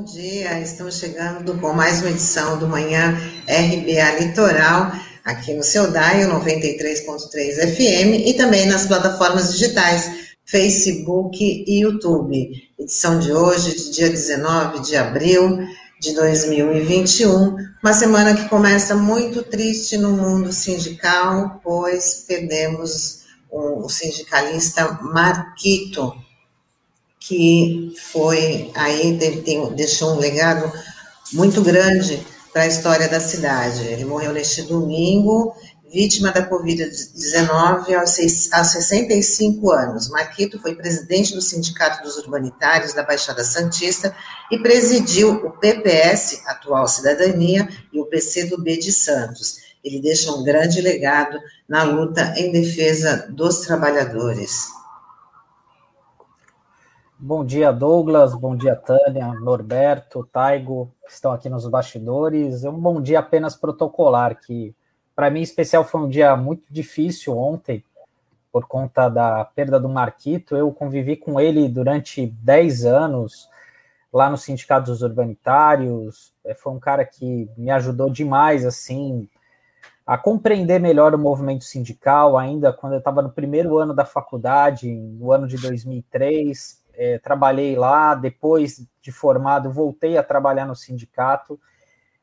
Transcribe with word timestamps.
bom 0.00 0.04
dia. 0.04 0.58
Estamos 0.60 0.98
chegando 0.98 1.58
com 1.58 1.74
mais 1.74 2.00
uma 2.00 2.08
edição 2.08 2.58
do 2.58 2.66
Manhã 2.66 3.20
RBA 3.46 4.18
Litoral, 4.18 4.92
aqui 5.22 5.52
no 5.52 5.62
seu 5.62 5.92
DAI, 5.92 6.24
93.3 6.24 7.74
FM, 7.74 8.26
e 8.26 8.32
também 8.32 8.64
nas 8.66 8.86
plataformas 8.86 9.52
digitais, 9.52 10.10
Facebook 10.46 11.38
e 11.44 11.82
YouTube. 11.82 12.50
Edição 12.78 13.18
de 13.18 13.30
hoje, 13.30 13.76
de 13.76 13.90
dia 13.90 14.08
19 14.08 14.80
de 14.80 14.96
abril 14.96 15.68
de 16.00 16.14
2021, 16.14 17.56
uma 17.82 17.92
semana 17.92 18.34
que 18.34 18.48
começa 18.48 18.94
muito 18.96 19.42
triste 19.42 19.98
no 19.98 20.12
mundo 20.12 20.50
sindical, 20.50 21.60
pois 21.62 22.24
perdemos 22.26 23.24
o 23.50 23.86
sindicalista 23.90 24.98
Marquito, 25.02 26.14
que 27.30 27.94
foi 28.10 28.72
aí 28.74 29.16
tem, 29.16 29.72
deixou 29.76 30.16
um 30.16 30.18
legado 30.18 30.68
muito 31.32 31.62
grande 31.62 32.26
para 32.52 32.62
a 32.62 32.66
história 32.66 33.08
da 33.08 33.20
cidade. 33.20 33.86
Ele 33.86 34.04
morreu 34.04 34.32
neste 34.32 34.62
domingo, 34.62 35.54
vítima 35.92 36.32
da 36.32 36.50
Covid-19 36.50 37.94
aos, 37.94 38.18
aos 38.52 38.66
65 38.72 39.70
anos. 39.70 40.10
Marquito 40.10 40.60
foi 40.60 40.74
presidente 40.74 41.32
do 41.32 41.40
Sindicato 41.40 42.02
dos 42.02 42.16
Urbanitários 42.16 42.94
da 42.94 43.04
Baixada 43.04 43.44
Santista 43.44 44.12
e 44.50 44.58
presidiu 44.58 45.30
o 45.30 45.52
PPS, 45.52 46.42
atual 46.46 46.88
Cidadania, 46.88 47.68
e 47.92 48.00
o 48.00 48.06
PCdoB 48.06 48.76
de 48.76 48.90
Santos. 48.90 49.58
Ele 49.84 50.02
deixa 50.02 50.32
um 50.32 50.42
grande 50.42 50.80
legado 50.80 51.38
na 51.68 51.84
luta 51.84 52.34
em 52.36 52.50
defesa 52.50 53.28
dos 53.30 53.60
trabalhadores. 53.60 54.79
Bom 57.22 57.44
dia, 57.44 57.70
Douglas. 57.70 58.34
Bom 58.34 58.56
dia, 58.56 58.74
Tânia, 58.74 59.26
Norberto, 59.34 60.26
Taigo, 60.32 60.90
que 61.04 61.12
estão 61.12 61.32
aqui 61.32 61.50
nos 61.50 61.68
bastidores. 61.68 62.64
É 62.64 62.70
um 62.70 62.80
bom 62.80 62.98
dia 62.98 63.18
apenas 63.18 63.54
protocolar, 63.54 64.40
que 64.40 64.74
para 65.14 65.28
mim, 65.28 65.40
em 65.40 65.42
especial, 65.42 65.84
foi 65.84 66.00
um 66.00 66.08
dia 66.08 66.34
muito 66.34 66.72
difícil 66.72 67.36
ontem, 67.36 67.84
por 68.50 68.66
conta 68.66 69.10
da 69.10 69.44
perda 69.44 69.78
do 69.78 69.86
Marquito. 69.86 70.56
Eu 70.56 70.72
convivi 70.72 71.14
com 71.14 71.38
ele 71.38 71.68
durante 71.68 72.26
10 72.26 72.86
anos 72.86 73.50
lá 74.10 74.30
no 74.30 74.38
Sindicato 74.38 74.90
dos 74.90 75.02
Urbanitários. 75.02 76.32
É, 76.42 76.54
foi 76.54 76.72
um 76.72 76.80
cara 76.80 77.04
que 77.04 77.50
me 77.54 77.70
ajudou 77.70 78.08
demais, 78.08 78.64
assim, 78.64 79.28
a 80.06 80.16
compreender 80.16 80.80
melhor 80.80 81.14
o 81.14 81.18
movimento 81.18 81.64
sindical, 81.64 82.38
ainda 82.38 82.72
quando 82.72 82.94
eu 82.94 82.98
estava 82.98 83.20
no 83.20 83.30
primeiro 83.30 83.76
ano 83.76 83.92
da 83.92 84.06
faculdade, 84.06 84.90
no 84.90 85.30
ano 85.30 85.46
de 85.46 85.58
2003 85.58 86.79
é, 87.00 87.18
trabalhei 87.18 87.74
lá, 87.76 88.14
depois 88.14 88.86
de 89.00 89.10
formado, 89.10 89.70
voltei 89.70 90.18
a 90.18 90.22
trabalhar 90.22 90.66
no 90.66 90.76
sindicato 90.76 91.58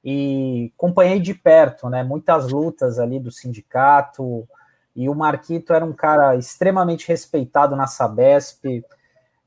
e 0.05 0.71
acompanhei 0.77 1.19
de 1.19 1.33
perto, 1.33 1.89
né, 1.89 2.03
muitas 2.03 2.51
lutas 2.51 2.99
ali 2.99 3.19
do 3.19 3.31
sindicato, 3.31 4.47
e 4.95 5.09
o 5.09 5.15
Marquito 5.15 5.73
era 5.73 5.83
um 5.83 5.93
cara 5.93 6.35
extremamente 6.35 7.07
respeitado 7.07 7.75
na 7.75 7.87
Sabesp, 7.87 8.85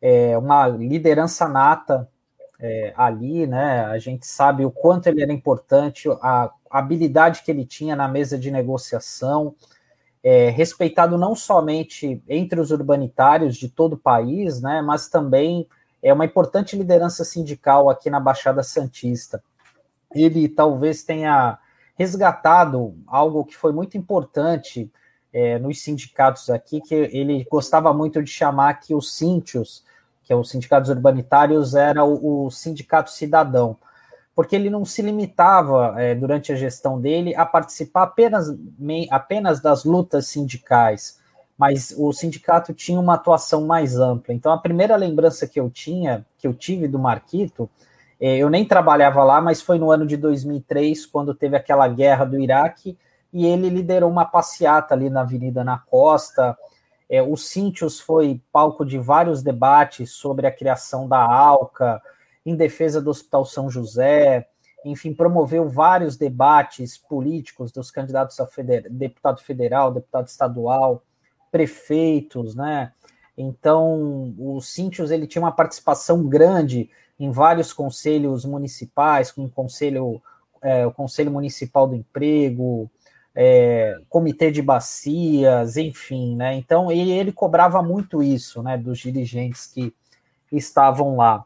é, 0.03 0.37
uma 0.37 0.67
liderança 0.67 1.49
nata 1.49 2.09
é, 2.59 2.93
ali, 2.97 3.47
né, 3.47 3.85
a 3.85 3.99
gente 3.99 4.27
sabe 4.27 4.65
o 4.65 4.71
quanto 4.73 5.07
ele 5.07 5.23
era 5.23 5.33
importante, 5.33 6.09
a 6.21 6.51
habilidade 6.69 7.45
que 7.45 7.53
ele 7.53 7.65
tinha 7.65 7.95
na 7.95 8.09
mesa 8.09 8.37
de 8.37 8.51
negociação, 8.51 9.55
é, 10.23 10.51
respeitado 10.51 11.17
não 11.17 11.35
somente 11.35 12.23
entre 12.29 12.61
os 12.61 12.71
urbanitários 12.71 13.57
de 13.57 13.69
todo 13.69 13.95
o 13.95 13.99
país, 13.99 14.61
né, 14.61 14.83
mas 14.83 15.09
também 15.09 15.67
é 16.03 16.13
uma 16.13 16.25
importante 16.25 16.77
liderança 16.77 17.25
sindical 17.25 17.91
aqui 17.91 18.11
na 18.11 18.21
Baixada 18.21 18.63
Santista. 18.63 19.43
Ele 20.15 20.49
talvez 20.49 21.03
tenha 21.03 21.59
resgatado 21.95 22.95
algo 23.07 23.45
que 23.45 23.57
foi 23.57 23.73
muito 23.73 23.97
importante 23.97 24.91
é, 25.33 25.59
nos 25.59 25.83
sindicatos 25.83 26.51
aqui, 26.51 26.81
que 26.81 26.95
ele 26.95 27.47
gostava 27.51 27.93
muito 27.93 28.23
de 28.23 28.31
chamar 28.31 28.75
que 28.81 28.95
os 28.95 29.15
síntios, 29.15 29.85
que 30.23 30.33
é 30.33 30.37
os 30.37 30.51
sindicatos 30.51 30.91
urbanitários, 30.91 31.75
era 31.75 32.05
o, 32.05 32.47
o 32.47 32.51
sindicato 32.51 33.11
cidadão 33.11 33.77
porque 34.35 34.57
ele 34.57 34.71
não 34.71 34.85
se 34.85 35.03
limitava, 35.03 35.95
é, 35.99 36.15
durante 36.15 36.53
a 36.53 36.57
gestão 36.57 37.01
dele, 37.01 37.35
a 37.35 37.45
participar 37.45 38.05
apenas, 38.05 38.47
apenas 39.11 39.61
das 39.61 39.85
lutas 39.85 40.27
sindicais, 40.29 41.19
mas 41.59 41.95
o 41.97 42.13
sindicato 42.13 42.73
tinha 42.73 42.99
uma 42.99 43.15
atuação 43.15 43.67
mais 43.67 43.99
ampla. 43.99 44.33
Então, 44.33 44.53
a 44.53 44.59
primeira 44.59 44.97
lembrança 44.97 45.47
que 45.47 45.61
eu 45.61 45.69
tinha, 45.69 46.25
que 46.39 46.47
eu 46.47 46.55
tive 46.55 46.89
do 46.89 46.99
Marquito, 46.99 47.69
é, 48.21 48.37
eu 48.37 48.51
nem 48.51 48.65
trabalhava 48.65 49.23
lá, 49.25 49.41
mas 49.41 49.61
foi 49.61 49.79
no 49.79 49.91
ano 49.91 50.07
de 50.07 50.17
2003, 50.17 51.07
quando 51.07 51.35
teve 51.35 51.57
aquela 51.57 51.89
guerra 51.89 52.25
do 52.25 52.39
Iraque, 52.39 52.97
e 53.33 53.47
ele 53.47 53.69
liderou 53.69 54.11
uma 54.11 54.25
passeata 54.25 54.95
ali 54.95 55.09
na 55.09 55.23
Avenida 55.23 55.65
na 55.65 55.79
Costa. 55.79 56.57
É, 57.09 57.23
o 57.23 57.37
Cintius 57.37 57.99
foi 57.99 58.41
palco 58.53 58.85
de 58.85 58.99
vários 58.99 59.43
debates 59.43 60.13
sobre 60.13 60.47
a 60.47 60.53
criação 60.53 61.09
da 61.09 61.19
ALCA, 61.19 62.01
em 62.45 62.57
defesa 62.57 63.01
do 63.01 63.11
Hospital 63.11 63.45
São 63.45 63.71
José, 63.71 64.49
enfim, 64.85 65.13
promoveu 65.13 65.69
vários 65.69 66.17
debates 66.17 66.97
políticos 66.97 67.71
dos 67.71 67.91
candidatos 67.91 68.41
a 68.41 68.47
feder 68.47 68.87
deputado 68.91 69.41
federal, 69.43 69.93
deputado 69.93 70.27
estadual, 70.29 71.03
prefeitos, 71.51 72.55
né? 72.55 72.93
Então, 73.37 74.35
o 74.39 74.61
Cintius 74.61 75.11
ele 75.11 75.27
tinha 75.27 75.43
uma 75.43 75.53
participação 75.53 76.27
grande 76.29 76.91
em 77.19 77.31
vários 77.31 77.73
conselhos 77.73 78.45
municipais, 78.45 79.31
como 79.31 79.47
o 79.47 79.51
conselho, 79.51 80.23
é, 80.63 80.87
o 80.87 80.93
conselho 80.93 81.31
municipal 81.31 81.87
do 81.87 81.95
emprego, 81.95 82.91
é, 83.35 83.99
comitê 84.09 84.51
de 84.51 84.63
bacias, 84.63 85.77
enfim, 85.77 86.37
né? 86.37 86.55
Então 86.55 86.91
ele, 86.91 87.13
ele 87.13 87.33
cobrava 87.33 87.83
muito 87.83 88.23
isso, 88.23 88.63
né, 88.63 88.77
dos 88.77 88.99
dirigentes 88.99 89.67
que 89.67 89.95
estavam 90.51 91.17
lá. 91.17 91.45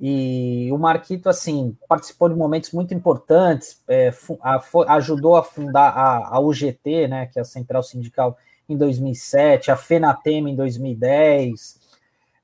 E 0.00 0.68
o 0.70 0.78
Marquito, 0.78 1.28
assim, 1.28 1.76
participou 1.88 2.28
de 2.28 2.36
momentos 2.36 2.70
muito 2.70 2.94
importantes, 2.94 3.82
é, 3.88 4.12
a, 4.40 4.62
ajudou 4.94 5.34
a 5.34 5.42
fundar 5.42 5.88
a, 5.88 6.36
a, 6.36 6.40
UGT, 6.40 7.08
né, 7.08 7.26
que 7.26 7.38
é 7.38 7.42
a 7.42 7.44
Central 7.44 7.82
Sindical, 7.82 8.38
em 8.68 8.76
2007, 8.76 9.70
a 9.70 9.76
FENATEM 9.76 10.50
em 10.50 10.54
2010, 10.54 11.80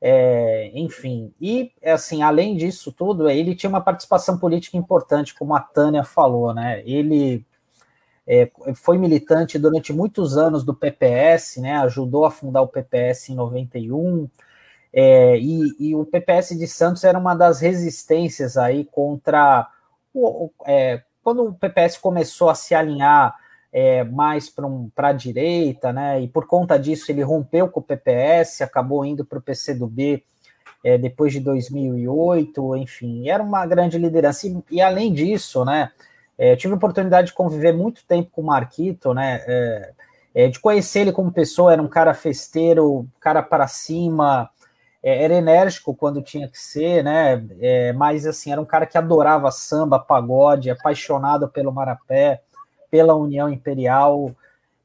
é, 0.01 0.73
enfim. 0.75 1.33
E, 1.41 1.71
assim, 1.85 2.23
além 2.23 2.57
disso 2.57 2.91
tudo, 2.91 3.29
ele 3.29 3.55
tinha 3.55 3.71
uma 3.71 3.81
participação 3.81 4.37
política 4.37 4.77
importante, 4.77 5.35
como 5.35 5.55
a 5.55 5.61
Tânia 5.61 6.03
falou, 6.03 6.53
né, 6.53 6.83
ele 6.85 7.47
é, 8.27 8.51
foi 8.75 8.99
militante 8.99 9.61
durante 9.61 9.93
muitos 9.93 10.37
anos 10.37 10.65
do 10.65 10.75
PPS, 10.75 11.59
né, 11.59 11.77
ajudou 11.77 12.25
a 12.25 12.33
fundar 12.33 12.63
o 12.63 12.69
PPS 12.69 13.29
em 13.29 13.37
91, 13.37 14.29
é, 14.97 15.37
e, 15.39 15.75
e, 15.81 15.95
o 15.97 16.05
PPS 16.05 16.57
de 16.57 16.69
Santos 16.69 17.03
era 17.03 17.19
uma 17.19 17.35
das 17.35 17.61
resistências 17.61 18.57
aí 18.57 18.85
contra 18.85 19.69
o, 20.15 20.51
é, 20.65 21.03
quando 21.21 21.49
o 21.49 21.55
PPS 21.55 21.99
começou 21.99 22.49
a 22.49 22.55
se 22.55 22.77
alinhar 22.77 23.35
é, 23.73 24.05
mais 24.05 24.49
para 24.49 24.65
um, 24.65 24.89
a 24.97 25.13
direita, 25.13 25.93
né? 25.93 26.21
E 26.21 26.29
por 26.29 26.47
conta 26.47 26.79
disso 26.79 27.11
ele 27.11 27.23
rompeu 27.23 27.69
com 27.69 27.81
o 27.81 27.83
PPS, 27.83 28.63
acabou 28.63 29.05
indo 29.05 29.25
para 29.25 29.39
o 29.39 29.43
PCdoB 29.43 30.23
é, 30.85 30.97
depois 30.97 31.33
de 31.33 31.41
2008, 31.41 32.77
enfim, 32.77 33.29
era 33.29 33.43
uma 33.43 33.67
grande 33.67 33.99
liderança. 33.99 34.47
E, 34.47 34.63
e 34.71 34.81
além 34.81 35.13
disso, 35.13 35.65
né? 35.65 35.91
É, 36.39 36.55
tive 36.55 36.73
a 36.75 36.77
oportunidade 36.77 37.29
de 37.29 37.33
conviver 37.33 37.73
muito 37.73 38.05
tempo 38.07 38.31
com 38.31 38.43
o 38.43 38.47
Marquito, 38.47 39.13
né? 39.13 39.43
É, 39.47 39.93
é, 40.35 40.49
de 40.49 40.61
conhecer 40.61 41.01
ele 41.01 41.13
como 41.13 41.33
pessoa, 41.33 41.73
era 41.73 41.83
um 41.83 41.89
cara 41.89 42.15
festeiro, 42.15 43.07
cara 43.19 43.43
para 43.43 43.67
cima, 43.67 44.51
era 45.11 45.35
enérgico 45.35 45.95
quando 45.95 46.23
tinha 46.23 46.49
que 46.49 46.59
ser, 46.59 47.05
né? 47.05 47.45
É, 47.61 47.93
mas 47.93 48.27
assim, 48.27 48.51
era 48.51 48.61
um 48.61 48.65
cara 48.65 48.87
que 48.87 48.97
adorava 48.97 49.51
samba, 49.51 49.99
pagode, 49.99 50.71
apaixonado 50.71 51.49
pelo 51.49 51.73
Marapé, 51.73 52.41
pela 52.91 53.15
União 53.15 53.49
Imperial. 53.49 54.35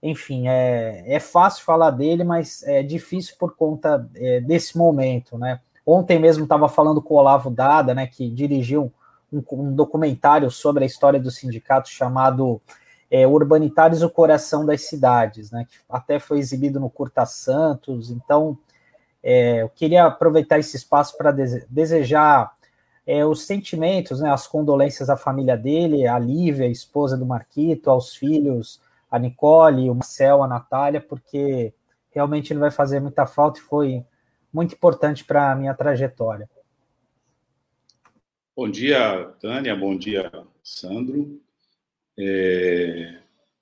Enfim, 0.03 0.47
é, 0.47 1.03
é 1.07 1.19
fácil 1.19 1.63
falar 1.63 1.91
dele, 1.91 2.23
mas 2.23 2.63
é 2.63 2.83
difícil 2.83 3.35
por 3.39 3.55
conta 3.55 4.09
é, 4.15 4.41
desse 4.41 4.77
momento, 4.77 5.37
né? 5.37 5.59
Ontem 5.85 6.19
mesmo 6.19 6.43
estava 6.43 6.69
falando 6.69 7.01
com 7.01 7.15
o 7.15 7.17
Olavo 7.17 7.49
Dada, 7.49 7.95
né, 7.95 8.05
que 8.05 8.29
dirigiu 8.29 8.93
um, 9.33 9.41
um 9.51 9.73
documentário 9.73 10.51
sobre 10.51 10.83
a 10.83 10.87
história 10.87 11.19
do 11.19 11.31
sindicato 11.31 11.89
chamado 11.89 12.61
é, 13.09 13.25
Urbanitários, 13.25 14.03
o 14.03 14.09
Coração 14.09 14.63
das 14.63 14.81
Cidades, 14.81 15.49
né, 15.49 15.65
que 15.67 15.77
até 15.89 16.19
foi 16.19 16.37
exibido 16.37 16.79
no 16.79 16.91
Curta 16.91 17.25
Santos, 17.25 18.11
então 18.11 18.55
é, 19.23 19.61
eu 19.61 19.69
queria 19.69 20.05
aproveitar 20.05 20.59
esse 20.59 20.77
espaço 20.77 21.17
para 21.17 21.31
desejar 21.31 22.53
é, 23.05 23.25
os 23.25 23.43
sentimentos, 23.43 24.21
né, 24.21 24.31
as 24.31 24.47
condolências 24.47 25.09
à 25.09 25.17
família 25.17 25.57
dele, 25.57 26.07
à 26.07 26.17
Lívia, 26.17 26.67
a 26.67 26.69
esposa 26.69 27.17
do 27.17 27.25
Marquito, 27.25 27.89
aos 27.89 28.15
filhos, 28.15 28.79
a 29.09 29.17
Nicole, 29.17 29.89
o 29.89 29.95
Marcel, 29.95 30.43
a 30.43 30.47
Natália, 30.47 31.01
porque 31.01 31.73
realmente 32.11 32.53
ele 32.53 32.59
vai 32.59 32.71
fazer 32.71 32.99
muita 32.99 33.25
falta 33.25 33.59
e 33.59 33.63
foi 33.63 34.05
muito 34.53 34.75
importante 34.75 35.23
para 35.23 35.51
a 35.51 35.55
minha 35.55 35.73
trajetória. 35.73 36.49
Bom 38.55 38.69
dia, 38.69 39.31
Tânia. 39.39 39.75
Bom 39.75 39.97
dia, 39.97 40.31
Sandro. 40.63 41.39
É, 42.17 43.19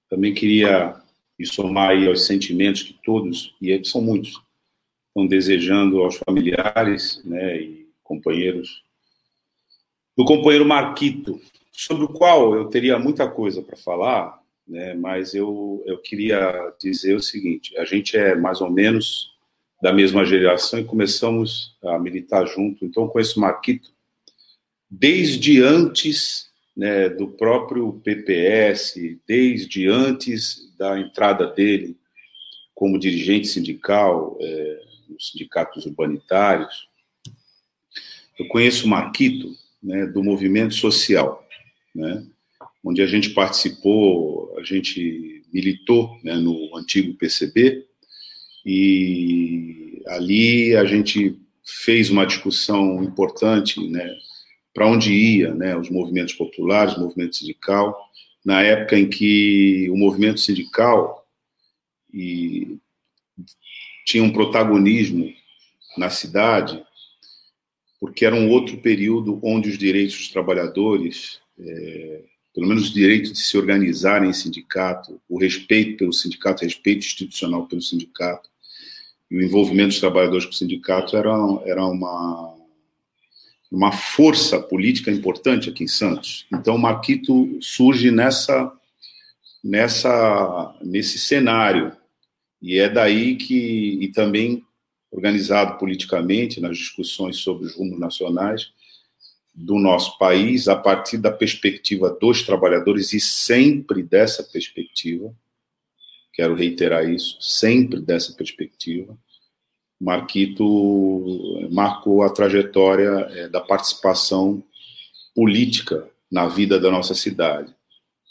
também 0.09 0.33
queria 0.33 0.95
me 1.37 1.45
somar 1.45 1.91
aí 1.91 2.07
aos 2.07 2.25
sentimentos 2.25 2.83
que 2.83 2.99
todos, 3.03 3.55
e 3.61 3.85
são 3.85 4.01
muitos, 4.01 4.41
desejando 5.25 6.03
aos 6.03 6.17
familiares 6.17 7.21
né, 7.25 7.57
e 7.59 7.87
companheiros 8.03 8.83
do 10.15 10.25
companheiro 10.25 10.65
Marquito, 10.65 11.39
sobre 11.71 12.05
o 12.05 12.09
qual 12.09 12.55
eu 12.55 12.65
teria 12.65 12.97
muita 12.97 13.29
coisa 13.29 13.61
para 13.61 13.77
falar, 13.77 14.41
né, 14.67 14.93
mas 14.95 15.33
eu, 15.33 15.83
eu 15.85 15.97
queria 15.99 16.73
dizer 16.79 17.15
o 17.15 17.21
seguinte: 17.21 17.77
a 17.77 17.85
gente 17.85 18.17
é 18.17 18.35
mais 18.35 18.59
ou 18.61 18.69
menos 18.69 19.31
da 19.81 19.93
mesma 19.93 20.25
geração 20.25 20.79
e 20.79 20.83
começamos 20.83 21.77
a 21.83 21.99
militar 21.99 22.45
junto, 22.47 22.83
então 22.83 23.07
conheço 23.07 23.39
Marquito 23.39 23.91
desde 24.89 25.61
antes 25.61 26.49
né, 26.75 27.09
do 27.09 27.27
próprio 27.27 27.93
PPS, 28.03 28.95
desde 29.27 29.87
antes 29.87 30.73
da 30.77 30.99
entrada 30.99 31.47
dele 31.47 31.97
como 32.73 32.99
dirigente 32.99 33.47
sindical 33.47 34.37
é, 34.39 34.86
sindicatos 35.19 35.85
urbanitários. 35.85 36.87
Eu 38.37 38.47
conheço 38.47 38.85
o 38.85 38.89
Marquito 38.89 39.55
né, 39.81 40.05
do 40.05 40.23
movimento 40.23 40.73
social, 40.73 41.47
né, 41.93 42.25
onde 42.83 43.01
a 43.01 43.07
gente 43.07 43.31
participou, 43.31 44.55
a 44.57 44.63
gente 44.63 45.43
militou 45.51 46.19
né, 46.23 46.35
no 46.35 46.75
antigo 46.75 47.13
PCB, 47.15 47.85
e 48.65 50.01
ali 50.07 50.75
a 50.75 50.85
gente 50.85 51.39
fez 51.63 52.09
uma 52.09 52.25
discussão 52.25 53.03
importante 53.03 53.85
né, 53.89 54.13
para 54.73 54.87
onde 54.87 55.11
ia 55.11 55.53
né, 55.53 55.75
os 55.75 55.89
movimentos 55.89 56.33
populares, 56.33 56.95
o 56.95 57.01
movimento 57.01 57.35
sindical, 57.35 57.97
na 58.45 58.61
época 58.61 58.97
em 58.97 59.09
que 59.09 59.89
o 59.89 59.97
movimento 59.97 60.39
sindical 60.39 61.27
e, 62.13 62.77
tinha 64.07 64.23
um 64.23 64.31
protagonismo 64.31 65.33
na 65.97 66.09
cidade, 66.09 66.81
porque 67.99 68.25
era 68.25 68.33
um 68.33 68.49
outro 68.49 68.77
período 68.77 69.37
onde 69.43 69.67
os 69.67 69.77
direitos 69.77 70.15
dos 70.15 70.29
trabalhadores, 70.29 71.41
é, 71.59 72.21
pelo 72.55 72.67
menos 72.67 72.89
o 72.89 72.93
direito 72.93 73.33
de 73.33 73.39
se 73.39 73.57
organizarem 73.57 74.29
em 74.29 74.33
sindicato, 74.33 75.19
o 75.27 75.37
respeito 75.37 75.97
pelo 75.97 76.13
sindicato, 76.13 76.63
o 76.63 76.65
respeito 76.65 77.05
institucional 77.05 77.67
pelo 77.67 77.81
sindicato, 77.81 78.49
e 79.29 79.35
o 79.35 79.43
envolvimento 79.43 79.89
dos 79.89 79.99
trabalhadores 79.99 80.45
com 80.45 80.51
o 80.51 80.55
sindicato 80.55 81.17
era, 81.17 81.33
era 81.65 81.85
uma 81.85 82.55
uma 83.69 83.91
força 83.91 84.61
política 84.61 85.11
importante 85.11 85.69
aqui 85.69 85.83
em 85.83 85.89
Santos. 85.89 86.47
Então, 86.53 86.75
o 86.75 86.79
Marquito 86.79 87.57
surge 87.59 88.09
nessa, 88.09 88.71
nessa, 89.61 90.73
nesse 90.81 91.19
cenário. 91.19 91.91
E 92.61 92.79
é 92.79 92.89
daí 92.89 93.35
que, 93.35 93.99
e 94.01 94.07
também 94.09 94.63
organizado 95.11 95.77
politicamente 95.77 96.59
nas 96.59 96.77
discussões 96.77 97.37
sobre 97.37 97.65
os 97.65 97.75
rumos 97.75 97.99
nacionais 97.99 98.71
do 99.53 99.79
nosso 99.79 100.17
país, 100.17 100.67
a 100.67 100.75
partir 100.75 101.17
da 101.17 101.31
perspectiva 101.31 102.09
dos 102.09 102.43
trabalhadores 102.43 103.13
e 103.13 103.19
sempre 103.19 104.03
dessa 104.03 104.43
perspectiva, 104.43 105.33
quero 106.33 106.53
reiterar 106.53 107.09
isso, 107.09 107.37
sempre 107.41 107.99
dessa 107.99 108.33
perspectiva, 108.33 109.17
Marquito 109.99 111.67
marcou 111.71 112.21
a 112.21 112.29
trajetória 112.29 113.27
é, 113.31 113.49
da 113.49 113.59
participação 113.59 114.63
política 115.33 116.07
na 116.31 116.47
vida 116.47 116.79
da 116.79 116.91
nossa 116.91 117.15
cidade. 117.15 117.73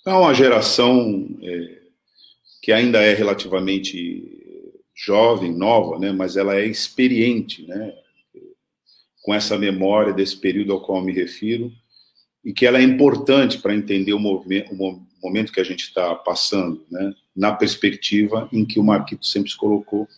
É 0.06 0.12
uma 0.12 0.32
geração 0.32 1.28
é, 1.42 1.78
que 2.66 2.72
ainda 2.72 3.00
é 3.00 3.14
relativamente 3.14 4.82
jovem, 4.92 5.56
nova, 5.56 6.00
né, 6.00 6.10
mas 6.10 6.36
ela 6.36 6.56
é 6.56 6.66
experiente, 6.66 7.64
né, 7.64 7.94
com 9.22 9.32
essa 9.32 9.56
memória 9.56 10.12
desse 10.12 10.36
período 10.36 10.72
ao 10.72 10.80
qual 10.80 11.00
me 11.00 11.12
refiro, 11.12 11.70
e 12.44 12.52
que 12.52 12.66
ela 12.66 12.78
é 12.78 12.82
importante 12.82 13.58
para 13.58 13.72
entender 13.72 14.14
o, 14.14 14.18
movimento, 14.18 14.74
o 14.74 15.00
momento 15.22 15.52
que 15.52 15.60
a 15.60 15.64
gente 15.64 15.84
está 15.84 16.12
passando, 16.16 16.84
né, 16.90 17.14
na 17.36 17.52
perspectiva 17.52 18.48
em 18.52 18.64
que 18.64 18.80
o 18.80 18.84
Marquito 18.84 19.24
sempre 19.24 19.52
se 19.52 19.56
colocou 19.56 20.08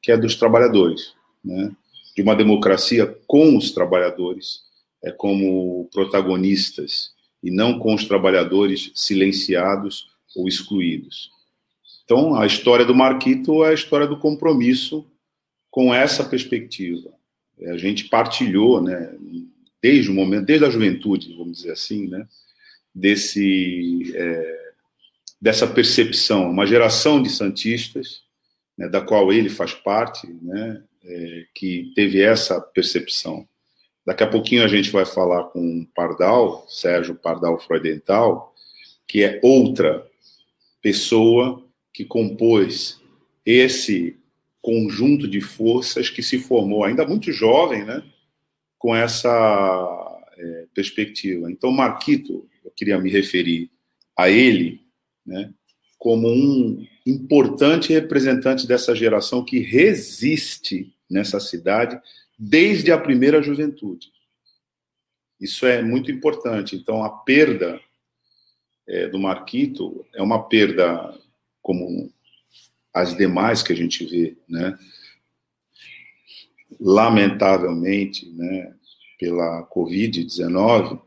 que 0.00 0.12
é 0.12 0.16
dos 0.16 0.36
trabalhadores, 0.36 1.14
né? 1.44 1.72
de 2.14 2.22
uma 2.22 2.36
democracia 2.36 3.12
com 3.26 3.56
os 3.56 3.72
trabalhadores, 3.72 4.60
é 5.02 5.10
como 5.10 5.88
protagonistas, 5.92 7.10
e 7.42 7.50
não 7.50 7.76
com 7.76 7.92
os 7.92 8.04
trabalhadores 8.04 8.92
silenciados 8.94 10.06
ou 10.36 10.46
excluídos. 10.46 11.36
Então, 12.08 12.34
a 12.36 12.46
história 12.46 12.86
do 12.86 12.94
Marquito 12.94 13.62
é 13.62 13.68
a 13.68 13.74
história 13.74 14.06
do 14.06 14.18
compromisso 14.18 15.06
com 15.70 15.92
essa 15.92 16.24
perspectiva. 16.24 17.12
A 17.66 17.76
gente 17.76 18.08
partilhou, 18.08 18.80
né, 18.80 19.14
desde 19.82 20.10
o 20.10 20.14
momento, 20.14 20.46
desde 20.46 20.64
a 20.64 20.70
juventude, 20.70 21.36
vamos 21.36 21.58
dizer 21.58 21.72
assim, 21.72 22.08
né, 22.08 22.26
desse, 22.94 24.10
é, 24.16 24.58
dessa 25.38 25.66
percepção, 25.66 26.50
uma 26.50 26.66
geração 26.66 27.22
de 27.22 27.28
santistas 27.28 28.22
né, 28.74 28.88
da 28.88 29.02
qual 29.02 29.30
ele 29.30 29.50
faz 29.50 29.74
parte, 29.74 30.26
né, 30.40 30.82
é, 31.04 31.44
que 31.54 31.92
teve 31.94 32.22
essa 32.22 32.58
percepção. 32.58 33.46
Daqui 34.06 34.22
a 34.22 34.30
pouquinho 34.30 34.64
a 34.64 34.68
gente 34.68 34.90
vai 34.90 35.04
falar 35.04 35.44
com 35.48 35.80
o 35.80 35.86
Pardal, 35.94 36.64
Sérgio 36.70 37.16
Pardal 37.16 37.58
Freudental, 37.58 38.54
que 39.06 39.22
é 39.22 39.38
outra 39.42 40.08
pessoa 40.80 41.67
que 41.98 42.04
compôs 42.04 43.00
esse 43.44 44.16
conjunto 44.62 45.26
de 45.26 45.40
forças 45.40 46.08
que 46.08 46.22
se 46.22 46.38
formou 46.38 46.84
ainda 46.84 47.04
muito 47.04 47.32
jovem, 47.32 47.84
né, 47.84 48.04
com 48.78 48.94
essa 48.94 50.22
é, 50.36 50.66
perspectiva. 50.72 51.50
Então, 51.50 51.72
Marquito, 51.72 52.48
eu 52.64 52.70
queria 52.70 53.00
me 53.00 53.10
referir 53.10 53.68
a 54.16 54.30
ele, 54.30 54.80
né, 55.26 55.52
como 55.98 56.28
um 56.28 56.86
importante 57.04 57.92
representante 57.92 58.64
dessa 58.64 58.94
geração 58.94 59.44
que 59.44 59.58
resiste 59.58 60.94
nessa 61.10 61.40
cidade 61.40 62.00
desde 62.38 62.92
a 62.92 62.98
primeira 62.98 63.42
juventude. 63.42 64.12
Isso 65.40 65.66
é 65.66 65.82
muito 65.82 66.12
importante. 66.12 66.76
Então, 66.76 67.02
a 67.02 67.10
perda 67.10 67.80
é, 68.86 69.08
do 69.08 69.18
Marquito 69.18 70.06
é 70.14 70.22
uma 70.22 70.48
perda 70.48 71.18
como 71.68 72.10
as 72.94 73.14
demais 73.14 73.62
que 73.62 73.74
a 73.74 73.76
gente 73.76 74.02
vê, 74.06 74.38
né? 74.48 74.78
Lamentavelmente, 76.80 78.26
né, 78.30 78.74
pela 79.18 79.68
Covid-19, 79.68 80.98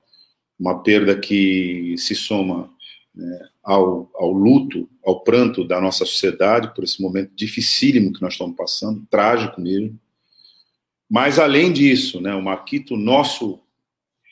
uma 0.60 0.84
perda 0.84 1.18
que 1.20 1.96
se 1.98 2.14
soma 2.14 2.72
né, 3.16 3.50
ao, 3.64 4.12
ao 4.14 4.32
luto, 4.32 4.88
ao 5.04 5.22
pranto 5.22 5.64
da 5.68 5.82
nossa 5.82 6.06
sociedade 6.06 6.76
por 6.76 6.84
esse 6.84 7.02
momento 7.02 7.32
dificílimo 7.36 8.14
que 8.14 8.22
nós 8.22 8.34
estamos 8.34 8.56
passando, 8.56 9.04
trágico 9.10 9.60
mesmo. 9.60 10.00
Mas 11.10 11.40
além 11.40 11.74
disso, 11.74 12.22
né, 12.22 12.36
o 12.36 12.42
Marquito, 12.42 12.96
nosso 12.96 13.60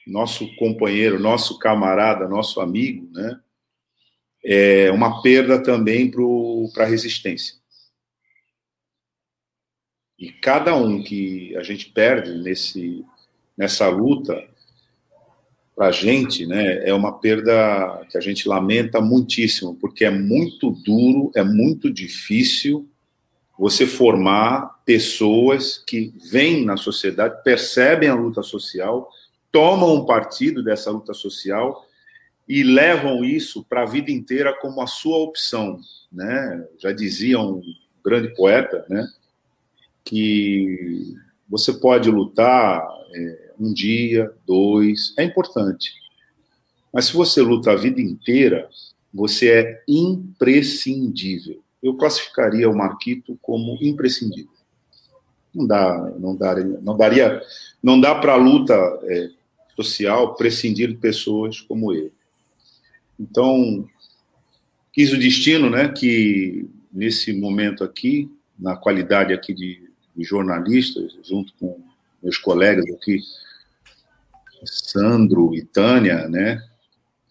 nosso 0.06 0.48
companheiro, 0.58 1.20
nosso 1.20 1.60
camarada, 1.60 2.28
nosso 2.28 2.62
amigo, 2.62 3.08
né, 3.12 3.40
é 4.44 4.92
uma 4.92 5.22
perda 5.22 5.62
também 5.62 6.12
para 6.74 6.86
a 6.86 6.88
resistência. 6.88 7.56
E 10.18 10.32
cada 10.32 10.76
um 10.76 11.02
que 11.02 11.56
a 11.56 11.64
gente 11.64 11.90
perde 11.90 12.34
nesse, 12.40 13.06
nessa 13.58 13.88
luta, 13.88 14.44
para 15.76 15.88
a 15.88 15.92
gente, 15.92 16.46
né, 16.46 16.86
é 16.86 16.94
uma 16.94 17.20
perda 17.20 18.06
que 18.12 18.18
a 18.18 18.22
gente 18.22 18.48
lamenta 18.50 19.00
muitíssimo, 19.00 19.76
porque 19.76 20.04
é 20.04 20.10
muito 20.10 20.72
duro, 20.72 21.32
é 21.34 21.42
muito 21.42 21.90
difícil 21.90 22.86
você 23.58 23.88
formar 23.88 24.82
pessoas 24.86 25.78
que 25.78 26.14
vêm 26.30 26.66
na 26.66 26.76
sociedade, 26.76 27.42
percebem 27.44 28.10
a 28.10 28.16
luta 28.16 28.44
social, 28.44 29.10
tomam 29.52 29.96
um 29.96 30.06
partido 30.06 30.62
dessa 30.62 30.92
luta 30.92 31.14
social 31.14 31.86
e 32.50 32.64
levam 32.64 33.24
isso 33.24 33.64
para 33.64 33.84
a 33.84 33.86
vida 33.86 34.10
inteira 34.10 34.52
como 34.60 34.82
a 34.82 34.88
sua 34.88 35.18
opção, 35.20 35.80
né? 36.12 36.68
Já 36.80 36.92
dizia 36.92 37.40
um 37.40 37.62
grande 38.04 38.34
poeta, 38.34 38.84
né, 38.90 39.08
que 40.04 41.16
você 41.48 41.72
pode 41.74 42.10
lutar 42.10 42.84
é, 43.14 43.52
um 43.60 43.72
dia, 43.72 44.34
dois, 44.48 45.14
é 45.16 45.24
importante. 45.24 45.94
Mas 46.92 47.06
se 47.06 47.14
você 47.14 47.40
luta 47.40 47.72
a 47.72 47.76
vida 47.76 48.02
inteira, 48.02 48.68
você 49.14 49.52
é 49.52 49.84
imprescindível. 49.88 51.62
Eu 51.84 51.96
classificaria 51.96 52.70
o 52.70 52.76
Marquito 52.76 53.38
como 53.44 53.78
imprescindível. 53.80 54.52
Não 55.54 55.68
dá, 55.68 56.14
não 56.18 56.36
daria, 56.36 56.80
não 56.82 56.98
daria, 56.98 57.42
não 57.82 58.02
dá 58.02 58.16
para 58.16 58.34
a 58.34 58.38
luta 58.38 58.74
é, 59.04 59.30
social 59.76 60.36
prescindir 60.36 60.90
de 60.90 60.98
pessoas 60.98 61.62
como 61.62 61.94
ele. 61.94 62.12
Então, 63.20 63.88
quis 64.94 65.12
o 65.12 65.20
destino, 65.20 65.70
né, 65.70 65.90
que 65.90 66.70
nesse 66.92 67.34
momento 67.34 67.84
aqui, 67.84 68.32
na 68.58 68.76
qualidade 68.76 69.34
aqui 69.34 69.54
de, 69.54 69.90
jornalista, 70.22 71.00
junto 71.24 71.54
com 71.58 71.82
meus 72.22 72.38
colegas 72.38 72.84
aqui, 72.94 73.22
Sandro 74.66 75.56
e 75.56 75.64
Tânia, 75.64 76.28
né, 76.28 76.62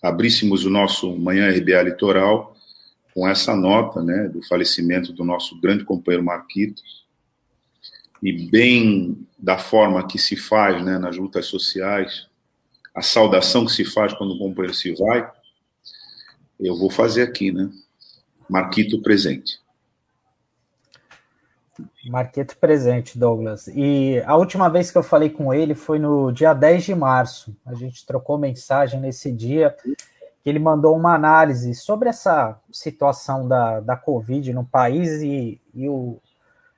abríssemos 0.02 0.64
o 0.64 0.70
nosso 0.70 1.14
Manhã 1.18 1.50
RBA 1.50 1.82
Litoral 1.82 2.56
com 3.14 3.28
essa 3.28 3.54
nota, 3.54 4.02
né, 4.02 4.28
do 4.28 4.42
falecimento 4.46 5.12
do 5.12 5.22
nosso 5.22 5.60
grande 5.60 5.84
companheiro 5.84 6.24
Marquito, 6.24 6.82
e 8.22 8.32
bem 8.48 9.26
da 9.38 9.58
forma 9.58 10.06
que 10.06 10.18
se 10.18 10.34
faz, 10.34 10.82
né, 10.82 10.98
nas 10.98 11.16
lutas 11.16 11.46
sociais, 11.46 12.26
a 12.94 13.02
saudação 13.02 13.66
que 13.66 13.72
se 13.72 13.84
faz 13.84 14.14
quando 14.14 14.32
o 14.32 14.38
companheiro 14.38 14.74
se 14.74 14.94
vai, 14.94 15.30
eu 16.58 16.76
vou 16.76 16.90
fazer 16.90 17.22
aqui, 17.22 17.52
né, 17.52 17.70
Marquito 18.48 19.00
presente. 19.02 19.60
Marqueto 22.06 22.56
presente, 22.56 23.18
Douglas. 23.18 23.68
E 23.68 24.20
a 24.26 24.34
última 24.34 24.68
vez 24.68 24.90
que 24.90 24.98
eu 24.98 25.02
falei 25.02 25.30
com 25.30 25.52
ele 25.52 25.74
foi 25.74 25.98
no 25.98 26.32
dia 26.32 26.54
10 26.54 26.84
de 26.84 26.94
março. 26.94 27.54
A 27.64 27.74
gente 27.74 28.04
trocou 28.04 28.38
mensagem 28.38 28.98
nesse 28.98 29.30
dia 29.30 29.76
ele 30.48 30.58
mandou 30.58 30.96
uma 30.96 31.14
análise 31.14 31.74
sobre 31.74 32.08
essa 32.08 32.58
situação 32.72 33.46
da, 33.46 33.80
da 33.80 33.96
Covid 33.96 34.52
no 34.52 34.64
país 34.64 35.22
e, 35.22 35.60
e 35.74 35.88
o, 35.88 36.20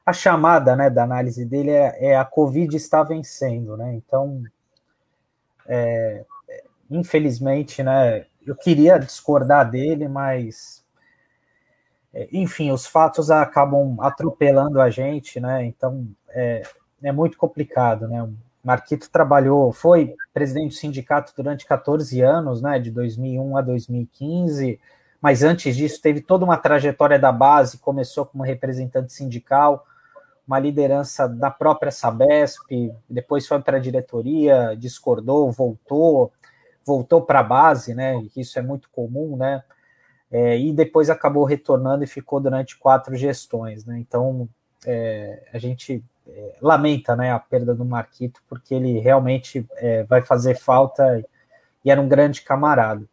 a 0.05 0.13
chamada 0.13 0.75
né, 0.75 0.91
da 0.91 1.05
análise 1.05 1.45
dele 1.45 1.71
é, 1.71 2.11
é, 2.11 2.17
a 2.17 2.25
Covid 2.25 2.77
está 2.77 3.03
vencendo, 3.03 3.77
né? 3.77 3.95
Então, 3.95 4.43
é, 5.67 6.25
infelizmente, 6.91 7.83
né, 7.83 8.27
eu 8.51 8.57
queria 8.57 8.99
discordar 8.99 9.71
dele, 9.71 10.09
mas 10.09 10.85
é, 12.13 12.29
enfim, 12.33 12.73
os 12.73 12.85
fatos 12.85 13.31
acabam 13.31 13.97
atropelando 14.01 14.81
a 14.81 14.91
gente, 14.91 15.39
né? 15.39 15.65
Então 15.65 16.09
é, 16.31 16.63
é 17.01 17.13
muito 17.13 17.39
complicado, 17.39 18.09
né? 18.09 18.25
O 18.25 18.35
Marquito 18.65 19.09
trabalhou, 19.09 19.73
foi 19.73 20.17
presidente 20.35 20.71
do 20.71 20.75
sindicato 20.75 21.33
durante 21.37 21.65
14 21.65 22.21
anos, 22.21 22.61
né? 22.61 22.81
De 22.81 22.91
2001 22.91 23.57
a 23.57 23.63
2015, 23.63 24.81
mas 25.23 25.45
antes 25.45 25.77
disso 25.77 26.03
teve 26.03 26.21
toda 26.21 26.45
uma 26.45 26.57
trajetória 26.57 27.21
da 27.21 27.31
base, 27.31 27.79
começou 27.79 28.27
como 28.27 28.43
representante 28.43 29.13
sindical, 29.13 29.87
uma 30.45 30.59
liderança 30.59 31.29
da 31.29 31.53
própria 31.53 31.93
Sabesp, 31.93 32.93
depois 33.09 33.47
foi 33.47 33.61
para 33.63 33.77
a 33.77 33.81
diretoria, 33.81 34.75
discordou, 34.77 35.53
voltou, 35.53 36.33
voltou 36.85 37.23
para 37.23 37.41
a 37.41 37.45
base, 37.45 37.95
né? 37.95 38.23
Isso 38.37 38.59
é 38.59 38.63
muito 38.63 38.89
comum, 38.91 39.37
né? 39.37 39.63
é, 40.31 40.59
e 40.59 40.73
depois 40.73 41.11
acabou 41.11 41.45
retornando 41.45 42.05
e 42.05 42.07
ficou 42.07 42.41
durante 42.41 42.79
quatro 42.79 43.17
gestões. 43.17 43.85
Né? 43.85 43.99
Então, 43.99 44.49
é, 44.87 45.43
a 45.53 45.59
gente 45.59 46.05
é, 46.27 46.57
lamenta 46.63 47.17
né, 47.17 47.33
a 47.33 47.39
perda 47.39 47.75
do 47.75 47.85
Marquito, 47.85 48.41
porque 48.49 48.75
ele 48.75 49.01
realmente 49.01 49.67
é, 49.77 50.05
vai 50.05 50.23
fazer 50.23 50.57
falta 50.57 51.25
e 51.85 51.91
era 51.91 52.01
um 52.01 52.09
grande 52.09 52.43
camarada. 52.43 53.05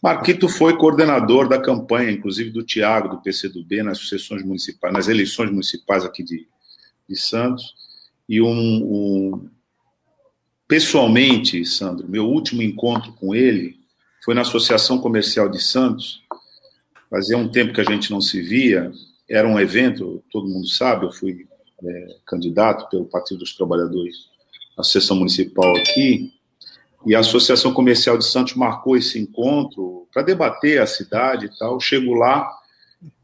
Marquito 0.00 0.48
foi 0.48 0.78
coordenador 0.78 1.48
da 1.48 1.60
campanha, 1.60 2.10
inclusive 2.10 2.50
do 2.50 2.64
Tiago, 2.64 3.08
do 3.08 3.20
PCdoB, 3.20 3.82
nas 3.82 3.98
sucessões 3.98 4.42
municipais, 4.42 4.94
nas 4.94 5.08
eleições 5.08 5.50
municipais 5.50 6.04
aqui 6.04 6.22
de, 6.22 6.48
de 7.06 7.16
Santos. 7.16 7.74
E 8.26 8.40
um, 8.40 8.48
um, 8.48 9.50
pessoalmente, 10.70 11.66
Sandro, 11.66 12.08
meu 12.08 12.28
último 12.28 12.62
encontro 12.62 13.12
com 13.14 13.34
ele 13.34 13.76
foi 14.24 14.34
na 14.34 14.42
Associação 14.42 15.00
Comercial 15.00 15.48
de 15.48 15.60
Santos. 15.60 16.22
Fazia 17.10 17.36
um 17.36 17.48
tempo 17.48 17.72
que 17.72 17.80
a 17.80 17.84
gente 17.84 18.08
não 18.12 18.20
se 18.20 18.40
via. 18.40 18.92
Era 19.28 19.48
um 19.48 19.58
evento, 19.58 20.22
todo 20.30 20.48
mundo 20.48 20.68
sabe, 20.68 21.06
eu 21.06 21.12
fui 21.12 21.44
é, 21.84 22.06
candidato 22.24 22.88
pelo 22.88 23.04
Partido 23.04 23.38
dos 23.38 23.52
Trabalhadores 23.52 24.14
à 24.78 24.84
sessão 24.84 25.16
municipal 25.16 25.74
aqui. 25.76 26.32
E 27.04 27.16
a 27.16 27.18
Associação 27.18 27.74
Comercial 27.74 28.16
de 28.16 28.24
Santos 28.24 28.54
marcou 28.54 28.96
esse 28.96 29.18
encontro 29.18 30.06
para 30.12 30.22
debater 30.22 30.80
a 30.80 30.86
cidade 30.86 31.46
e 31.46 31.58
tal. 31.58 31.80
Chego 31.80 32.14
lá, 32.14 32.48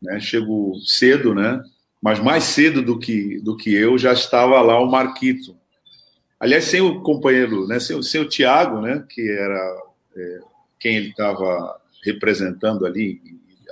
né, 0.03 0.19
chego 0.19 0.75
cedo, 0.85 1.33
né? 1.33 1.63
Mas 2.03 2.19
mais 2.19 2.43
cedo 2.43 2.83
do 2.83 2.99
que, 2.99 3.39
do 3.41 3.57
que 3.57 3.73
eu 3.73 3.97
já 3.97 4.13
estava 4.13 4.61
lá 4.63 4.81
o 4.81 4.91
Marquito. 4.91 5.55
Aliás, 6.39 6.65
sem 6.65 6.81
o 6.81 7.01
companheiro, 7.01 7.67
né, 7.67 7.81
sem, 7.81 8.01
sem 8.03 8.21
o 8.21 8.29
Tiago, 8.29 8.81
né, 8.81 9.05
que 9.09 9.31
era 9.31 9.83
é, 10.17 10.39
quem 10.79 10.97
ele 10.97 11.09
estava 11.09 11.81
representando 12.05 12.85
ali, 12.85 13.21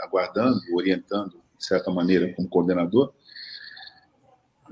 aguardando, 0.01 0.61
orientando, 0.75 1.41
de 1.57 1.65
certa 1.65 1.91
maneira, 1.91 2.33
como 2.35 2.49
coordenador. 2.49 3.13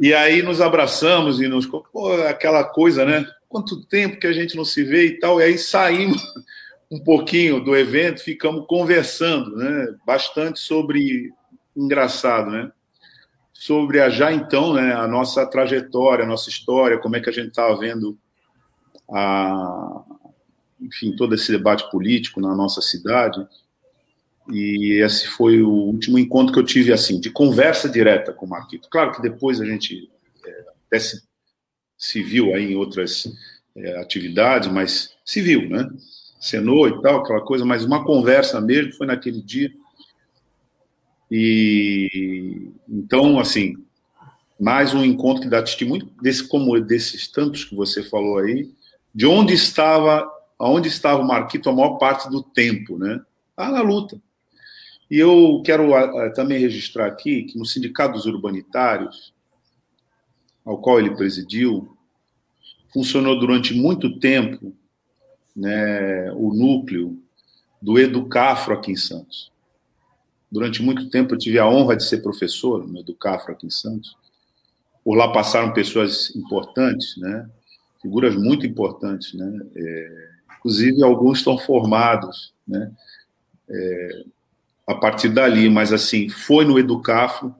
E 0.00 0.12
aí 0.14 0.42
nos 0.42 0.60
abraçamos 0.60 1.40
e 1.40 1.48
nos. 1.48 1.66
Pô, 1.66 2.12
aquela 2.22 2.64
coisa, 2.64 3.04
né? 3.04 3.26
Quanto 3.48 3.84
tempo 3.84 4.18
que 4.18 4.26
a 4.26 4.32
gente 4.32 4.56
não 4.56 4.64
se 4.64 4.82
vê 4.82 5.06
e 5.06 5.18
tal. 5.18 5.40
E 5.40 5.44
aí 5.44 5.58
saímos 5.58 6.22
um 6.90 6.98
pouquinho 6.98 7.60
do 7.62 7.76
evento, 7.76 8.22
ficamos 8.22 8.66
conversando, 8.66 9.54
né? 9.56 9.94
Bastante 10.06 10.58
sobre. 10.60 11.32
Engraçado, 11.74 12.50
né? 12.50 12.70
Sobre 13.62 14.00
a 14.00 14.10
já 14.10 14.32
então, 14.32 14.74
né? 14.74 14.92
A 14.92 15.06
nossa 15.06 15.46
trajetória, 15.46 16.24
a 16.24 16.26
nossa 16.26 16.50
história, 16.50 16.98
como 16.98 17.14
é 17.14 17.20
que 17.20 17.30
a 17.30 17.32
gente 17.32 17.50
estava 17.50 17.78
vendo 17.78 18.18
a, 19.08 20.02
enfim, 20.80 21.14
todo 21.14 21.32
esse 21.36 21.52
debate 21.52 21.88
político 21.88 22.40
na 22.40 22.56
nossa 22.56 22.82
cidade. 22.82 23.46
E 24.50 25.00
esse 25.00 25.28
foi 25.28 25.62
o 25.62 25.70
último 25.70 26.18
encontro 26.18 26.52
que 26.52 26.58
eu 26.58 26.64
tive, 26.64 26.92
assim, 26.92 27.20
de 27.20 27.30
conversa 27.30 27.88
direta 27.88 28.32
com 28.32 28.46
o 28.46 28.48
Marquito. 28.48 28.88
Claro 28.90 29.12
que 29.12 29.22
depois 29.22 29.60
a 29.60 29.64
gente 29.64 30.10
é, 30.44 30.64
até 30.88 30.98
se, 30.98 31.22
se, 31.96 32.20
viu 32.20 32.56
aí 32.56 32.72
em 32.72 32.74
outras 32.74 33.32
é, 33.76 34.00
atividades, 34.00 34.72
mas 34.72 35.14
se 35.24 35.40
viu, 35.40 35.68
né? 35.68 35.88
Cenou 36.40 36.88
e 36.88 37.00
tal, 37.00 37.20
aquela 37.20 37.40
coisa, 37.40 37.64
mas 37.64 37.84
uma 37.84 38.04
conversa 38.04 38.60
mesmo 38.60 38.92
foi 38.94 39.06
naquele 39.06 39.40
dia. 39.40 39.72
E 41.34 42.70
então, 42.86 43.40
assim, 43.40 43.82
mais 44.60 44.92
um 44.92 45.02
encontro 45.02 45.42
que 45.42 45.48
dá 45.48 45.62
testemunho 45.62 46.10
desse 46.20 46.46
como 46.46 46.78
desses 46.78 47.26
tantos 47.26 47.64
que 47.64 47.74
você 47.74 48.02
falou 48.02 48.36
aí, 48.36 48.70
de 49.14 49.24
onde 49.24 49.54
estava 49.54 50.30
onde 50.58 50.88
estava 50.88 51.22
o 51.22 51.26
Marquito 51.26 51.70
a 51.70 51.72
maior 51.72 51.96
parte 51.96 52.28
do 52.28 52.42
tempo, 52.42 52.98
né? 52.98 53.18
Ah, 53.56 53.70
na 53.70 53.80
luta. 53.80 54.20
E 55.10 55.18
eu 55.18 55.62
quero 55.64 55.92
também 56.34 56.58
registrar 56.58 57.06
aqui 57.06 57.44
que 57.44 57.58
no 57.58 57.64
Sindicato 57.64 58.12
dos 58.12 58.26
Urbanitários, 58.26 59.32
ao 60.66 60.82
qual 60.82 60.98
ele 60.98 61.16
presidiu, 61.16 61.96
funcionou 62.92 63.40
durante 63.40 63.72
muito 63.72 64.18
tempo 64.18 64.74
né, 65.56 66.30
o 66.32 66.52
núcleo 66.52 67.18
do 67.80 67.98
Educafro 67.98 68.74
aqui 68.74 68.92
em 68.92 68.96
Santos. 68.96 69.51
Durante 70.52 70.82
muito 70.82 71.10
tempo 71.10 71.34
eu 71.34 71.38
tive 71.38 71.58
a 71.58 71.68
honra 71.68 71.96
de 71.96 72.04
ser 72.04 72.18
professor 72.18 72.86
no 72.86 73.00
Educafro 73.00 73.52
aqui 73.52 73.66
em 73.66 73.70
Santos. 73.70 74.16
Por 75.02 75.16
lá 75.16 75.32
passaram 75.32 75.72
pessoas 75.72 76.34
importantes, 76.36 77.16
né, 77.16 77.48
figuras 78.00 78.36
muito 78.36 78.64
importantes, 78.64 79.34
né, 79.34 79.60
é, 79.74 80.32
Inclusive, 80.62 81.02
alguns 81.02 81.38
estão 81.38 81.58
formados 81.58 82.54
né, 82.66 82.92
é, 83.68 84.24
a 84.86 84.94
partir 84.94 85.28
dali, 85.28 85.68
mas 85.68 85.92
assim, 85.92 86.28
foi 86.28 86.64
no 86.64 86.78
Educafro, 86.78 87.52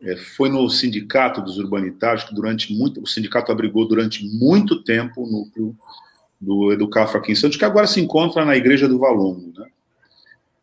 é, 0.00 0.16
foi 0.16 0.48
no 0.48 0.70
Sindicato 0.70 1.42
dos 1.42 1.58
Urbanitários, 1.58 2.22
que 2.22 2.32
durante 2.32 2.72
muito, 2.72 3.02
o 3.02 3.06
sindicato 3.06 3.50
abrigou 3.50 3.86
durante 3.86 4.24
muito 4.24 4.80
tempo 4.84 5.24
o 5.24 5.26
núcleo 5.26 5.76
do 6.40 6.72
Educafro 6.72 7.18
aqui 7.18 7.32
em 7.32 7.34
Santos, 7.34 7.56
que 7.56 7.64
agora 7.64 7.88
se 7.88 8.00
encontra 8.00 8.44
na 8.44 8.56
Igreja 8.56 8.88
do 8.88 9.00
Valongo, 9.00 9.52
né? 9.58 9.66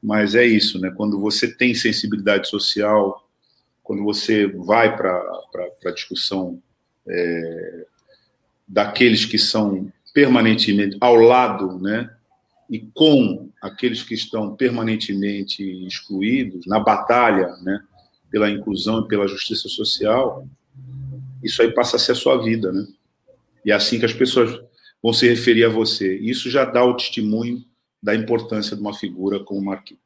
Mas 0.02 0.36
é 0.36 0.46
isso, 0.46 0.80
né? 0.80 0.92
Quando 0.96 1.20
você 1.20 1.48
tem 1.48 1.74
sensibilidade 1.74 2.48
social, 2.48 3.28
quando 3.84 4.04
você 4.04 4.46
vai 4.46 4.96
para 4.96 5.20
a 5.86 5.92
discussão 5.92 6.62
é, 7.08 7.86
daqueles 8.68 9.26
que 9.26 9.38
são 9.38 9.92
permanentemente 10.14 10.96
ao 11.02 11.16
lado, 11.16 11.80
né, 11.80 12.10
e 12.70 12.80
com 12.94 13.50
aqueles 13.62 14.04
que 14.04 14.14
estão 14.14 14.56
permanentemente 14.56 15.64
excluídos 15.88 16.68
na 16.68 16.80
batalha, 16.80 17.48
né, 17.64 17.82
pela 18.30 18.50
inclusão 18.50 19.02
e 19.02 19.08
pela 19.08 19.28
justiça 19.28 19.68
social, 19.68 20.48
isso 21.44 21.62
aí 21.62 21.74
passa 21.74 21.96
a 21.96 22.00
ser 22.00 22.12
a 22.12 22.16
sua 22.16 22.38
vida, 22.44 22.72
né? 22.72 22.86
E 23.66 23.72
é 23.72 23.74
assim 23.74 23.98
que 23.98 24.06
as 24.06 24.14
pessoas 24.14 24.62
vão 25.02 25.14
se 25.14 25.28
referir 25.28 25.64
a 25.64 25.70
você. 25.70 26.16
Isso 26.18 26.50
já 26.50 26.64
dá 26.64 26.84
o 26.84 26.96
testemunho 26.96 27.64
da 28.02 28.16
importância 28.16 28.76
de 28.76 28.82
uma 28.82 28.94
figura 28.94 29.44
como 29.44 29.62
o 29.62 29.66
Marquito. 29.66 30.02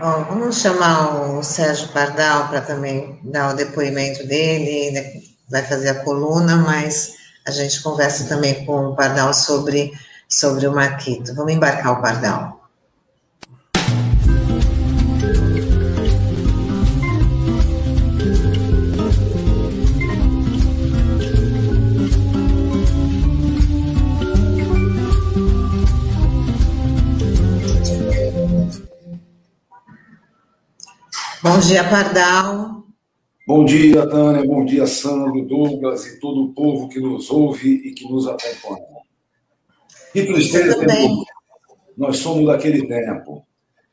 Bom, 0.00 0.24
vamos 0.24 0.60
chamar 0.60 1.36
o 1.38 1.42
Sérgio 1.42 1.88
Pardal 1.88 2.48
para 2.48 2.60
também 2.60 3.18
dar 3.22 3.54
o 3.54 3.56
depoimento 3.56 4.26
dele, 4.26 5.22
vai 5.48 5.62
fazer 5.62 5.90
a 5.90 6.04
coluna, 6.04 6.56
mas 6.56 7.14
a 7.46 7.50
gente 7.50 7.82
conversa 7.82 8.28
também 8.28 8.64
com 8.66 8.88
o 8.88 8.96
Pardal 8.96 9.32
sobre, 9.32 9.92
sobre 10.28 10.66
o 10.66 10.74
Marquito. 10.74 11.34
Vamos 11.34 11.52
embarcar 11.52 11.92
o 11.92 12.02
Pardal. 12.02 12.63
Bom 31.44 31.58
dia, 31.58 31.84
Pardal. 31.84 32.86
Bom 33.46 33.66
dia, 33.66 34.08
Tânia. 34.08 34.42
Bom 34.46 34.64
dia, 34.64 34.86
Sandro, 34.86 35.44
Douglas 35.44 36.06
e 36.06 36.18
todo 36.18 36.42
o 36.42 36.54
povo 36.54 36.88
que 36.88 36.98
nos 36.98 37.30
ouve 37.30 37.68
e 37.68 37.92
que 37.92 38.10
nos 38.10 38.26
acompanha. 38.26 39.02
Que 40.10 40.24
tristeza, 40.24 40.74
nós 41.98 42.16
somos 42.16 42.46
daquele 42.46 42.88
tempo. 42.88 43.46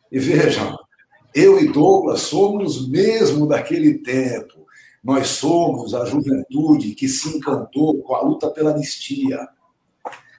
E 0.10 0.18
vejam, 0.18 0.80
eu 1.36 1.60
e 1.60 1.68
Douglas 1.68 2.22
somos 2.22 2.88
mesmo 2.88 3.46
daquele 3.46 3.96
tempo. 3.96 4.66
Nós 5.04 5.28
somos 5.28 5.94
a 5.94 6.06
juventude 6.06 6.96
que 6.96 7.10
se 7.10 7.36
encantou 7.36 8.02
com 8.02 8.16
a 8.16 8.22
luta 8.22 8.50
pela 8.50 8.72
anistia. 8.72 9.46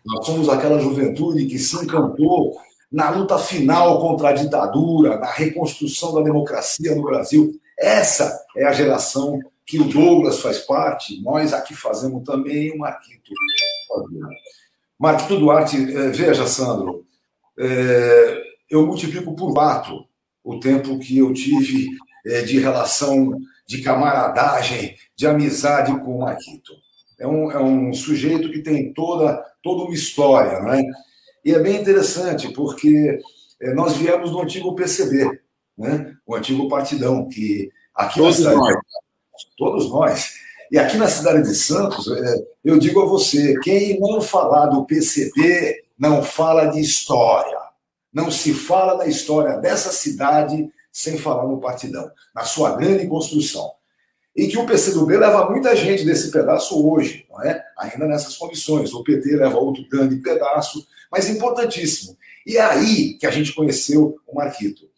Nós 0.03 0.25
somos 0.25 0.49
aquela 0.49 0.81
juventude 0.81 1.45
que 1.45 1.59
se 1.59 1.77
encantou 1.77 2.57
na 2.93 3.11
luta 3.11 3.39
final 3.39 4.01
contra 4.01 4.29
a 4.29 4.33
ditadura, 4.33 5.19
na 5.19 5.31
reconstrução 5.31 6.15
da 6.15 6.23
democracia 6.23 6.95
no 6.95 7.03
Brasil. 7.03 7.59
Essa 7.79 8.45
é 8.57 8.65
a 8.65 8.73
geração 8.73 9.41
que 9.65 9.81
o 9.81 9.85
Douglas 9.85 10.41
faz 10.41 10.59
parte, 10.59 11.23
nós 11.23 11.53
aqui 11.53 11.75
fazemos 11.75 12.23
também 12.25 12.71
o 12.73 12.79
Marquito. 12.79 13.33
Marquito 14.99 15.39
Duarte, 15.39 15.77
eh, 15.77 16.09
veja, 16.11 16.47
Sandro, 16.47 17.07
é, 17.59 18.43
eu 18.69 18.87
multiplico 18.87 19.35
por 19.35 19.53
quatro 19.53 20.07
o 20.45 20.59
tempo 20.59 20.99
que 20.99 21.19
eu 21.19 21.33
tive 21.33 21.89
é, 22.27 22.43
de 22.43 22.59
relação 22.59 23.39
de 23.67 23.81
camaradagem, 23.83 24.97
de 25.17 25.27
amizade 25.27 25.93
com 26.01 26.17
o 26.17 26.21
Marquito. 26.21 26.73
É 27.19 27.27
um, 27.27 27.51
é 27.51 27.59
um 27.63 27.93
sujeito 27.95 28.51
que 28.51 28.61
tem 28.61 28.93
toda, 28.93 29.43
toda 29.63 29.85
uma 29.85 29.95
história, 29.95 30.61
não 30.61 30.73
é? 30.73 30.83
E 31.45 31.55
é 31.55 31.59
bem 31.59 31.81
interessante, 31.81 32.53
porque 32.53 33.19
é, 33.61 33.75
nós 33.75 33.97
viemos 33.97 34.31
do 34.31 34.41
antigo 34.41 34.75
PCB, 34.75 35.41
né? 35.77 36.15
o 36.27 36.35
antigo 36.35 36.69
partidão, 36.69 37.29
que 37.29 37.71
aqui 37.95 38.19
todos 38.19 38.39
na 38.41 38.51
cidade, 38.51 38.61
nós. 38.61 38.77
Todos 39.57 39.91
nós. 39.91 40.35
E 40.71 40.79
aqui 40.79 40.97
na 40.97 41.09
cidade 41.09 41.43
de 41.43 41.55
Santos, 41.55 42.09
é, 42.11 42.45
eu 42.65 42.79
digo 42.79 43.03
a 43.03 43.07
você: 43.07 43.59
quem 43.61 43.99
não 43.99 44.21
falar 44.21 44.67
do 44.67 44.85
PCB 44.85 45.85
não 45.99 46.23
fala 46.23 46.67
de 46.67 46.81
história. 46.81 47.59
Não 48.13 48.31
se 48.31 48.53
fala 48.53 48.95
da 48.95 49.07
história 49.07 49.57
dessa 49.57 49.91
cidade 49.91 50.71
sem 50.93 51.17
falar 51.17 51.47
no 51.47 51.59
partidão, 51.59 52.11
na 52.35 52.45
sua 52.45 52.77
grande 52.77 53.07
construção 53.07 53.73
e 54.35 54.49
que 54.49 54.59
o 54.59 54.67
PCdoB 54.67 55.17
leva 55.17 55.51
muita 55.51 55.77
gente 55.77 56.05
desse 56.05 56.31
pedaço 56.31 56.89
hoje, 56.89 57.27
não 57.31 57.43
é? 57.43 57.63
ainda 57.79 58.07
nessas 58.07 58.37
condições. 58.37 58.93
O 58.93 59.05
PT 59.05 59.37
leva 59.37 59.59
outro 59.59 59.87
grande 59.91 60.17
pedaço, 60.17 60.87
mas 61.13 61.29
importantíssimo. 61.29 62.17
E 62.47 62.57
é 62.57 62.63
aí 62.63 63.15
que 63.15 63.27
a 63.27 63.31
gente 63.31 63.53
conheceu 63.55 64.17
o 64.27 64.35
Marquito. 64.35 64.91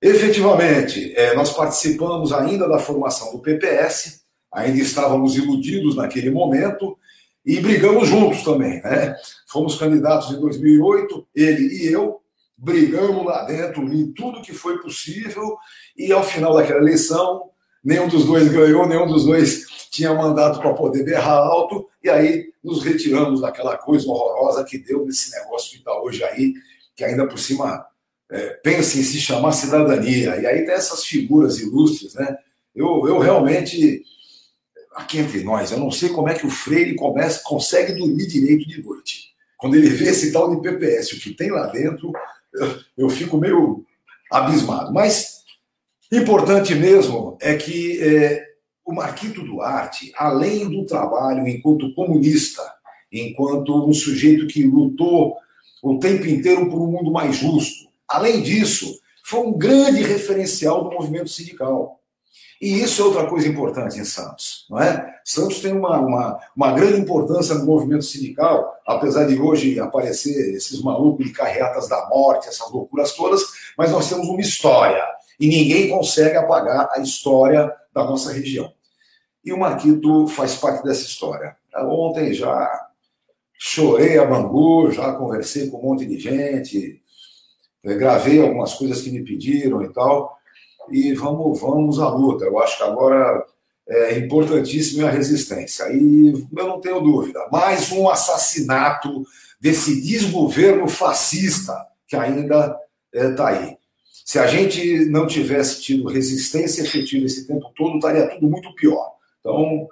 Efetivamente, 0.00 1.12
é, 1.16 1.34
nós 1.34 1.52
participamos 1.52 2.32
ainda 2.32 2.68
da 2.68 2.78
formação 2.78 3.32
do 3.32 3.40
PPS, 3.40 4.22
ainda 4.52 4.78
estávamos 4.78 5.36
iludidos 5.36 5.96
naquele 5.96 6.30
momento 6.30 6.96
e 7.44 7.58
brigamos 7.58 8.08
juntos 8.08 8.42
também. 8.42 8.80
Né? 8.82 9.16
Fomos 9.48 9.76
candidatos 9.76 10.30
em 10.30 10.40
2008, 10.40 11.26
ele 11.34 11.84
e 11.84 11.92
eu, 11.92 12.20
brigamos 12.56 13.24
lá 13.24 13.44
dentro 13.44 13.82
em 13.92 14.12
tudo 14.12 14.42
que 14.42 14.52
foi 14.52 14.78
possível 14.80 15.56
e 15.96 16.12
ao 16.12 16.22
final 16.22 16.54
daquela 16.54 16.80
eleição 16.80 17.50
nenhum 17.84 18.08
dos 18.08 18.24
dois 18.24 18.50
ganhou, 18.50 18.88
nenhum 18.88 19.06
dos 19.06 19.24
dois 19.24 19.66
tinha 19.90 20.12
mandato 20.14 20.58
para 20.58 20.74
poder 20.74 21.04
berrar 21.04 21.38
alto, 21.38 21.88
e 22.02 22.08
aí 22.08 22.52
nos 22.62 22.82
retiramos 22.82 23.40
daquela 23.40 23.76
coisa 23.76 24.08
horrorosa 24.08 24.64
que 24.64 24.78
deu 24.78 25.04
nesse 25.04 25.30
negócio 25.32 25.70
que 25.70 25.76
está 25.76 26.00
hoje 26.00 26.24
aí, 26.24 26.54
que 26.96 27.04
ainda 27.04 27.26
por 27.26 27.38
cima 27.38 27.86
é, 28.30 28.50
pensa 28.62 28.98
em 28.98 29.02
se 29.02 29.20
chamar 29.20 29.52
cidadania. 29.52 30.36
E 30.36 30.46
aí 30.46 30.64
tem 30.64 30.74
essas 30.74 31.04
figuras 31.04 31.60
ilustres, 31.60 32.14
né? 32.14 32.36
Eu, 32.74 33.06
eu 33.06 33.18
realmente, 33.18 34.02
aqui 34.96 35.18
entre 35.18 35.44
nós, 35.44 35.70
eu 35.70 35.78
não 35.78 35.90
sei 35.90 36.08
como 36.08 36.28
é 36.28 36.34
que 36.34 36.46
o 36.46 36.50
Freire 36.50 36.96
começa, 36.96 37.42
consegue 37.44 37.92
dormir 37.92 38.26
direito 38.26 38.68
de 38.68 38.82
noite. 38.82 39.34
Quando 39.56 39.76
ele 39.76 39.88
vê 39.88 40.08
esse 40.08 40.32
tal 40.32 40.50
de 40.50 40.60
PPS, 40.60 41.12
o 41.12 41.20
que 41.20 41.32
tem 41.32 41.50
lá 41.50 41.66
dentro, 41.68 42.12
eu, 42.52 42.78
eu 42.98 43.08
fico 43.08 43.38
meio 43.38 43.84
abismado. 44.30 44.92
Mas 44.92 45.33
Importante 46.14 46.76
mesmo 46.76 47.36
é 47.40 47.56
que 47.56 48.00
é, 48.00 48.46
o 48.86 48.94
Marquito 48.94 49.42
Duarte, 49.42 50.12
além 50.16 50.70
do 50.70 50.86
trabalho 50.86 51.48
enquanto 51.48 51.92
comunista, 51.92 52.62
enquanto 53.12 53.84
um 53.84 53.92
sujeito 53.92 54.46
que 54.46 54.62
lutou 54.62 55.36
o 55.82 55.98
tempo 55.98 56.24
inteiro 56.28 56.70
por 56.70 56.80
um 56.80 56.86
mundo 56.86 57.10
mais 57.10 57.34
justo, 57.34 57.90
além 58.06 58.42
disso, 58.42 58.96
foi 59.24 59.40
um 59.40 59.58
grande 59.58 60.04
referencial 60.04 60.84
do 60.84 60.94
movimento 60.94 61.30
sindical. 61.30 61.98
E 62.62 62.80
isso 62.80 63.02
é 63.02 63.04
outra 63.06 63.26
coisa 63.26 63.48
importante 63.48 63.98
em 63.98 64.04
Santos, 64.04 64.66
não 64.70 64.80
é? 64.80 65.18
Santos 65.24 65.58
tem 65.58 65.72
uma, 65.72 65.98
uma, 65.98 66.38
uma 66.56 66.72
grande 66.72 67.00
importância 67.00 67.56
no 67.56 67.66
movimento 67.66 68.04
sindical, 68.04 68.72
apesar 68.86 69.26
de 69.26 69.36
hoje 69.36 69.80
aparecer 69.80 70.54
esses 70.54 70.80
malucos 70.80 71.26
de 71.26 71.32
carreatas 71.32 71.88
da 71.88 72.08
morte, 72.08 72.46
essas 72.46 72.70
loucuras 72.70 73.12
todas, 73.14 73.42
mas 73.76 73.90
nós 73.90 74.08
temos 74.08 74.28
uma 74.28 74.40
história 74.40 75.02
e 75.38 75.46
ninguém 75.48 75.88
consegue 75.88 76.36
apagar 76.36 76.88
a 76.92 77.00
história 77.00 77.72
da 77.92 78.04
nossa 78.04 78.32
região. 78.32 78.72
E 79.44 79.52
o 79.52 79.58
Marquito 79.58 80.26
faz 80.28 80.56
parte 80.56 80.84
dessa 80.84 81.02
história. 81.02 81.56
Ontem 81.76 82.32
já 82.32 82.88
chorei 83.58 84.18
a 84.18 84.24
Bangu, 84.24 84.90
já 84.90 85.12
conversei 85.12 85.68
com 85.68 85.78
um 85.78 85.90
monte 85.90 86.06
de 86.06 86.18
gente, 86.18 87.02
eh, 87.84 87.94
gravei 87.94 88.40
algumas 88.40 88.74
coisas 88.74 89.02
que 89.02 89.10
me 89.10 89.24
pediram 89.24 89.82
e 89.82 89.92
tal, 89.92 90.36
e 90.90 91.12
vamos, 91.14 91.60
vamos 91.60 91.98
à 91.98 92.08
luta. 92.08 92.44
Eu 92.44 92.58
acho 92.58 92.76
que 92.76 92.82
agora 92.82 93.44
é 93.86 94.18
importantíssima 94.18 95.08
a 95.08 95.10
resistência. 95.10 95.84
E 95.92 96.32
eu 96.56 96.68
não 96.68 96.80
tenho 96.80 97.00
dúvida, 97.00 97.46
mais 97.50 97.92
um 97.92 98.08
assassinato 98.08 99.24
desse 99.60 100.00
desgoverno 100.00 100.88
fascista 100.88 101.74
que 102.06 102.16
ainda 102.16 102.78
está 103.12 103.52
eh, 103.52 103.56
é, 103.56 103.58
aí. 103.58 103.76
Se 104.24 104.38
a 104.38 104.46
gente 104.46 105.04
não 105.10 105.26
tivesse 105.26 105.82
tido 105.82 106.08
resistência 106.08 106.80
efetiva 106.80 107.26
esse 107.26 107.46
tempo 107.46 107.70
todo, 107.76 107.96
estaria 107.96 108.26
tudo 108.26 108.48
muito 108.48 108.74
pior. 108.74 109.12
Então, 109.38 109.86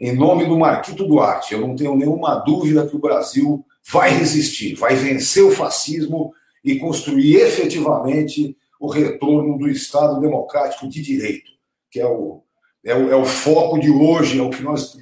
em 0.00 0.16
nome 0.16 0.46
do 0.46 0.58
Marquito 0.58 1.04
Duarte, 1.04 1.52
eu 1.52 1.60
não 1.60 1.76
tenho 1.76 1.94
nenhuma 1.94 2.36
dúvida 2.36 2.86
que 2.86 2.96
o 2.96 3.00
Brasil 3.00 3.62
vai 3.92 4.10
resistir, 4.10 4.74
vai 4.74 4.94
vencer 4.94 5.44
o 5.44 5.50
fascismo 5.50 6.32
e 6.64 6.78
construir 6.78 7.36
efetivamente 7.36 8.56
o 8.80 8.88
retorno 8.88 9.58
do 9.58 9.68
Estado 9.68 10.18
democrático 10.18 10.88
de 10.88 11.02
direito, 11.02 11.50
que 11.90 12.00
é 12.00 12.06
o, 12.06 12.42
é 12.82 12.94
o, 12.94 13.12
é 13.12 13.16
o 13.16 13.26
foco 13.26 13.78
de 13.78 13.90
hoje, 13.90 14.38
é 14.38 14.42
o 14.42 14.48
que 14.48 14.62
nós. 14.62 14.96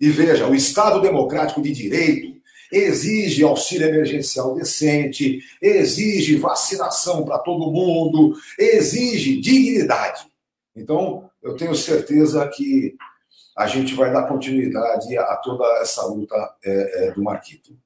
E 0.00 0.10
veja, 0.10 0.48
o 0.48 0.54
Estado 0.56 1.00
democrático 1.00 1.62
de 1.62 1.70
direito 1.70 2.33
exige 2.74 3.44
auxílio 3.44 3.88
emergencial 3.88 4.54
decente, 4.54 5.40
exige 5.62 6.36
vacinação 6.36 7.24
para 7.24 7.38
todo 7.38 7.70
mundo, 7.70 8.34
exige 8.58 9.40
dignidade. 9.40 10.26
Então, 10.74 11.30
eu 11.42 11.56
tenho 11.56 11.74
certeza 11.74 12.46
que 12.48 12.96
a 13.56 13.68
gente 13.68 13.94
vai 13.94 14.12
dar 14.12 14.26
continuidade 14.26 15.16
a 15.16 15.36
toda 15.36 15.64
essa 15.80 16.04
luta 16.06 16.34
é, 16.64 17.06
é, 17.06 17.10
do 17.12 17.22
Marquito. 17.22 17.76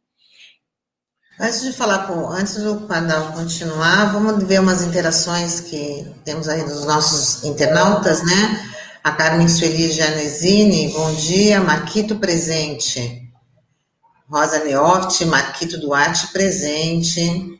Antes 1.38 1.62
de 1.62 1.72
falar 1.72 2.06
com, 2.06 2.26
antes 2.30 2.56
do 2.56 2.80
canal 2.88 3.32
continuar, 3.32 4.12
vamos 4.12 4.42
ver 4.42 4.60
umas 4.60 4.82
interações 4.82 5.60
que 5.60 6.04
temos 6.24 6.48
aí 6.48 6.64
dos 6.64 6.84
nossos 6.84 7.44
internautas, 7.44 8.24
né? 8.24 8.74
A 9.04 9.12
Carmen 9.12 9.46
Sueli 9.46 9.92
Janesini, 9.92 10.88
bom 10.88 11.14
dia, 11.14 11.60
Marquito 11.60 12.16
presente. 12.16 13.27
Rosa 14.30 14.62
Neorte, 14.62 15.24
Marquito 15.24 15.80
Duarte 15.80 16.26
presente. 16.32 17.58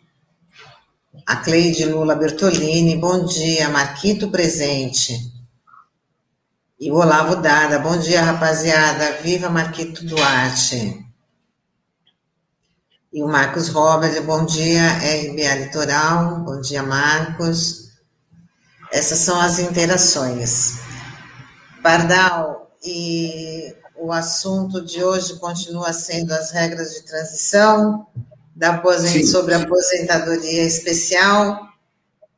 A 1.27 1.37
Cleide 1.37 1.87
Lula 1.87 2.15
Bertolini, 2.15 2.95
bom 2.95 3.25
dia, 3.25 3.71
Marquito 3.71 4.31
presente. 4.31 5.33
E 6.79 6.91
o 6.91 6.97
Olavo 6.97 7.37
Dada, 7.37 7.79
bom 7.79 7.97
dia, 7.99 8.23
rapaziada, 8.23 9.13
viva 9.23 9.49
Marquito 9.49 10.05
Duarte. 10.05 11.07
E 13.15 13.23
o 13.23 13.27
Marcos 13.27 13.69
Robert, 13.69 14.23
bom 14.25 14.45
dia, 14.45 14.93
RBA 14.93 15.55
Litoral, 15.65 16.41
bom 16.41 16.61
dia, 16.61 16.83
Marcos. 16.83 17.93
Essas 18.93 19.21
são 19.21 19.41
as 19.41 19.59
interações. 19.59 20.81
Pardal, 21.83 22.71
e 22.85 23.75
o 24.01 24.13
assunto 24.13 24.85
de 24.85 25.03
hoje 25.03 25.39
continua 25.39 25.93
sendo 25.93 26.33
as 26.33 26.51
regras 26.51 26.95
de 26.95 27.03
transição 27.03 28.07
da 28.55 28.75
aposent... 28.75 29.25
sobre 29.27 29.55
a 29.55 29.63
aposentadoria 29.63 30.65
especial. 30.65 31.69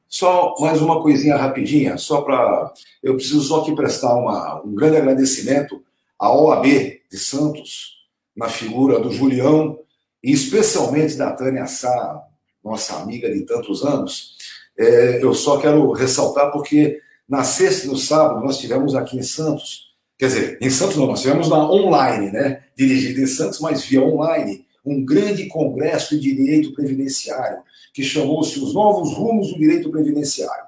Só 0.08 0.54
mais 0.58 0.80
uma 0.80 1.00
coisinha 1.02 1.36
rapidinha, 1.36 1.96
só 1.96 2.22
para. 2.22 2.72
Eu 3.02 3.14
preciso 3.14 3.42
só 3.42 3.60
aqui 3.60 3.74
prestar 3.74 4.14
uma, 4.14 4.62
um 4.64 4.74
grande 4.74 4.96
agradecimento 4.96 5.82
à 6.18 6.32
OAB 6.32 6.66
de 7.10 7.18
Santos, 7.18 8.00
na 8.36 8.48
figura 8.48 8.98
do 8.98 9.12
Julião, 9.12 9.78
e 10.22 10.32
especialmente 10.32 11.16
da 11.16 11.32
Tânia 11.32 11.66
Sá, 11.66 12.22
nossa 12.62 12.96
amiga 12.96 13.32
de 13.32 13.42
tantos 13.42 13.84
anos. 13.84 14.36
É, 14.78 15.22
eu 15.22 15.32
só 15.34 15.58
quero 15.58 15.92
ressaltar 15.92 16.50
porque 16.50 17.00
na 17.28 17.44
sexta 17.44 17.86
e 17.86 17.90
no 17.90 17.96
sábado 17.96 18.44
nós 18.44 18.58
tivemos 18.58 18.94
aqui 18.94 19.16
em 19.16 19.22
Santos, 19.22 19.89
quer 20.20 20.26
dizer, 20.26 20.58
em 20.60 20.68
Santos 20.68 20.98
não, 20.98 21.06
nós 21.06 21.22
tivemos 21.22 21.48
na 21.48 21.58
online, 21.58 22.30
né? 22.30 22.62
Dirigido 22.76 23.22
em 23.22 23.26
Santos, 23.26 23.58
mas 23.58 23.82
via 23.86 24.02
online, 24.02 24.66
um 24.84 25.02
grande 25.02 25.46
congresso 25.46 26.20
de 26.20 26.34
direito 26.34 26.74
previdenciário 26.74 27.62
que 27.94 28.02
chamou-se 28.02 28.60
Os 28.60 28.74
Novos 28.74 29.14
Rumos 29.14 29.48
do 29.48 29.58
Direito 29.58 29.90
Previdenciário. 29.90 30.64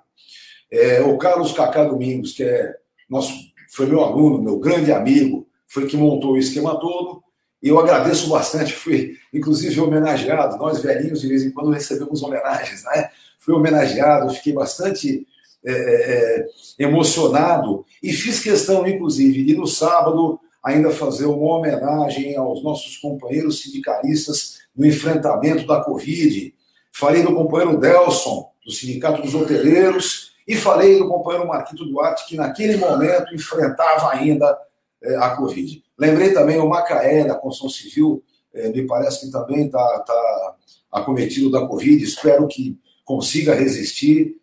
É, 0.70 1.02
o 1.02 1.18
Carlos 1.18 1.52
Cacá 1.52 1.84
Domingos, 1.84 2.32
que 2.32 2.42
é 2.42 2.76
nosso, 3.10 3.34
foi 3.70 3.84
meu 3.84 4.00
aluno, 4.00 4.42
meu 4.42 4.58
grande 4.58 4.90
amigo, 4.90 5.46
foi 5.68 5.86
que 5.86 5.98
montou 5.98 6.32
o 6.32 6.38
esquema 6.38 6.80
todo, 6.80 7.22
e 7.62 7.68
eu 7.68 7.78
agradeço 7.78 8.30
bastante, 8.30 8.72
fui 8.72 9.16
inclusive 9.34 9.78
homenageado, 9.80 10.56
nós 10.56 10.82
velhinhos 10.82 11.20
de 11.20 11.28
vez 11.28 11.44
em 11.44 11.50
quando 11.50 11.70
recebemos 11.70 12.22
homenagens, 12.22 12.84
né? 12.84 13.10
Fui 13.38 13.54
homenageado, 13.54 14.32
fiquei 14.32 14.54
bastante 14.54 15.26
é, 15.64 15.72
é, 15.72 16.46
é 16.78 16.84
emocionado 16.84 17.84
e 18.02 18.12
fiz 18.12 18.40
questão, 18.40 18.86
inclusive, 18.86 19.44
de 19.44 19.56
no 19.56 19.66
sábado 19.66 20.40
ainda 20.62 20.90
fazer 20.90 21.26
uma 21.26 21.56
homenagem 21.56 22.36
aos 22.36 22.62
nossos 22.62 22.96
companheiros 22.98 23.62
sindicalistas 23.62 24.60
no 24.76 24.86
enfrentamento 24.86 25.66
da 25.66 25.82
Covid, 25.82 26.54
Falei 26.92 27.22
do 27.22 27.34
companheiro 27.34 27.80
Delson, 27.80 28.50
do 28.64 28.70
Sindicato 28.70 29.22
dos 29.22 29.34
Hoteleiros, 29.34 30.32
e 30.46 30.54
falei 30.54 30.98
do 30.98 31.08
companheiro 31.08 31.48
Marquito 31.48 31.86
Duarte, 31.86 32.26
que 32.28 32.36
naquele 32.36 32.76
momento 32.76 33.34
enfrentava 33.34 34.12
ainda 34.12 34.56
é, 35.02 35.16
a 35.16 35.30
Covid. 35.30 35.82
Lembrei 35.98 36.34
também 36.34 36.58
o 36.58 36.68
Macaé, 36.68 37.24
da 37.24 37.34
Construção 37.34 37.70
Civil, 37.70 38.22
é, 38.52 38.68
me 38.68 38.86
parece 38.86 39.24
que 39.24 39.32
também 39.32 39.66
está 39.66 40.00
tá 40.00 40.56
acometido 40.92 41.50
da 41.50 41.66
Covid, 41.66 42.04
espero 42.04 42.46
que 42.46 42.78
consiga 43.04 43.54
resistir. 43.54 44.36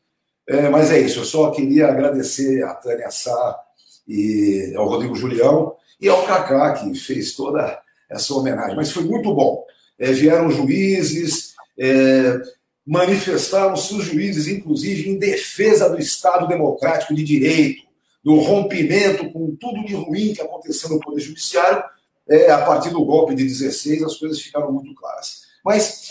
É, 0.49 0.67
mas 0.67 0.89
é 0.89 0.99
isso, 0.99 1.19
eu 1.19 1.25
só 1.25 1.51
queria 1.51 1.89
agradecer 1.89 2.63
a 2.63 2.73
Tânia 2.73 3.11
Sá 3.11 3.59
e 4.07 4.73
ao 4.75 4.89
Rodrigo 4.89 5.13
Julião 5.13 5.75
e 6.01 6.09
ao 6.09 6.25
Cacá, 6.25 6.73
que 6.73 6.95
fez 6.95 7.35
toda 7.35 7.79
essa 8.09 8.33
homenagem. 8.33 8.75
Mas 8.75 8.91
foi 8.91 9.03
muito 9.03 9.31
bom. 9.31 9.63
É, 9.99 10.11
vieram 10.11 10.49
juízes, 10.49 11.53
é, 11.77 12.41
manifestaram-se 12.83 13.93
os 13.93 14.05
juízes, 14.05 14.47
inclusive, 14.47 15.07
em 15.11 15.19
defesa 15.19 15.87
do 15.87 15.99
Estado 15.99 16.47
Democrático 16.47 17.13
de 17.13 17.23
Direito, 17.23 17.83
do 18.23 18.39
rompimento 18.39 19.29
com 19.31 19.55
tudo 19.55 19.85
de 19.85 19.93
ruim 19.93 20.33
que 20.33 20.41
aconteceu 20.41 20.89
no 20.89 20.99
Poder 20.99 21.21
Judiciário. 21.21 21.83
É, 22.27 22.49
a 22.49 22.65
partir 22.65 22.89
do 22.89 23.05
golpe 23.05 23.35
de 23.35 23.43
16, 23.43 24.01
as 24.01 24.17
coisas 24.17 24.41
ficaram 24.41 24.71
muito 24.71 24.95
claras. 24.95 25.41
Mas 25.63 26.09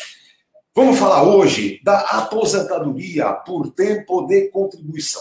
vamos 0.79 0.97
falar 0.97 1.25
hoje 1.25 1.81
da 1.83 1.99
aposentadoria 1.99 3.33
por 3.33 3.69
tempo 3.73 4.25
de 4.29 4.43
contribuição. 4.43 5.21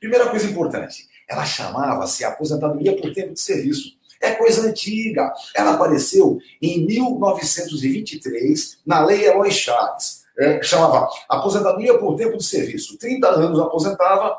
Primeira 0.00 0.28
coisa 0.28 0.50
importante, 0.50 1.06
ela 1.28 1.44
chamava-se 1.44 2.24
aposentadoria 2.24 2.96
por 2.96 3.14
tempo 3.14 3.32
de 3.32 3.40
serviço. 3.40 3.92
É 4.20 4.32
coisa 4.32 4.66
antiga. 4.66 5.32
Ela 5.54 5.74
apareceu 5.74 6.40
em 6.60 6.84
1923 6.84 8.78
na 8.84 9.04
Lei 9.04 9.24
Eloy 9.24 9.52
Chaves. 9.52 10.24
É, 10.36 10.60
chamava 10.60 11.08
aposentadoria 11.28 11.96
por 11.98 12.16
tempo 12.16 12.36
de 12.36 12.42
serviço. 12.42 12.98
30 12.98 13.28
anos 13.28 13.60
aposentava, 13.60 14.36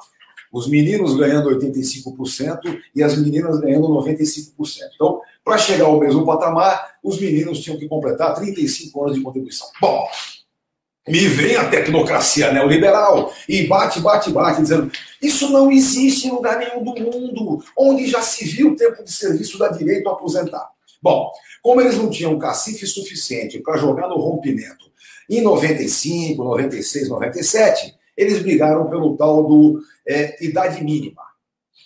os 0.51 0.67
meninos 0.67 1.15
ganhando 1.15 1.49
85% 1.49 2.77
e 2.93 3.01
as 3.01 3.17
meninas 3.17 3.57
ganhando 3.61 3.87
95%. 3.87 4.51
Então, 4.95 5.21
para 5.45 5.57
chegar 5.57 5.85
ao 5.85 5.97
mesmo 5.97 6.25
patamar, 6.25 6.97
os 7.01 7.17
meninos 7.21 7.61
tinham 7.61 7.79
que 7.79 7.87
completar 7.87 8.35
35 8.35 9.03
anos 9.03 9.15
de 9.15 9.23
contribuição. 9.23 9.69
Bom, 9.79 10.05
me 11.07 11.27
vem 11.27 11.55
a 11.55 11.69
tecnocracia 11.69 12.51
neoliberal 12.51 13.33
e 13.47 13.65
bate, 13.65 13.99
bate, 13.99 14.29
bate, 14.29 14.61
dizendo 14.61 14.91
isso 15.21 15.49
não 15.51 15.71
existe 15.71 16.27
em 16.27 16.31
lugar 16.31 16.59
nenhum 16.59 16.83
do 16.83 16.93
mundo 16.99 17.63
onde 17.77 18.07
já 18.07 18.21
se 18.21 18.45
viu 18.45 18.71
o 18.71 18.75
tempo 18.75 19.03
de 19.03 19.11
serviço 19.11 19.57
da 19.57 19.69
direito 19.69 20.09
a 20.09 20.13
aposentar. 20.13 20.69
Bom, 21.01 21.31
como 21.61 21.81
eles 21.81 21.97
não 21.97 22.09
tinham 22.09 22.37
cacife 22.37 22.85
suficiente 22.85 23.59
para 23.59 23.77
jogar 23.77 24.07
no 24.07 24.17
rompimento 24.17 24.85
em 25.29 25.41
95, 25.41 26.43
96, 26.43 27.09
97, 27.09 27.95
eles 28.15 28.41
brigaram 28.41 28.89
pelo 28.89 29.15
tal 29.15 29.43
do 29.43 29.81
é, 30.07 30.43
idade 30.43 30.83
mínima. 30.83 31.21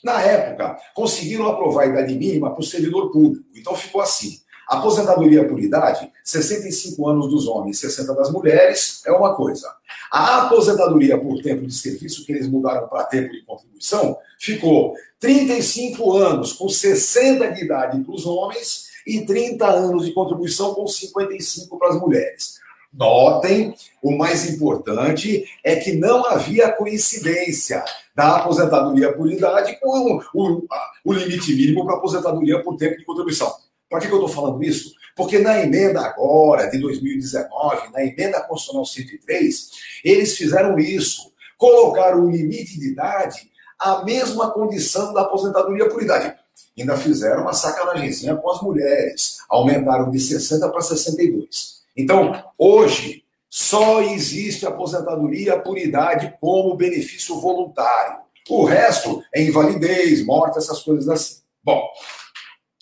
Na 0.04 0.22
época, 0.22 0.78
conseguiram 0.96 1.48
aprovar 1.48 1.84
a 1.84 1.88
idade 1.88 2.16
mínima 2.16 2.52
para 2.52 2.62
o 2.62 2.66
servidor 2.66 3.12
público. 3.12 3.46
Então 3.56 3.76
ficou 3.76 4.02
assim: 4.02 4.40
Aposentadoria 4.72 5.46
por 5.46 5.60
idade, 5.60 6.10
65 6.24 7.10
anos 7.10 7.28
dos 7.28 7.46
homens, 7.46 7.78
60 7.80 8.16
das 8.16 8.32
mulheres, 8.32 9.02
é 9.06 9.12
uma 9.12 9.36
coisa. 9.36 9.70
A 10.10 10.46
aposentadoria 10.46 11.18
por 11.18 11.42
tempo 11.42 11.68
de 11.68 11.74
serviço, 11.74 12.26
que 12.26 12.32
eles 12.32 12.48
mudaram 12.48 12.88
para 12.88 13.04
tempo 13.04 13.34
de 13.34 13.44
contribuição, 13.44 14.16
ficou 14.40 14.94
35 15.20 16.14
anos 16.14 16.54
com 16.54 16.70
60 16.70 17.52
de 17.52 17.66
idade 17.66 18.00
para 18.00 18.16
os 18.16 18.26
homens 18.26 18.86
e 19.06 19.26
30 19.26 19.68
anos 19.68 20.06
de 20.06 20.14
contribuição 20.14 20.74
com 20.74 20.88
55 20.88 21.78
para 21.78 21.90
as 21.90 22.00
mulheres. 22.00 22.62
Notem, 22.94 23.76
o 24.02 24.18
mais 24.18 24.50
importante 24.50 25.44
é 25.66 25.76
que 25.76 25.92
não 25.92 26.26
havia 26.26 26.72
coincidência 26.72 27.84
da 28.16 28.38
aposentadoria 28.38 29.12
por 29.12 29.30
idade 29.30 29.78
com 29.82 30.16
o, 30.16 30.24
o, 30.34 30.66
o 31.04 31.12
limite 31.12 31.54
mínimo 31.54 31.86
para 31.86 31.98
aposentadoria 31.98 32.64
por 32.64 32.78
tempo 32.78 32.98
de 32.98 33.04
contribuição. 33.04 33.54
Para 33.92 34.00
que, 34.00 34.08
que 34.08 34.14
eu 34.14 34.26
estou 34.26 34.34
falando 34.34 34.64
isso? 34.64 34.94
Porque 35.18 35.38
na 35.38 35.62
emenda 35.62 36.00
agora, 36.00 36.72
de 36.72 36.80
2019, 36.80 37.92
na 37.92 38.06
emenda 38.06 38.40
constitucional 38.40 38.86
103, 38.86 39.70
eles 40.06 40.38
fizeram 40.38 40.80
isso. 40.80 41.30
Colocaram 41.58 42.26
o 42.26 42.32
limite 42.32 42.80
de 42.80 42.94
idade 42.94 43.52
à 43.78 44.02
mesma 44.06 44.50
condição 44.52 45.14
da 45.14 45.24
aposentadoria 45.24 45.90
por 45.90 46.02
idade. 46.02 46.34
Ainda 46.80 46.96
fizeram 46.96 47.42
uma 47.42 47.52
sacanagemzinha 47.52 48.38
com 48.38 48.50
as 48.50 48.62
mulheres. 48.62 49.40
Aumentaram 49.50 50.10
de 50.10 50.22
60 50.22 50.70
para 50.70 50.82
62. 50.82 51.82
Então, 51.98 52.46
hoje, 52.58 53.26
só 53.50 54.02
existe 54.02 54.66
aposentadoria 54.66 55.60
por 55.60 55.78
idade 55.78 56.34
como 56.40 56.78
benefício 56.78 57.38
voluntário. 57.42 58.22
O 58.50 58.64
resto 58.64 59.22
é 59.36 59.44
invalidez, 59.44 60.26
morte, 60.26 60.58
essas 60.58 60.82
coisas 60.82 61.10
assim. 61.10 61.42
Bom, 61.62 61.84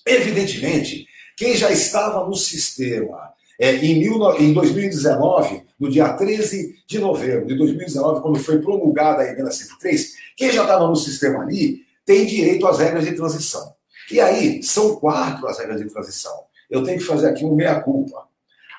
Evidentemente, 0.10 1.06
quem 1.38 1.56
já 1.56 1.72
estava 1.72 2.26
no 2.26 2.34
sistema 2.34 3.32
é, 3.60 3.76
em, 3.76 4.00
mil, 4.00 4.20
em 4.40 4.52
2019, 4.54 5.64
no 5.80 5.88
dia 5.88 6.12
13 6.14 6.84
de 6.88 6.98
novembro 6.98 7.46
de 7.46 7.56
2019, 7.56 8.22
quando 8.22 8.40
foi 8.40 8.60
promulgada 8.60 9.22
a 9.22 9.28
emenda 9.28 9.52
103, 9.52 10.14
quem 10.36 10.52
já 10.52 10.64
estava 10.64 10.88
no 10.88 10.96
sistema 10.96 11.44
ali 11.44 11.86
tem 12.04 12.26
direito 12.26 12.66
às 12.66 12.80
regras 12.80 13.06
de 13.06 13.12
transição. 13.12 13.72
E 14.12 14.20
aí, 14.20 14.64
são 14.64 14.96
quatro 14.96 15.48
as 15.48 15.60
regras 15.60 15.80
de 15.80 15.90
transição. 15.90 16.34
Eu 16.72 16.84
tenho 16.84 16.98
que 16.98 17.06
fazer 17.06 17.28
aqui 17.28 17.46
um 17.46 17.54
meia-culpa. 17.54 18.28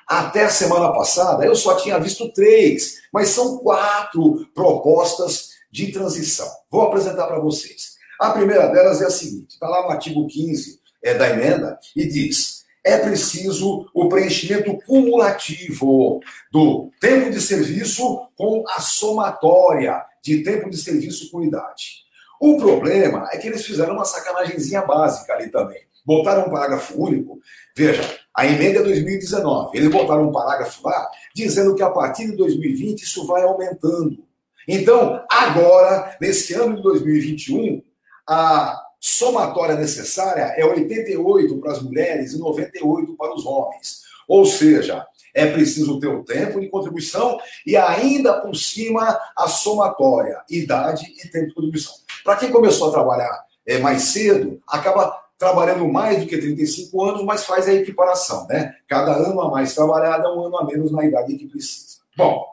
Até 0.05 0.43
a 0.43 0.49
semana 0.49 0.91
passada, 0.91 1.45
eu 1.45 1.55
só 1.55 1.77
tinha 1.77 1.97
visto 1.97 2.29
três, 2.33 2.97
mas 3.13 3.29
são 3.29 3.59
quatro 3.59 4.45
propostas 4.53 5.51
de 5.71 5.93
transição. 5.93 6.49
Vou 6.69 6.81
apresentar 6.81 7.27
para 7.27 7.39
vocês. 7.39 7.91
A 8.19 8.31
primeira 8.31 8.67
delas 8.67 9.01
é 9.01 9.05
a 9.05 9.09
seguinte: 9.09 9.53
está 9.53 9.69
lá 9.69 9.83
no 9.83 9.91
artigo 9.91 10.27
15 10.27 10.80
é, 11.03 11.13
da 11.13 11.29
emenda 11.29 11.77
e 11.95 12.07
diz: 12.07 12.65
é 12.83 12.97
preciso 12.97 13.87
o 13.93 14.09
preenchimento 14.09 14.77
cumulativo 14.85 16.19
do 16.51 16.91
tempo 16.99 17.29
de 17.29 17.39
serviço 17.39 18.27
com 18.35 18.63
a 18.69 18.79
somatória 18.79 20.03
de 20.23 20.43
tempo 20.43 20.69
de 20.69 20.77
serviço 20.77 21.29
com 21.31 21.43
idade. 21.43 22.01
O 22.39 22.57
problema 22.57 23.29
é 23.31 23.37
que 23.37 23.47
eles 23.47 23.65
fizeram 23.65 23.93
uma 23.93 24.05
sacanagemzinha 24.05 24.81
básica 24.81 25.33
ali 25.33 25.49
também. 25.49 25.79
Botaram 26.03 26.47
um 26.47 26.51
parágrafo 26.51 26.99
único. 26.99 27.39
Veja, 27.77 28.01
a 28.35 28.47
emenda 28.47 28.79
é 28.79 28.83
2019. 28.83 29.77
Eles 29.77 29.91
botaram 29.91 30.27
um 30.27 30.31
parágrafo 30.31 30.81
lá 30.83 31.07
dizendo 31.35 31.75
que 31.75 31.83
a 31.83 31.89
partir 31.91 32.31
de 32.31 32.37
2020 32.37 33.03
isso 33.03 33.27
vai 33.27 33.43
aumentando. 33.43 34.25
Então, 34.67 35.23
agora, 35.29 36.17
nesse 36.19 36.53
ano 36.53 36.77
de 36.77 36.81
2021, 36.81 37.83
a 38.27 38.81
somatória 39.01 39.75
necessária 39.75 40.53
é 40.55 40.63
88 40.63 41.57
para 41.57 41.71
as 41.71 41.81
mulheres 41.81 42.33
e 42.33 42.39
98 42.39 43.15
para 43.17 43.33
os 43.33 43.45
homens. 43.45 44.03
Ou 44.27 44.45
seja, 44.45 45.05
é 45.33 45.47
preciso 45.47 45.99
ter 45.99 46.07
o 46.07 46.23
tempo 46.23 46.59
de 46.61 46.69
contribuição 46.69 47.39
e 47.65 47.75
ainda 47.75 48.39
por 48.39 48.55
cima 48.55 49.19
a 49.35 49.47
somatória, 49.47 50.41
idade 50.47 51.05
e 51.05 51.27
tempo 51.27 51.47
de 51.47 51.53
contribuição. 51.55 51.95
Para 52.23 52.35
quem 52.35 52.51
começou 52.51 52.89
a 52.89 52.91
trabalhar 52.91 53.43
é, 53.65 53.79
mais 53.79 54.03
cedo, 54.03 54.61
acaba 54.67 55.19
trabalhando 55.37 55.87
mais 55.87 56.19
do 56.19 56.27
que 56.27 56.37
35 56.37 57.03
anos, 57.03 57.23
mas 57.23 57.45
faz 57.45 57.67
a 57.67 57.73
equiparação, 57.73 58.45
né? 58.47 58.75
Cada 58.87 59.15
ano 59.15 59.41
a 59.41 59.49
mais 59.49 59.73
trabalhado 59.73 60.27
é 60.27 60.35
um 60.35 60.45
ano 60.45 60.57
a 60.59 60.65
menos 60.65 60.91
na 60.91 61.03
idade 61.03 61.35
que 61.35 61.47
precisa. 61.47 61.97
Bom, 62.15 62.45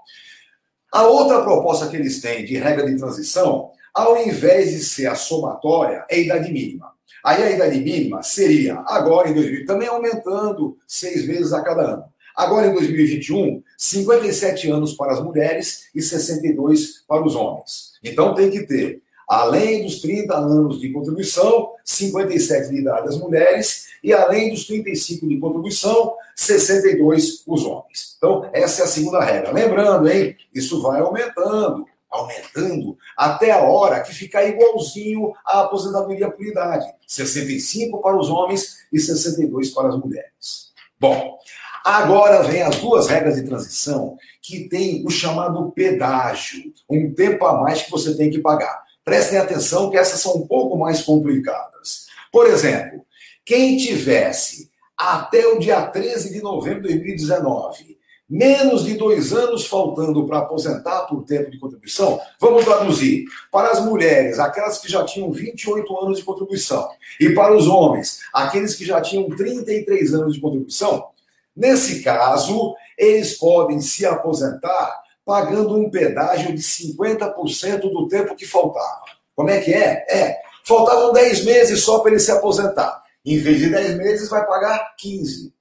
a 0.90 1.02
outra 1.02 1.42
proposta 1.42 1.88
que 1.88 1.96
eles 1.96 2.22
têm 2.22 2.46
de 2.46 2.56
regra 2.56 2.86
de 2.86 2.96
transição, 2.96 3.70
ao 3.98 4.16
invés 4.16 4.70
de 4.70 4.78
ser 4.84 5.06
a 5.06 5.16
somatória, 5.16 6.04
é 6.08 6.14
a 6.14 6.18
idade 6.18 6.52
mínima. 6.52 6.92
Aí 7.24 7.42
a 7.42 7.50
idade 7.50 7.80
mínima 7.80 8.22
seria, 8.22 8.76
agora 8.86 9.28
em 9.28 9.34
2000, 9.34 9.66
também 9.66 9.88
aumentando 9.88 10.78
seis 10.86 11.24
vezes 11.24 11.52
a 11.52 11.62
cada 11.62 11.82
ano. 11.82 12.04
Agora 12.36 12.68
em 12.68 12.74
2021, 12.74 13.60
57 13.76 14.70
anos 14.70 14.94
para 14.94 15.14
as 15.14 15.20
mulheres 15.20 15.88
e 15.92 16.00
62 16.00 17.02
para 17.08 17.24
os 17.24 17.34
homens. 17.34 17.94
Então 18.04 18.36
tem 18.36 18.50
que 18.50 18.64
ter 18.64 19.02
Além 19.28 19.82
dos 19.82 20.00
30 20.00 20.34
anos 20.34 20.80
de 20.80 20.90
contribuição, 20.90 21.72
57 21.84 22.70
de 22.70 22.80
idade 22.80 23.08
as 23.08 23.18
mulheres, 23.18 23.88
e 24.02 24.10
além 24.10 24.48
dos 24.48 24.66
35 24.66 25.28
de 25.28 25.38
contribuição, 25.38 26.14
62 26.34 27.42
os 27.46 27.62
homens. 27.62 28.14
Então, 28.16 28.48
essa 28.54 28.80
é 28.80 28.84
a 28.86 28.88
segunda 28.88 29.22
regra. 29.22 29.52
Lembrando, 29.52 30.08
hein, 30.08 30.34
isso 30.54 30.80
vai 30.80 31.02
aumentando, 31.02 31.84
aumentando, 32.10 32.96
até 33.16 33.50
a 33.50 33.62
hora 33.62 34.00
que 34.00 34.14
ficar 34.14 34.44
igualzinho 34.44 35.32
à 35.44 35.60
aposentadoria 35.60 36.30
por 36.30 36.44
idade. 36.44 36.86
65 37.06 38.00
para 38.00 38.16
os 38.16 38.28
homens 38.28 38.78
e 38.92 38.98
62 38.98 39.70
para 39.70 39.88
as 39.88 39.98
mulheres. 39.98 40.72
Bom, 40.98 41.38
Agora 41.84 42.42
vem 42.42 42.60
as 42.60 42.76
duas 42.76 43.06
regras 43.06 43.36
de 43.36 43.44
transição 43.44 44.18
que 44.42 44.68
tem 44.68 45.02
o 45.06 45.10
chamado 45.10 45.70
pedágio, 45.72 46.70
um 46.86 47.14
tempo 47.14 47.46
a 47.46 47.62
mais 47.62 47.82
que 47.82 47.90
você 47.90 48.14
tem 48.14 48.28
que 48.28 48.40
pagar. 48.40 48.82
Prestem 49.02 49.38
atenção 49.38 49.90
que 49.90 49.96
essas 49.96 50.20
são 50.20 50.36
um 50.36 50.46
pouco 50.46 50.76
mais 50.76 51.00
complicadas. 51.00 52.06
Por 52.30 52.46
exemplo, 52.46 53.06
quem 53.42 53.78
tivesse 53.78 54.70
até 54.94 55.46
o 55.46 55.58
dia 55.58 55.80
13 55.80 56.30
de 56.30 56.42
novembro 56.42 56.82
de 56.82 56.88
2019 56.88 57.97
menos 58.28 58.84
de 58.84 58.94
dois 58.94 59.32
anos 59.32 59.66
faltando 59.66 60.26
para 60.26 60.38
aposentar 60.38 61.02
por 61.06 61.24
tempo 61.24 61.50
de 61.50 61.58
contribuição, 61.58 62.20
vamos 62.38 62.64
traduzir. 62.64 63.24
Para 63.50 63.70
as 63.70 63.82
mulheres, 63.82 64.38
aquelas 64.38 64.78
que 64.78 64.90
já 64.90 65.04
tinham 65.04 65.32
28 65.32 65.98
anos 65.98 66.18
de 66.18 66.24
contribuição, 66.24 66.88
e 67.18 67.30
para 67.30 67.56
os 67.56 67.66
homens, 67.66 68.20
aqueles 68.32 68.74
que 68.74 68.84
já 68.84 69.00
tinham 69.00 69.28
33 69.30 70.14
anos 70.14 70.34
de 70.34 70.40
contribuição, 70.40 71.08
nesse 71.56 72.02
caso, 72.02 72.74
eles 72.98 73.38
podem 73.38 73.80
se 73.80 74.04
aposentar 74.04 75.02
pagando 75.24 75.76
um 75.76 75.90
pedágio 75.90 76.54
de 76.54 76.62
50% 76.62 77.80
do 77.80 78.08
tempo 78.08 78.34
que 78.34 78.46
faltava. 78.46 79.02
Como 79.36 79.50
é 79.50 79.60
que 79.60 79.72
é? 79.72 80.06
É, 80.10 80.38
faltavam 80.64 81.12
10 81.12 81.44
meses 81.44 81.82
só 81.82 81.98
para 82.00 82.12
ele 82.12 82.20
se 82.20 82.30
aposentar. 82.30 83.02
Em 83.24 83.38
vez 83.38 83.58
de 83.58 83.68
10 83.68 83.98
meses, 83.98 84.28
vai 84.30 84.46
pagar 84.46 84.94
15. 84.96 85.52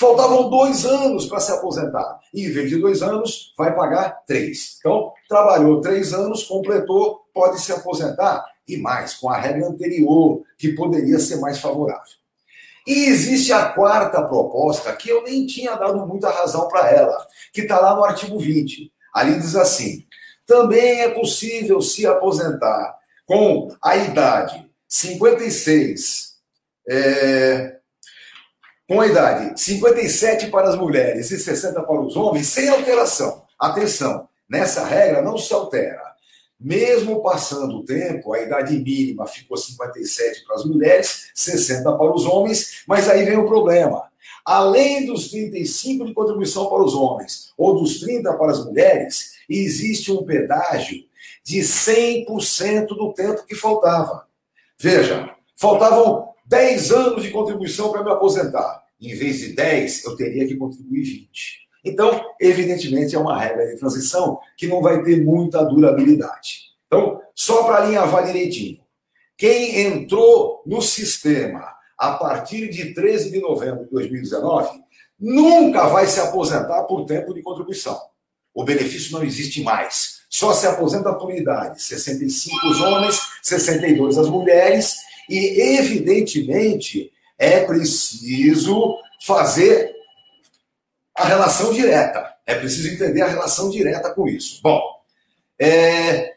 Faltavam 0.00 0.48
dois 0.48 0.86
anos 0.86 1.26
para 1.26 1.40
se 1.40 1.52
aposentar. 1.52 2.18
Em 2.34 2.50
vez 2.50 2.70
de 2.70 2.78
dois 2.78 3.02
anos, 3.02 3.52
vai 3.54 3.76
pagar 3.76 4.22
três. 4.26 4.78
Então, 4.78 5.12
trabalhou 5.28 5.82
três 5.82 6.14
anos, 6.14 6.42
completou, 6.42 7.26
pode 7.34 7.60
se 7.60 7.70
aposentar. 7.70 8.42
E 8.66 8.78
mais, 8.78 9.12
com 9.12 9.28
a 9.28 9.36
regra 9.36 9.68
anterior, 9.68 10.42
que 10.56 10.72
poderia 10.72 11.18
ser 11.18 11.36
mais 11.36 11.58
favorável. 11.58 12.14
E 12.86 13.08
existe 13.08 13.52
a 13.52 13.66
quarta 13.66 14.22
proposta, 14.22 14.90
que 14.96 15.10
eu 15.10 15.22
nem 15.22 15.46
tinha 15.46 15.74
dado 15.74 16.06
muita 16.06 16.30
razão 16.30 16.66
para 16.68 16.90
ela, 16.90 17.26
que 17.52 17.60
está 17.60 17.78
lá 17.78 17.94
no 17.94 18.02
artigo 18.02 18.38
20. 18.38 18.90
Ali 19.12 19.38
diz 19.38 19.54
assim: 19.54 20.06
também 20.46 21.02
é 21.02 21.10
possível 21.10 21.82
se 21.82 22.06
aposentar 22.06 22.96
com 23.26 23.68
a 23.84 23.96
idade 23.98 24.66
56, 24.88 26.36
é, 26.88 27.79
com 28.90 29.00
a 29.00 29.06
idade 29.06 29.52
57 29.60 30.48
para 30.48 30.68
as 30.68 30.76
mulheres 30.76 31.30
e 31.30 31.38
60 31.38 31.80
para 31.80 32.00
os 32.00 32.16
homens, 32.16 32.48
sem 32.48 32.68
alteração. 32.68 33.44
Atenção, 33.56 34.28
nessa 34.48 34.84
regra 34.84 35.22
não 35.22 35.38
se 35.38 35.54
altera. 35.54 36.02
Mesmo 36.58 37.22
passando 37.22 37.76
o 37.76 37.84
tempo, 37.84 38.32
a 38.32 38.40
idade 38.40 38.76
mínima 38.76 39.28
ficou 39.28 39.56
57 39.56 40.44
para 40.44 40.56
as 40.56 40.64
mulheres, 40.64 41.30
60 41.36 41.84
para 41.84 42.12
os 42.12 42.26
homens, 42.26 42.82
mas 42.84 43.08
aí 43.08 43.24
vem 43.24 43.38
o 43.38 43.46
problema. 43.46 44.10
Além 44.44 45.06
dos 45.06 45.28
35 45.30 46.06
de 46.06 46.12
contribuição 46.12 46.68
para 46.68 46.82
os 46.82 46.92
homens 46.92 47.52
ou 47.56 47.78
dos 47.78 48.00
30 48.00 48.32
para 48.32 48.50
as 48.50 48.64
mulheres, 48.64 49.34
existe 49.48 50.10
um 50.10 50.24
pedágio 50.24 51.04
de 51.44 51.60
100% 51.60 52.88
do 52.88 53.12
tempo 53.12 53.46
que 53.46 53.54
faltava. 53.54 54.26
Veja, 54.76 55.32
faltavam 55.54 56.30
10 56.44 56.90
anos 56.90 57.22
de 57.22 57.30
contribuição 57.30 57.92
para 57.92 58.02
me 58.02 58.10
aposentar. 58.10 58.79
Em 59.00 59.14
vez 59.14 59.38
de 59.38 59.54
10, 59.54 60.04
eu 60.04 60.16
teria 60.16 60.46
que 60.46 60.56
contribuir 60.56 61.02
20. 61.02 61.60
Então, 61.84 62.24
evidentemente, 62.40 63.16
é 63.16 63.18
uma 63.18 63.38
regra 63.38 63.66
de 63.66 63.76
transição 63.76 64.38
que 64.56 64.66
não 64.66 64.82
vai 64.82 65.02
ter 65.02 65.24
muita 65.24 65.64
durabilidade. 65.64 66.70
Então, 66.86 67.20
só 67.34 67.64
para 67.64 67.84
alinhavar 67.84 68.26
direitinho. 68.26 68.80
Quem 69.36 69.80
entrou 69.86 70.62
no 70.66 70.82
sistema 70.82 71.74
a 71.96 72.12
partir 72.12 72.68
de 72.68 72.92
13 72.92 73.30
de 73.30 73.40
novembro 73.40 73.84
de 73.84 73.90
2019 73.90 74.82
nunca 75.18 75.86
vai 75.86 76.06
se 76.06 76.20
aposentar 76.20 76.82
por 76.84 77.06
tempo 77.06 77.32
de 77.32 77.42
contribuição. 77.42 77.98
O 78.52 78.64
benefício 78.64 79.12
não 79.12 79.22
existe 79.22 79.62
mais. 79.62 80.20
Só 80.28 80.52
se 80.52 80.66
aposenta 80.66 81.12
por 81.14 81.34
idade. 81.34 81.82
65 81.82 82.66
os 82.66 82.80
homens, 82.80 83.20
62 83.42 84.18
as 84.18 84.28
mulheres. 84.28 84.96
E, 85.28 85.78
evidentemente, 85.78 87.12
é 87.40 87.64
preciso 87.64 88.98
fazer 89.24 89.96
a 91.16 91.24
relação 91.24 91.72
direta. 91.72 92.34
É 92.46 92.54
preciso 92.54 92.88
entender 92.88 93.22
a 93.22 93.28
relação 93.28 93.70
direta 93.70 94.10
com 94.10 94.28
isso. 94.28 94.60
Bom, 94.62 94.80
é, 95.58 96.34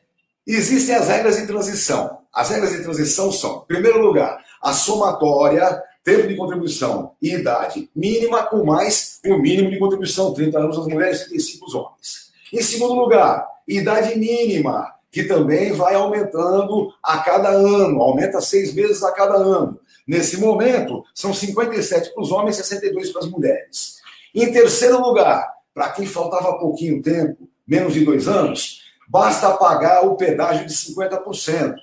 existem 0.48 0.96
as 0.96 1.10
regras 1.10 1.36
de 1.36 1.46
transição. 1.46 2.20
As 2.34 2.50
regras 2.50 2.72
de 2.72 2.82
transição 2.82 3.32
são, 3.34 3.64
em 3.64 3.74
primeiro 3.74 4.00
lugar, 4.00 4.44
a 4.62 4.72
somatória, 4.72 5.84
tempo 6.04 6.28
de 6.28 6.36
contribuição 6.36 7.12
e 7.22 7.34
idade 7.34 7.90
mínima 7.94 8.44
com 8.44 8.64
mais 8.64 9.20
o 9.26 9.38
mínimo 9.38 9.70
de 9.70 9.80
contribuição, 9.80 10.34
30 10.34 10.58
anos 10.58 10.78
as 10.78 10.88
mulheres 10.88 11.22
e 11.22 11.30
35 11.30 11.66
os 11.66 11.76
homens. 11.76 12.32
Em 12.52 12.62
segundo 12.62 12.94
lugar, 12.94 13.46
idade 13.68 14.18
mínima, 14.18 14.94
que 15.12 15.24
também 15.24 15.74
vai 15.74 15.96
aumentando 15.96 16.94
a 17.04 17.20
cada 17.20 17.50
ano, 17.50 18.02
aumenta 18.02 18.42
seis 18.42 18.74
meses 18.74 19.04
a 19.04 19.12
cada 19.12 19.36
ano. 19.36 19.80
Nesse 20.08 20.38
momento, 20.38 21.04
são 21.14 21.34
57 21.34 22.14
para 22.14 22.24
os 22.24 22.32
homens 22.32 22.58
e 22.58 22.64
62 22.64 23.12
para 23.12 23.22
as 23.22 23.30
mulheres. 23.30 23.98
Em 24.36 24.52
terceiro 24.52 25.00
lugar, 25.00 25.48
para 25.74 25.90
quem 25.92 26.06
faltava 26.06 26.60
pouquinho 26.60 27.02
tempo, 27.02 27.50
menos 27.66 27.94
de 27.94 28.04
dois 28.04 28.28
anos, 28.28 28.82
basta 29.08 29.52
pagar 29.58 30.06
o 30.06 30.16
pedágio 30.16 30.66
de 30.66 30.74
50%. 30.74 31.76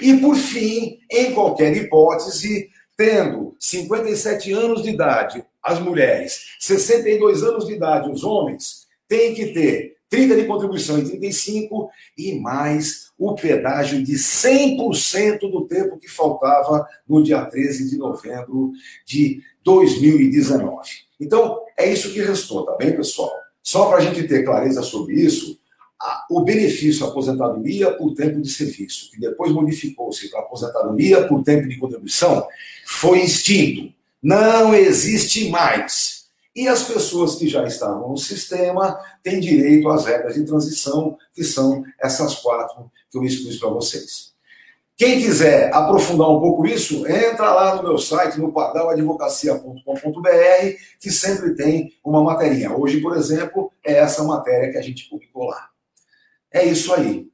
E, 0.00 0.16
por 0.18 0.36
fim, 0.36 0.98
em 1.10 1.34
qualquer 1.34 1.76
hipótese, 1.76 2.70
tendo 2.96 3.56
57 3.58 4.52
anos 4.52 4.82
de 4.82 4.90
idade 4.90 5.44
as 5.62 5.78
mulheres, 5.78 6.56
62 6.60 7.42
anos 7.42 7.66
de 7.66 7.74
idade 7.74 8.10
os 8.10 8.24
homens, 8.24 8.86
tem 9.06 9.34
que 9.34 9.52
ter 9.52 9.97
30 10.10 10.36
de 10.36 10.44
contribuição 10.44 10.98
e 10.98 11.04
35 11.04 11.90
e 12.16 12.38
mais 12.38 13.10
o 13.18 13.34
pedágio 13.34 14.02
de 14.02 14.14
100% 14.14 15.40
do 15.50 15.66
tempo 15.66 15.98
que 15.98 16.08
faltava 16.08 16.86
no 17.08 17.22
dia 17.22 17.44
13 17.44 17.90
de 17.90 17.98
novembro 17.98 18.72
de 19.04 19.42
2019. 19.64 20.88
Então, 21.20 21.60
é 21.76 21.90
isso 21.92 22.12
que 22.12 22.20
restou, 22.20 22.64
tá 22.64 22.76
bem, 22.76 22.96
pessoal? 22.96 23.30
Só 23.62 23.86
para 23.86 23.98
a 23.98 24.00
gente 24.00 24.26
ter 24.26 24.44
clareza 24.44 24.82
sobre 24.82 25.14
isso, 25.14 25.58
a, 26.00 26.26
o 26.30 26.40
benefício 26.42 27.04
aposentadoria 27.04 27.90
por 27.92 28.14
tempo 28.14 28.40
de 28.40 28.48
serviço, 28.48 29.10
que 29.10 29.20
depois 29.20 29.52
modificou-se 29.52 30.30
para 30.30 30.40
aposentadoria 30.40 31.26
por 31.26 31.42
tempo 31.42 31.68
de 31.68 31.76
contribuição, 31.76 32.46
foi 32.86 33.20
extinto. 33.20 33.92
Não 34.22 34.74
existe 34.74 35.48
mais. 35.50 36.17
E 36.58 36.66
as 36.66 36.82
pessoas 36.82 37.36
que 37.36 37.46
já 37.46 37.64
estavam 37.64 38.08
no 38.08 38.16
sistema 38.16 38.98
têm 39.22 39.38
direito 39.38 39.88
às 39.88 40.06
regras 40.06 40.34
de 40.34 40.44
transição, 40.44 41.16
que 41.32 41.44
são 41.44 41.84
essas 42.02 42.34
quatro 42.34 42.90
que 43.08 43.16
eu 43.16 43.22
expus 43.22 43.58
para 43.58 43.68
vocês. 43.68 44.32
Quem 44.96 45.20
quiser 45.20 45.72
aprofundar 45.72 46.28
um 46.28 46.40
pouco 46.40 46.66
isso, 46.66 47.06
entra 47.06 47.52
lá 47.52 47.76
no 47.76 47.84
meu 47.84 47.96
site, 47.96 48.40
no 48.40 48.52
pardal.advocacia.com.br, 48.52 50.76
que 50.98 51.12
sempre 51.12 51.54
tem 51.54 51.92
uma 52.04 52.24
matéria. 52.24 52.76
Hoje, 52.76 53.00
por 53.00 53.16
exemplo, 53.16 53.70
é 53.86 53.92
essa 53.92 54.24
matéria 54.24 54.72
que 54.72 54.78
a 54.78 54.82
gente 54.82 55.08
publicou 55.08 55.44
lá. 55.44 55.68
É 56.52 56.64
isso 56.64 56.92
aí. 56.92 57.30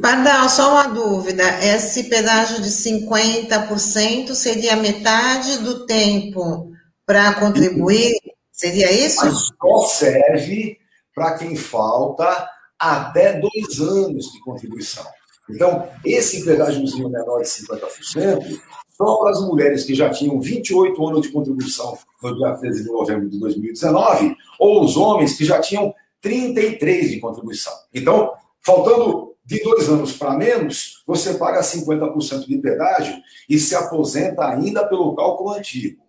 Pardal, 0.00 0.48
só 0.48 0.74
uma 0.74 0.86
dúvida. 0.86 1.42
Esse 1.64 2.04
pedágio 2.04 2.62
de 2.62 2.70
50% 2.70 4.32
seria 4.36 4.76
metade 4.76 5.58
do 5.58 5.84
tempo 5.86 6.69
para 7.10 7.34
contribuir? 7.34 8.14
Seria 8.52 8.92
isso? 8.92 9.24
Mas 9.24 9.50
só 9.60 9.88
serve 9.88 10.78
para 11.12 11.36
quem 11.36 11.56
falta 11.56 12.48
até 12.78 13.40
dois 13.40 13.80
anos 13.80 14.26
de 14.26 14.38
contribuição. 14.40 15.04
Então, 15.50 15.88
esse 16.04 16.44
pedágiozinho 16.44 17.08
menor 17.08 17.40
de 17.40 17.48
50%, 17.48 18.60
só 18.96 19.16
para 19.16 19.30
as 19.32 19.40
mulheres 19.40 19.82
que 19.82 19.92
já 19.92 20.08
tinham 20.08 20.40
28 20.40 21.08
anos 21.08 21.22
de 21.22 21.32
contribuição 21.32 21.98
no 22.22 22.36
dia 22.36 22.52
13 22.52 22.84
de 22.84 22.88
novembro 22.88 23.28
de 23.28 23.40
2019, 23.40 24.36
ou 24.60 24.84
os 24.84 24.96
homens 24.96 25.36
que 25.36 25.44
já 25.44 25.60
tinham 25.60 25.92
33 26.20 27.10
de 27.10 27.18
contribuição. 27.18 27.72
Então, 27.92 28.32
faltando 28.60 29.34
de 29.44 29.60
dois 29.64 29.88
anos 29.88 30.12
para 30.12 30.36
menos, 30.36 31.02
você 31.04 31.34
paga 31.34 31.60
50% 31.60 32.46
de 32.46 32.58
pedágio 32.58 33.16
e 33.48 33.58
se 33.58 33.74
aposenta 33.74 34.46
ainda 34.46 34.86
pelo 34.86 35.16
cálculo 35.16 35.50
antigo. 35.54 36.08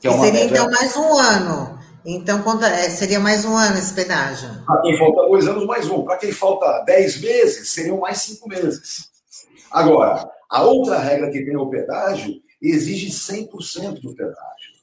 Que 0.00 0.08
é 0.08 0.12
seria 0.12 0.32
média... 0.32 0.44
então 0.46 0.70
mais 0.70 0.96
um 0.96 1.18
ano. 1.18 1.78
Então, 2.04 2.42
é, 2.62 2.88
seria 2.88 3.20
mais 3.20 3.44
um 3.44 3.54
ano 3.54 3.76
esse 3.76 3.92
pedágio. 3.92 4.48
Para 4.64 4.80
quem 4.80 4.96
falta 4.96 5.28
dois 5.28 5.46
anos, 5.46 5.66
mais 5.66 5.90
um. 5.90 6.02
Para 6.04 6.16
quem 6.16 6.32
falta 6.32 6.82
dez 6.84 7.20
meses, 7.20 7.70
seriam 7.70 7.98
mais 7.98 8.18
cinco 8.18 8.48
meses. 8.48 9.10
Agora, 9.70 10.26
a 10.48 10.62
outra 10.62 10.98
regra 10.98 11.30
que 11.30 11.44
tem 11.44 11.56
o 11.56 11.68
pedágio 11.68 12.40
exige 12.62 13.10
100% 13.10 14.00
do 14.00 14.14
pedágio. 14.14 14.78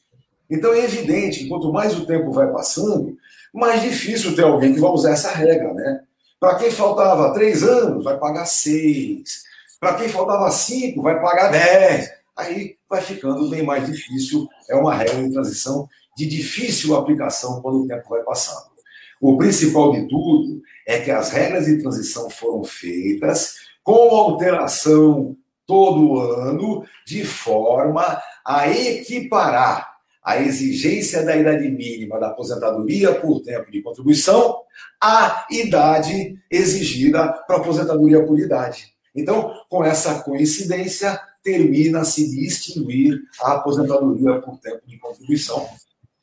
Então 0.50 0.74
é 0.74 0.84
evidente 0.84 1.40
que 1.40 1.50
quanto 1.50 1.74
mais 1.74 1.98
o 1.98 2.06
tempo 2.06 2.32
vai 2.32 2.52
passando, 2.52 3.18
mais 3.52 3.82
difícil 3.82 4.36
ter 4.36 4.44
alguém 4.44 4.74
que 4.74 4.80
vai 4.80 4.92
usar 4.92 5.12
essa 5.12 5.32
regra, 5.32 5.74
né? 5.74 6.02
Para 6.40 6.56
quem 6.56 6.70
faltava 6.70 7.34
três 7.34 7.64
anos, 7.64 8.04
vai 8.04 8.18
pagar 8.18 8.46
seis. 8.46 9.44
Para 9.80 9.96
quem 9.96 10.10
faltava 10.10 10.52
cinco, 10.52 11.02
vai 11.02 11.20
pagar 11.20 11.50
dez. 11.50 12.12
Aí 12.36 12.75
vai 12.90 13.02
ficando 13.02 13.50
bem 13.50 13.64
mais 13.64 13.86
difícil. 13.86 14.48
É 14.70 14.76
uma 14.76 14.94
regra 14.94 15.24
de 15.24 15.32
transição 15.32 15.88
de 16.16 16.26
difícil 16.26 16.96
aplicação 16.96 17.62
quando 17.62 17.84
o 17.84 17.88
tempo 17.88 18.10
vai 18.10 18.24
passando. 18.24 18.76
O 19.20 19.38
principal 19.38 19.92
de 19.92 20.08
tudo 20.08 20.62
é 20.88 21.00
que 21.00 21.12
as 21.12 21.32
regras 21.32 21.66
de 21.66 21.82
transição 21.82 22.30
foram 22.30 22.64
feitas 22.64 23.56
com 23.84 24.16
alteração 24.16 25.36
todo 25.66 26.20
ano, 26.20 26.86
de 27.06 27.24
forma 27.24 28.22
a 28.46 28.70
equiparar 28.70 29.96
a 30.24 30.40
exigência 30.40 31.24
da 31.24 31.36
idade 31.36 31.70
mínima 31.70 32.20
da 32.20 32.28
aposentadoria 32.28 33.14
por 33.14 33.42
tempo 33.42 33.72
de 33.72 33.82
contribuição 33.82 34.58
à 35.02 35.46
idade 35.52 36.36
exigida 36.50 37.32
para 37.46 37.58
aposentadoria 37.58 38.26
por 38.26 38.40
idade. 38.40 38.96
Então, 39.14 39.54
com 39.70 39.84
essa 39.84 40.22
coincidência, 40.24 41.20
termina-se 41.46 42.28
de 42.32 42.44
extinguir 42.44 43.22
a 43.40 43.54
aposentadoria 43.54 44.42
por 44.42 44.58
tempo 44.58 44.82
de 44.88 44.98
contribuição, 44.98 45.70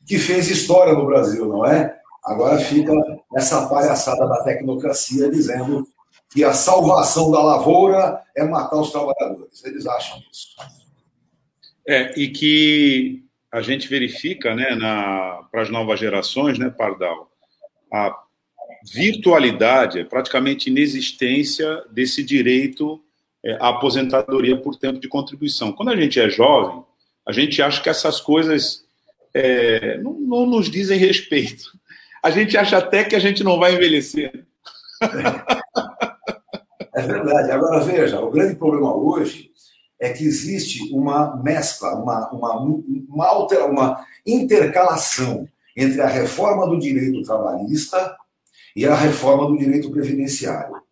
que 0.05 0.19
fez 0.19 0.51
história 0.51 0.93
no 0.93 1.07
Brasil, 1.07 1.47
não 1.47 1.65
é? 1.65 1.97
Agora 2.25 2.59
fica 2.59 2.93
essa 3.37 3.69
palhaçada 3.69 4.27
da 4.27 4.43
tecnocracia 4.43 5.31
dizendo 5.31 5.87
que 6.29 6.43
a 6.43 6.53
salvação 6.53 7.31
da 7.31 7.41
lavoura 7.41 8.21
é 8.37 8.43
matar 8.43 8.81
os 8.81 8.91
trabalhadores. 8.91 9.65
Eles 9.65 9.87
acham 9.87 10.19
isso. 10.33 10.57
É, 11.87 12.19
e 12.19 12.29
que 12.29 13.25
a 13.53 13.61
gente 13.61 13.89
verifica 13.89 14.57
né, 14.57 14.77
para 15.53 15.63
as 15.63 15.71
novas 15.71 16.01
gerações, 16.01 16.59
né, 16.59 16.69
Pardal, 16.69 17.31
a 17.93 18.17
virtualidade, 18.93 20.01
é 20.01 20.05
praticamente 20.05 20.69
inexistência 20.69 21.85
desse 21.93 22.25
direito 22.25 23.01
é, 23.45 23.55
à 23.55 23.69
aposentadoria 23.69 24.57
por 24.57 24.77
tempo 24.77 24.99
de 24.99 25.09
contribuição. 25.09 25.73
Quando 25.73 25.91
a 25.91 25.97
gente 25.97 26.21
é 26.21 26.29
jovem, 26.29 26.83
a 27.27 27.33
gente 27.33 27.61
acha 27.63 27.83
que 27.83 27.89
essas 27.89 28.21
coisas 28.21 28.85
é, 29.35 29.99
não, 29.99 30.13
não, 30.15 30.47
nos 30.47 30.71
dizem 30.71 30.99
respeito. 30.99 31.65
A 32.23 32.31
gente 32.31 32.57
acha 32.57 32.79
até 32.79 33.05
que 33.05 33.17
a 33.17 33.19
gente 33.19 33.43
não 33.43 33.59
vai 33.59 33.75
envelhecer. 33.75 34.47
É 36.95 37.01
verdade. 37.01 37.51
Agora, 37.51 37.81
veja, 37.81 38.21
o 38.21 38.31
grande 38.31 38.55
problema 38.55 38.95
hoje 38.95 39.51
é 39.99 40.13
que 40.13 40.25
existe 40.25 40.93
uma 40.93 41.37
mescla, 41.37 41.95
uma, 41.95 42.29
uma, 42.31 42.61
uma, 43.09 43.27
altera, 43.27 43.67
uma 43.67 44.05
intercalação 44.27 45.49
entre 45.77 46.01
a 46.01 46.07
reforma 46.07 46.67
do 46.67 46.79
direito 46.79 47.23
trabalhista 47.23 48.17
e 48.77 48.85
a 48.85 48.95
reforma 48.95 49.47
do 49.47 49.57
direito 49.57 49.91
previdenciário. 49.91 50.83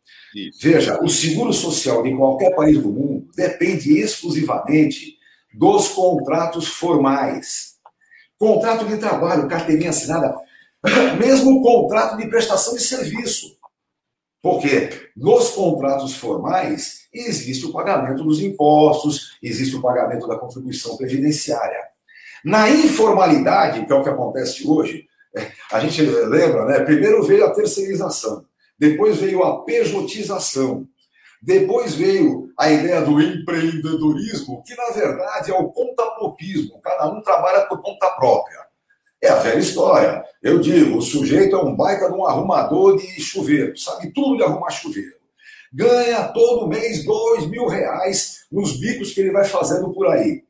Veja, 0.60 1.02
o 1.02 1.08
seguro 1.08 1.52
social 1.52 2.02
de 2.02 2.14
qualquer 2.14 2.54
país 2.54 2.78
do 2.78 2.90
mundo 2.90 3.28
depende 3.34 3.98
exclusivamente 3.98 5.16
dos 5.52 5.88
contratos 5.88 6.68
formais. 6.68 7.74
Contrato 8.38 8.86
de 8.86 8.96
trabalho, 8.96 9.48
carteirinha 9.48 9.90
assinada, 9.90 10.34
mesmo 11.18 11.62
contrato 11.62 12.16
de 12.16 12.28
prestação 12.28 12.74
de 12.74 12.80
serviço. 12.80 13.58
Porque 14.42 15.10
nos 15.16 15.50
contratos 15.50 16.14
formais 16.14 17.06
existe 17.12 17.66
o 17.66 17.72
pagamento 17.72 18.24
dos 18.24 18.40
impostos, 18.40 19.36
existe 19.42 19.76
o 19.76 19.82
pagamento 19.82 20.26
da 20.26 20.38
contribuição 20.38 20.96
previdenciária. 20.96 21.90
Na 22.42 22.70
informalidade, 22.70 23.84
que 23.84 23.92
é 23.92 23.94
o 23.94 24.02
que 24.02 24.08
acontece 24.08 24.66
hoje, 24.66 25.06
é, 25.36 25.50
a 25.70 25.80
gente 25.80 26.00
lembra, 26.02 26.64
né? 26.64 26.80
Primeiro 26.80 27.22
veio 27.22 27.44
a 27.44 27.50
terceirização, 27.50 28.46
depois 28.80 29.18
veio 29.18 29.42
a 29.42 29.62
pejotização, 29.62 30.88
depois 31.42 31.94
veio 31.94 32.48
a 32.58 32.70
ideia 32.70 33.02
do 33.02 33.20
empreendedorismo, 33.20 34.62
que 34.62 34.74
na 34.74 34.90
verdade 34.90 35.50
é 35.50 35.54
o 35.54 35.68
contapropismo, 35.68 36.80
cada 36.80 37.06
um 37.12 37.20
trabalha 37.20 37.66
por 37.66 37.82
conta 37.82 38.08
própria. 38.12 38.58
É 39.22 39.28
a 39.28 39.34
velha 39.34 39.58
história. 39.58 40.24
Eu 40.42 40.58
digo, 40.58 40.96
o 40.96 41.02
sujeito 41.02 41.54
é 41.54 41.62
um 41.62 41.76
baita 41.76 42.10
de 42.10 42.14
um 42.14 42.24
arrumador 42.24 42.96
de 42.96 43.20
chuveiro, 43.20 43.76
sabe 43.76 44.10
tudo 44.14 44.38
de 44.38 44.44
arrumar 44.44 44.70
chuveiro. 44.70 45.20
Ganha 45.70 46.28
todo 46.28 46.66
mês 46.66 47.04
dois 47.04 47.46
mil 47.46 47.66
reais 47.66 48.46
nos 48.50 48.80
bicos 48.80 49.12
que 49.12 49.20
ele 49.20 49.30
vai 49.30 49.44
fazendo 49.44 49.92
por 49.92 50.06
aí. 50.06 50.42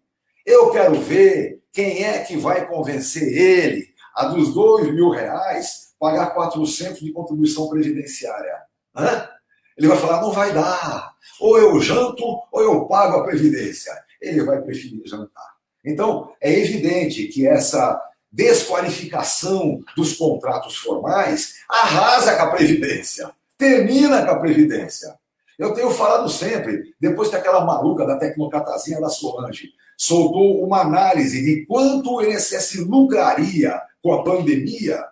Eu 0.46 0.70
quero 0.70 0.94
ver 1.00 1.60
quem 1.72 2.04
é 2.04 2.20
que 2.20 2.36
vai 2.36 2.68
convencer 2.68 3.24
ele 3.36 3.88
a 4.14 4.26
dos 4.26 4.54
dois 4.54 4.92
mil 4.94 5.10
reais 5.10 5.79
pagar 6.00 6.34
400 6.34 7.00
de 7.00 7.12
contribuição 7.12 7.68
previdenciária. 7.68 8.62
Hã? 8.96 9.28
Ele 9.76 9.86
vai 9.86 9.98
falar, 9.98 10.22
não 10.22 10.32
vai 10.32 10.52
dar. 10.52 11.12
Ou 11.38 11.58
eu 11.58 11.80
janto 11.80 12.24
ou 12.50 12.60
eu 12.60 12.86
pago 12.86 13.18
a 13.18 13.24
previdência. 13.24 13.92
Ele 14.20 14.42
vai 14.42 14.60
preferir 14.60 15.02
jantar. 15.06 15.50
Então, 15.84 16.32
é 16.40 16.52
evidente 16.52 17.28
que 17.28 17.46
essa 17.46 18.00
desqualificação 18.30 19.80
dos 19.96 20.14
contratos 20.14 20.76
formais 20.76 21.56
arrasa 21.68 22.36
com 22.36 22.42
a 22.42 22.50
Previdência, 22.50 23.30
termina 23.58 24.24
com 24.24 24.30
a 24.30 24.38
Previdência. 24.38 25.14
Eu 25.58 25.74
tenho 25.74 25.90
falado 25.90 26.28
sempre, 26.28 26.94
depois 26.98 27.28
que 27.28 27.36
aquela 27.36 27.64
maluca 27.64 28.06
da 28.06 28.16
tecnocratazinha 28.16 29.00
da 29.00 29.08
Solange 29.08 29.70
soltou 29.96 30.64
uma 30.64 30.80
análise 30.80 31.44
de 31.44 31.66
quanto 31.66 32.14
o 32.14 32.22
INSS 32.22 32.76
lucraria 32.86 33.78
com 34.02 34.14
a 34.14 34.22
pandemia, 34.22 35.04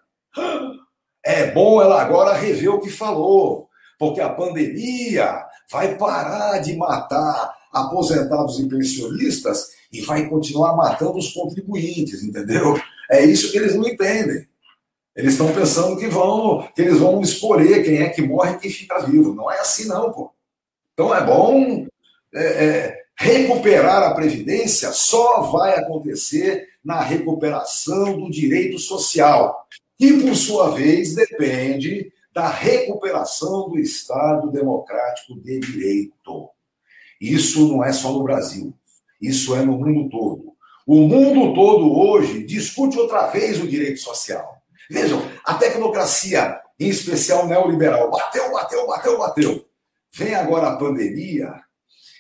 é 1.25 1.51
bom 1.51 1.81
ela 1.81 2.01
agora 2.01 2.37
rever 2.37 2.71
o 2.71 2.81
que 2.81 2.91
falou, 2.91 3.69
porque 3.99 4.21
a 4.21 4.29
pandemia 4.29 5.45
vai 5.71 5.97
parar 5.97 6.59
de 6.59 6.77
matar 6.77 7.55
aposentados 7.73 8.59
e 8.59 8.69
pensionistas 8.69 9.69
e 9.93 10.01
vai 10.01 10.29
continuar 10.29 10.77
matando 10.77 11.19
os 11.19 11.33
contribuintes, 11.33 12.23
entendeu? 12.23 12.81
É 13.11 13.25
isso 13.25 13.51
que 13.51 13.59
eles 13.59 13.75
não 13.75 13.87
entendem. 13.87 14.47
Eles 15.17 15.33
estão 15.33 15.53
pensando 15.53 15.97
que 15.97 16.07
vão, 16.07 16.69
que 16.75 16.83
eles 16.83 16.99
vão 16.99 17.21
escolher 17.21 17.83
quem 17.83 18.03
é 18.03 18.09
que 18.09 18.23
morre 18.23 18.53
e 18.53 18.59
quem 18.59 18.71
fica 18.71 19.01
vivo. 19.01 19.35
Não 19.35 19.51
é 19.51 19.59
assim, 19.59 19.87
não, 19.87 20.13
pô. 20.13 20.33
Então 20.93 21.15
é 21.15 21.25
bom 21.25 21.87
é, 22.35 22.45
é, 22.45 22.99
recuperar 23.19 24.05
a 24.05 24.15
Previdência 24.15 24.93
só 24.93 25.43
vai 25.43 25.75
acontecer 25.75 26.69
na 26.85 27.01
recuperação 27.01 28.19
do 28.19 28.31
direito 28.31 28.79
social, 28.79 29.67
que, 29.99 30.23
por 30.23 30.35
sua 30.37 30.71
vez, 30.71 31.15
depende 31.15 32.13
da 32.33 32.49
recuperação 32.49 33.69
do 33.69 33.79
Estado 33.79 34.51
democrático 34.51 35.35
de 35.41 35.59
direito. 35.59 36.49
Isso 37.21 37.67
não 37.67 37.85
é 37.85 37.93
só 37.93 38.13
no 38.13 38.23
Brasil, 38.23 38.73
isso 39.21 39.57
é 39.57 39.63
no 39.63 39.73
mundo 39.73 40.09
todo. 40.09 40.53
O 40.87 41.01
mundo 41.01 41.53
todo 41.53 41.93
hoje 41.99 42.45
discute 42.45 42.97
outra 42.97 43.27
vez 43.27 43.61
o 43.61 43.67
direito 43.67 44.01
social. 44.01 44.63
Vejam, 44.89 45.21
a 45.45 45.55
tecnocracia, 45.55 46.61
em 46.79 46.89
especial 46.89 47.47
neoliberal, 47.47 48.11
bateu, 48.11 48.53
bateu, 48.53 48.87
bateu, 48.87 49.19
bateu. 49.19 49.67
Vem 50.15 50.35
agora 50.35 50.69
a 50.69 50.77
pandemia 50.77 51.53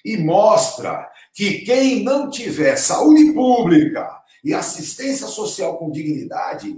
e 0.04 0.16
mostra 0.16 1.08
que 1.32 1.60
quem 1.60 2.02
não 2.02 2.28
tiver 2.28 2.76
saúde 2.76 3.32
pública 3.32 4.10
e 4.44 4.52
assistência 4.52 5.28
social 5.28 5.78
com 5.78 5.90
dignidade 5.90 6.76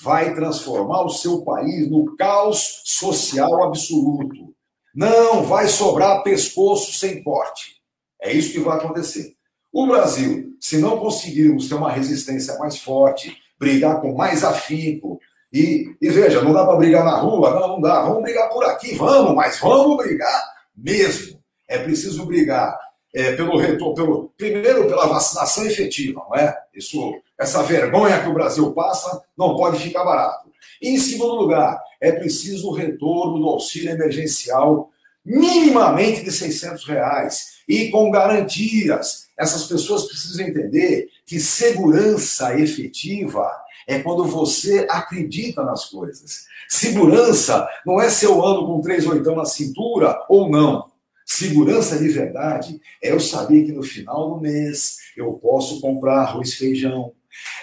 vai 0.00 0.34
transformar 0.34 1.04
o 1.04 1.10
seu 1.10 1.42
país 1.42 1.90
no 1.90 2.16
caos 2.16 2.82
social 2.84 3.64
absoluto. 3.64 4.54
Não 4.94 5.42
vai 5.44 5.68
sobrar 5.68 6.22
pescoço 6.22 6.92
sem 6.92 7.22
corte. 7.22 7.76
É 8.20 8.32
isso 8.32 8.52
que 8.52 8.60
vai 8.60 8.78
acontecer. 8.78 9.34
O 9.72 9.86
Brasil, 9.86 10.54
se 10.60 10.78
não 10.78 10.98
conseguirmos 10.98 11.68
ter 11.68 11.74
uma 11.74 11.90
resistência 11.90 12.58
mais 12.58 12.78
forte, 12.78 13.36
brigar 13.58 14.00
com 14.00 14.14
mais 14.14 14.44
afinco, 14.44 15.18
e, 15.52 15.94
e 16.00 16.10
veja, 16.10 16.42
não 16.42 16.52
dá 16.52 16.64
para 16.64 16.76
brigar 16.76 17.04
na 17.04 17.16
rua, 17.16 17.50
não, 17.50 17.68
não 17.68 17.80
dá, 17.80 18.02
vamos 18.02 18.22
brigar 18.22 18.48
por 18.48 18.64
aqui, 18.64 18.94
vamos, 18.94 19.34
mas 19.34 19.58
vamos 19.60 19.96
brigar 19.98 20.42
mesmo. 20.76 21.38
É 21.68 21.78
preciso 21.78 22.26
brigar 22.26 22.78
é, 23.14 23.32
pelo 23.32 23.58
retorno, 23.58 23.94
pelo, 23.94 24.28
primeiro 24.36 24.86
pela 24.86 25.06
vacinação 25.06 25.66
efetiva, 25.66 26.24
não 26.28 26.36
é? 26.36 26.56
Isso, 26.74 27.14
essa 27.42 27.62
vergonha 27.62 28.22
que 28.22 28.28
o 28.28 28.34
Brasil 28.34 28.72
passa 28.72 29.22
não 29.36 29.56
pode 29.56 29.78
ficar 29.78 30.04
barato. 30.04 30.50
E, 30.80 30.90
em 30.90 30.98
segundo 30.98 31.34
lugar, 31.34 31.80
é 32.00 32.12
preciso 32.12 32.68
o 32.68 32.72
retorno 32.72 33.38
do 33.38 33.48
auxílio 33.48 33.90
emergencial 33.90 34.90
minimamente 35.24 36.24
de 36.24 36.32
600 36.32 36.84
reais 36.86 37.52
e 37.68 37.90
com 37.90 38.10
garantias. 38.10 39.26
Essas 39.38 39.66
pessoas 39.66 40.06
precisam 40.06 40.46
entender 40.46 41.08
que 41.26 41.38
segurança 41.38 42.58
efetiva 42.58 43.50
é 43.86 43.98
quando 43.98 44.24
você 44.24 44.86
acredita 44.88 45.64
nas 45.64 45.86
coisas. 45.86 46.44
Segurança 46.68 47.66
não 47.84 48.00
é 48.00 48.08
se 48.08 48.24
eu 48.24 48.36
com 48.40 48.80
três 48.80 49.06
oitão 49.06 49.36
na 49.36 49.44
cintura 49.44 50.24
ou 50.28 50.48
não. 50.48 50.90
Segurança 51.24 51.98
de 51.98 52.08
verdade 52.08 52.80
é 53.02 53.12
eu 53.12 53.20
saber 53.20 53.64
que 53.64 53.72
no 53.72 53.82
final 53.82 54.34
do 54.34 54.40
mês 54.40 54.98
eu 55.16 55.32
posso 55.34 55.80
comprar 55.80 56.22
arroz 56.22 56.54
feijão. 56.54 57.12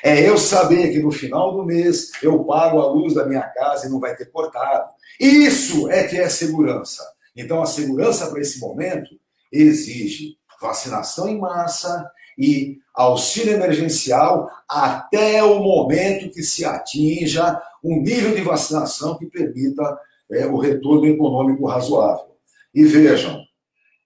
É 0.03 0.28
eu 0.28 0.38
saber 0.38 0.91
que 0.91 0.99
no 0.99 1.11
final 1.11 1.55
do 1.55 1.65
mês 1.65 2.11
eu 2.22 2.43
pago 2.43 2.80
a 2.80 2.88
luz 2.88 3.13
da 3.13 3.26
minha 3.26 3.41
casa 3.41 3.88
e 3.88 3.89
não 3.89 3.99
vai 3.99 4.15
ter 4.15 4.32
cortado. 4.32 4.89
Isso 5.20 5.89
é 5.89 6.07
que 6.07 6.17
é 6.17 6.30
segurança. 6.30 7.03
Então, 7.36 7.61
a 7.61 7.65
segurança 7.65 8.28
para 8.28 8.41
esse 8.41 8.59
momento 8.59 9.09
exige 9.51 10.38
vacinação 10.61 11.28
em 11.28 11.39
massa 11.39 12.09
e 12.38 12.78
auxílio 12.93 13.53
emergencial 13.53 14.49
até 14.67 15.43
o 15.43 15.59
momento 15.59 16.32
que 16.32 16.41
se 16.43 16.63
atinja 16.65 17.61
um 17.84 18.01
nível 18.01 18.36
de 18.36 18.41
vacinação 18.41 19.17
que 19.17 19.26
permita 19.26 19.99
é, 20.32 20.45
o 20.45 20.57
retorno 20.57 21.05
econômico 21.05 21.65
razoável. 21.65 22.36
E 22.74 22.84
vejam, 22.84 23.41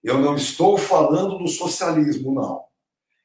eu 0.02 0.18
não 0.18 0.36
estou 0.36 0.76
falando 0.76 1.38
do 1.38 1.48
socialismo, 1.48 2.32
não. 2.32 2.62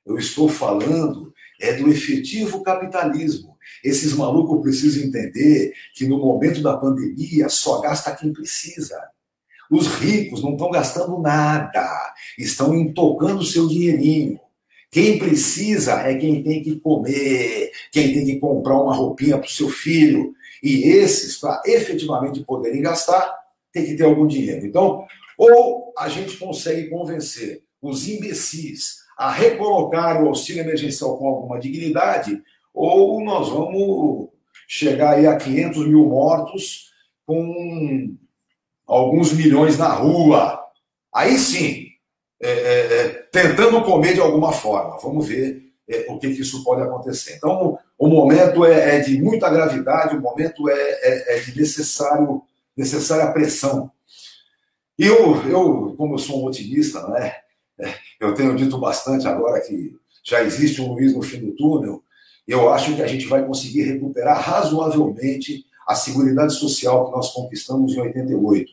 Eu 0.06 0.18
estou 0.18 0.50
falando 0.50 1.29
é 1.60 1.74
do 1.74 1.90
efetivo 1.90 2.64
capitalismo. 2.64 3.58
Esses 3.84 4.14
malucos 4.14 4.62
precisam 4.62 5.04
entender 5.04 5.74
que 5.94 6.08
no 6.08 6.18
momento 6.18 6.62
da 6.62 6.78
pandemia 6.78 7.50
só 7.50 7.82
gasta 7.82 8.16
quem 8.16 8.32
precisa. 8.34 8.98
Os 9.70 9.88
ricos 9.88 10.42
não 10.42 10.54
estão 10.54 10.72
gastando 10.72 11.20
nada, 11.20 12.14
estão 12.38 12.76
intocando 12.76 13.44
seu 13.44 13.68
dinheirinho. 13.68 14.40
Quem 14.92 15.20
precisa 15.20 16.02
é 16.02 16.16
quem 16.16 16.42
tem 16.42 16.64
que 16.64 16.80
comer, 16.80 17.72
quem 17.92 18.12
tem 18.12 18.26
que 18.26 18.40
comprar 18.40 18.82
uma 18.82 18.96
roupinha 18.96 19.38
para 19.38 19.46
o 19.48 19.52
seu 19.52 19.70
filho. 19.70 20.34
E 20.64 20.90
esses, 20.90 21.38
para 21.38 21.62
efetivamente 21.66 22.44
poderem 22.44 22.82
gastar, 22.82 23.32
tem 23.72 23.86
que 23.86 23.96
ter 23.96 24.04
algum 24.04 24.26
dinheiro. 24.26 24.66
Então, 24.66 25.06
ou 25.38 25.94
a 25.98 26.10
gente 26.10 26.38
consegue 26.38 26.90
convencer 26.90 27.62
os 27.82 28.08
imbecis 28.08 28.98
a 29.20 29.30
recolocar 29.30 30.24
o 30.24 30.30
auxílio 30.30 30.62
emergencial 30.62 31.18
com 31.18 31.28
alguma 31.28 31.60
dignidade, 31.60 32.42
ou 32.74 33.22
nós 33.22 33.50
vamos 33.50 34.30
chegar 34.66 35.16
aí 35.16 35.28
a 35.28 35.36
500 35.36 35.88
mil 35.88 36.06
mortos 36.06 36.94
com 37.26 38.16
alguns 38.88 39.34
milhões 39.34 39.78
na 39.78 39.90
rua. 39.90 40.58
Aí 41.14 41.38
sim, 41.38 41.88
é, 42.42 42.50
é, 42.50 42.98
é, 42.98 43.10
tentando 43.30 43.84
comer 43.84 44.14
de 44.14 44.22
alguma 44.22 44.54
forma. 44.54 44.98
Vamos 45.02 45.28
ver 45.28 45.70
é, 45.90 46.06
o 46.08 46.18
que, 46.18 46.34
que, 46.34 46.42
isso 46.42 46.64
pode 46.64 46.82
acontecer. 46.82 47.36
Então, 47.36 47.78
o 47.98 48.08
momento 48.08 48.64
é, 48.64 48.96
é 48.96 49.00
de 49.02 49.22
muita 49.22 49.50
gravidade, 49.50 50.16
o 50.16 50.22
momento 50.22 50.70
é, 50.70 51.36
é, 51.36 51.40
de 51.42 51.60
necessário, 51.60 52.42
necessária 52.74 53.34
pressão. 53.34 53.92
E 54.98 55.06
eu, 55.06 55.46
eu, 55.46 55.94
como 55.98 56.14
eu 56.14 56.20
sou 56.20 56.42
um 56.42 56.46
otimista, 56.46 57.06
né, 57.10 57.36
eu 58.20 58.34
tenho 58.34 58.56
dito 58.56 58.78
bastante 58.78 59.28
agora 59.28 59.62
que 59.62 59.96
já 60.24 60.44
existe 60.44 60.82
um 60.82 60.94
Luiz 60.94 61.14
no 61.14 61.22
fim 61.22 61.40
do 61.40 61.56
túnel, 61.56 62.04
eu 62.48 62.72
acho 62.74 62.96
que 62.96 63.02
a 63.02 63.08
gente 63.08 63.28
vai 63.28 63.46
conseguir 63.46 63.84
recuperar 63.84 64.42
razoavelmente 64.42 65.66
a 65.88 65.96
Seguridade 65.96 66.54
Social 66.54 67.06
que 67.06 67.16
nós 67.16 67.32
conquistamos 67.32 67.94
em 67.94 68.00
88. 68.00 68.72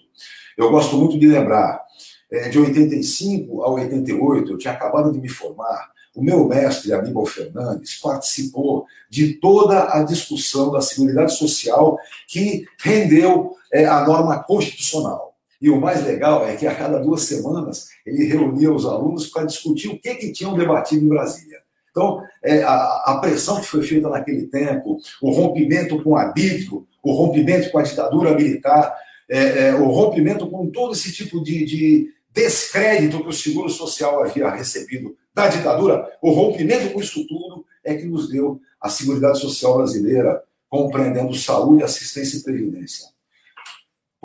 Eu 0.57 0.71
gosto 0.71 0.97
muito 0.97 1.19
de 1.19 1.29
lembrar, 1.29 1.83
é, 2.31 2.49
de 2.49 2.59
85 2.59 3.63
a 3.63 3.71
88, 3.71 4.53
eu 4.53 4.59
tinha 4.59 4.73
acabado 4.73 5.13
de 5.13 5.21
me 5.21 5.29
formar, 5.29 5.91
o 6.15 6.23
meu 6.23 6.49
mestre, 6.49 6.95
Aníbal 6.95 7.27
Fernandes, 7.27 7.99
participou 8.01 8.87
de 9.11 9.35
toda 9.35 9.93
a 9.93 10.03
discussão 10.03 10.73
da 10.73 10.81
Seguridade 10.81 11.37
Social 11.37 11.99
que 12.27 12.65
rendeu 12.81 13.55
é, 13.71 13.85
a 13.85 14.03
norma 14.07 14.43
constitucional. 14.43 15.36
E 15.67 15.69
o 15.69 15.81
mais 15.81 16.07
legal 16.07 16.47
é 16.47 16.55
que 16.55 16.65
a 16.65 16.73
cada 16.73 17.01
duas 17.01 17.23
semanas 17.23 17.89
ele 18.07 18.25
reunia 18.27 18.73
os 18.73 18.87
alunos 18.87 19.27
para 19.27 19.45
discutir 19.45 19.89
o 19.89 19.99
que, 19.99 20.15
que 20.15 20.31
tinham 20.31 20.57
debatido 20.57 21.05
em 21.05 21.09
Brasília. 21.09 21.59
Então, 21.91 22.23
é, 22.41 22.63
a, 22.63 23.03
a, 23.05 23.19
pressão 23.21 23.61
que 23.61 23.67
foi 23.67 23.83
feita 23.83 24.09
naquele 24.09 24.47
tempo, 24.47 25.01
o 25.21 25.31
rompimento 25.33 26.01
com 26.05 26.11
o 26.11 26.17
arbítrio, 26.17 26.87
o 27.03 27.13
rompimento 27.13 27.69
com 27.73 27.79
a 27.79 27.83
ditadura 27.83 28.33
militar, 28.33 28.95
é, 29.29 29.71
é, 29.71 29.75
o 29.75 29.87
rompimento 29.87 30.49
com 30.49 30.71
todo 30.71 30.93
esse 30.93 31.13
tipo 31.13 31.43
de, 31.43 31.65
de 31.65 32.11
descrédito 32.33 33.21
que 33.21 33.29
o 33.29 33.33
Seguro 33.33 33.69
Social 33.69 34.23
havia 34.23 34.49
recebido 34.49 35.17
da 35.35 35.49
ditadura, 35.49 36.09
o 36.23 36.31
rompimento 36.31 36.93
com 36.93 37.01
isso 37.01 37.27
tudo 37.27 37.65
é 37.83 37.97
que 37.97 38.07
nos 38.07 38.29
deu 38.29 38.61
a 38.81 38.89
Seguridade 38.89 39.41
Social 39.41 39.79
brasileira, 39.79 40.45
compreendendo 40.69 41.35
saúde, 41.35 41.83
assistência 41.83 42.37
e 42.37 42.45
previdência. 42.45 43.16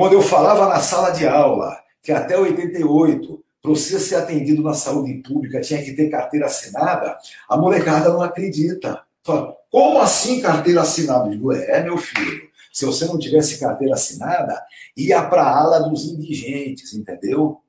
Quando 0.01 0.13
eu 0.13 0.21
falava 0.23 0.67
na 0.67 0.79
sala 0.79 1.11
de 1.11 1.27
aula 1.27 1.79
que 2.01 2.11
até 2.11 2.35
88 2.35 3.39
para 3.61 3.69
você 3.69 3.99
ser 3.99 4.15
atendido 4.15 4.63
na 4.63 4.73
saúde 4.73 5.13
pública 5.21 5.61
tinha 5.61 5.79
que 5.83 5.91
ter 5.91 6.09
carteira 6.09 6.47
assinada, 6.47 7.15
a 7.47 7.55
molecada 7.55 8.09
não 8.09 8.23
acredita. 8.23 8.99
Fala, 9.23 9.55
como 9.69 10.01
assim 10.01 10.41
carteira 10.41 10.81
assinada? 10.81 11.27
Eu 11.27 11.31
digo, 11.33 11.53
é, 11.53 11.83
meu 11.83 11.99
filho. 11.99 12.49
Se 12.73 12.83
você 12.83 13.05
não 13.05 13.19
tivesse 13.19 13.59
carteira 13.59 13.93
assinada, 13.93 14.59
ia 14.97 15.21
para 15.21 15.43
a 15.43 15.55
ala 15.55 15.87
dos 15.87 16.05
indigentes, 16.05 16.95
entendeu? 16.95 17.61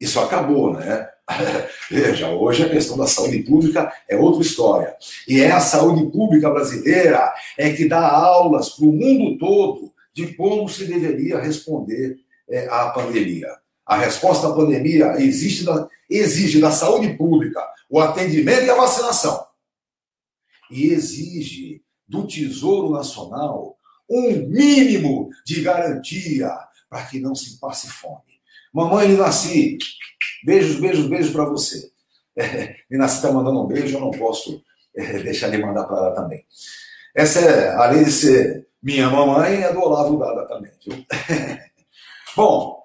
Isso 0.00 0.20
acabou, 0.20 0.74
né? 0.74 1.08
Veja, 1.90 2.28
hoje 2.28 2.62
a 2.62 2.68
questão 2.68 2.96
da 2.96 3.08
saúde 3.08 3.40
pública 3.40 3.92
é 4.08 4.16
outra 4.16 4.40
história. 4.40 4.94
E 5.26 5.40
é 5.40 5.50
a 5.50 5.58
saúde 5.58 6.08
pública 6.12 6.48
brasileira 6.48 7.34
é 7.58 7.72
que 7.72 7.88
dá 7.88 8.08
aulas 8.08 8.68
para 8.68 8.84
o 8.84 8.92
mundo 8.92 9.36
todo 9.36 9.93
de 10.14 10.34
como 10.34 10.68
se 10.68 10.86
deveria 10.86 11.40
responder 11.40 12.16
é, 12.48 12.68
à 12.68 12.90
pandemia. 12.90 13.48
A 13.84 13.98
resposta 13.98 14.48
à 14.48 14.54
pandemia 14.54 15.16
existe 15.18 15.64
da, 15.64 15.88
exige 16.08 16.60
da 16.60 16.70
saúde 16.70 17.14
pública 17.14 17.60
o 17.90 18.00
atendimento 18.00 18.64
e 18.64 18.70
a 18.70 18.76
vacinação. 18.76 19.46
E 20.70 20.86
exige 20.86 21.82
do 22.06 22.26
Tesouro 22.26 22.90
Nacional 22.90 23.76
um 24.08 24.46
mínimo 24.46 25.30
de 25.44 25.62
garantia 25.62 26.50
para 26.88 27.04
que 27.06 27.18
não 27.20 27.34
se 27.34 27.58
passe 27.58 27.88
fome. 27.88 28.40
Mamãe 28.72 29.08
Linassi, 29.08 29.78
beijos, 30.44 30.80
beijos, 30.80 31.06
beijos 31.08 31.32
para 31.32 31.44
você. 31.44 31.92
É, 32.36 32.74
Linassi 32.90 33.18
está 33.18 33.30
mandando 33.30 33.62
um 33.62 33.66
beijo, 33.68 33.96
eu 33.96 34.00
não 34.00 34.10
posso 34.10 34.60
é, 34.96 35.20
deixar 35.20 35.50
de 35.50 35.58
mandar 35.58 35.84
para 35.84 35.98
ela 35.98 36.14
também. 36.16 36.44
Essa 37.14 37.38
é, 37.38 37.74
além 37.76 38.02
de 38.02 38.10
ser 38.10 38.66
minha 38.84 39.08
mamãe, 39.08 39.62
é 39.62 39.72
do 39.72 39.80
Olavo 39.80 40.18
Dada 40.18 40.46
também. 40.46 40.70
Viu? 40.86 41.02
Bom, 42.36 42.82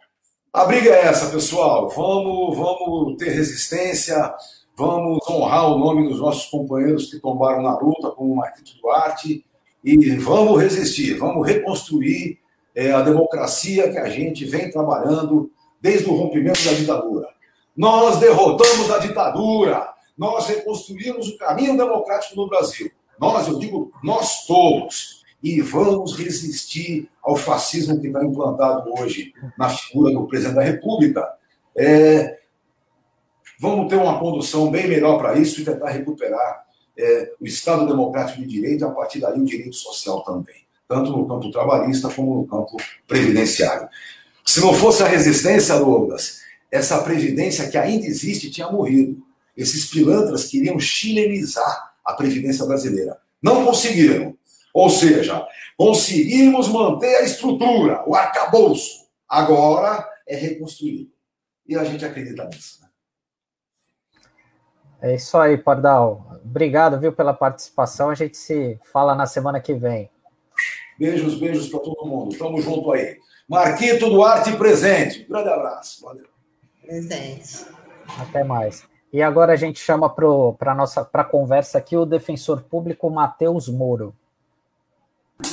a 0.54 0.64
briga 0.64 0.92
é 0.92 1.08
essa, 1.08 1.30
pessoal. 1.30 1.90
Vamos, 1.90 2.58
vamos 2.58 3.18
ter 3.18 3.32
resistência, 3.32 4.34
vamos 4.78 5.20
honrar 5.30 5.70
o 5.70 5.78
nome 5.78 6.08
dos 6.08 6.22
nossos 6.22 6.46
companheiros 6.46 7.12
que 7.12 7.20
tombaram 7.20 7.62
na 7.62 7.78
luta, 7.78 8.12
como 8.12 8.32
o 8.32 8.36
Marquito 8.38 8.80
Duarte, 8.82 9.46
e 9.84 10.16
vamos 10.16 10.62
resistir, 10.62 11.18
vamos 11.18 11.46
reconstruir 11.46 12.40
é, 12.74 12.94
a 12.94 13.02
democracia 13.02 13.92
que 13.92 13.98
a 13.98 14.08
gente 14.08 14.46
vem 14.46 14.72
trabalhando 14.72 15.52
desde 15.82 16.10
o 16.10 16.16
rompimento 16.16 16.64
da 16.64 16.72
ditadura. 16.72 17.28
Nós 17.76 18.20
derrotamos 18.20 18.90
a 18.90 19.00
ditadura, 19.00 19.90
nós 20.18 20.48
reconstruímos 20.48 21.28
o 21.28 21.38
caminho 21.38 21.76
democrático 21.76 22.38
no 22.38 22.48
Brasil. 22.48 22.90
Nós, 23.20 23.50
eu 23.50 23.60
digo, 23.60 23.92
nós 24.02 24.46
todos. 24.46 25.19
E 25.42 25.62
vamos 25.62 26.18
resistir 26.18 27.10
ao 27.24 27.36
fascismo 27.36 28.00
que 28.00 28.08
está 28.08 28.24
implantado 28.24 28.92
hoje 29.00 29.34
na 29.58 29.70
figura 29.70 30.12
do 30.12 30.28
presidente 30.28 30.56
da 30.56 30.64
República. 30.64 31.28
É, 31.78 32.40
vamos 33.60 33.88
ter 33.90 33.96
uma 33.96 34.20
condução 34.20 34.70
bem 34.70 34.88
melhor 34.88 35.18
para 35.18 35.38
isso 35.38 35.62
e 35.62 35.66
tentar 35.66 35.90
recuperar 35.90 36.66
é, 36.98 37.32
o 37.40 37.46
Estado 37.46 37.88
Democrático 37.88 38.42
de 38.42 38.48
Direito 38.48 38.82
e, 38.82 38.86
a 38.86 38.92
partir 38.92 39.20
daí, 39.20 39.40
o 39.40 39.46
direito 39.46 39.76
social 39.76 40.22
também, 40.24 40.66
tanto 40.88 41.12
no 41.12 41.28
campo 41.28 41.50
trabalhista 41.52 42.10
como 42.10 42.36
no 42.36 42.48
campo 42.48 42.76
previdenciário. 43.08 43.88
Se 44.46 44.60
não 44.60 44.74
fosse 44.74 45.04
a 45.04 45.08
resistência, 45.08 45.78
Douglas, 45.78 46.42
essa 46.72 47.02
previdência 47.04 47.70
que 47.70 47.78
ainda 47.78 48.06
existe 48.06 48.52
tinha 48.52 48.70
morrido. 48.70 49.22
Esses 49.56 49.86
pilantras 49.86 50.46
queriam 50.46 50.80
chilenizar 50.80 51.94
a 52.04 52.14
previdência 52.14 52.66
brasileira. 52.66 53.18
Não 53.42 53.66
conseguiram. 53.66 54.36
Ou 54.74 54.90
seja, 54.90 55.46
conseguimos 55.78 56.68
manter 56.68 57.16
a 57.18 57.24
estrutura, 57.24 58.04
o 58.08 58.16
arcabouço. 58.16 59.08
Agora 59.28 60.08
é 60.28 60.36
reconstruído. 60.36 61.12
E 61.68 61.76
a 61.76 61.84
gente 61.84 62.04
acredita 62.04 62.46
nisso. 62.46 62.82
Né? 62.82 62.90
É 65.02 65.16
isso 65.16 65.38
aí, 65.38 65.58
Pardal. 65.58 66.40
Obrigado, 66.44 67.00
viu, 67.00 67.14
pela 67.14 67.34
participação. 67.34 68.10
A 68.10 68.16
gente 68.16 68.38
se 68.38 68.80
fala 68.92 69.16
na 69.16 69.26
semana 69.26 69.60
que 69.60 69.74
vem. 69.74 70.10
Beijos, 70.98 71.40
beijos 71.40 71.70
para 71.70 71.80
todo 71.80 72.06
mundo. 72.06 72.38
Tamo 72.38 72.62
junto 72.62 72.92
aí. 72.92 73.18
Marquito 73.48 74.10
Duarte 74.10 74.52
presente. 74.58 75.24
Grande 75.24 75.50
abraço. 75.50 76.04
Valeu. 76.04 76.26
Presente. 76.82 77.66
Até 78.20 78.44
mais. 78.44 78.88
E 79.12 79.22
agora 79.22 79.54
a 79.54 79.56
gente 79.56 79.80
chama 79.80 80.10
para 80.10 80.72
a 80.72 80.76
nossa 80.76 81.04
pra 81.04 81.24
conversa 81.24 81.78
aqui 81.78 81.96
o 81.96 82.06
defensor 82.06 82.64
público 82.64 83.10
Matheus 83.10 83.68
Moro. 83.68 84.14
Bom, 85.42 85.48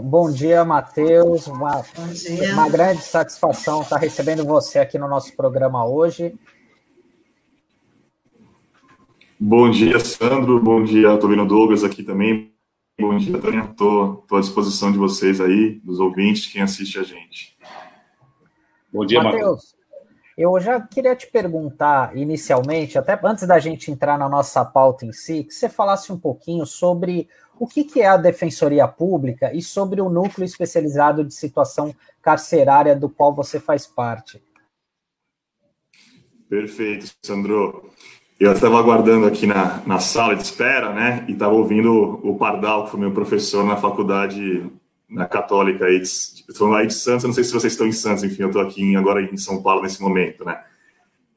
bom 0.00 0.30
dia, 0.30 0.64
Matheus. 0.64 1.48
Uma, 1.48 1.82
uma 2.52 2.68
grande 2.68 3.02
satisfação 3.02 3.82
estar 3.82 3.96
recebendo 3.96 4.44
você 4.44 4.78
aqui 4.78 4.98
no 4.98 5.08
nosso 5.08 5.34
programa 5.34 5.84
hoje. 5.84 6.32
Bom 9.46 9.70
dia, 9.70 10.00
Sandro. 10.00 10.58
Bom 10.58 10.82
dia, 10.82 11.12
estou 11.12 11.28
vendo 11.28 11.44
Douglas 11.44 11.84
aqui 11.84 12.02
também. 12.02 12.50
Bom 12.98 13.14
dia, 13.18 13.38
Tânia. 13.38 13.68
Estou 13.70 14.24
à 14.32 14.40
disposição 14.40 14.90
de 14.90 14.96
vocês 14.96 15.38
aí, 15.38 15.80
dos 15.84 16.00
ouvintes, 16.00 16.50
quem 16.50 16.62
assiste 16.62 16.98
a 16.98 17.02
gente. 17.02 17.54
Bom 18.90 19.04
dia, 19.04 19.22
Matheus. 19.22 19.76
Eu 20.34 20.58
já 20.58 20.80
queria 20.80 21.14
te 21.14 21.26
perguntar 21.26 22.16
inicialmente, 22.16 22.96
até 22.96 23.20
antes 23.22 23.46
da 23.46 23.58
gente 23.58 23.90
entrar 23.90 24.18
na 24.18 24.30
nossa 24.30 24.64
pauta 24.64 25.04
em 25.04 25.12
si, 25.12 25.44
que 25.44 25.52
você 25.52 25.68
falasse 25.68 26.10
um 26.10 26.18
pouquinho 26.18 26.64
sobre 26.64 27.28
o 27.60 27.66
que, 27.66 27.84
que 27.84 28.00
é 28.00 28.06
a 28.06 28.16
Defensoria 28.16 28.88
Pública 28.88 29.52
e 29.52 29.60
sobre 29.60 30.00
o 30.00 30.08
núcleo 30.08 30.46
especializado 30.46 31.22
de 31.22 31.34
situação 31.34 31.94
carcerária 32.22 32.96
do 32.96 33.10
qual 33.10 33.34
você 33.34 33.60
faz 33.60 33.86
parte. 33.86 34.42
Perfeito, 36.48 37.14
Sandro. 37.22 37.92
Eu 38.38 38.52
estava 38.52 38.78
aguardando 38.78 39.26
aqui 39.26 39.46
na, 39.46 39.80
na 39.86 40.00
sala 40.00 40.34
de 40.34 40.42
espera, 40.42 40.92
né? 40.92 41.24
E 41.28 41.32
estava 41.32 41.54
ouvindo 41.54 42.20
o 42.22 42.36
Pardal, 42.36 42.84
que 42.84 42.90
foi 42.90 43.00
meu 43.00 43.12
professor 43.12 43.64
na 43.64 43.76
faculdade 43.76 44.66
na 45.08 45.26
Católica 45.26 45.84
aí, 45.84 46.00
estou 46.00 46.68
lá 46.68 46.84
de 46.84 46.92
Santos, 46.92 47.24
não 47.24 47.32
sei 47.32 47.44
se 47.44 47.52
vocês 47.52 47.72
estão 47.72 47.86
em 47.86 47.92
Santos, 47.92 48.24
enfim, 48.24 48.42
eu 48.42 48.48
estou 48.48 48.62
aqui 48.62 48.96
agora 48.96 49.22
em 49.22 49.36
São 49.36 49.62
Paulo 49.62 49.82
nesse 49.82 50.02
momento, 50.02 50.44
né? 50.44 50.60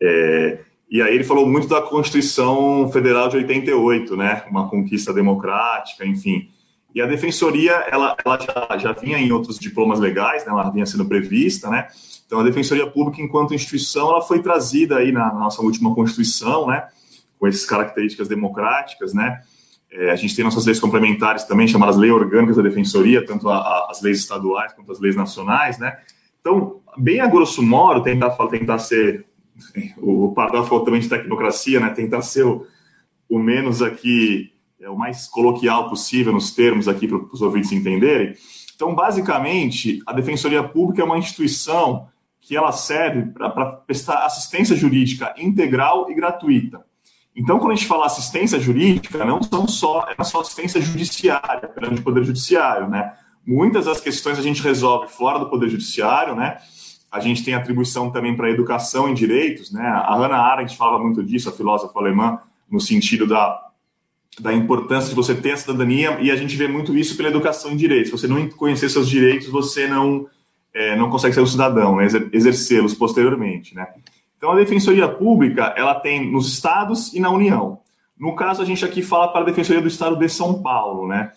É, 0.02 0.60
e 0.90 1.02
aí 1.02 1.14
ele 1.14 1.24
falou 1.24 1.46
muito 1.46 1.68
da 1.68 1.82
Constituição 1.82 2.90
Federal 2.92 3.28
de 3.30 3.38
88, 3.38 4.16
né? 4.16 4.44
Uma 4.50 4.70
conquista 4.70 5.14
democrática, 5.14 6.06
enfim. 6.06 6.50
E 6.98 7.02
a 7.02 7.06
defensoria, 7.06 7.74
ela, 7.92 8.18
ela 8.26 8.40
já, 8.40 8.78
já 8.80 8.92
vinha 8.92 9.20
em 9.20 9.32
outros 9.32 9.60
diplomas 9.60 10.00
legais, 10.00 10.44
né? 10.44 10.52
Ela 10.52 10.72
vinha 10.72 10.84
sendo 10.84 11.06
prevista, 11.06 11.70
né? 11.70 11.88
Então 12.26 12.40
a 12.40 12.44
defensoria 12.44 12.88
pública, 12.88 13.22
enquanto 13.22 13.54
instituição, 13.54 14.10
ela 14.10 14.22
foi 14.24 14.42
trazida 14.42 14.98
aí 14.98 15.12
na, 15.12 15.32
nossa 15.32 15.62
última 15.62 15.94
Constituição, 15.94 16.66
né? 16.66 16.88
Com 17.38 17.46
essas 17.46 17.68
características 17.68 18.28
democráticas, 18.28 19.14
né? 19.14 19.44
É, 19.92 20.10
a 20.10 20.16
gente 20.16 20.36
tem 20.36 20.44
nossas 20.44 20.66
leis 20.66 20.80
complementares 20.80 21.44
também, 21.44 21.68
chamadas 21.68 21.98
leis 21.98 22.12
orgânicas 22.12 22.56
da 22.56 22.64
defensoria, 22.64 23.24
tanto 23.24 23.48
a, 23.48 23.58
a, 23.58 23.88
as 23.92 24.02
leis 24.02 24.18
estaduais 24.18 24.74
quanto 24.74 24.92
as 24.92 25.00
leis 25.00 25.16
nacionais, 25.16 25.78
né? 25.78 25.96
Então, 26.42 26.78
bem 26.98 27.20
a 27.20 27.28
grosso 27.28 27.62
modo, 27.62 28.02
tentar, 28.02 28.32
tentar 28.48 28.80
ser 28.80 29.24
o 29.98 30.34
Pardal 30.34 30.66
falou 30.66 30.84
também 30.84 31.00
de 31.00 31.10
tecnocracia, 31.10 31.80
né? 31.80 31.92
Tentar 31.92 32.24
ser 32.24 32.44
o, 32.44 32.66
o 33.30 33.38
menos 33.38 33.84
aqui, 33.84 34.52
é, 34.80 34.90
o 34.90 34.98
mais 34.98 35.28
coloquial 35.28 35.90
possível 35.90 36.32
nos 36.32 36.52
termos 36.52 36.88
aqui 36.88 37.08
para 37.08 37.18
os 37.18 37.42
ouvintes 37.42 37.72
entenderem. 37.72 38.36
Então, 38.76 38.94
basicamente, 38.94 40.02
a 40.06 40.14
Defensoria 40.14 40.64
Pública 40.64 41.02
é 41.02 41.06
uma 41.06 41.18
instituição 41.18 42.08
que 42.40 42.56
ela 42.56 42.72
serve 42.72 43.32
para 43.32 43.66
prestar 43.66 44.26
assistência 44.26 44.76
jurídica 44.76 45.34
integral 45.38 46.10
e 46.10 46.14
gratuita. 46.14 46.86
Então, 47.36 47.60
quando 47.60 47.72
a 47.72 47.76
gente 47.76 47.88
fala 47.88 48.06
assistência 48.06 48.60
jurídica, 48.60 49.26
não 49.26 49.42
são 49.44 49.68
só, 49.68 50.08
é 50.18 50.24
só 50.24 50.42
assistência 50.42 50.82
judiciária, 50.82 51.68
perante 51.68 52.02
o 52.02 52.04
Poder 52.04 52.24
Judiciário, 52.24 52.88
né? 52.88 53.14
Muitas 53.46 53.86
das 53.86 54.00
questões 54.00 54.40
a 54.40 54.42
gente 54.42 54.62
resolve 54.62 55.08
fora 55.08 55.40
do 55.40 55.50
Poder 55.50 55.70
Judiciário, 55.70 56.36
né? 56.36 56.58
a 57.12 57.20
gente 57.20 57.44
tem 57.44 57.54
atribuição 57.54 58.12
também 58.12 58.36
para 58.36 58.50
educação 58.50 59.08
em 59.10 59.14
direitos, 59.14 59.72
né? 59.72 59.88
A 59.88 60.16
Hannah 60.16 60.42
Arendt 60.42 60.76
falava 60.76 61.02
muito 61.02 61.24
disso, 61.24 61.50
a 61.50 61.54
filósofa 61.54 61.98
alemã, 62.00 62.40
no 62.70 62.80
sentido 62.80 63.26
da, 63.26 63.67
da 64.40 64.54
importância 64.54 65.10
de 65.10 65.16
você 65.16 65.34
ter 65.34 65.54
a 65.54 65.58
cidadania, 65.58 66.18
e 66.22 66.30
a 66.30 66.36
gente 66.36 66.56
vê 66.56 66.68
muito 66.68 66.96
isso 66.98 67.18
pela 67.18 67.30
educação 67.30 67.72
em 67.72 67.78
direitos. 67.78 68.10
Se 68.10 68.18
você 68.18 68.28
não 68.28 68.48
conhecer 68.50 68.90
seus 68.90 69.10
direitos, 69.10 69.48
você 69.48 69.88
não, 69.88 70.28
é, 70.74 70.96
não 70.96 71.10
consegue 71.10 71.34
ser 71.34 71.42
um 71.42 71.48
cidadão, 71.48 71.96
né? 71.96 72.08
exercê-los 72.32 72.94
posteriormente, 72.94 73.76
né? 73.76 73.88
Então, 74.38 74.52
a 74.52 74.56
Defensoria 74.56 75.08
Pública, 75.08 75.74
ela 75.76 75.96
tem 75.96 76.32
nos 76.32 76.48
estados 76.48 77.12
e 77.14 77.20
na 77.20 77.32
União. 77.32 77.80
No 78.20 78.36
caso, 78.36 78.62
a 78.62 78.66
gente 78.66 78.86
aqui 78.86 79.02
fala 79.02 79.30
para 79.30 79.42
a 79.42 79.46
Defensoria 79.46 79.82
do 79.82 79.88
Estado 79.88 80.16
de 80.16 80.30
São 80.30 80.62
Paulo, 80.62 81.08
né? 81.08 81.32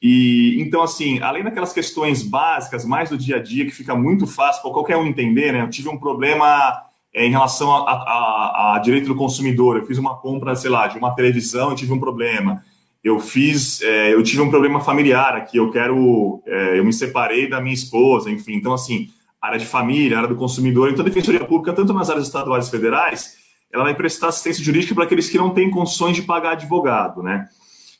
E 0.00 0.60
então, 0.60 0.82
assim, 0.82 1.20
além 1.20 1.42
daquelas 1.42 1.72
questões 1.72 2.22
básicas, 2.22 2.84
mais 2.84 3.10
do 3.10 3.18
dia 3.18 3.36
a 3.36 3.42
dia, 3.42 3.64
que 3.64 3.72
fica 3.72 3.94
muito 3.94 4.26
fácil 4.26 4.62
para 4.62 4.70
qualquer 4.70 4.96
um 4.96 5.06
entender, 5.06 5.52
né? 5.52 5.62
Eu 5.62 5.70
tive 5.70 5.88
um 5.88 5.98
problema 5.98 6.84
em 7.14 7.30
relação 7.30 7.72
a, 7.72 7.90
a, 7.90 8.74
a, 8.74 8.78
direito 8.80 9.06
do 9.06 9.14
consumidor. 9.14 9.76
Eu 9.76 9.86
fiz 9.86 9.98
uma 9.98 10.16
compra, 10.16 10.56
sei 10.56 10.70
lá, 10.70 10.88
de 10.88 10.98
uma 10.98 11.14
televisão 11.14 11.72
e 11.72 11.76
tive 11.76 11.92
um 11.92 12.00
problema. 12.00 12.62
Eu 13.02 13.20
fiz, 13.20 13.80
é, 13.82 14.12
eu 14.12 14.22
tive 14.22 14.42
um 14.42 14.50
problema 14.50 14.80
familiar 14.80 15.36
aqui. 15.36 15.56
Eu 15.56 15.70
quero, 15.70 16.42
é, 16.46 16.78
eu 16.78 16.84
me 16.84 16.92
separei 16.92 17.48
da 17.48 17.60
minha 17.60 17.74
esposa, 17.74 18.30
enfim. 18.30 18.54
Então, 18.54 18.72
assim, 18.72 19.10
área 19.40 19.58
de 19.58 19.66
família, 19.66 20.16
área 20.16 20.28
do 20.28 20.36
consumidor. 20.36 20.90
Então, 20.90 21.04
a 21.04 21.08
defensoria 21.08 21.44
pública, 21.44 21.72
tanto 21.72 21.92
nas 21.92 22.10
áreas 22.10 22.26
estaduais 22.26 22.66
e 22.66 22.70
federais, 22.70 23.36
ela 23.72 23.84
vai 23.84 23.94
prestar 23.94 24.28
assistência 24.28 24.64
jurídica 24.64 24.94
para 24.94 25.04
aqueles 25.04 25.28
que 25.28 25.38
não 25.38 25.50
têm 25.50 25.70
condições 25.70 26.16
de 26.16 26.22
pagar 26.22 26.52
advogado, 26.52 27.22
né? 27.22 27.48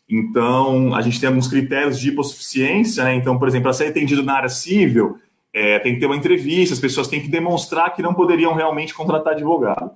Então, 0.08 0.94
a 0.94 1.02
gente 1.02 1.20
tem 1.20 1.28
alguns 1.28 1.48
critérios 1.48 1.98
de 1.98 2.08
hipossuficiência, 2.08 3.04
né? 3.04 3.14
Então, 3.14 3.38
por 3.38 3.46
exemplo, 3.48 3.64
para 3.64 3.72
ser 3.72 3.86
atendido 3.86 4.22
na 4.22 4.34
área 4.34 4.48
civil, 4.48 5.18
é, 5.54 5.78
tem 5.78 5.94
que 5.94 6.00
ter 6.00 6.06
uma 6.06 6.16
entrevista, 6.16 6.74
as 6.74 6.80
pessoas 6.80 7.06
têm 7.06 7.20
que 7.20 7.28
demonstrar 7.28 7.94
que 7.94 8.02
não 8.02 8.12
poderiam 8.12 8.52
realmente 8.54 8.92
contratar 8.92 9.34
advogado. 9.34 9.92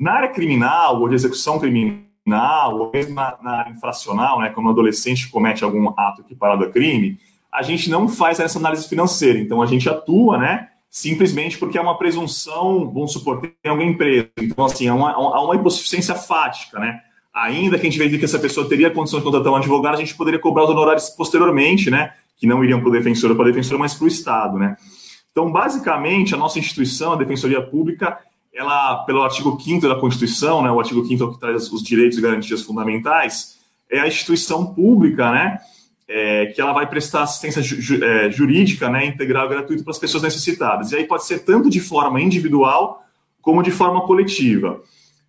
Na 0.00 0.12
área 0.12 0.28
criminal, 0.30 1.00
ou 1.00 1.08
de 1.08 1.14
execução 1.14 1.60
criminal, 1.60 2.78
ou 2.78 2.90
mesmo 2.90 3.14
na, 3.14 3.36
na 3.42 3.50
área 3.58 3.70
infracional, 3.70 4.40
né, 4.40 4.48
quando 4.48 4.66
um 4.66 4.70
adolescente 4.70 5.28
comete 5.28 5.62
algum 5.62 5.88
ato 5.90 6.22
equiparado 6.22 6.64
a 6.64 6.70
crime, 6.70 7.18
a 7.52 7.62
gente 7.62 7.90
não 7.90 8.08
faz 8.08 8.40
essa 8.40 8.58
análise 8.58 8.88
financeira. 8.88 9.38
Então, 9.38 9.60
a 9.60 9.66
gente 9.66 9.88
atua, 9.88 10.38
né, 10.38 10.68
simplesmente 10.88 11.58
porque 11.58 11.76
é 11.76 11.80
uma 11.80 11.98
presunção, 11.98 12.90
vamos 12.90 13.12
supor, 13.12 13.40
tem 13.40 13.70
alguém 13.70 13.94
preso. 13.96 14.30
Então, 14.40 14.64
assim, 14.64 14.88
há 14.88 14.94
uma, 14.94 15.12
há 15.12 15.44
uma 15.44 15.54
hipossuficiência 15.54 16.14
fática, 16.14 16.78
né? 16.78 17.00
Ainda 17.34 17.76
que 17.78 17.86
a 17.86 17.90
gente 17.90 17.98
veja 17.98 18.16
que 18.16 18.24
essa 18.24 18.38
pessoa 18.38 18.68
teria 18.68 18.90
condição 18.90 19.18
de 19.18 19.24
contratar 19.24 19.52
um 19.52 19.56
advogado, 19.56 19.94
a 19.94 19.98
gente 19.98 20.14
poderia 20.14 20.38
cobrar 20.38 20.64
os 20.64 20.70
honorários 20.70 21.10
posteriormente, 21.10 21.90
né? 21.90 22.12
Que 22.36 22.46
não 22.46 22.62
iriam 22.62 22.80
para 22.80 22.88
o 22.88 22.92
defensor 22.92 23.30
ou 23.30 23.36
para 23.36 23.46
a 23.46 23.48
defensora, 23.48 23.78
mas 23.78 23.94
para 23.94 24.04
o 24.04 24.08
Estado, 24.08 24.58
né? 24.58 24.76
Então, 25.32 25.50
basicamente, 25.50 26.32
a 26.32 26.38
nossa 26.38 26.60
instituição, 26.60 27.12
a 27.12 27.16
Defensoria 27.16 27.60
Pública, 27.60 28.16
ela, 28.54 29.04
pelo 29.04 29.20
artigo 29.24 29.60
5 29.60 29.88
da 29.88 29.96
Constituição, 29.96 30.62
né, 30.62 30.70
o 30.70 30.78
artigo 30.78 31.04
5 31.04 31.32
que 31.32 31.40
traz 31.40 31.72
os 31.72 31.82
direitos 31.82 32.16
e 32.16 32.20
garantias 32.20 32.62
fundamentais, 32.62 33.58
é 33.90 33.98
a 33.98 34.06
instituição 34.06 34.64
pública, 34.64 35.32
né, 35.32 35.58
é, 36.06 36.46
que 36.46 36.60
ela 36.60 36.72
vai 36.72 36.86
prestar 36.86 37.24
assistência 37.24 37.60
ju, 37.60 38.04
é, 38.04 38.30
jurídica, 38.30 38.88
né, 38.88 39.06
integral 39.06 39.46
e 39.46 39.48
gratuita 39.48 39.82
para 39.82 39.90
as 39.90 39.98
pessoas 39.98 40.22
necessitadas. 40.22 40.92
E 40.92 40.96
aí 40.96 41.04
pode 41.04 41.26
ser 41.26 41.40
tanto 41.40 41.68
de 41.68 41.80
forma 41.80 42.20
individual 42.20 43.02
como 43.42 43.60
de 43.60 43.72
forma 43.72 44.02
coletiva. 44.02 44.80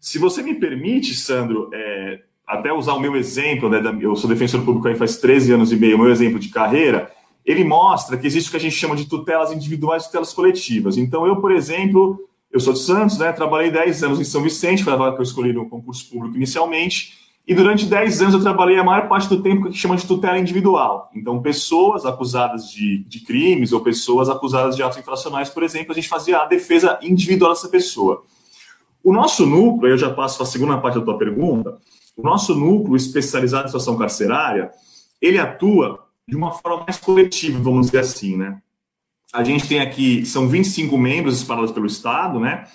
Se 0.06 0.20
você 0.20 0.43
me 0.43 0.53
permite, 0.53 1.16
Sandro, 1.16 1.68
é, 1.74 2.20
até 2.45 2.72
usar 2.72 2.93
o 2.93 2.99
meu 2.99 3.16
exemplo, 3.16 3.68
né, 3.68 3.82
eu 3.99 4.16
sou 4.16 4.30
defensor 4.30 4.64
público 4.64 4.88
aí 4.88 4.93
faz 4.93 5.18
13 5.18 5.53
anos 5.53 5.72
e 5.72 5.76
meio, 5.76 5.95
o 5.95 5.99
meu 5.99 6.12
exemplo 6.12 6.38
de 6.38 6.49
carreira, 6.49 7.12
ele 7.43 7.64
mostra 7.64 8.16
que 8.16 8.28
existe 8.28 8.49
o 8.49 8.51
que 8.51 8.58
a 8.58 8.60
gente 8.60 8.76
chama 8.76 8.95
de 8.95 9.06
tutelas 9.06 9.51
individuais 9.51 10.03
e 10.03 10.06
tutelas 10.06 10.32
coletivas. 10.32 10.95
Então, 10.95 11.26
eu, 11.26 11.38
por 11.38 11.51
exemplo, 11.51 12.20
eu 12.51 12.60
sou 12.60 12.74
de 12.74 12.80
Santos, 12.82 13.18
né, 13.18 13.32
trabalhei 13.34 13.72
10 13.72 14.03
anos 14.03 14.20
em 14.20 14.24
São 14.24 14.43
Vicente, 14.43 14.84
foi 14.84 14.93
a 14.93 14.95
vaga 14.95 15.16
que 15.16 15.22
eu 15.22 15.24
escolhi 15.24 15.51
no 15.51 15.68
concurso 15.68 16.08
público 16.08 16.36
inicialmente, 16.36 17.14
e 17.47 17.56
durante 17.56 17.88
10 17.88 18.22
anos 18.22 18.36
eu 18.36 18.41
trabalhei 18.43 18.78
a 18.78 18.84
maior 18.84 19.08
parte 19.08 19.28
do 19.28 19.41
tempo 19.41 19.64
que 19.64 19.70
a 19.70 19.72
gente 19.72 19.82
chama 19.82 19.97
de 19.97 20.06
tutela 20.06 20.38
individual. 20.38 21.10
Então, 21.16 21.41
pessoas 21.41 22.06
acusadas 22.06 22.70
de, 22.70 22.99
de 23.06 23.22
crimes 23.22 23.74
ou 23.74 23.80
pessoas 23.80 24.30
acusadas 24.30 24.76
de 24.76 24.84
atos 24.84 24.99
infracionais, 24.99 25.49
por 25.49 25.64
exemplo, 25.64 25.93
a 25.93 25.95
gente 25.95 26.08
fazia 26.08 26.43
a 26.43 26.45
defesa 26.45 26.99
individual 27.01 27.53
dessa 27.53 27.70
pessoa. 27.70 28.24
O 29.06 29.14
nosso 29.14 29.45
núcleo, 29.45 29.91
eu 29.91 29.97
já 29.99 30.10
passo 30.10 30.41
a 30.41 30.47
segunda 30.47 30.80
parte 30.80 30.97
da 30.97 31.06
tua 31.06 31.16
pergunta, 31.16 31.78
o 32.18 32.24
nosso 32.24 32.56
núcleo 32.56 32.95
especializado 32.95 33.66
em 33.66 33.68
situação 33.68 33.95
carcerária, 33.95 34.72
ele 35.22 35.38
atua 35.38 36.08
de 36.28 36.36
uma 36.36 36.51
forma 36.51 36.86
mais 36.86 36.97
coletiva, 36.97 37.60
vamos 37.60 37.86
dizer 37.86 37.99
assim, 37.99 38.36
né? 38.36 38.58
A 39.32 39.43
gente 39.43 39.68
tem 39.68 39.80
aqui, 39.80 40.26
são 40.26 40.47
25 40.47 40.97
membros 40.97 41.38
espalhados 41.38 41.72
pelo 41.72 41.86
Estado, 41.86 42.39
né? 42.39 42.66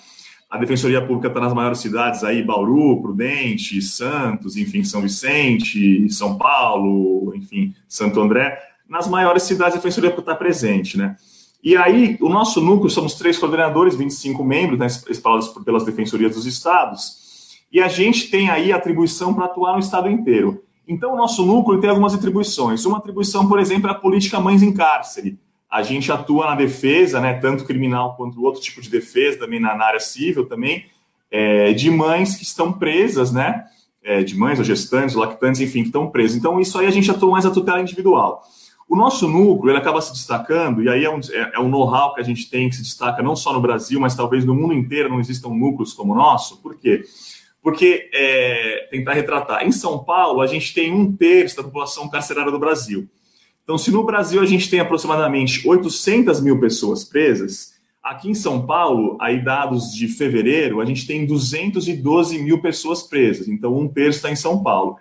A 0.49 0.57
Defensoria 0.57 1.05
Pública 1.05 1.27
está 1.27 1.41
nas 1.41 1.53
maiores 1.53 1.81
cidades 1.81 2.23
aí, 2.23 2.45
Bauru, 2.45 3.03
Prudente, 3.03 3.83
Santos, 3.83 4.57
enfim, 4.57 4.85
São 4.85 5.03
Vicente, 5.03 6.09
São 6.11 6.39
Paulo, 6.39 7.35
enfim, 7.35 7.75
Santo 7.89 8.21
André. 8.21 8.57
Nas 8.89 9.09
maiores 9.09 9.43
cidades 9.43 9.75
a 9.75 9.77
Defensoria 9.79 10.11
está 10.17 10.37
presente, 10.37 10.97
né? 10.97 11.17
E 11.63 11.77
aí, 11.77 12.17
o 12.21 12.29
nosso 12.29 12.61
núcleo, 12.61 12.89
somos 12.89 13.15
três 13.15 13.39
coordenadores, 13.39 13.95
25 13.95 14.43
membros, 14.43 14.79
né, 14.79 14.87
espalhados 15.09 15.49
pelas 15.49 15.85
Defensorias 15.85 16.35
dos 16.35 16.47
Estados, 16.47 17.59
e 17.71 17.81
a 17.81 17.89
gente 17.89 18.31
tem 18.31 18.49
aí 18.49 18.73
atribuição 18.73 19.35
para 19.35 19.45
atuar 19.45 19.75
no 19.75 19.79
Estado 19.79 20.09
inteiro. 20.09 20.65
Então, 20.89 21.13
o 21.13 21.17
nosso 21.17 21.45
núcleo 21.45 21.81
tem 21.81 21.91
algumas 21.91 22.15
atribuições. 22.15 22.85
Uma 22.85 22.99
atribuição, 22.99 23.47
por 23.49 23.61
exemplo, 23.61 23.89
é 23.89 23.93
a 23.93 23.95
política 23.95 24.41
Mães 24.41 24.63
em 24.63 24.73
Cárcere, 24.73 25.39
a 25.71 25.83
gente 25.83 26.11
atua 26.11 26.47
na 26.47 26.57
defesa, 26.57 27.21
né, 27.21 27.35
tanto 27.35 27.65
criminal 27.65 28.17
quanto 28.17 28.43
outro 28.43 28.61
tipo 28.61 28.81
de 28.81 28.91
defesa, 28.91 29.39
também 29.39 29.61
na, 29.61 29.77
na 29.77 29.85
área 29.85 30.01
civil 30.01 30.47
também, 30.47 30.87
é, 31.31 31.73
de 31.73 31.89
mães 31.91 32.35
que 32.35 32.43
estão 32.43 32.73
presas, 32.73 33.31
né, 33.31 33.65
é, 34.03 34.25
de 34.25 34.37
mães 34.37 34.59
ou 34.59 34.65
gestantes, 34.65 35.15
lactantes, 35.15 35.61
enfim, 35.61 35.83
que 35.83 35.89
estão 35.89 36.11
presas. 36.11 36.37
Então, 36.37 36.59
isso 36.61 36.77
aí 36.77 36.87
a 36.87 36.91
gente 36.91 37.09
atua 37.09 37.31
mais 37.31 37.47
a 37.47 37.51
tutela 37.51 37.81
individual. 37.81 38.43
O 38.91 38.97
nosso 38.97 39.29
núcleo, 39.29 39.71
ele 39.71 39.79
acaba 39.79 40.01
se 40.01 40.11
destacando, 40.11 40.83
e 40.83 40.89
aí 40.89 41.05
é 41.05 41.09
um, 41.09 41.21
é, 41.21 41.53
é 41.55 41.61
um 41.61 41.69
know-how 41.69 42.13
que 42.13 42.21
a 42.21 42.25
gente 42.25 42.51
tem 42.51 42.69
que 42.69 42.75
se 42.75 42.83
destaca 42.83 43.23
não 43.23 43.37
só 43.37 43.53
no 43.53 43.61
Brasil, 43.61 44.01
mas 44.01 44.17
talvez 44.17 44.45
no 44.45 44.53
mundo 44.53 44.75
inteiro 44.75 45.09
não 45.09 45.21
existam 45.21 45.51
núcleos 45.51 45.93
como 45.93 46.13
o 46.13 46.17
nosso. 46.17 46.57
Por 46.57 46.75
quê? 46.77 47.05
Porque, 47.63 48.11
é, 48.13 48.89
tentar 48.91 49.13
retratar, 49.13 49.65
em 49.65 49.71
São 49.71 50.03
Paulo, 50.03 50.41
a 50.41 50.47
gente 50.49 50.75
tem 50.75 50.93
um 50.93 51.15
terço 51.15 51.59
da 51.59 51.63
população 51.63 52.09
carcerária 52.09 52.51
do 52.51 52.59
Brasil. 52.59 53.07
Então, 53.63 53.79
se 53.79 53.93
no 53.93 54.03
Brasil 54.03 54.43
a 54.43 54.47
gente 54.47 54.69
tem 54.69 54.81
aproximadamente 54.81 55.69
800 55.69 56.41
mil 56.41 56.59
pessoas 56.59 57.05
presas, 57.05 57.75
aqui 58.03 58.29
em 58.29 58.35
São 58.35 58.67
Paulo, 58.67 59.17
aí 59.21 59.41
dados 59.41 59.95
de 59.95 60.09
fevereiro, 60.09 60.81
a 60.81 60.85
gente 60.85 61.07
tem 61.07 61.25
212 61.25 62.43
mil 62.43 62.61
pessoas 62.61 63.05
presas. 63.05 63.47
Então, 63.47 63.79
um 63.79 63.87
terço 63.87 64.19
está 64.19 64.33
em 64.33 64.37
São 64.37 64.65
Paulo. 64.65 64.97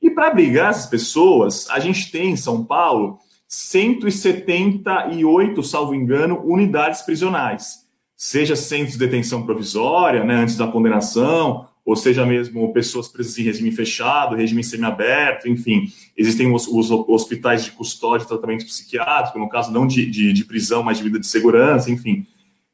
E 0.00 0.08
para 0.10 0.28
abrigar 0.28 0.70
essas 0.70 0.86
pessoas, 0.86 1.68
a 1.70 1.80
gente 1.80 2.08
tem 2.12 2.30
em 2.30 2.36
São 2.36 2.64
Paulo 2.64 3.18
178, 3.52 5.62
salvo 5.62 5.94
engano, 5.94 6.40
unidades 6.42 7.02
prisionais. 7.02 7.82
Seja 8.16 8.56
centros 8.56 8.94
de 8.94 8.98
detenção 8.98 9.44
provisória, 9.44 10.24
né, 10.24 10.36
antes 10.36 10.56
da 10.56 10.66
condenação, 10.66 11.68
ou 11.84 11.94
seja 11.94 12.24
mesmo 12.24 12.72
pessoas 12.72 13.08
presas 13.08 13.36
em 13.36 13.42
regime 13.42 13.70
fechado, 13.70 14.34
regime 14.34 14.64
semiaberto, 14.64 15.50
enfim. 15.50 15.92
Existem 16.16 16.50
os, 16.50 16.66
os, 16.66 16.90
hospitais 16.90 17.62
de 17.62 17.72
custódia 17.72 18.24
e 18.24 18.28
tratamento 18.28 18.64
psiquiátrico, 18.64 19.38
no 19.38 19.50
caso 19.50 19.70
não 19.70 19.86
de, 19.86 20.10
de, 20.10 20.32
de, 20.32 20.44
prisão, 20.46 20.82
mas 20.82 20.96
de 20.96 21.04
vida 21.04 21.20
de 21.20 21.26
segurança, 21.26 21.90
enfim. 21.90 22.26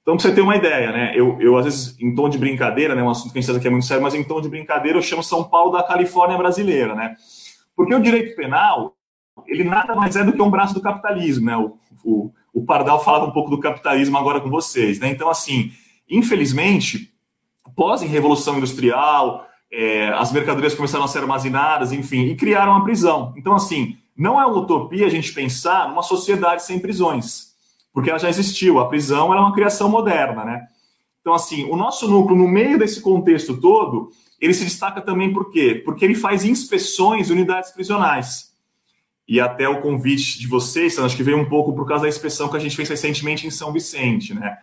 Então, 0.02 0.16
para 0.16 0.28
você 0.28 0.32
ter 0.32 0.42
uma 0.42 0.54
ideia, 0.54 0.92
né, 0.92 1.12
eu, 1.12 1.40
eu 1.40 1.56
às 1.56 1.64
vezes, 1.64 1.96
em 1.98 2.14
tom 2.14 2.28
de 2.28 2.38
brincadeira, 2.38 2.94
né, 2.94 3.02
um 3.02 3.10
assunto 3.10 3.32
que 3.32 3.38
a 3.38 3.40
gente 3.40 3.48
sabe 3.48 3.58
que 3.58 3.66
é 3.66 3.70
muito 3.70 3.84
sério, 3.84 4.04
mas 4.04 4.14
em 4.14 4.22
tom 4.22 4.40
de 4.40 4.48
brincadeira 4.48 4.96
eu 4.96 5.02
chamo 5.02 5.24
São 5.24 5.42
Paulo 5.42 5.72
da 5.72 5.82
Califórnia 5.82 6.38
brasileira, 6.38 6.94
né? 6.94 7.16
Porque 7.74 7.94
o 7.94 8.00
direito 8.00 8.36
penal, 8.36 8.96
ele 9.47 9.64
nada 9.64 9.95
mais 9.95 10.16
é 10.16 10.24
do 10.24 10.32
que 10.32 10.43
um 10.43 10.51
braço 10.51 10.74
do 10.74 10.80
capitalismo, 10.80 11.47
né? 11.47 11.57
O, 11.57 11.76
o, 12.05 12.32
o 12.53 12.64
Pardal 12.64 13.03
falava 13.03 13.26
um 13.26 13.30
pouco 13.30 13.51
do 13.51 13.61
capitalismo 13.61 14.16
agora 14.16 14.41
com 14.41 14.51
vocês, 14.51 14.99
né? 14.99 15.09
Então, 15.09 15.28
assim, 15.28 15.72
infelizmente, 16.09 17.11
pós-revolução 17.76 18.57
industrial, 18.57 19.47
é, 19.70 20.09
as 20.11 20.32
mercadorias 20.32 20.74
começaram 20.74 21.05
a 21.05 21.09
ser 21.09 21.20
armazenadas, 21.20 21.93
enfim, 21.93 22.24
e 22.26 22.36
criaram 22.36 22.74
a 22.76 22.80
prisão. 22.82 23.34
Então, 23.36 23.55
assim, 23.55 23.97
não 24.16 24.41
é 24.41 24.45
uma 24.45 24.59
utopia 24.59 25.07
a 25.07 25.11
gente 25.11 25.32
pensar 25.32 25.89
numa 25.89 26.03
sociedade 26.03 26.64
sem 26.64 26.78
prisões, 26.78 27.53
porque 27.93 28.11
ela 28.11 28.18
já 28.18 28.28
existiu. 28.28 28.80
A 28.80 28.89
prisão 28.89 29.32
é 29.32 29.39
uma 29.39 29.53
criação 29.53 29.89
moderna, 29.89 30.45
né? 30.45 30.66
Então, 31.20 31.34
assim, 31.34 31.64
o 31.70 31.76
nosso 31.76 32.09
núcleo, 32.09 32.36
no 32.36 32.49
meio 32.49 32.78
desse 32.78 33.01
contexto 33.01 33.61
todo, 33.61 34.11
ele 34.41 34.55
se 34.55 34.64
destaca 34.64 35.01
também 35.01 35.32
por 35.32 35.51
quê? 35.51 35.82
Porque 35.84 36.05
ele 36.05 36.14
faz 36.14 36.45
inspeções 36.45 37.28
em 37.28 37.32
unidades 37.32 37.70
prisionais. 37.70 38.49
E 39.28 39.40
até 39.40 39.68
o 39.68 39.82
convite 39.82 40.38
de 40.38 40.46
vocês, 40.46 40.98
acho 40.98 41.14
que 41.14 41.22
veio 41.22 41.36
um 41.36 41.44
pouco 41.44 41.74
por 41.74 41.86
causa 41.86 42.04
da 42.04 42.08
inspeção 42.08 42.48
que 42.48 42.56
a 42.56 42.60
gente 42.60 42.74
fez 42.74 42.88
recentemente 42.88 43.46
em 43.46 43.50
São 43.50 43.70
Vicente, 43.70 44.32
né? 44.32 44.56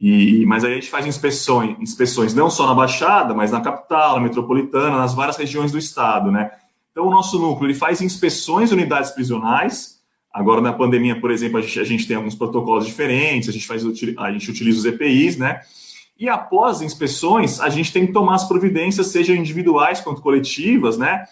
E, 0.00 0.44
mas 0.46 0.64
aí 0.64 0.72
a 0.72 0.74
gente 0.74 0.90
faz 0.90 1.06
inspeções, 1.06 1.76
inspeções 1.80 2.34
não 2.34 2.50
só 2.50 2.66
na 2.66 2.74
Baixada, 2.74 3.32
mas 3.32 3.52
na 3.52 3.60
capital, 3.60 4.16
na 4.16 4.22
metropolitana, 4.22 4.96
nas 4.96 5.14
várias 5.14 5.36
regiões 5.36 5.70
do 5.70 5.78
estado, 5.78 6.32
né? 6.32 6.50
Então 6.90 7.06
o 7.06 7.10
nosso 7.10 7.38
núcleo 7.38 7.68
ele 7.68 7.78
faz 7.78 8.00
inspeções 8.00 8.70
de 8.70 8.74
unidades 8.74 9.12
prisionais. 9.12 9.98
Agora 10.32 10.60
na 10.60 10.72
pandemia, 10.72 11.20
por 11.20 11.30
exemplo, 11.30 11.58
a 11.58 11.62
gente, 11.62 11.78
a 11.78 11.84
gente 11.84 12.06
tem 12.06 12.16
alguns 12.16 12.34
protocolos 12.34 12.86
diferentes, 12.86 13.48
a 13.48 13.52
gente 13.52 13.66
faz 13.66 13.84
a 13.84 14.32
gente 14.32 14.50
utiliza 14.50 14.78
os 14.78 14.84
EPIs, 14.84 15.36
né? 15.36 15.60
E 16.18 16.28
após 16.28 16.82
inspeções, 16.82 17.60
a 17.60 17.68
gente 17.68 17.92
tem 17.92 18.04
que 18.04 18.12
tomar 18.12 18.34
as 18.34 18.48
providências, 18.48 19.06
sejam 19.06 19.36
individuais 19.36 20.00
quanto 20.00 20.20
coletivas, 20.20 20.98
né? 20.98 21.24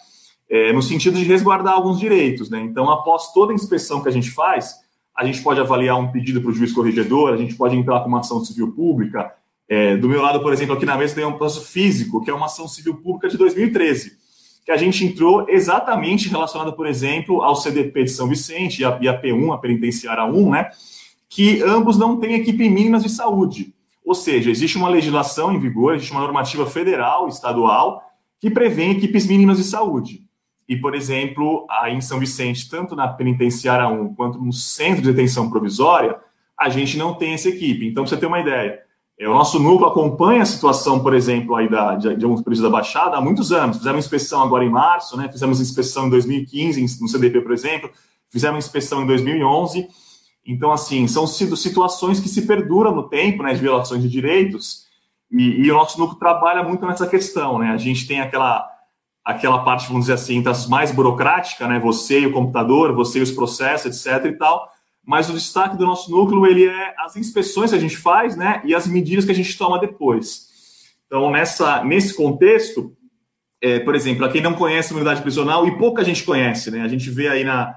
É, 0.49 0.71
no 0.71 0.81
sentido 0.81 1.17
de 1.17 1.25
resguardar 1.25 1.73
alguns 1.73 1.99
direitos, 1.99 2.49
né? 2.49 2.61
Então, 2.61 2.89
após 2.89 3.33
toda 3.33 3.53
inspeção 3.53 4.01
que 4.01 4.07
a 4.07 4.11
gente 4.11 4.31
faz, 4.31 4.75
a 5.17 5.25
gente 5.25 5.41
pode 5.41 5.59
avaliar 5.59 5.99
um 5.99 6.11
pedido 6.11 6.39
para 6.39 6.51
o 6.51 6.53
juiz 6.53 6.71
corregedor, 6.71 7.33
a 7.33 7.37
gente 7.37 7.55
pode 7.55 7.75
entrar 7.75 8.01
com 8.01 8.07
uma 8.07 8.19
ação 8.19 8.43
civil 8.45 8.71
pública. 8.71 9.33
É, 9.67 9.97
do 9.97 10.07
meu 10.07 10.21
lado, 10.21 10.39
por 10.39 10.53
exemplo, 10.53 10.75
aqui 10.75 10.85
na 10.85 10.95
mesa 10.95 11.15
tem 11.15 11.25
um 11.25 11.37
processo 11.37 11.65
físico, 11.65 12.23
que 12.23 12.29
é 12.29 12.33
uma 12.33 12.45
ação 12.45 12.67
civil 12.67 12.95
pública 12.95 13.27
de 13.27 13.35
2013, 13.35 14.15
que 14.63 14.71
a 14.71 14.77
gente 14.77 15.03
entrou 15.03 15.45
exatamente 15.49 16.29
relacionada, 16.29 16.71
por 16.71 16.85
exemplo, 16.85 17.41
ao 17.41 17.55
CDP 17.55 18.03
de 18.03 18.11
São 18.11 18.27
Vicente 18.27 18.81
e 18.81 18.85
a, 18.85 18.97
e 19.01 19.07
a 19.07 19.19
P1, 19.19 19.53
a 19.53 19.57
Penitenciária 19.57 20.23
1, 20.23 20.51
né, 20.51 20.69
que 21.27 21.63
ambos 21.63 21.97
não 21.97 22.17
têm 22.17 22.35
equipe 22.35 22.69
mínimas 22.69 23.01
de 23.01 23.09
saúde. 23.09 23.73
Ou 24.05 24.13
seja, 24.13 24.51
existe 24.51 24.77
uma 24.77 24.87
legislação 24.87 25.51
em 25.51 25.59
vigor, 25.59 25.95
existe 25.95 26.11
uma 26.11 26.21
normativa 26.21 26.65
federal, 26.65 27.27
estadual, 27.27 28.03
que 28.39 28.49
prevê 28.49 28.91
equipes 28.91 29.25
mínimas 29.25 29.57
de 29.57 29.63
saúde. 29.63 30.26
E, 30.67 30.75
por 30.75 30.93
exemplo, 30.93 31.65
aí 31.69 31.95
em 31.95 32.01
São 32.01 32.19
Vicente, 32.19 32.69
tanto 32.69 32.95
na 32.95 33.07
penitenciária 33.07 33.87
1 33.87 34.15
quanto 34.15 34.37
no 34.37 34.51
centro 34.51 35.01
de 35.01 35.13
detenção 35.13 35.49
provisória, 35.49 36.17
a 36.59 36.69
gente 36.69 36.97
não 36.97 37.13
tem 37.13 37.33
essa 37.33 37.47
equipe. 37.47 37.87
Então, 37.87 38.03
para 38.03 38.09
você 38.09 38.17
ter 38.17 38.25
uma 38.25 38.39
ideia, 38.39 38.79
é, 39.19 39.27
o 39.29 39.33
nosso 39.33 39.59
núcleo 39.59 39.87
acompanha 39.87 40.43
a 40.43 40.45
situação, 40.45 40.99
por 40.99 41.13
exemplo, 41.13 41.55
aí 41.55 41.69
da, 41.69 41.95
de, 41.95 42.15
de 42.15 42.25
alguns 42.25 42.41
períodos 42.41 42.61
da 42.61 42.69
Baixada 42.69 43.15
há 43.15 43.21
muitos 43.21 43.51
anos. 43.51 43.77
Fizemos 43.77 44.05
inspeção 44.05 44.41
agora 44.41 44.65
em 44.65 44.69
março, 44.69 45.15
né? 45.15 45.29
fizemos 45.29 45.61
inspeção 45.61 46.07
em 46.07 46.09
2015 46.09 47.01
no 47.01 47.07
CDP, 47.07 47.41
por 47.41 47.53
exemplo, 47.53 47.89
fizemos 48.29 48.65
inspeção 48.65 49.03
em 49.03 49.07
2011. 49.07 49.87
Então, 50.45 50.71
assim, 50.71 51.07
são 51.07 51.25
situações 51.27 52.19
que 52.19 52.29
se 52.29 52.45
perduram 52.45 52.93
no 52.95 53.09
tempo, 53.09 53.43
né, 53.43 53.53
de 53.53 53.59
violações 53.59 54.01
de 54.01 54.07
direitos, 54.07 54.85
e, 55.29 55.65
e 55.65 55.71
o 55.71 55.73
nosso 55.73 55.99
núcleo 55.99 56.17
trabalha 56.17 56.63
muito 56.63 56.85
nessa 56.85 57.05
questão, 57.05 57.59
né? 57.59 57.71
A 57.71 57.77
gente 57.77 58.07
tem 58.07 58.21
aquela 58.21 58.65
aquela 59.27 59.59
parte, 59.59 59.85
vamos 59.89 60.03
dizer 60.03 60.13
assim, 60.13 60.41
das 60.41 60.67
mais 60.67 60.89
burocrática, 60.89 61.67
né? 61.67 61.77
Você 61.79 62.21
e 62.21 62.27
o 62.27 62.31
computador, 62.31 62.93
você 62.93 63.19
e 63.19 63.21
os 63.21 63.31
processos, 63.31 64.07
etc. 64.07 64.25
e 64.25 64.37
tal. 64.37 64.71
Mas 65.03 65.29
o 65.29 65.33
destaque 65.33 65.75
do 65.75 65.85
nosso 65.85 66.09
núcleo 66.09 66.45
ele 66.45 66.65
é 66.65 66.95
as 66.97 67.17
inspeções 67.17 67.71
que 67.71 67.75
a 67.75 67.79
gente 67.79 67.97
faz, 67.97 68.37
né? 68.37 68.61
E 68.63 68.73
as 68.73 68.87
medidas 68.87 69.25
que 69.25 69.31
a 69.31 69.35
gente 69.35 69.57
toma 69.57 69.79
depois. 69.79 70.47
Então, 71.05 71.29
nessa, 71.29 71.83
nesse 71.83 72.15
contexto, 72.15 72.95
é, 73.61 73.79
por 73.79 73.95
exemplo, 73.95 74.23
a 74.23 74.29
quem 74.29 74.41
não 74.41 74.53
conhece 74.53 74.93
a 74.93 74.95
unidade 74.95 75.21
prisional, 75.21 75.67
e 75.67 75.77
pouca 75.77 76.05
gente 76.05 76.23
conhece, 76.23 76.71
né? 76.71 76.81
A 76.81 76.87
gente 76.87 77.09
vê 77.09 77.27
aí 77.27 77.43
na, 77.43 77.75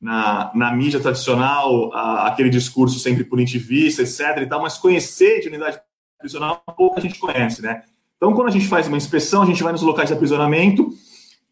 na, 0.00 0.52
na 0.54 0.72
mídia 0.72 1.00
tradicional 1.00 1.92
a, 1.92 2.28
aquele 2.28 2.48
discurso 2.48 3.00
sempre 3.00 3.24
punitivista, 3.24 4.02
etc. 4.02 4.42
e 4.42 4.46
tal, 4.46 4.62
mas 4.62 4.78
conhecer 4.78 5.40
de 5.40 5.48
unidade 5.48 5.80
prisional, 6.16 6.62
pouca 6.76 7.00
gente 7.00 7.18
conhece, 7.18 7.60
né? 7.60 7.82
Então, 8.22 8.34
quando 8.34 8.46
a 8.46 8.50
gente 8.52 8.68
faz 8.68 8.86
uma 8.86 8.96
inspeção, 8.96 9.42
a 9.42 9.46
gente 9.46 9.64
vai 9.64 9.72
nos 9.72 9.82
locais 9.82 10.08
de 10.08 10.14
aprisionamento, 10.14 10.94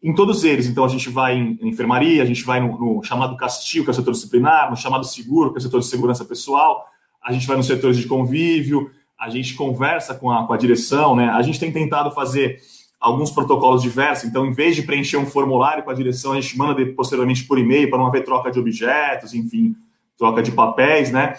em 0.01 0.15
todos 0.15 0.45
eles. 0.45 0.67
Então, 0.67 0.85
a 0.85 0.87
gente 0.87 1.09
vai 1.09 1.35
em, 1.35 1.59
enfermaria, 1.63 2.23
a 2.23 2.25
gente 2.25 2.45
vai 2.45 2.61
no, 2.61 2.79
no, 2.79 3.03
chamado 3.03 3.35
castigo, 3.35 3.83
que 3.83 3.89
é 3.89 3.91
o 3.91 3.93
setor 3.93 4.13
disciplinar, 4.13 4.69
no 4.69 4.77
chamado 4.77 5.03
seguro, 5.03 5.51
que 5.51 5.57
é 5.57 5.59
o 5.59 5.61
setor 5.61 5.81
de 5.81 5.87
segurança 5.87 6.23
pessoal, 6.23 6.85
a 7.21 7.33
gente 7.33 7.45
vai 7.45 7.57
nos 7.57 7.67
setores 7.67 7.97
de 7.97 8.07
convívio, 8.07 8.89
a 9.19 9.29
gente 9.29 9.53
conversa 9.53 10.15
com 10.15 10.31
a, 10.31 10.47
com 10.47 10.53
a 10.53 10.57
direção, 10.57 11.13
né? 11.13 11.27
A 11.27 11.41
gente 11.41 11.59
tem 11.59 11.73
tentado 11.73 12.09
fazer 12.11 12.61
alguns 13.01 13.31
protocolos 13.31 13.81
diversos. 13.81 14.23
Então, 14.23 14.45
em 14.45 14.53
vez 14.53 14.73
de 14.73 14.83
preencher 14.83 15.17
um 15.17 15.25
formulário 15.25 15.83
com 15.83 15.89
a 15.89 15.93
direção, 15.93 16.31
a 16.31 16.39
gente 16.39 16.57
manda 16.57 16.85
posteriormente 16.95 17.43
por 17.43 17.59
e-mail 17.59 17.89
para 17.89 17.99
não 17.99 18.07
haver 18.07 18.23
troca 18.23 18.49
de 18.49 18.57
objetos, 18.57 19.33
enfim, 19.33 19.75
troca 20.17 20.41
de 20.41 20.53
papéis, 20.53 21.11
né? 21.11 21.35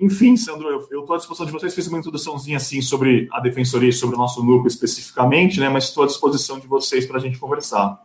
Enfim, 0.00 0.36
Sandro, 0.36 0.68
eu 0.68 1.00
estou 1.00 1.14
à 1.14 1.18
disposição 1.18 1.44
de 1.44 1.52
vocês. 1.52 1.74
Fiz 1.74 1.88
uma 1.88 1.98
introduçãozinha 1.98 2.56
assim 2.56 2.80
sobre 2.80 3.28
a 3.32 3.40
defensoria 3.40 3.92
sobre 3.92 4.14
o 4.14 4.18
nosso 4.18 4.44
núcleo 4.44 4.68
especificamente, 4.68 5.58
né? 5.58 5.68
Mas 5.68 5.84
estou 5.84 6.04
à 6.04 6.06
disposição 6.06 6.60
de 6.60 6.68
vocês 6.68 7.04
para 7.04 7.18
a 7.18 7.20
gente 7.20 7.38
conversar. 7.38 8.00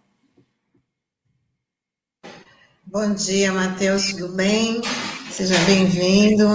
Bom 2.85 3.13
dia, 3.13 3.51
Matheus, 3.51 4.11
tudo 4.13 4.29
bem? 4.29 4.81
Seja 5.29 5.57
bem-vindo. 5.65 6.47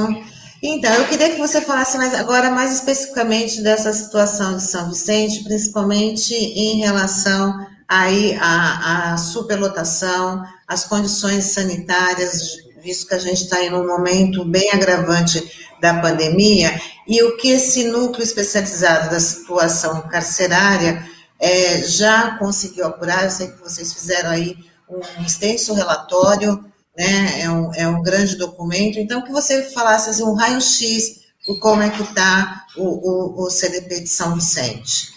Então, 0.60 0.92
eu 0.92 1.06
queria 1.06 1.30
que 1.30 1.38
você 1.38 1.60
falasse 1.60 1.96
mais 1.96 2.14
agora 2.14 2.50
mais 2.50 2.74
especificamente 2.74 3.62
dessa 3.62 3.92
situação 3.92 4.56
de 4.56 4.62
São 4.62 4.88
Vicente, 4.88 5.44
principalmente 5.44 6.34
em 6.34 6.78
relação 6.78 7.64
aí 7.88 8.36
a, 8.40 9.12
a 9.12 9.16
superlotação, 9.16 10.42
as 10.66 10.84
condições 10.84 11.44
sanitárias, 11.44 12.56
visto 12.82 13.06
que 13.06 13.14
a 13.14 13.18
gente 13.18 13.42
está 13.42 13.62
em 13.62 13.72
um 13.72 13.86
momento 13.86 14.44
bem 14.44 14.70
agravante 14.72 15.42
da 15.80 16.00
pandemia, 16.00 16.80
e 17.06 17.22
o 17.22 17.36
que 17.36 17.50
esse 17.50 17.84
núcleo 17.84 18.22
especializado 18.22 19.10
da 19.10 19.20
situação 19.20 20.02
carcerária 20.08 21.04
é, 21.38 21.82
já 21.82 22.36
conseguiu 22.38 22.86
apurar, 22.86 23.24
eu 23.24 23.30
sei 23.30 23.48
que 23.48 23.60
vocês 23.60 23.92
fizeram 23.92 24.30
aí 24.30 24.56
um 24.88 25.24
extenso 25.24 25.74
relatório, 25.74 26.64
né, 26.96 27.42
é 27.42 27.50
um, 27.50 27.74
é 27.74 27.88
um 27.88 28.02
grande 28.02 28.36
documento, 28.36 28.98
então 28.98 29.22
que 29.22 29.30
você 29.30 29.62
falasse 29.62 30.10
assim, 30.10 30.24
um 30.24 30.34
raio-x 30.34 31.18
como 31.60 31.82
é 31.82 31.88
que 31.88 32.02
está 32.02 32.66
o, 32.76 32.82
o, 32.82 33.44
o, 33.44 33.50
CDP 33.50 34.00
de 34.00 34.08
São 34.08 34.34
Vicente. 34.34 35.14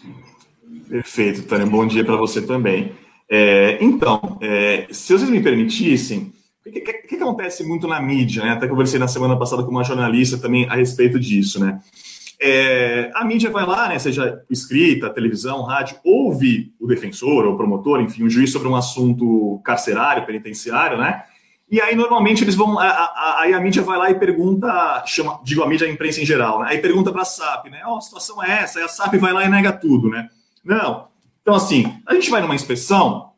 Perfeito, 0.87 1.43
Tânia, 1.43 1.65
bom 1.65 1.85
dia 1.85 2.05
para 2.05 2.15
você 2.15 2.41
também. 2.41 2.93
É, 3.29 3.77
então, 3.81 4.37
é, 4.41 4.87
se 4.91 5.13
vocês 5.13 5.29
me 5.29 5.41
permitissem, 5.41 6.31
o 6.65 6.71
que, 6.71 6.79
que, 6.79 6.93
que, 6.93 7.15
acontece 7.15 7.63
muito 7.63 7.87
na 7.87 7.99
mídia, 7.99 8.43
né? 8.43 8.51
Até 8.51 8.67
conversei 8.67 8.99
na 8.99 9.07
semana 9.07 9.37
passada 9.37 9.63
com 9.63 9.71
uma 9.71 9.83
jornalista 9.83 10.37
também 10.37 10.67
a 10.69 10.75
respeito 10.75 11.19
disso, 11.19 11.59
né? 11.59 11.81
É, 12.39 13.11
a 13.13 13.23
mídia 13.23 13.51
vai 13.51 13.65
lá, 13.65 13.87
né, 13.87 13.99
seja 13.99 14.41
escrita, 14.49 15.11
televisão, 15.11 15.61
rádio, 15.61 15.97
ouve 16.03 16.73
o 16.79 16.87
defensor 16.87 17.45
ou 17.45 17.53
o 17.53 17.55
promotor, 17.55 18.01
enfim, 18.01 18.23
o 18.23 18.29
juiz 18.29 18.51
sobre 18.51 18.67
um 18.67 18.75
assunto 18.75 19.61
carcerário, 19.63 20.25
penitenciário, 20.25 20.97
né? 20.97 21.23
E 21.69 21.79
aí, 21.79 21.95
normalmente, 21.95 22.43
eles 22.43 22.55
vão. 22.55 22.77
Aí 22.77 23.53
a, 23.53 23.57
a, 23.57 23.61
mídia 23.61 23.81
vai 23.81 23.97
lá 23.97 24.11
e 24.11 24.15
pergunta, 24.15 25.03
chama, 25.05 25.39
digo 25.43 25.63
a 25.63 25.67
mídia, 25.67 25.87
a 25.87 25.89
imprensa 25.89 26.19
em 26.19 26.25
geral, 26.25 26.59
né? 26.59 26.67
Aí 26.69 26.79
pergunta 26.79 27.11
para 27.11 27.21
a 27.21 27.25
SAP, 27.25 27.67
né? 27.67 27.81
Oh, 27.87 27.95
a 27.95 28.01
situação 28.01 28.43
é 28.43 28.63
essa, 28.63 28.79
aí 28.79 28.85
a 28.85 28.89
SAP 28.89 29.15
vai 29.15 29.31
lá 29.31 29.45
e 29.45 29.49
nega 29.49 29.71
tudo, 29.71 30.09
né? 30.09 30.27
Não. 30.65 31.07
Então, 31.41 31.55
assim, 31.55 31.91
a 32.05 32.13
gente 32.13 32.29
vai 32.29 32.41
numa 32.41 32.55
inspeção 32.55 33.29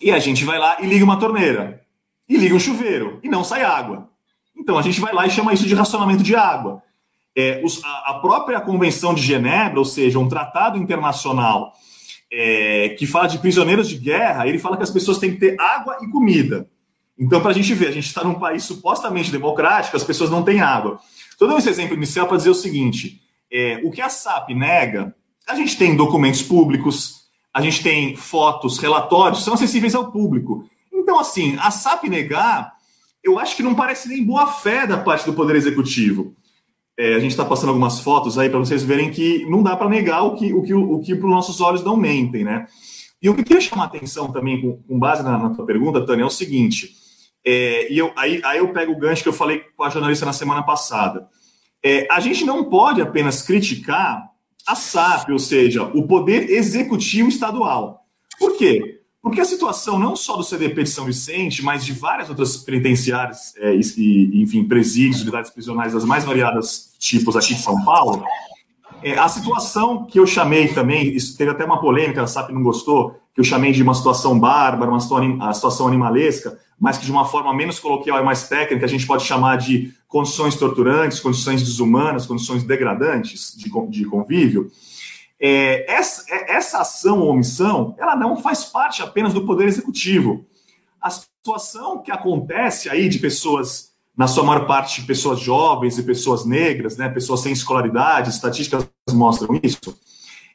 e 0.00 0.10
a 0.10 0.18
gente 0.18 0.44
vai 0.44 0.58
lá 0.58 0.78
e 0.80 0.86
liga 0.86 1.04
uma 1.04 1.18
torneira, 1.18 1.81
e 2.32 2.38
liga 2.38 2.54
um 2.54 2.60
chuveiro, 2.60 3.20
e 3.22 3.28
não 3.28 3.44
sai 3.44 3.62
água. 3.62 4.08
Então, 4.56 4.78
a 4.78 4.82
gente 4.82 4.98
vai 5.00 5.12
lá 5.12 5.26
e 5.26 5.30
chama 5.30 5.52
isso 5.52 5.66
de 5.66 5.74
racionamento 5.74 6.22
de 6.22 6.34
água. 6.34 6.82
É, 7.36 7.60
os, 7.62 7.84
a, 7.84 8.10
a, 8.10 8.14
própria 8.20 8.58
Convenção 8.60 9.12
de 9.12 9.20
Genebra, 9.20 9.78
ou 9.78 9.84
seja, 9.84 10.18
um 10.18 10.28
tratado 10.28 10.78
internacional 10.78 11.74
é, 12.30 12.90
que 12.98 13.06
fala 13.06 13.26
de 13.26 13.38
prisioneiros 13.38 13.86
de 13.86 13.96
guerra, 13.98 14.46
ele 14.48 14.58
fala 14.58 14.78
que 14.78 14.82
as 14.82 14.90
pessoas 14.90 15.18
têm 15.18 15.32
que 15.32 15.40
ter 15.40 15.60
água 15.60 15.98
e 16.00 16.08
comida. 16.08 16.66
Então, 17.18 17.40
para 17.42 17.50
a 17.50 17.54
gente 17.54 17.74
ver, 17.74 17.88
a 17.88 17.92
gente 17.92 18.06
está 18.06 18.24
num 18.24 18.34
país 18.34 18.64
supostamente 18.64 19.30
democrático, 19.30 19.96
as 19.96 20.04
pessoas 20.04 20.30
não 20.30 20.42
têm 20.42 20.62
água. 20.62 20.98
Estou 21.30 21.46
dando 21.46 21.58
esse 21.58 21.68
exemplo 21.68 21.94
inicial 21.94 22.26
para 22.26 22.38
dizer 22.38 22.50
o 22.50 22.54
seguinte: 22.54 23.20
é, 23.50 23.78
o 23.84 23.90
que 23.90 24.00
a 24.00 24.08
SAP 24.08 24.50
nega, 24.50 25.14
a 25.46 25.54
gente 25.54 25.76
tem 25.76 25.94
documentos 25.94 26.42
públicos, 26.42 27.26
a 27.52 27.60
gente 27.60 27.82
tem 27.82 28.16
fotos, 28.16 28.78
relatórios, 28.78 29.44
são 29.44 29.52
acessíveis 29.52 29.94
ao 29.94 30.10
público. 30.10 30.66
Então, 31.02 31.18
assim, 31.18 31.56
a 31.60 31.70
SAP 31.70 32.04
negar, 32.04 32.72
eu 33.22 33.38
acho 33.38 33.56
que 33.56 33.62
não 33.62 33.74
parece 33.74 34.08
nem 34.08 34.24
boa 34.24 34.46
fé 34.46 34.86
da 34.86 34.96
parte 34.96 35.26
do 35.26 35.32
Poder 35.32 35.56
Executivo. 35.56 36.34
É, 36.96 37.14
a 37.14 37.18
gente 37.18 37.32
está 37.32 37.44
passando 37.44 37.70
algumas 37.70 38.00
fotos 38.00 38.38
aí 38.38 38.48
para 38.48 38.58
vocês 38.58 38.84
verem 38.84 39.10
que 39.10 39.44
não 39.46 39.62
dá 39.62 39.76
para 39.76 39.88
negar 39.88 40.22
o 40.22 40.36
que, 40.36 40.52
o 40.52 40.62
que, 40.62 40.72
o 40.72 41.00
que 41.00 41.16
para 41.16 41.26
os 41.26 41.32
nossos 41.32 41.60
olhos 41.60 41.82
não 41.82 41.96
mentem, 41.96 42.44
né? 42.44 42.66
E 43.20 43.28
o 43.28 43.34
que 43.34 43.40
eu 43.40 43.44
queria 43.44 43.60
chamar 43.60 43.84
a 43.84 43.86
atenção 43.86 44.30
também, 44.30 44.60
com, 44.60 44.76
com 44.82 44.98
base 44.98 45.22
na, 45.22 45.36
na 45.36 45.50
tua 45.50 45.66
pergunta, 45.66 46.04
Tânia, 46.06 46.22
é 46.22 46.26
o 46.26 46.30
seguinte: 46.30 46.94
é, 47.44 47.92
e 47.92 47.98
eu, 47.98 48.12
aí, 48.16 48.40
aí 48.44 48.58
eu 48.58 48.72
pego 48.72 48.92
o 48.92 48.98
gancho 48.98 49.22
que 49.22 49.28
eu 49.28 49.32
falei 49.32 49.60
com 49.76 49.82
a 49.82 49.90
jornalista 49.90 50.24
na 50.24 50.32
semana 50.32 50.62
passada. 50.62 51.28
É, 51.84 52.06
a 52.10 52.20
gente 52.20 52.44
não 52.44 52.64
pode 52.64 53.02
apenas 53.02 53.42
criticar 53.42 54.30
a 54.66 54.76
SAP, 54.76 55.30
ou 55.30 55.38
seja, 55.38 55.82
o 55.82 56.06
poder 56.06 56.50
executivo 56.50 57.28
estadual. 57.28 58.06
Por 58.38 58.56
quê? 58.56 59.01
Porque 59.22 59.40
a 59.40 59.44
situação 59.44 60.00
não 60.00 60.16
só 60.16 60.36
do 60.36 60.42
CDP 60.42 60.82
de 60.82 60.90
São 60.90 61.04
Vicente, 61.04 61.62
mas 61.62 61.84
de 61.84 61.92
várias 61.92 62.28
outras 62.28 62.56
penitenciárias 62.56 63.54
é, 63.56 63.72
e, 63.96 64.42
enfim, 64.42 64.64
presídios, 64.64 65.22
unidades 65.22 65.50
prisionais 65.50 65.92
das 65.92 66.04
mais 66.04 66.24
variadas 66.24 66.92
tipos 66.98 67.36
aqui 67.36 67.54
de 67.54 67.62
São 67.62 67.84
Paulo, 67.84 68.24
é, 69.02 69.16
a 69.18 69.28
situação 69.28 70.04
que 70.06 70.18
eu 70.18 70.26
chamei 70.26 70.68
também, 70.68 71.14
isso 71.14 71.36
teve 71.36 71.50
até 71.50 71.64
uma 71.64 71.80
polêmica, 71.80 72.22
a 72.22 72.26
SAP 72.26 72.50
não 72.50 72.62
gostou, 72.62 73.16
que 73.34 73.40
eu 73.40 73.44
chamei 73.44 73.72
de 73.72 73.82
uma 73.82 73.94
situação 73.94 74.38
bárbara, 74.38 74.90
uma 74.90 75.00
situação, 75.00 75.86
animalesca, 75.86 76.58
mas 76.78 76.98
que 76.98 77.04
de 77.04 77.12
uma 77.12 77.24
forma 77.24 77.54
menos 77.54 77.78
coloquial 77.78 78.20
e 78.20 78.24
mais 78.24 78.48
técnica 78.48 78.84
a 78.84 78.88
gente 78.88 79.06
pode 79.06 79.24
chamar 79.24 79.56
de 79.56 79.92
condições 80.06 80.56
torturantes, 80.56 81.20
condições 81.20 81.62
desumanas, 81.62 82.26
condições 82.26 82.64
degradantes 82.64 83.56
de, 83.56 83.70
de 83.88 84.04
convívio. 84.04 84.70
É, 85.44 85.92
essa, 85.92 86.24
é, 86.32 86.52
essa 86.52 86.78
ação 86.78 87.18
ou 87.18 87.30
omissão, 87.30 87.96
ela 87.98 88.14
não 88.14 88.36
faz 88.36 88.64
parte 88.64 89.02
apenas 89.02 89.34
do 89.34 89.44
poder 89.44 89.66
executivo. 89.66 90.46
A 91.00 91.10
situação 91.10 92.00
que 92.00 92.12
acontece 92.12 92.88
aí 92.88 93.08
de 93.08 93.18
pessoas 93.18 93.90
na 94.16 94.28
sua 94.28 94.44
maior 94.44 94.66
parte, 94.66 95.02
pessoas 95.02 95.40
jovens 95.40 95.98
e 95.98 96.02
pessoas 96.04 96.44
negras, 96.44 96.96
né, 96.96 97.08
pessoas 97.08 97.40
sem 97.40 97.52
escolaridade, 97.52 98.30
estatísticas 98.30 98.86
mostram 99.10 99.58
isso, 99.62 99.98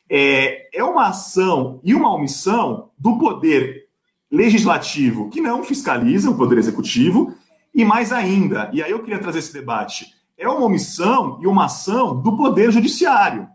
é, 0.09 0.69
é 0.73 0.83
uma 0.83 1.07
ação 1.07 1.81
e 1.83 1.93
uma 1.93 2.13
omissão 2.13 2.91
do 2.97 3.17
poder 3.17 3.87
legislativo 4.31 5.29
que 5.29 5.41
não 5.41 5.63
fiscaliza 5.63 6.29
o 6.29 6.37
poder 6.37 6.59
executivo, 6.59 7.35
e 7.73 7.83
mais 7.83 8.13
ainda, 8.13 8.69
e 8.71 8.81
aí 8.81 8.91
eu 8.91 9.03
queria 9.03 9.19
trazer 9.19 9.39
esse 9.39 9.51
debate, 9.51 10.13
é 10.37 10.47
uma 10.47 10.65
omissão 10.65 11.39
e 11.41 11.47
uma 11.47 11.65
ação 11.65 12.21
do 12.21 12.37
poder 12.37 12.71
judiciário. 12.71 13.49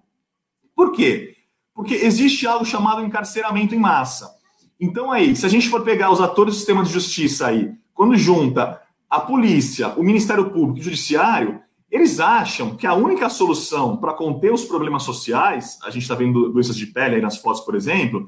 Por 0.83 0.91
quê? 0.91 1.37
Porque 1.73 1.95
existe 1.95 2.45
algo 2.45 2.65
chamado 2.65 3.05
encarceramento 3.05 3.73
em 3.73 3.79
massa. 3.79 4.35
Então 4.81 5.13
aí, 5.13 5.37
se 5.37 5.47
a 5.47 5.49
gente 5.49 5.69
for 5.69 5.83
pegar 5.83 6.11
os 6.11 6.21
atores 6.21 6.55
do 6.55 6.57
sistema 6.57 6.83
de 6.83 6.91
justiça 6.91 7.47
aí, 7.47 7.71
quando 7.95 8.17
junta 8.17 8.83
a 9.09 9.21
polícia, 9.21 9.91
o 9.91 10.03
Ministério 10.03 10.51
Público 10.51 10.79
e 10.79 10.81
o 10.81 10.85
Judiciário, 10.85 11.61
eles 11.89 12.19
acham 12.19 12.75
que 12.75 12.85
a 12.85 12.95
única 12.95 13.29
solução 13.29 13.97
para 13.97 14.13
conter 14.13 14.53
os 14.53 14.65
problemas 14.65 15.05
sociais, 15.05 15.79
a 15.85 15.91
gente 15.91 16.03
está 16.03 16.17
vendo 16.17 16.49
doenças 16.49 16.75
de 16.75 16.87
pele 16.87 17.15
aí 17.15 17.23
nas 17.23 17.37
fotos, 17.37 17.61
por 17.61 17.77
exemplo, 17.77 18.27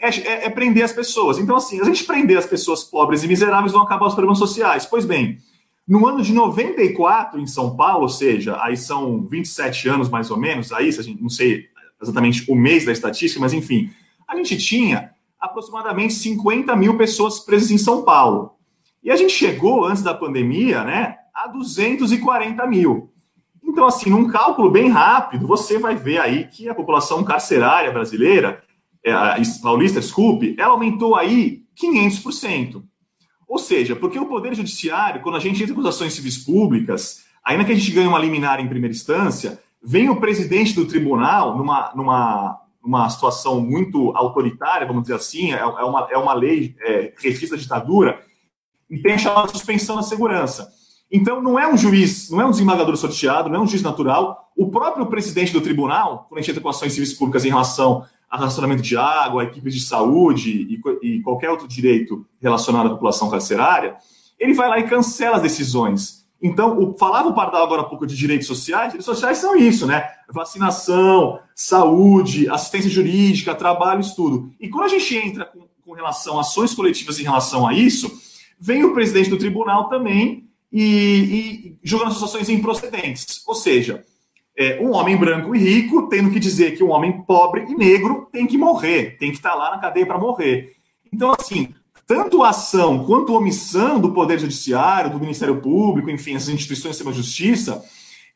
é, 0.00 0.08
é, 0.08 0.46
é, 0.46 0.48
prender 0.48 0.82
as 0.82 0.92
pessoas. 0.94 1.36
Então, 1.36 1.56
assim, 1.56 1.78
a 1.78 1.84
gente 1.84 2.04
prender 2.04 2.38
as 2.38 2.46
pessoas 2.46 2.82
pobres 2.84 3.22
e 3.22 3.28
miseráveis 3.28 3.72
vão 3.72 3.82
acabar 3.82 4.06
os 4.06 4.14
problemas 4.14 4.38
sociais. 4.38 4.86
Pois 4.86 5.04
bem, 5.04 5.36
no 5.86 6.06
ano 6.06 6.22
de 6.22 6.32
94, 6.32 7.38
em 7.38 7.46
São 7.46 7.76
Paulo, 7.76 8.04
ou 8.04 8.08
seja, 8.08 8.56
aí 8.62 8.78
são 8.78 9.26
27 9.26 9.90
anos 9.90 10.08
mais 10.08 10.30
ou 10.30 10.38
menos, 10.38 10.72
aí, 10.72 10.90
se 10.90 10.98
a 10.98 11.02
gente, 11.02 11.20
não 11.20 11.28
sei 11.28 11.70
exatamente 12.02 12.50
o 12.50 12.54
mês 12.54 12.84
da 12.84 12.92
estatística, 12.92 13.40
mas 13.40 13.52
enfim, 13.52 13.90
a 14.28 14.36
gente 14.36 14.56
tinha 14.58 15.12
aproximadamente 15.40 16.14
50 16.14 16.74
mil 16.76 16.96
pessoas 16.96 17.40
presas 17.40 17.70
em 17.70 17.78
São 17.78 18.02
Paulo. 18.02 18.52
E 19.02 19.10
a 19.10 19.16
gente 19.16 19.32
chegou, 19.32 19.84
antes 19.84 20.02
da 20.02 20.14
pandemia, 20.14 20.84
né, 20.84 21.16
a 21.34 21.48
240 21.48 22.66
mil. 22.66 23.10
Então, 23.64 23.86
assim, 23.86 24.10
num 24.10 24.28
cálculo 24.28 24.70
bem 24.70 24.88
rápido, 24.88 25.46
você 25.46 25.78
vai 25.78 25.96
ver 25.96 26.18
aí 26.18 26.44
que 26.44 26.68
a 26.68 26.74
população 26.74 27.24
carcerária 27.24 27.90
brasileira, 27.90 28.62
é, 29.04 29.12
paulista, 29.62 30.00
desculpe, 30.00 30.54
ela 30.58 30.72
aumentou 30.72 31.16
aí 31.16 31.62
500%. 31.80 32.82
Ou 33.48 33.58
seja, 33.58 33.96
porque 33.96 34.18
o 34.18 34.26
Poder 34.26 34.54
Judiciário, 34.54 35.20
quando 35.20 35.36
a 35.36 35.40
gente 35.40 35.62
entra 35.62 35.74
com 35.74 35.86
ações 35.86 36.12
civis 36.12 36.38
públicas, 36.38 37.24
ainda 37.44 37.64
que 37.64 37.72
a 37.72 37.74
gente 37.74 37.90
ganhe 37.90 38.06
uma 38.06 38.18
liminar 38.18 38.60
em 38.60 38.68
primeira 38.68 38.94
instância, 38.94 39.60
vem 39.82 40.08
o 40.08 40.20
presidente 40.20 40.74
do 40.74 40.86
tribunal 40.86 41.56
numa, 41.56 41.92
numa, 41.94 42.60
numa 42.82 43.10
situação 43.10 43.60
muito 43.60 44.12
autoritária, 44.16 44.86
vamos 44.86 45.02
dizer 45.02 45.14
assim, 45.14 45.52
é, 45.52 45.58
é 45.58 45.64
uma, 45.64 46.08
é 46.10 46.16
uma 46.16 46.34
lei 46.34 46.74
é, 46.80 47.12
ditadura, 47.56 48.20
e 48.90 48.98
tem 48.98 49.14
a 49.14 49.18
chamada 49.18 49.48
suspensão 49.48 49.96
da 49.96 50.02
segurança. 50.02 50.70
Então, 51.10 51.42
não 51.42 51.58
é 51.58 51.70
um 51.70 51.76
juiz, 51.76 52.30
não 52.30 52.40
é 52.40 52.46
um 52.46 52.50
desembargador 52.50 52.96
sorteado, 52.96 53.48
não 53.48 53.56
é 53.56 53.62
um 53.62 53.66
juiz 53.66 53.82
natural. 53.82 54.50
O 54.56 54.70
próprio 54.70 55.06
presidente 55.06 55.52
do 55.52 55.60
tribunal, 55.60 56.26
quando 56.28 56.38
a 56.38 56.40
gente 56.40 56.50
entra 56.50 56.62
com 56.62 56.68
ações 56.68 56.92
civis 56.94 57.12
públicas 57.12 57.44
em 57.44 57.48
relação 57.48 58.06
a 58.30 58.38
relacionamento 58.38 58.80
de 58.80 58.96
água, 58.96 59.44
equipes 59.44 59.74
de 59.74 59.80
saúde 59.80 60.50
e, 60.50 61.06
e, 61.06 61.20
qualquer 61.20 61.50
outro 61.50 61.68
direito 61.68 62.26
relacionado 62.40 62.86
à 62.86 62.90
população 62.90 63.28
carcerária, 63.28 63.96
ele 64.38 64.54
vai 64.54 64.70
lá 64.70 64.78
e 64.78 64.88
cancela 64.88 65.36
as 65.36 65.42
decisões. 65.42 66.21
Então, 66.42 66.76
o, 66.76 66.98
falava 66.98 67.28
o 67.28 67.34
Pardal 67.34 67.62
agora 67.62 67.82
há 67.82 67.84
pouco 67.84 68.04
de 68.04 68.16
direitos 68.16 68.48
sociais, 68.48 68.88
direitos 68.88 69.06
sociais 69.06 69.38
são 69.38 69.56
isso, 69.56 69.86
né? 69.86 70.04
Vacinação, 70.28 71.38
saúde, 71.54 72.50
assistência 72.50 72.90
jurídica, 72.90 73.54
trabalho, 73.54 74.00
estudo. 74.00 74.52
E 74.58 74.68
quando 74.68 74.86
a 74.86 74.88
gente 74.88 75.16
entra 75.16 75.44
com, 75.44 75.68
com 75.84 75.92
relação 75.92 76.38
a 76.38 76.40
ações 76.40 76.74
coletivas 76.74 77.20
em 77.20 77.22
relação 77.22 77.66
a 77.66 77.72
isso, 77.72 78.10
vem 78.58 78.82
o 78.82 78.92
presidente 78.92 79.30
do 79.30 79.38
tribunal 79.38 79.88
também 79.88 80.48
e, 80.72 80.82
e 80.82 81.78
julgando 81.82 82.10
as 82.10 82.22
ações 82.22 82.48
improcedentes. 82.48 83.42
Ou 83.46 83.54
seja, 83.54 84.04
é, 84.58 84.80
um 84.80 84.92
homem 84.92 85.16
branco 85.16 85.54
e 85.54 85.58
rico 85.58 86.08
tendo 86.08 86.30
que 86.30 86.40
dizer 86.40 86.76
que 86.76 86.82
um 86.82 86.90
homem 86.90 87.22
pobre 87.22 87.66
e 87.68 87.74
negro 87.74 88.28
tem 88.32 88.48
que 88.48 88.58
morrer, 88.58 89.16
tem 89.18 89.30
que 89.30 89.36
estar 89.36 89.54
lá 89.54 89.70
na 89.70 89.78
cadeia 89.78 90.06
para 90.06 90.18
morrer. 90.18 90.72
Então, 91.12 91.32
assim, 91.38 91.72
tanto 92.06 92.42
a 92.42 92.50
ação 92.50 93.04
quanto 93.04 93.34
a 93.34 93.38
omissão 93.38 94.00
do 94.00 94.12
Poder 94.12 94.38
Judiciário, 94.38 95.10
do 95.10 95.20
Ministério 95.20 95.60
Público, 95.60 96.10
enfim, 96.10 96.34
as 96.34 96.48
instituições 96.48 96.98
de 96.98 97.12
justiça, 97.12 97.82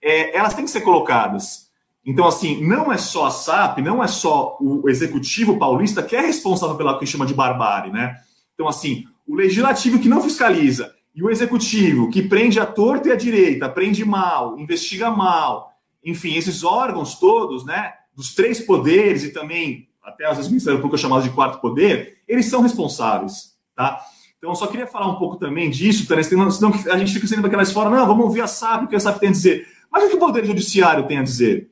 é, 0.03 0.37
elas 0.37 0.55
têm 0.55 0.64
que 0.64 0.71
ser 0.71 0.83
colocadas. 0.83 1.67
Então, 2.05 2.27
assim, 2.27 2.64
não 2.64 2.93
é 2.93 2.97
só 2.97 3.27
a 3.27 3.31
SAP, 3.31 3.79
não 3.79 4.03
é 4.03 4.07
só 4.07 4.57
o 4.61 4.89
executivo 4.89 5.59
paulista 5.59 6.03
que 6.03 6.14
é 6.14 6.21
responsável 6.21 6.77
pela 6.77 6.99
que 6.99 7.07
chama 7.07 7.27
de 7.27 7.35
barbárie, 7.35 7.91
né? 7.91 8.17
Então, 8.55 8.69
assim, 8.69 9.05
o 9.27 9.35
legislativo 9.35 9.99
que 9.99 10.09
não 10.09 10.23
fiscaliza 10.23 10.95
e 11.14 11.23
o 11.23 11.31
executivo 11.31 12.09
que 12.11 12.23
prende 12.23 12.61
a 12.61 12.67
torta 12.67 13.09
e 13.09 13.12
a 13.12 13.17
direita, 13.17 13.69
prende 13.69 14.05
mal, 14.05 14.57
investiga 14.59 15.11
mal, 15.11 15.73
enfim, 16.05 16.37
esses 16.37 16.62
órgãos 16.62 17.19
todos, 17.19 17.64
né, 17.64 17.93
dos 18.14 18.35
três 18.35 18.61
poderes 18.61 19.25
e 19.25 19.33
também 19.33 19.89
até 20.07 20.25
às 20.25 20.37
vezes 20.37 20.47
o 20.47 20.51
Ministério 20.51 20.79
Público 20.79 20.97
é 20.97 21.03
chamado 21.03 21.25
de 21.25 21.31
quarto 21.31 21.61
poder, 21.61 22.19
eles 22.29 22.47
são 22.47 22.62
responsáveis, 22.62 23.56
tá? 23.77 24.01
Então, 24.39 24.55
só 24.55 24.66
queria 24.66 24.87
falar 24.87 25.09
um 25.09 25.16
pouco 25.16 25.37
também 25.37 25.70
disso, 25.70 26.07
Tânia, 26.07 26.24
senão 26.24 26.49
a 26.91 26.99
gente 26.99 27.12
fica 27.12 27.27
sendo 27.27 27.43
daquelas 27.43 27.72
fora, 27.72 27.91
não, 27.91 28.07
vamos 28.07 28.24
ouvir 28.24 28.41
a 28.41 28.47
SAP, 28.47 28.85
o 28.85 28.89
que 28.89 28.97
a 28.97 29.01
SAP 29.01 29.18
tem 29.18 29.29
a 29.29 29.33
dizer. 29.33 29.68
Mas 29.91 30.05
o 30.05 30.09
que 30.09 30.16
o 30.16 30.18
Poder 30.18 30.45
Judiciário 30.45 31.07
tem 31.07 31.18
a 31.18 31.22
dizer? 31.22 31.70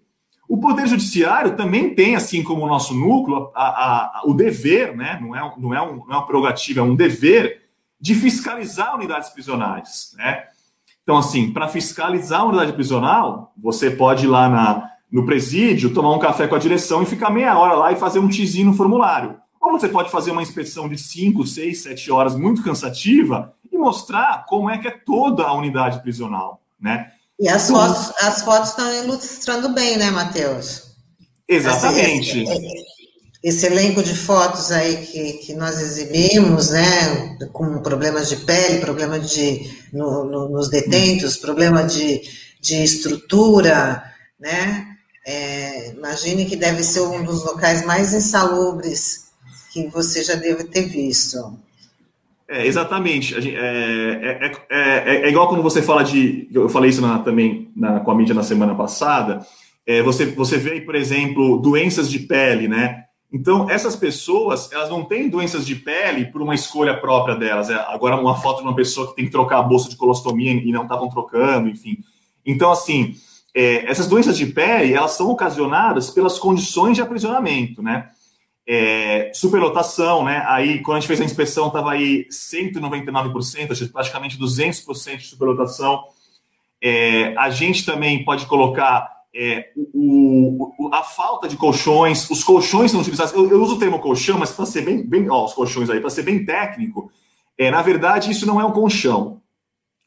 O 0.48 0.58
Poder 0.58 0.86
Judiciário 0.86 1.56
também 1.56 1.94
tem, 1.94 2.16
assim 2.16 2.42
como 2.42 2.64
o 2.64 2.68
nosso 2.68 2.94
núcleo, 2.94 3.50
a, 3.54 3.64
a, 3.64 4.04
a, 4.04 4.22
o 4.26 4.34
dever, 4.34 4.96
né? 4.96 5.18
não, 5.20 5.34
é, 5.34 5.54
não, 5.58 5.74
é 5.74 5.82
um, 5.82 5.96
não 5.96 6.12
é 6.12 6.16
uma 6.16 6.26
prerrogativa, 6.26 6.80
é 6.80 6.82
um 6.82 6.94
dever 6.94 7.62
de 8.00 8.14
fiscalizar 8.14 8.94
unidades 8.94 9.30
prisionais. 9.30 10.14
Né? 10.16 10.44
Então, 11.02 11.16
assim, 11.16 11.52
para 11.52 11.68
fiscalizar 11.68 12.40
a 12.40 12.44
unidade 12.44 12.72
prisional, 12.72 13.52
você 13.56 13.90
pode 13.90 14.24
ir 14.24 14.28
lá 14.28 14.48
na, 14.48 14.90
no 15.10 15.24
presídio, 15.24 15.94
tomar 15.94 16.14
um 16.14 16.18
café 16.18 16.46
com 16.46 16.54
a 16.54 16.58
direção 16.58 17.02
e 17.02 17.06
ficar 17.06 17.30
meia 17.30 17.58
hora 17.58 17.74
lá 17.74 17.92
e 17.92 17.96
fazer 17.96 18.18
um 18.18 18.28
tizinho 18.28 18.66
no 18.66 18.76
formulário. 18.76 19.36
Ou 19.64 19.80
você 19.80 19.88
pode 19.88 20.10
fazer 20.10 20.30
uma 20.30 20.42
inspeção 20.42 20.90
de 20.90 20.98
5, 20.98 21.46
6, 21.46 21.82
7 21.84 22.12
horas 22.12 22.36
muito 22.36 22.62
cansativa 22.62 23.54
e 23.72 23.78
mostrar 23.78 24.44
como 24.46 24.68
é 24.68 24.76
que 24.76 24.86
é 24.86 24.90
toda 24.90 25.42
a 25.42 25.54
unidade 25.54 26.02
prisional, 26.02 26.60
né? 26.78 27.10
E 27.40 27.48
as 27.48 27.68
fotos, 27.68 28.12
as 28.20 28.42
fotos 28.42 28.70
estão 28.70 29.02
ilustrando 29.02 29.70
bem, 29.70 29.96
né, 29.96 30.10
Matheus? 30.10 30.94
Exatamente. 31.48 32.42
Esse, 32.42 32.52
esse, 32.52 32.84
esse, 33.42 33.66
elenco 33.66 34.02
de 34.02 34.14
fotos 34.14 34.70
aí 34.70 34.98
que, 34.98 35.32
que 35.38 35.54
nós 35.54 35.80
exibimos, 35.80 36.68
né, 36.68 37.38
com 37.50 37.80
problemas 37.80 38.28
de 38.28 38.36
pele, 38.36 38.80
problema 38.80 39.18
de, 39.18 39.74
no, 39.94 40.24
no, 40.24 40.48
nos 40.50 40.68
detentos, 40.68 41.38
problema 41.38 41.84
de, 41.84 42.20
de 42.60 42.84
estrutura, 42.84 44.04
né, 44.38 44.86
é, 45.26 45.90
imagine 45.92 46.44
que 46.44 46.54
deve 46.54 46.82
ser 46.84 47.00
um 47.00 47.24
dos 47.24 47.42
locais 47.44 47.84
mais 47.84 48.12
insalubres 48.12 49.23
que 49.74 49.88
você 49.88 50.22
já 50.22 50.36
deve 50.36 50.62
ter 50.62 50.82
visto. 50.82 51.58
É, 52.48 52.64
exatamente. 52.64 53.34
É, 53.34 53.40
é, 53.50 54.52
é, 54.70 55.26
é, 55.26 55.28
igual 55.28 55.48
quando 55.48 55.64
você 55.64 55.82
fala 55.82 56.04
de. 56.04 56.48
Eu 56.52 56.68
falei 56.68 56.90
isso 56.90 57.02
na, 57.02 57.18
também 57.18 57.72
na, 57.74 57.98
com 57.98 58.10
a 58.12 58.14
mídia 58.14 58.34
na 58.34 58.44
semana 58.44 58.74
passada. 58.76 59.44
você, 60.04 60.26
você 60.26 60.56
vê, 60.56 60.80
por 60.80 60.94
exemplo, 60.94 61.58
doenças 61.58 62.08
de 62.08 62.20
pele, 62.20 62.68
né? 62.68 63.02
Então, 63.32 63.68
essas 63.68 63.96
pessoas, 63.96 64.70
elas 64.70 64.88
não 64.88 65.04
têm 65.04 65.28
doenças 65.28 65.66
de 65.66 65.74
pele 65.74 66.26
por 66.26 66.40
uma 66.40 66.54
escolha 66.54 66.96
própria 66.96 67.34
delas. 67.34 67.68
agora, 67.68 68.14
uma 68.14 68.40
foto 68.40 68.58
de 68.58 68.68
uma 68.68 68.76
pessoa 68.76 69.08
que 69.08 69.16
tem 69.16 69.24
que 69.24 69.32
trocar 69.32 69.58
a 69.58 69.62
bolsa 69.62 69.88
de 69.88 69.96
colostomia 69.96 70.52
e 70.52 70.70
não 70.70 70.84
estavam 70.84 71.08
trocando, 71.08 71.68
enfim. 71.68 71.98
Então, 72.46 72.70
assim, 72.70 73.16
essas 73.52 74.06
doenças 74.06 74.36
de 74.36 74.46
pele, 74.46 74.94
elas 74.94 75.12
são 75.12 75.28
ocasionadas 75.30 76.10
pelas 76.10 76.38
condições 76.38 76.94
de 76.94 77.02
aprisionamento, 77.02 77.82
né? 77.82 78.10
É, 78.66 79.30
superlotação, 79.34 80.24
né? 80.24 80.42
Aí, 80.46 80.80
quando 80.82 80.96
a 80.96 81.00
gente 81.00 81.08
fez 81.08 81.20
a 81.20 81.24
inspeção, 81.24 81.66
estava 81.66 81.92
aí 81.92 82.26
199%, 82.30 83.92
praticamente 83.92 84.38
200% 84.38 85.18
de 85.18 85.26
superlotação. 85.26 86.04
É, 86.82 87.34
a 87.36 87.50
gente 87.50 87.84
também 87.84 88.24
pode 88.24 88.46
colocar 88.46 89.14
é, 89.34 89.70
o, 89.92 90.72
o, 90.78 90.94
a 90.94 91.02
falta 91.02 91.48
de 91.48 91.56
colchões, 91.56 92.30
os 92.30 92.44
colchões 92.44 92.90
são 92.90 93.00
utilizados. 93.00 93.34
Eu, 93.34 93.50
eu 93.50 93.62
uso 93.62 93.74
o 93.74 93.78
termo 93.78 93.98
colchão, 93.98 94.38
mas 94.38 94.52
para 94.52 94.64
ser 94.64 94.82
bem, 94.82 95.02
bem, 95.02 95.28
ó, 95.28 95.44
os 95.44 95.52
colchões 95.52 95.90
aí, 95.90 96.00
para 96.00 96.10
ser 96.10 96.22
bem 96.22 96.44
técnico, 96.44 97.10
é, 97.58 97.70
na 97.70 97.82
verdade, 97.82 98.30
isso 98.30 98.46
não 98.46 98.60
é 98.60 98.64
um 98.64 98.72
colchão. 98.72 99.42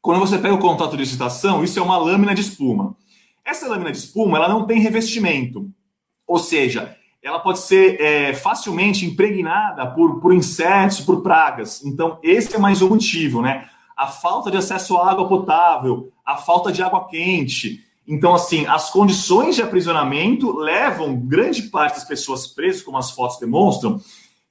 Quando 0.02 0.20
você 0.20 0.38
pega 0.38 0.54
o 0.54 0.60
contato 0.60 0.96
de 0.96 1.04
excitação, 1.04 1.64
isso 1.64 1.78
é 1.78 1.82
uma 1.82 1.98
lâmina 1.98 2.34
de 2.34 2.42
espuma. 2.42 2.96
Essa 3.44 3.68
lâmina 3.68 3.92
de 3.92 3.98
espuma, 3.98 4.38
ela 4.38 4.48
não 4.48 4.66
tem 4.66 4.80
revestimento. 4.80 5.70
Ou 6.26 6.40
seja, 6.40 6.96
ela 7.28 7.40
pode 7.40 7.60
ser 7.60 8.00
é, 8.00 8.34
facilmente 8.34 9.06
impregnada 9.06 9.86
por, 9.86 10.22
por 10.22 10.34
insetos, 10.34 11.02
por 11.02 11.22
pragas. 11.22 11.84
Então, 11.84 12.18
esse 12.24 12.56
é 12.56 12.58
mais 12.58 12.82
um 12.82 12.88
motivo, 12.88 13.42
né? 13.42 13.66
A 13.98 14.08
falta 14.08 14.50
de 14.50 14.56
acesso 14.56 14.96
à 14.96 15.12
água 15.12 15.28
potável, 15.28 16.10
a 16.26 16.38
falta 16.38 16.72
de 16.72 16.82
água 16.82 17.06
quente. 17.06 17.84
Então, 18.08 18.34
assim, 18.34 18.66
as 18.66 18.90
condições 18.90 19.58
de 19.58 19.62
aprisionamento 19.62 20.58
levam 20.58 21.18
grande 21.18 21.64
parte 21.64 21.96
das 21.96 22.06
pessoas 22.06 22.48
presas, 22.48 22.82
como 22.82 22.98
as 22.98 23.12
fotos 23.12 23.38
demonstram, 23.40 24.00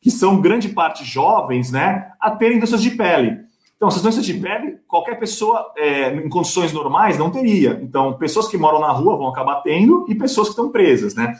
que 0.03 0.11
são 0.11 0.39
grande 0.39 0.69
parte 0.69 1.03
jovens, 1.03 1.73
né, 1.73 2.13
a 2.21 2.31
terem 2.31 2.59
doenças 2.59 2.83
de 2.83 2.91
pele. 2.91 3.39
Então, 3.75 3.89
essas 3.89 4.03
doenças 4.03 4.25
de 4.25 4.35
pele, 4.35 4.77
qualquer 4.87 5.19
pessoa 5.19 5.73
é, 5.79 6.15
em 6.15 6.29
condições 6.29 6.75
normais 6.75 7.17
não 7.17 7.31
teria. 7.31 7.81
Então, 7.83 8.13
pessoas 8.19 8.49
que 8.49 8.59
moram 8.59 8.81
na 8.81 8.93
rua 8.93 9.17
vão 9.17 9.29
acabar 9.29 9.63
tendo 9.63 10.05
e 10.09 10.15
pessoas 10.15 10.49
que 10.49 10.53
estão 10.53 10.71
presas, 10.71 11.15
né? 11.15 11.39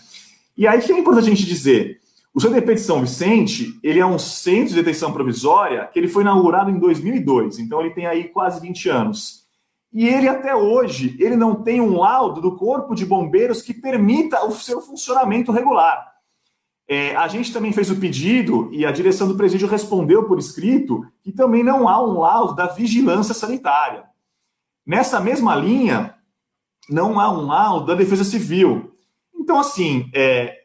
E 0.57 0.67
aí 0.67 0.81
que 0.81 0.93
é 0.93 0.99
importante 0.99 1.27
a 1.27 1.31
gente 1.31 1.47
dizer, 1.47 2.01
o 2.35 2.41
CDP 2.41 2.75
de 2.75 2.81
São 2.81 3.01
Vicente, 3.01 3.79
ele 3.83 3.99
é 3.99 4.07
um 4.07 4.19
centro 4.19 4.69
de 4.69 4.75
detenção 4.75 5.13
provisória 5.13 5.87
que 5.87 5.99
ele 5.99 6.09
foi 6.09 6.23
inaugurado 6.23 6.71
em 6.71 6.79
2002, 6.79 7.59
então 7.59 7.81
ele 7.81 7.91
tem 7.91 8.07
aí 8.07 8.29
quase 8.29 8.61
20 8.61 8.89
anos. 8.89 9.47
E 9.93 10.07
ele 10.07 10.29
até 10.29 10.55
hoje, 10.55 11.17
ele 11.19 11.37
não 11.37 11.55
tem 11.55 11.81
um 11.81 11.99
laudo 11.99 12.41
do 12.41 12.57
Corpo 12.57 12.95
de 12.95 13.07
Bombeiros 13.07 13.63
que 13.63 13.73
permita 13.73 14.45
o 14.45 14.53
seu 14.53 14.81
funcionamento 14.83 15.51
regular. 15.53 16.17
É, 16.89 17.17
a 17.17 17.27
gente 17.27 17.53
também 17.53 17.73
fez 17.73 17.91
o 17.91 17.97
pedido 17.97 18.69
e 18.73 18.87
a 18.87 18.93
direção 18.93 19.27
do 19.27 19.37
presídio 19.37 19.67
respondeu 19.67 20.25
por 20.25 20.39
escrito 20.39 21.05
que 21.23 21.33
também 21.33 21.65
não 21.65 21.89
há 21.89 22.01
um 22.01 22.21
laudo 22.21 22.55
da 22.55 22.67
vigilância 22.67 23.35
sanitária. 23.35 24.05
Nessa 24.87 25.19
mesma 25.19 25.57
linha, 25.57 26.15
não 26.89 27.19
há 27.19 27.31
um 27.31 27.47
laudo 27.47 27.87
da 27.87 27.95
Defesa 27.95 28.23
Civil. 28.23 28.93
Então, 29.47 29.61
assim, 29.61 30.11
é, 30.13 30.57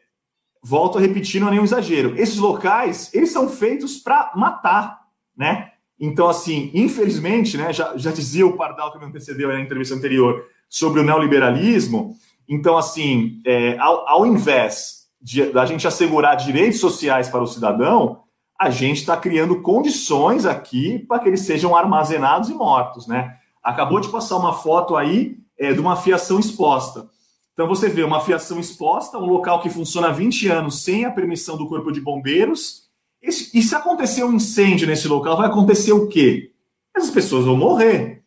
volto 0.60 0.98
a 0.98 1.00
repetir, 1.00 1.40
não 1.40 1.46
é 1.46 1.50
nenhum 1.52 1.62
exagero. 1.62 2.20
Esses 2.20 2.38
locais, 2.38 3.14
eles 3.14 3.30
são 3.30 3.48
feitos 3.48 3.98
para 3.98 4.32
matar, 4.34 5.02
né? 5.36 5.70
Então, 6.00 6.28
assim, 6.28 6.68
infelizmente, 6.74 7.56
né, 7.56 7.72
já, 7.72 7.96
já 7.96 8.10
dizia 8.10 8.44
o 8.44 8.56
Pardal 8.56 8.90
que 8.90 8.98
me 8.98 9.04
antecedeu 9.04 9.50
na 9.50 9.60
entrevista 9.60 9.94
anterior 9.94 10.44
sobre 10.68 10.98
o 10.98 11.04
neoliberalismo. 11.04 12.16
Então, 12.48 12.76
assim, 12.76 13.40
é, 13.46 13.78
ao, 13.78 14.08
ao 14.08 14.26
invés 14.26 15.06
de, 15.20 15.44
da 15.52 15.64
gente 15.64 15.86
assegurar 15.86 16.34
direitos 16.34 16.80
sociais 16.80 17.28
para 17.28 17.40
o 17.40 17.46
cidadão, 17.46 18.24
a 18.60 18.68
gente 18.68 18.96
está 18.96 19.16
criando 19.16 19.62
condições 19.62 20.44
aqui 20.44 20.98
para 21.06 21.20
que 21.20 21.28
eles 21.28 21.42
sejam 21.42 21.76
armazenados 21.76 22.50
e 22.50 22.54
mortos, 22.54 23.06
né? 23.06 23.36
Acabou 23.62 24.00
de 24.00 24.08
passar 24.08 24.38
uma 24.38 24.54
foto 24.54 24.96
aí 24.96 25.36
é, 25.56 25.72
de 25.72 25.78
uma 25.78 25.94
fiação 25.94 26.40
exposta. 26.40 27.12
Então 27.52 27.66
você 27.66 27.88
vê 27.88 28.02
uma 28.02 28.20
fiação 28.20 28.58
exposta, 28.58 29.18
um 29.18 29.26
local 29.26 29.60
que 29.60 29.68
funciona 29.68 30.08
há 30.08 30.12
20 30.12 30.48
anos 30.48 30.82
sem 30.82 31.04
a 31.04 31.10
permissão 31.10 31.56
do 31.56 31.68
Corpo 31.68 31.92
de 31.92 32.00
Bombeiros. 32.00 32.84
E 33.22 33.30
se, 33.30 33.56
e 33.56 33.62
se 33.62 33.74
acontecer 33.74 34.24
um 34.24 34.32
incêndio 34.32 34.86
nesse 34.86 35.06
local, 35.06 35.36
vai 35.36 35.46
acontecer 35.46 35.92
o 35.92 36.08
quê? 36.08 36.50
Essas 36.96 37.10
pessoas 37.10 37.44
vão 37.44 37.56
morrer. 37.56 38.22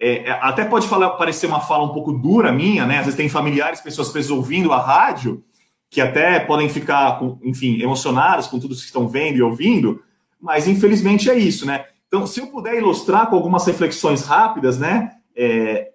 É, 0.00 0.28
é, 0.28 0.30
até 0.32 0.64
pode 0.64 0.88
falar, 0.88 1.10
parecer 1.10 1.46
uma 1.46 1.60
fala 1.60 1.84
um 1.84 1.92
pouco 1.92 2.12
dura 2.12 2.50
minha, 2.50 2.84
né? 2.86 2.98
Às 2.98 3.04
vezes 3.04 3.16
tem 3.16 3.28
familiares, 3.28 3.80
pessoas 3.80 4.08
presas 4.08 4.32
ouvindo 4.32 4.72
a 4.72 4.78
rádio, 4.80 5.44
que 5.88 6.00
até 6.00 6.40
podem 6.40 6.68
ficar, 6.68 7.20
enfim, 7.42 7.80
emocionadas 7.80 8.46
com 8.46 8.58
tudo 8.58 8.74
que 8.74 8.80
estão 8.80 9.06
vendo 9.06 9.36
e 9.36 9.42
ouvindo, 9.42 10.02
mas 10.40 10.66
infelizmente 10.66 11.30
é 11.30 11.38
isso, 11.38 11.64
né? 11.66 11.84
Então, 12.08 12.26
se 12.26 12.40
eu 12.40 12.48
puder 12.48 12.74
ilustrar 12.76 13.28
com 13.28 13.36
algumas 13.36 13.64
reflexões 13.64 14.24
rápidas, 14.24 14.76
né? 14.76 15.12
É, 15.36 15.92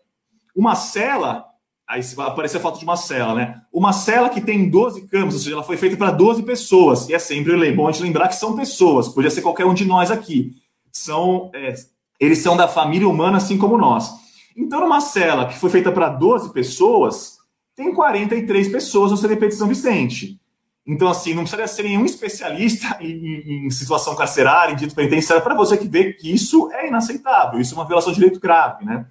uma 0.56 0.74
cela 0.74 1.47
Aí 1.88 2.02
aparece 2.18 2.58
a 2.58 2.60
foto 2.60 2.80
de 2.80 2.84
uma 2.84 2.98
cela, 2.98 3.34
né? 3.34 3.62
Uma 3.72 3.94
cela 3.94 4.30
que 4.30 4.42
tem 4.42 4.70
12 4.70 5.08
camas, 5.08 5.36
ou 5.36 5.40
seja, 5.40 5.54
ela 5.56 5.64
foi 5.64 5.78
feita 5.78 5.96
para 5.96 6.12
12 6.12 6.44
pessoas. 6.44 7.08
E 7.08 7.14
é 7.14 7.20
sempre 7.20 7.72
bom 7.72 7.88
a 7.88 7.92
gente 7.94 8.04
lembrar 8.04 8.28
que 8.28 8.36
são 8.36 8.58
pessoas, 8.58 9.08
podia 9.08 9.32
ser 9.32 9.42
qualquer 9.42 9.66
um 9.66 9.74
de 9.74 9.86
nós 9.86 10.12
aqui. 10.12 10.52
São, 10.92 11.50
é, 11.56 11.74
eles 12.20 12.40
são 12.40 12.58
da 12.58 12.68
família 12.68 13.08
humana, 13.08 13.38
assim 13.38 13.58
como 13.58 13.78
nós. 13.78 14.12
Então, 14.56 14.82
numa 14.82 15.00
cela 15.00 15.46
que 15.46 15.58
foi 15.58 15.70
feita 15.70 15.90
para 15.90 16.10
12 16.10 16.52
pessoas, 16.52 17.38
tem 17.74 17.94
43 17.94 18.68
pessoas 18.68 19.12
no 19.12 19.18
CDP 19.18 19.48
de 19.48 19.56
São 19.56 19.68
Vicente. 19.68 20.42
Então, 20.86 21.08
assim, 21.08 21.34
não 21.34 21.44
precisaria 21.44 21.68
ser 21.68 21.84
nenhum 21.84 22.04
especialista 22.04 22.98
em, 23.04 23.68
em 23.68 23.70
situação 23.70 24.14
carcerária, 24.14 24.74
em 24.74 24.76
dito 24.76 24.96
penitenciário, 24.96 25.44
para 25.44 25.56
você 25.56 25.78
que 25.78 25.88
vê 25.88 26.12
que 26.12 26.34
isso 26.34 26.70
é 26.74 26.88
inaceitável, 26.88 27.62
isso 27.62 27.74
é 27.74 27.78
uma 27.78 27.88
violação 27.88 28.12
de 28.12 28.20
direito 28.20 28.42
grave, 28.42 28.84
né? 28.84 29.06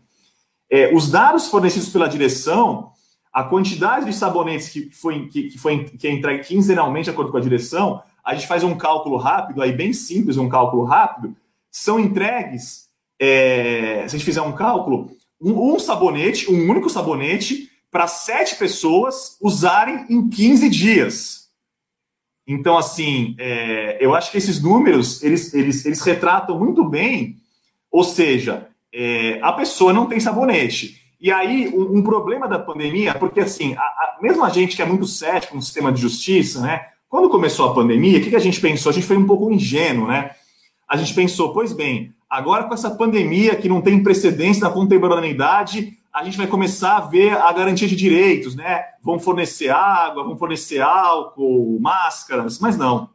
É, 0.70 0.94
os 0.94 1.10
dados 1.10 1.46
fornecidos 1.46 1.88
pela 1.88 2.08
direção, 2.08 2.92
a 3.32 3.44
quantidade 3.44 4.06
de 4.06 4.12
sabonetes 4.12 4.68
que 4.68 4.90
foi, 4.90 5.28
que, 5.28 5.50
que 5.50 5.58
foi 5.58 5.84
que 5.84 6.06
é 6.06 6.10
entregue 6.10 6.44
quinzenalmente, 6.44 7.04
de 7.04 7.10
acordo 7.10 7.30
com 7.30 7.36
a 7.36 7.40
direção, 7.40 8.02
a 8.24 8.34
gente 8.34 8.46
faz 8.46 8.64
um 8.64 8.76
cálculo 8.76 9.16
rápido, 9.16 9.62
aí 9.62 9.72
bem 9.72 9.92
simples, 9.92 10.36
um 10.36 10.48
cálculo 10.48 10.84
rápido, 10.84 11.36
são 11.70 12.00
entregues, 12.00 12.88
é, 13.20 14.04
se 14.08 14.16
a 14.16 14.18
gente 14.18 14.24
fizer 14.24 14.42
um 14.42 14.52
cálculo, 14.52 15.10
um, 15.40 15.74
um 15.74 15.78
sabonete, 15.78 16.50
um 16.50 16.68
único 16.68 16.90
sabonete, 16.90 17.70
para 17.90 18.06
sete 18.06 18.56
pessoas 18.56 19.36
usarem 19.40 20.06
em 20.08 20.28
15 20.28 20.68
dias. 20.68 21.48
Então, 22.46 22.78
assim, 22.78 23.34
é, 23.38 23.98
eu 24.00 24.14
acho 24.14 24.30
que 24.30 24.38
esses 24.38 24.62
números, 24.62 25.22
eles, 25.22 25.52
eles, 25.52 25.84
eles 25.84 26.00
retratam 26.00 26.58
muito 26.58 26.84
bem, 26.84 27.36
ou 27.90 28.04
seja, 28.04 28.68
é, 28.98 29.38
a 29.42 29.52
pessoa 29.52 29.92
não 29.92 30.06
tem 30.06 30.18
sabonete. 30.18 31.02
E 31.20 31.30
aí, 31.30 31.68
um, 31.68 31.98
um 31.98 32.02
problema 32.02 32.48
da 32.48 32.58
pandemia, 32.58 33.14
porque 33.14 33.40
assim, 33.40 33.74
a, 33.74 33.82
a, 33.82 34.16
mesmo 34.22 34.42
a 34.42 34.48
gente 34.48 34.74
que 34.74 34.80
é 34.80 34.86
muito 34.86 35.06
cético 35.06 35.54
no 35.54 35.60
sistema 35.60 35.92
de 35.92 36.00
justiça, 36.00 36.62
né? 36.62 36.80
Quando 37.06 37.28
começou 37.28 37.68
a 37.68 37.74
pandemia, 37.74 38.18
o 38.18 38.22
que, 38.22 38.30
que 38.30 38.36
a 38.36 38.40
gente 38.40 38.58
pensou? 38.58 38.88
A 38.88 38.92
gente 38.94 39.06
foi 39.06 39.18
um 39.18 39.26
pouco 39.26 39.52
ingênuo, 39.52 40.08
né? 40.08 40.30
A 40.88 40.96
gente 40.96 41.12
pensou, 41.12 41.52
pois 41.52 41.74
bem, 41.74 42.14
agora 42.28 42.64
com 42.64 42.72
essa 42.72 42.90
pandemia 42.90 43.54
que 43.54 43.68
não 43.68 43.82
tem 43.82 44.02
precedência 44.02 44.66
na 44.66 44.72
contemporaneidade, 44.72 45.92
a 46.10 46.24
gente 46.24 46.38
vai 46.38 46.46
começar 46.46 46.96
a 46.96 47.00
ver 47.00 47.36
a 47.36 47.52
garantia 47.52 47.86
de 47.86 47.96
direitos, 47.96 48.54
né? 48.56 48.82
Vão 49.02 49.18
fornecer 49.18 49.68
água, 49.68 50.24
vão 50.24 50.38
fornecer 50.38 50.80
álcool, 50.80 51.78
máscaras, 51.80 52.58
mas 52.58 52.78
não. 52.78 53.10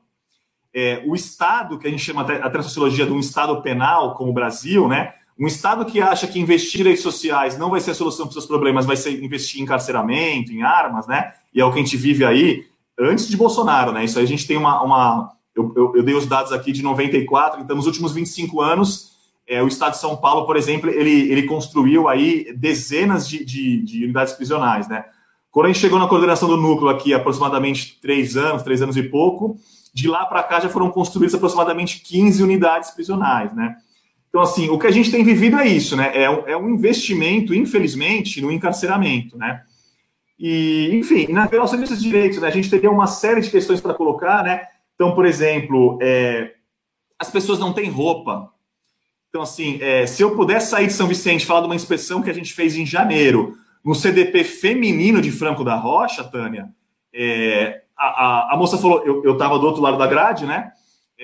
É, 0.73 1.01
o 1.07 1.15
Estado, 1.15 1.79
que 1.79 1.87
a 1.87 1.89
gente 1.89 2.03
chama 2.03 2.21
até 2.21 2.59
a 2.59 2.63
sociologia 2.63 3.05
de 3.05 3.11
um 3.11 3.19
Estado 3.19 3.59
penal, 3.63 4.13
como 4.13 4.29
o 4.29 4.33
Brasil, 4.33 4.87
né? 4.87 5.13
Um 5.41 5.47
Estado 5.47 5.83
que 5.85 5.99
acha 5.99 6.27
que 6.27 6.39
investir 6.39 6.85
em 6.85 6.95
sociais 6.95 7.57
não 7.57 7.71
vai 7.71 7.81
ser 7.81 7.91
a 7.91 7.95
solução 7.95 8.27
para 8.27 8.29
os 8.29 8.35
seus 8.35 8.45
problemas, 8.45 8.85
vai 8.85 8.95
ser 8.95 9.23
investir 9.23 9.59
em 9.59 9.63
encarceramento, 9.63 10.53
em 10.53 10.61
armas, 10.61 11.07
né? 11.07 11.33
E 11.51 11.59
é 11.59 11.65
o 11.65 11.71
que 11.73 11.79
a 11.79 11.81
gente 11.81 11.97
vive 11.97 12.23
aí 12.23 12.67
antes 12.99 13.27
de 13.27 13.35
Bolsonaro, 13.35 13.91
né? 13.91 14.05
Isso 14.05 14.19
aí 14.19 14.23
a 14.23 14.27
gente 14.27 14.45
tem 14.45 14.55
uma. 14.55 14.83
uma 14.83 15.31
eu, 15.55 15.73
eu, 15.75 15.95
eu 15.95 16.03
dei 16.03 16.13
os 16.13 16.27
dados 16.27 16.51
aqui 16.51 16.71
de 16.71 16.83
94, 16.83 17.59
então 17.59 17.75
nos 17.75 17.87
últimos 17.87 18.13
25 18.13 18.61
anos 18.61 19.13
é, 19.47 19.63
o 19.63 19.67
Estado 19.67 19.93
de 19.93 19.97
São 19.97 20.15
Paulo, 20.15 20.45
por 20.45 20.55
exemplo, 20.55 20.91
ele, 20.91 21.31
ele 21.31 21.47
construiu 21.47 22.07
aí 22.07 22.53
dezenas 22.55 23.27
de, 23.27 23.43
de, 23.43 23.81
de, 23.81 24.03
unidades 24.03 24.33
prisionais, 24.33 24.87
né? 24.87 25.05
Quando 25.49 25.65
a 25.65 25.69
gente 25.69 25.81
chegou 25.81 25.97
na 25.97 26.07
coordenação 26.07 26.47
do 26.47 26.55
núcleo 26.55 26.87
aqui, 26.87 27.15
aproximadamente 27.15 27.99
três 27.99 28.37
anos, 28.37 28.61
três 28.61 28.79
anos 28.79 28.95
e 28.95 29.01
pouco, 29.01 29.57
de 29.91 30.07
lá 30.07 30.23
para 30.23 30.43
cá 30.43 30.59
já 30.59 30.69
foram 30.69 30.91
construídas 30.91 31.33
aproximadamente 31.33 31.99
15 31.99 32.43
unidades 32.43 32.91
prisionais, 32.91 33.53
né? 33.55 33.75
Então, 34.31 34.41
assim, 34.41 34.69
o 34.69 34.79
que 34.79 34.87
a 34.87 34.91
gente 34.91 35.11
tem 35.11 35.23
vivido 35.23 35.59
é 35.59 35.67
isso, 35.67 35.95
né? 35.95 36.11
É 36.15 36.29
um, 36.29 36.47
é 36.47 36.57
um 36.57 36.69
investimento, 36.69 37.53
infelizmente, 37.53 38.41
no 38.41 38.51
encarceramento, 38.51 39.37
né? 39.37 39.61
E, 40.39 40.89
enfim, 40.93 41.27
na 41.31 41.45
violação 41.45 41.79
desses 41.79 42.01
direitos, 42.01 42.39
né, 42.39 42.47
a 42.47 42.51
gente 42.51 42.69
teria 42.69 42.89
uma 42.89 43.05
série 43.05 43.41
de 43.41 43.51
questões 43.51 43.79
para 43.79 43.93
colocar, 43.93 44.43
né? 44.43 44.65
Então, 44.95 45.13
por 45.13 45.25
exemplo, 45.25 45.99
é, 46.01 46.53
as 47.19 47.29
pessoas 47.29 47.59
não 47.59 47.73
têm 47.73 47.89
roupa, 47.89 48.51
então, 49.31 49.43
assim, 49.43 49.81
é, 49.81 50.05
se 50.05 50.21
eu 50.21 50.35
pudesse 50.35 50.69
sair 50.69 50.87
de 50.87 50.93
São 50.93 51.07
Vicente 51.07 51.45
falar 51.45 51.61
de 51.61 51.67
uma 51.67 51.75
inspeção 51.75 52.21
que 52.21 52.29
a 52.29 52.33
gente 52.33 52.53
fez 52.53 52.75
em 52.75 52.85
janeiro 52.85 53.55
no 53.83 53.95
CDP 53.95 54.43
feminino 54.43 55.21
de 55.21 55.31
Franco 55.31 55.63
da 55.63 55.73
Rocha, 55.75 56.21
Tânia, 56.21 56.67
é, 57.13 57.81
a, 57.97 58.05
a, 58.07 58.53
a, 58.53 58.57
moça 58.57 58.77
falou, 58.77 59.01
eu 59.05 59.31
estava 59.31 59.57
do 59.57 59.65
outro 59.65 59.81
lado 59.81 59.97
da 59.97 60.05
grade, 60.05 60.45
né? 60.45 60.73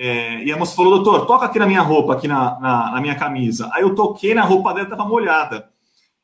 É, 0.00 0.44
e 0.44 0.52
a 0.52 0.56
moça 0.56 0.76
falou, 0.76 1.02
doutor, 1.02 1.26
toca 1.26 1.46
aqui 1.46 1.58
na 1.58 1.66
minha 1.66 1.82
roupa, 1.82 2.12
aqui 2.12 2.28
na, 2.28 2.56
na, 2.60 2.92
na 2.92 3.00
minha 3.00 3.16
camisa. 3.16 3.68
Aí 3.72 3.82
eu 3.82 3.96
toquei 3.96 4.32
na 4.32 4.44
roupa 4.44 4.72
dela, 4.72 4.84
estava 4.84 5.04
molhada. 5.04 5.68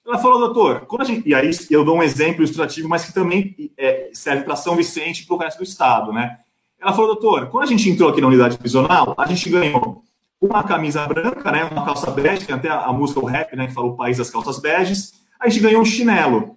Ela 0.06 0.16
falou, 0.18 0.38
doutor, 0.38 0.86
a 1.00 1.04
gente. 1.04 1.28
E 1.28 1.34
aí 1.34 1.50
eu 1.70 1.84
dou 1.84 1.96
um 1.96 2.02
exemplo 2.02 2.42
ilustrativo, 2.42 2.88
mas 2.88 3.04
que 3.04 3.12
também 3.12 3.72
é, 3.76 4.10
serve 4.12 4.44
para 4.44 4.54
São 4.54 4.76
Vicente 4.76 5.22
e 5.22 5.26
para 5.26 5.34
o 5.34 5.38
resto 5.38 5.58
do 5.58 5.64
estado, 5.64 6.12
né? 6.12 6.38
Ela 6.80 6.92
falou, 6.92 7.14
doutor, 7.14 7.48
quando 7.48 7.64
a 7.64 7.66
gente 7.66 7.90
entrou 7.90 8.10
aqui 8.10 8.20
na 8.20 8.28
unidade 8.28 8.58
prisional, 8.58 9.14
a 9.18 9.26
gente 9.26 9.50
ganhou 9.50 10.04
uma 10.40 10.62
camisa 10.62 11.06
branca, 11.06 11.50
né, 11.50 11.64
uma 11.64 11.84
calça 11.84 12.10
bege, 12.10 12.44
tem 12.44 12.54
até 12.54 12.68
a, 12.68 12.92
música, 12.92 13.18
o 13.18 13.24
rap, 13.24 13.56
né, 13.56 13.66
que 13.66 13.72
fala 13.72 13.86
o 13.86 13.96
país 13.96 14.18
das 14.18 14.28
calças 14.28 14.58
beges, 14.58 15.14
a 15.40 15.48
gente 15.48 15.62
ganhou 15.62 15.80
um 15.80 15.84
chinelo. 15.86 16.56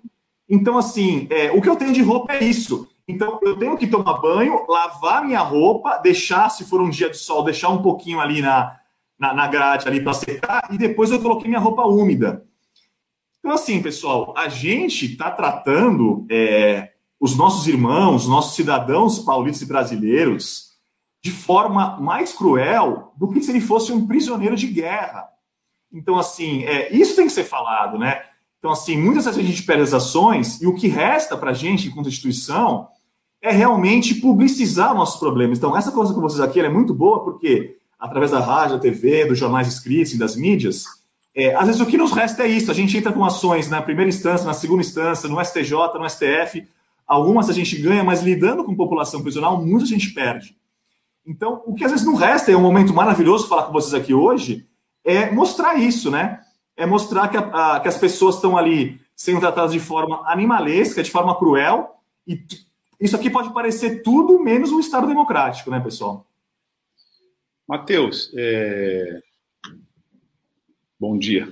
Então, 0.49 0.77
assim, 0.77 1.27
é, 1.29 1.51
o 1.51 1.61
que 1.61 1.69
eu 1.69 1.77
tenho 1.77 1.93
de 1.93 2.01
roupa 2.01 2.33
é 2.33 2.43
isso. 2.43 2.87
Então, 3.07 3.39
eu 3.41 3.57
tenho 3.57 3.77
que 3.77 3.87
tomar 3.87 4.15
banho, 4.15 4.65
lavar 4.67 5.23
minha 5.23 5.39
roupa, 5.39 5.97
deixar, 5.97 6.49
se 6.49 6.65
for 6.65 6.81
um 6.81 6.89
dia 6.89 7.09
de 7.09 7.17
sol, 7.17 7.43
deixar 7.43 7.69
um 7.69 7.81
pouquinho 7.81 8.19
ali 8.19 8.41
na, 8.41 8.77
na, 9.17 9.33
na 9.33 9.47
grade 9.47 9.87
ali 9.87 10.03
para 10.03 10.13
secar, 10.13 10.67
e 10.71 10.77
depois 10.77 11.09
eu 11.09 11.21
coloquei 11.21 11.47
minha 11.47 11.59
roupa 11.59 11.83
úmida. 11.83 12.45
Então, 13.39 13.51
assim, 13.51 13.81
pessoal, 13.81 14.33
a 14.35 14.49
gente 14.49 15.05
está 15.05 15.31
tratando 15.31 16.25
é, 16.29 16.91
os 17.17 17.37
nossos 17.37 17.65
irmãos, 17.65 18.23
os 18.23 18.29
nossos 18.29 18.55
cidadãos 18.55 19.19
paulistas 19.19 19.61
e 19.61 19.71
brasileiros 19.71 20.67
de 21.23 21.31
forma 21.31 21.97
mais 21.99 22.33
cruel 22.33 23.13
do 23.15 23.29
que 23.29 23.41
se 23.41 23.51
ele 23.51 23.61
fosse 23.61 23.91
um 23.93 24.05
prisioneiro 24.05 24.55
de 24.55 24.67
guerra. 24.67 25.29
Então, 25.91 26.17
assim, 26.19 26.63
é, 26.65 26.93
isso 26.93 27.15
tem 27.15 27.25
que 27.25 27.31
ser 27.31 27.45
falado, 27.45 27.97
né? 27.97 28.21
Então, 28.59 28.71
assim, 28.71 28.97
muitas 28.97 29.25
vezes 29.25 29.39
a 29.39 29.43
gente 29.43 29.63
perde 29.63 29.83
as 29.83 29.93
ações 29.93 30.61
e 30.61 30.67
o 30.67 30.75
que 30.75 30.87
resta 30.87 31.37
para 31.37 31.51
a 31.51 31.53
gente, 31.53 31.87
enquanto 31.87 32.09
instituição, 32.09 32.89
é 33.47 33.51
realmente 33.51 34.15
publicizar 34.15 34.93
nossos 34.93 35.19
problemas. 35.19 35.57
Então, 35.57 35.75
essa 35.75 35.91
coisa 35.91 36.13
com 36.13 36.21
vocês 36.21 36.41
aqui 36.41 36.59
é 36.59 36.69
muito 36.69 36.93
boa 36.93 37.23
porque, 37.23 37.77
através 37.97 38.31
da 38.31 38.39
rádio, 38.39 38.75
da 38.75 38.81
TV, 38.81 39.25
dos 39.25 39.39
jornais 39.39 39.67
escritos 39.67 40.13
e 40.13 40.19
das 40.19 40.35
mídias, 40.35 40.85
é, 41.33 41.55
às 41.55 41.65
vezes 41.67 41.79
o 41.79 41.85
que 41.85 41.97
nos 41.97 42.11
resta 42.11 42.43
é 42.43 42.47
isso. 42.47 42.69
A 42.69 42.73
gente 42.73 42.97
entra 42.97 43.13
com 43.13 43.23
ações 43.23 43.69
na 43.69 43.81
primeira 43.81 44.09
instância, 44.09 44.45
na 44.45 44.53
segunda 44.53 44.81
instância, 44.81 45.29
no 45.29 45.43
STJ, 45.43 45.71
no 45.97 46.09
STF. 46.09 46.67
Algumas 47.07 47.49
a 47.49 47.53
gente 47.53 47.77
ganha, 47.77 48.03
mas 48.03 48.21
lidando 48.21 48.63
com 48.63 48.75
população 48.75 49.21
prisional, 49.21 49.63
muitas 49.63 49.89
a 49.89 49.93
gente 49.93 50.09
perde. 50.09 50.55
Então, 51.25 51.61
o 51.65 51.73
que 51.73 51.85
às 51.85 51.91
vezes 51.91 52.05
não 52.05 52.15
resta, 52.15 52.51
é 52.51 52.57
um 52.57 52.61
momento 52.61 52.93
maravilhoso 52.93 53.47
falar 53.47 53.63
com 53.63 53.73
vocês 53.73 53.93
aqui 53.93 54.13
hoje, 54.13 54.65
é 55.05 55.31
mostrar 55.31 55.75
isso, 55.75 56.11
né? 56.11 56.41
É 56.75 56.85
mostrar 56.85 57.27
que, 57.29 57.37
a, 57.37 57.75
a, 57.75 57.79
que 57.79 57.87
as 57.87 57.97
pessoas 57.97 58.35
estão 58.35 58.57
ali 58.57 58.99
sendo 59.15 59.39
tratadas 59.39 59.71
de 59.71 59.79
forma 59.79 60.21
animalesca, 60.25 61.01
de 61.01 61.11
forma 61.11 61.35
cruel, 61.37 61.95
e 62.25 62.35
isso 62.99 63.15
aqui 63.15 63.29
pode 63.29 63.53
parecer 63.53 64.01
tudo 64.01 64.39
menos 64.39 64.71
um 64.71 64.79
Estado 64.79 65.07
democrático, 65.07 65.69
né, 65.69 65.79
pessoal? 65.79 66.25
Matheus, 67.67 68.31
é... 68.35 69.21
bom 70.99 71.17
dia. 71.17 71.51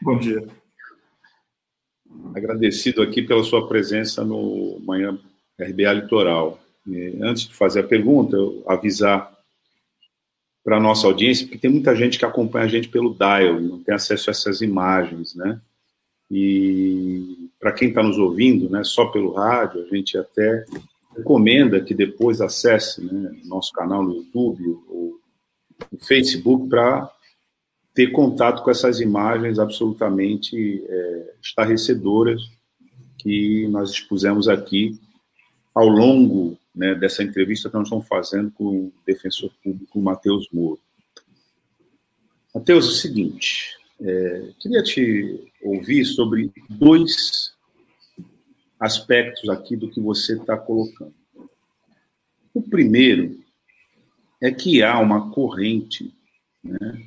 Bom 0.00 0.18
dia. 0.18 0.46
Agradecido 2.34 3.02
aqui 3.02 3.22
pela 3.22 3.42
sua 3.42 3.68
presença 3.68 4.24
no 4.24 4.80
Manhã 4.80 5.18
RBA 5.58 5.92
Litoral. 5.92 6.60
Antes 7.20 7.48
de 7.48 7.54
fazer 7.54 7.80
a 7.80 7.86
pergunta, 7.86 8.36
eu 8.36 8.64
avisar 8.66 9.30
para 10.64 10.76
a 10.76 10.80
nossa 10.80 11.06
audiência, 11.06 11.46
porque 11.46 11.58
tem 11.58 11.70
muita 11.70 11.94
gente 11.94 12.18
que 12.18 12.24
acompanha 12.24 12.66
a 12.66 12.68
gente 12.68 12.88
pelo 12.88 13.14
dial, 13.14 13.60
não 13.60 13.82
tem 13.82 13.94
acesso 13.94 14.30
a 14.30 14.32
essas 14.32 14.60
imagens, 14.60 15.34
né? 15.34 15.60
E 16.30 17.39
para 17.60 17.72
quem 17.72 17.88
está 17.90 18.02
nos 18.02 18.16
ouvindo, 18.18 18.70
né, 18.70 18.82
só 18.82 19.06
pelo 19.06 19.32
rádio, 19.32 19.84
a 19.84 19.94
gente 19.94 20.16
até 20.16 20.64
recomenda 21.14 21.80
que 21.80 21.92
depois 21.92 22.40
acesse 22.40 23.04
né, 23.04 23.38
nosso 23.44 23.70
canal 23.72 24.02
no 24.02 24.16
YouTube 24.16 24.78
ou 24.88 25.20
no 25.92 25.98
Facebook 25.98 26.68
para 26.68 27.10
ter 27.94 28.12
contato 28.12 28.62
com 28.62 28.70
essas 28.70 29.00
imagens 29.00 29.58
absolutamente 29.58 30.82
é, 30.88 31.34
estarrecedoras 31.42 32.40
que 33.18 33.68
nós 33.68 33.90
expusemos 33.90 34.48
aqui 34.48 34.98
ao 35.74 35.86
longo 35.86 36.56
né, 36.74 36.94
dessa 36.94 37.22
entrevista 37.22 37.68
que 37.68 37.76
nós 37.76 37.86
estamos 37.86 38.06
fazendo 38.06 38.50
com 38.52 38.86
o 38.86 38.92
defensor 39.04 39.50
público 39.62 40.00
Matheus 40.00 40.48
Moro. 40.50 40.80
Matheus, 42.54 42.86
é 42.86 42.88
o 42.88 42.92
seguinte, 42.92 43.76
é, 44.00 44.50
queria 44.58 44.82
te 44.82 45.52
ouvir 45.62 46.04
sobre 46.04 46.52
dois 46.68 47.52
aspectos 48.78 49.48
aqui 49.50 49.76
do 49.76 49.90
que 49.90 50.00
você 50.00 50.34
está 50.34 50.56
colocando. 50.56 51.14
O 52.54 52.62
primeiro 52.62 53.38
é 54.40 54.50
que 54.50 54.82
há 54.82 54.98
uma 54.98 55.30
corrente 55.30 56.12
né, 56.64 57.02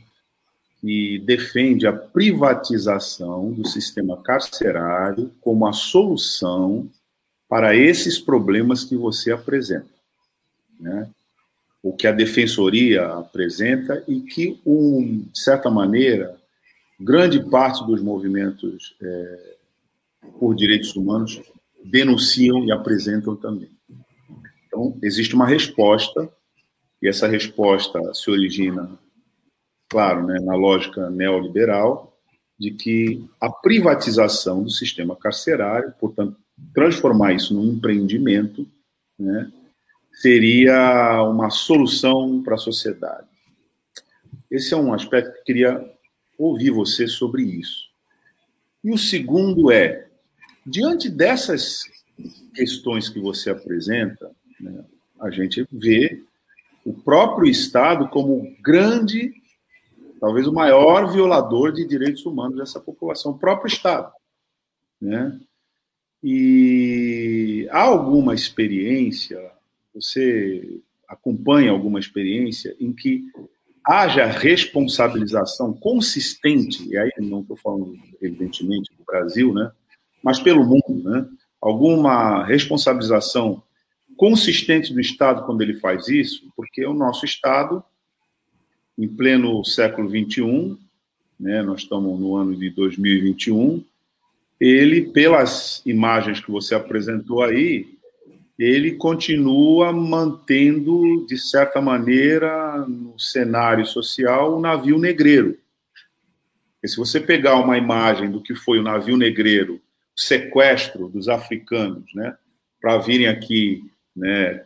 que 0.80 1.20
defende 1.20 1.88
a 1.88 1.94
privatização 1.94 3.52
do 3.52 3.68
sistema 3.68 4.22
carcerário 4.22 5.32
como 5.41 5.66
a 5.66 5.74
solução 5.74 6.89
para 7.50 7.76
esses 7.76 8.20
problemas 8.20 8.84
que 8.84 8.96
você 8.96 9.32
apresenta, 9.32 9.89
né? 10.80 11.10
o 11.82 11.91
que 11.91 12.08
a 12.08 12.12
defensoria 12.12 13.06
apresenta 13.08 14.04
e 14.08 14.22
que, 14.22 14.60
um, 14.66 15.26
de 15.32 15.39
certa 15.39 15.70
maneira, 15.70 16.38
grande 17.04 17.43
parte 17.49 17.86
dos 17.86 18.01
movimentos 18.01 18.95
é, 19.01 19.56
por 20.39 20.56
direitos 20.56 20.95
humanos 20.95 21.41
denunciam 21.84 22.64
e 22.64 22.72
apresentam 22.72 23.36
também. 23.36 23.70
Então, 24.68 24.97
existe 25.04 25.36
uma 25.36 25.45
resposta, 25.45 26.30
e 27.01 27.08
essa 27.08 27.28
resposta 27.28 27.99
se 28.14 28.32
origina, 28.32 28.89
claro, 29.89 30.26
né, 30.26 30.39
na 30.39 30.56
lógica 30.56 31.10
neoliberal, 31.10 32.18
de 32.58 32.72
que 32.72 33.28
a 33.41 33.49
privatização 33.51 34.64
do 34.64 34.70
sistema 34.70 35.16
carcerário, 35.16 35.93
portanto, 35.99 36.38
transformar 36.74 37.34
isso 37.34 37.54
num 37.54 37.74
empreendimento, 37.74 38.66
né, 39.20 39.51
seria 40.14 41.22
uma 41.24 41.49
solução 41.49 42.41
para 42.41 42.56
a 42.56 42.58
sociedade. 42.58 43.28
Esse 44.49 44.74
é 44.74 44.78
um 44.78 44.93
aspecto 44.93 45.34
que 45.34 45.43
queria 45.43 45.93
ouvir 46.38 46.71
você 46.71 47.07
sobre 47.07 47.43
isso. 47.43 47.89
E 48.84 48.91
o 48.91 48.97
segundo 48.97 49.71
é, 49.71 50.07
diante 50.65 51.09
dessas 51.09 51.84
questões 52.53 53.09
que 53.09 53.19
você 53.19 53.49
apresenta, 53.49 54.31
né, 54.59 54.84
a 55.19 55.29
gente 55.29 55.65
vê 55.71 56.21
o 56.86 56.93
próprio 56.93 57.49
Estado 57.49 58.09
como 58.09 58.55
grande, 58.61 59.34
talvez 60.19 60.47
o 60.47 60.53
maior 60.53 61.11
violador 61.11 61.71
de 61.71 61.88
direitos 61.88 62.25
humanos 62.25 62.57
dessa 62.57 62.79
população, 62.79 63.31
o 63.31 63.38
próprio 63.38 63.71
Estado. 63.71 64.11
Né? 65.01 65.39
E 66.21 67.67
há 67.71 67.81
alguma 67.81 68.34
experiência, 68.34 69.39
você 69.93 70.81
acompanha 71.07 71.71
alguma 71.71 71.99
experiência 71.99 72.75
em 72.79 72.91
que 72.91 73.25
haja 73.86 74.25
responsabilização 74.25 75.73
consistente, 75.73 76.88
e 76.88 76.97
aí 76.97 77.11
não 77.19 77.41
estou 77.41 77.57
falando, 77.57 77.97
evidentemente, 78.21 78.91
do 78.97 79.03
Brasil, 79.03 79.53
né, 79.53 79.71
mas 80.23 80.39
pelo 80.39 80.63
mundo, 80.63 81.03
né, 81.03 81.27
alguma 81.61 82.43
responsabilização 82.45 83.61
consistente 84.15 84.93
do 84.93 85.01
Estado 85.01 85.45
quando 85.45 85.61
ele 85.61 85.75
faz 85.75 86.07
isso, 86.07 86.51
porque 86.55 86.86
o 86.86 86.93
nosso 86.93 87.25
Estado, 87.25 87.84
em 88.97 89.07
pleno 89.07 89.63
século 89.65 90.07
XXI, 90.07 90.77
né, 91.39 91.61
nós 91.61 91.81
estamos 91.81 92.19
no 92.19 92.36
ano 92.36 92.55
de 92.55 92.69
2021, 92.69 93.84
ele, 94.59 95.01
pelas 95.09 95.81
imagens 95.86 96.39
que 96.39 96.49
você 96.49 96.73
apresentou 96.73 97.43
aí, 97.43 97.93
ele 98.64 98.93
continua 98.93 99.91
mantendo, 99.91 101.26
de 101.28 101.38
certa 101.38 101.82
maneira, 101.82 102.78
no 102.88 103.20
cenário 103.20 103.86
social, 103.86 104.55
o 104.55 104.61
navio 104.61 104.97
negreiro. 104.97 105.57
E 106.82 106.88
se 106.88 106.97
você 106.97 107.20
pegar 107.20 107.55
uma 107.55 107.78
imagem 107.78 108.30
do 108.32 108.41
que 108.41 108.55
foi 108.55 108.80
o 108.80 108.84
navio 108.84 109.18
negreiro, 109.18 109.82
o 110.16 110.22
sequestro 110.22 111.07
dos 111.07 111.28
africanos, 111.28 112.05
né, 112.14 112.38
para 112.80 112.97
virem 112.97 113.28
aqui 113.28 113.84
né, 114.16 114.66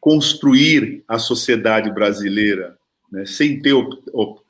construir 0.00 1.02
a 1.08 1.18
sociedade 1.18 1.90
brasileira 1.90 2.76
né, 3.10 3.24
sem 3.26 3.60
ter 3.60 3.74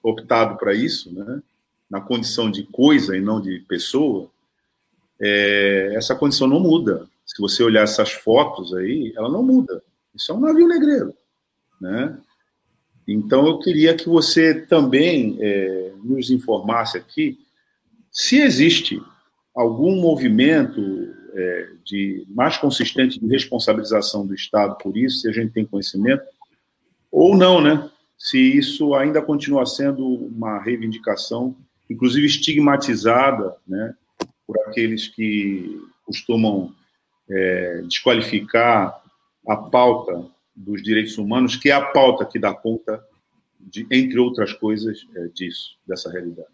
optado 0.03 0.57
para 0.57 0.75
isso, 0.75 1.13
né, 1.13 1.43
na 1.89 2.01
condição 2.01 2.51
de 2.51 2.65
coisa 2.65 3.17
e 3.17 3.21
não 3.21 3.41
de 3.41 3.61
pessoa, 3.69 4.29
é, 5.21 5.93
essa 5.95 6.15
condição 6.15 6.47
não 6.47 6.61
muda. 6.61 7.07
Se 7.35 7.43
você 7.43 7.63
olhar 7.65 7.83
essas 7.83 8.13
fotos 8.13 8.73
aí, 8.75 9.13
ela 9.17 9.29
não 9.29 9.43
muda. 9.43 9.83
Isso 10.15 10.31
é 10.31 10.35
um 10.35 10.41
navio 10.41 10.69
negreiro, 10.69 11.13
né? 11.81 12.17
Então 13.07 13.47
eu 13.47 13.59
queria 13.59 13.95
que 13.95 14.09
você 14.09 14.55
também 14.55 15.37
é, 15.41 15.93
nos 16.03 16.31
informasse 16.31 16.97
aqui 16.97 17.39
se 18.11 18.41
existe 18.41 19.03
algum 19.55 20.01
movimento 20.01 20.81
é, 21.35 21.69
de 21.85 22.25
mais 22.29 22.57
consistente 22.57 23.19
de 23.19 23.27
responsabilização 23.27 24.25
do 24.25 24.35
Estado 24.35 24.77
por 24.79 24.97
isso, 24.97 25.21
se 25.21 25.29
a 25.29 25.33
gente 25.33 25.53
tem 25.53 25.67
conhecimento, 25.67 26.25
ou 27.11 27.37
não, 27.37 27.61
né? 27.61 27.91
Se 28.17 28.39
isso 28.39 28.95
ainda 28.95 29.21
continua 29.21 29.67
sendo 29.67 30.07
uma 30.07 30.63
reivindicação, 30.63 31.57
inclusive 31.91 32.27
estigmatizada, 32.27 33.57
né? 33.67 33.95
Por 34.47 34.57
aqueles 34.61 35.09
que 35.09 35.83
costumam 36.07 36.73
é, 37.29 37.83
desqualificar 37.87 39.01
a 39.47 39.57
pauta 39.57 40.27
dos 40.55 40.83
direitos 40.83 41.19
humanos, 41.19 41.57
que 41.57 41.71
é 41.71 41.73
a 41.73 41.85
pauta 41.85 42.25
que 42.25 42.39
dá 42.39 42.55
conta, 42.55 43.03
de, 43.59 43.87
entre 43.91 44.19
outras 44.19 44.53
coisas, 44.53 45.07
é, 45.17 45.29
disso, 45.29 45.77
dessa 45.87 46.11
realidade. 46.11 46.49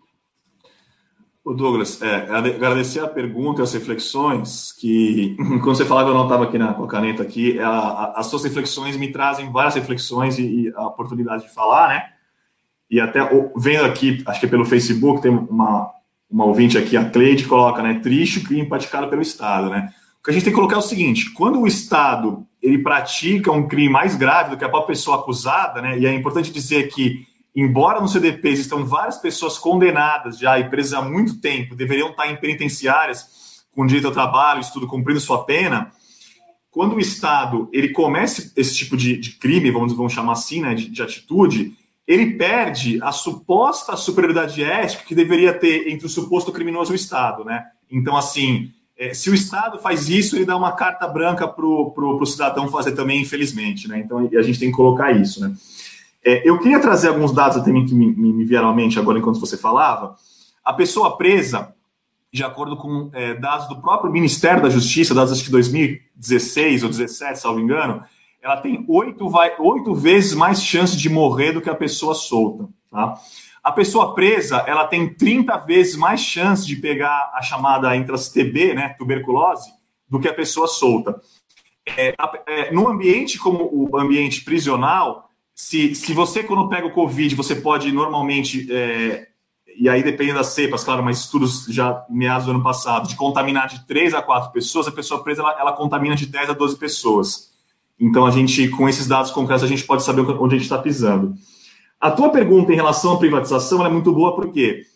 O 1.45 1.55
Douglas, 1.55 2.01
é, 2.03 2.15
agradecer 2.31 3.01
a 3.01 3.09
pergunta 3.09 3.61
e 3.61 3.65
as 3.65 3.73
reflexões, 3.73 4.73
que 4.73 5.35
quando 5.63 5.77
você 5.77 5.85
falava, 5.85 6.11
eu 6.11 6.15
não 6.15 6.25
estava 6.25 6.45
aqui 6.45 6.59
na, 6.59 6.75
com 6.75 6.85
a 6.85 6.89
caneta 6.89 7.23
aqui, 7.23 7.59
a, 7.59 7.69
a, 7.69 8.21
as 8.21 8.27
suas 8.27 8.45
reflexões 8.45 8.97
me 8.97 9.11
trazem 9.11 9.51
várias 9.51 9.75
reflexões 9.75 10.39
e, 10.39 10.43
e, 10.43 10.73
a 10.75 10.87
oportunidade 10.87 11.45
de 11.45 11.55
falar, 11.55 11.89
né? 11.89 12.05
E 12.91 13.01
até 13.01 13.21
vendo 13.57 13.85
aqui, 13.85 14.23
acho 14.27 14.41
que 14.41 14.47
é 14.47 14.49
pelo 14.49 14.65
Facebook, 14.65 15.23
tem 15.23 15.31
uma, 15.31 15.91
uma 16.29 16.45
ouvinte 16.45 16.77
aqui, 16.77 16.97
a 16.97 17.09
Cleide, 17.09 17.47
coloca, 17.47 17.83
né? 17.83 18.01
Triste 18.01 18.41
o 18.41 18.45
crime 18.45 18.69
praticado 18.69 19.09
pelo 19.09 19.23
Estado, 19.23 19.71
né? 19.71 19.93
O 20.21 20.25
que 20.25 20.31
a 20.31 20.33
gente 20.35 20.45
tem 20.45 20.53
que 20.53 20.59
colocar 20.59 20.77
é 20.77 20.79
o 20.79 20.83
seguinte: 20.83 21.31
quando 21.31 21.61
o 21.61 21.67
Estado 21.67 22.47
ele 22.63 22.79
pratica 22.79 23.51
um 23.51 23.67
crime 23.67 23.89
mais 23.89 24.15
grave 24.15 24.51
do 24.51 24.57
que 24.57 24.65
a 24.65 24.69
própria 24.69 24.95
pessoa 24.95 25.19
acusada, 25.19 25.81
né? 25.81 25.99
E 25.99 26.07
é 26.07 26.13
importante 26.13 26.53
dizer 26.53 26.89
que, 26.89 27.27
embora 27.57 28.01
no 28.01 28.09
CDP 28.09 28.51
existam 28.51 28.85
várias 28.85 29.17
pessoas 29.17 29.57
condenadas 29.57 30.39
já 30.39 30.59
e 30.59 30.69
presas 30.69 30.93
há 30.93 31.03
muito 31.03 31.41
tempo, 31.41 31.75
deveriam 31.75 32.11
estar 32.11 32.31
em 32.31 32.37
penitenciárias 32.37 33.65
com 33.75 33.87
direito 33.87 34.09
ao 34.09 34.13
trabalho, 34.13 34.61
estudo, 34.61 34.87
cumprindo 34.87 35.21
sua 35.21 35.45
pena. 35.45 35.91
Quando 36.71 36.97
o 36.97 37.01
Estado 37.01 37.69
ele 37.73 37.89
comece 37.89 38.53
esse 38.55 38.77
tipo 38.77 38.97
de, 38.97 39.17
de 39.17 39.33
crime, 39.33 39.71
vamos, 39.71 39.95
vamos 39.95 40.13
chamar 40.13 40.33
assim, 40.35 40.61
né, 40.61 40.75
de, 40.75 40.89
de 40.91 41.03
atitude, 41.03 41.73
ele 42.07 42.35
perde 42.35 43.03
a 43.03 43.11
suposta 43.11 43.97
superioridade 43.97 44.63
ética 44.63 45.05
que 45.05 45.15
deveria 45.15 45.55
ter 45.55 45.89
entre 45.89 46.07
o 46.07 46.11
suposto 46.11 46.53
criminoso 46.53 46.93
e 46.93 46.95
o 46.95 46.97
Estado, 46.97 47.45
né? 47.45 47.65
Então, 47.91 48.17
assim, 48.17 48.71
é, 49.01 49.15
se 49.15 49.31
o 49.31 49.35
Estado 49.35 49.79
faz 49.79 50.11
isso, 50.11 50.37
ele 50.37 50.45
dá 50.45 50.55
uma 50.55 50.73
carta 50.73 51.09
branca 51.09 51.49
para 51.49 51.65
o 51.65 52.27
cidadão 52.27 52.69
fazer 52.69 52.93
também, 52.93 53.23
infelizmente. 53.23 53.89
Né? 53.89 53.99
Então 54.01 54.19
a 54.19 54.43
gente 54.43 54.59
tem 54.59 54.71
que 54.71 54.77
colocar 54.77 55.11
isso. 55.11 55.41
Né? 55.41 55.55
É, 56.23 56.47
eu 56.47 56.59
queria 56.59 56.79
trazer 56.79 57.09
alguns 57.09 57.33
dados 57.33 57.65
também 57.65 57.87
que 57.87 57.95
me, 57.95 58.13
me, 58.15 58.45
vieram 58.45 58.69
à 58.69 58.75
mente 58.75 58.99
agora 58.99 59.19
enquanto 59.19 59.41
você 59.41 59.57
falava. 59.57 60.17
A 60.63 60.75
pessoa 60.75 61.17
presa, 61.17 61.75
de 62.31 62.45
acordo 62.45 62.77
com 62.77 63.09
é, 63.15 63.33
dados 63.33 63.69
do 63.69 63.81
próprio 63.81 64.13
Ministério 64.13 64.63
da 64.63 64.69
Justiça, 64.69 65.15
dados 65.15 65.33
acho 65.33 65.45
que 65.45 65.51
2016 65.51 66.83
ou 66.83 66.91
2017, 66.91 67.41
salvo 67.41 67.59
engano, 67.59 68.05
ela 68.43 68.59
tem 68.59 68.85
oito, 68.87 69.31
vai, 69.31 69.55
oito 69.59 69.95
vezes 69.95 70.35
mais 70.35 70.63
chance 70.63 70.95
de 70.95 71.09
morrer 71.09 71.53
do 71.53 71.63
que 71.63 71.71
a 71.71 71.75
pessoa 71.75 72.15
solta. 72.15 72.69
Tá? 72.91 73.19
A 73.63 73.71
pessoa 73.73 74.15
presa, 74.15 74.65
ela 74.67 74.87
tem 74.87 75.13
30 75.13 75.57
vezes 75.59 75.97
mais 75.97 76.21
chance 76.21 76.67
de 76.67 76.77
pegar 76.77 77.31
a 77.35 77.43
chamada 77.43 77.95
intras 77.95 78.31
TB, 78.31 78.75
né, 78.75 78.95
tuberculose, 78.97 79.71
do 80.09 80.19
que 80.19 80.29
a 80.29 80.35
pessoa 80.35 80.67
solta. 80.67 81.21
É, 81.97 82.15
é, 82.47 82.73
no 82.73 82.89
ambiente 82.89 83.39
como 83.39 83.69
o 83.73 83.97
ambiente 83.99 84.43
prisional, 84.43 85.31
se, 85.55 85.95
se 85.95 86.15
você, 86.15 86.43
quando 86.43 86.69
pega 86.69 86.87
o 86.87 86.93
Covid, 86.93 87.35
você 87.35 87.55
pode 87.55 87.93
normalmente, 87.93 88.67
é, 88.73 89.29
e 89.79 89.89
aí 89.89 90.03
depende 90.03 90.33
das 90.33 90.49
cepas, 90.49 90.83
claro, 90.83 91.03
mas 91.03 91.19
estudos 91.19 91.67
já 91.69 92.05
meados 92.09 92.47
do 92.47 92.53
ano 92.53 92.63
passado, 92.63 93.09
de 93.09 93.15
contaminar 93.15 93.69
de 93.69 93.87
3 93.87 94.15
a 94.15 94.23
4 94.23 94.53
pessoas, 94.53 94.89
a 94.89 94.93
pessoa 94.93 95.23
presa, 95.23 95.43
ela, 95.43 95.57
ela 95.61 95.73
contamina 95.73 96.17
de 96.17 96.25
10 96.25 96.51
a 96.51 96.53
12 96.55 96.77
pessoas. 96.79 97.51
Então, 97.99 98.25
a 98.25 98.31
gente, 98.31 98.69
com 98.69 98.89
esses 98.89 99.07
dados 99.07 99.31
concretos, 99.31 99.63
a 99.63 99.69
gente 99.69 99.85
pode 99.85 100.03
saber 100.03 100.23
onde 100.23 100.55
a 100.55 100.59
gente 100.59 100.67
está 100.67 100.79
pisando. 100.79 101.35
A 102.01 102.11
tua 102.11 102.31
pergunta 102.31 102.73
em 102.73 102.77
relação 102.77 103.13
à 103.13 103.19
privatização 103.19 103.85
é 103.85 103.89
muito 103.91 104.11
boa 104.11 104.35
porque 104.35 104.87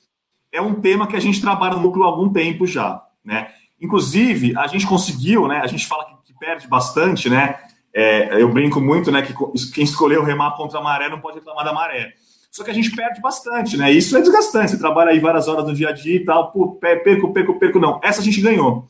é 0.51 0.61
um 0.61 0.75
tema 0.75 1.07
que 1.07 1.15
a 1.15 1.21
gente 1.21 1.41
trabalha 1.41 1.77
no 1.77 1.83
núcleo 1.83 2.05
há 2.05 2.09
algum 2.09 2.33
tempo 2.33 2.67
já, 2.67 3.03
né? 3.23 3.49
Inclusive, 3.79 4.57
a 4.57 4.67
gente 4.67 4.87
conseguiu, 4.87 5.47
né? 5.47 5.61
A 5.61 5.67
gente 5.67 5.87
fala 5.87 6.05
que, 6.07 6.33
que 6.33 6.39
perde 6.39 6.67
bastante, 6.67 7.29
né? 7.29 7.57
É, 7.93 8.41
eu 8.41 8.51
brinco 8.51 8.81
muito, 8.81 9.13
né? 9.13 9.21
Que 9.21 9.35
quem 9.73 9.85
escolheu 9.85 10.25
remar 10.25 10.57
contra 10.57 10.79
a 10.79 10.83
maré 10.83 11.11
não 11.11 11.21
pode 11.21 11.39
reclamar 11.39 11.65
da 11.65 11.75
maré. 11.75 12.15
Só 12.51 12.65
que 12.65 12.71
a 12.71 12.75
gente 12.75 12.91
perde 12.97 13.21
bastante, 13.21 13.77
né? 13.77 13.93
Isso 13.93 14.17
é 14.17 14.21
desgastante. 14.21 14.71
Você 14.71 14.79
trabalha 14.79 15.11
aí 15.11 15.21
várias 15.21 15.47
horas 15.47 15.67
no 15.67 15.75
dia 15.75 15.91
a 15.91 15.93
dia 15.93 16.17
e 16.17 16.25
tal, 16.25 16.53
perco, 16.81 17.33
perco, 17.35 17.59
perco. 17.59 17.79
Não, 17.79 18.01
essa 18.03 18.23
a 18.23 18.25
gente 18.25 18.41
ganhou 18.41 18.89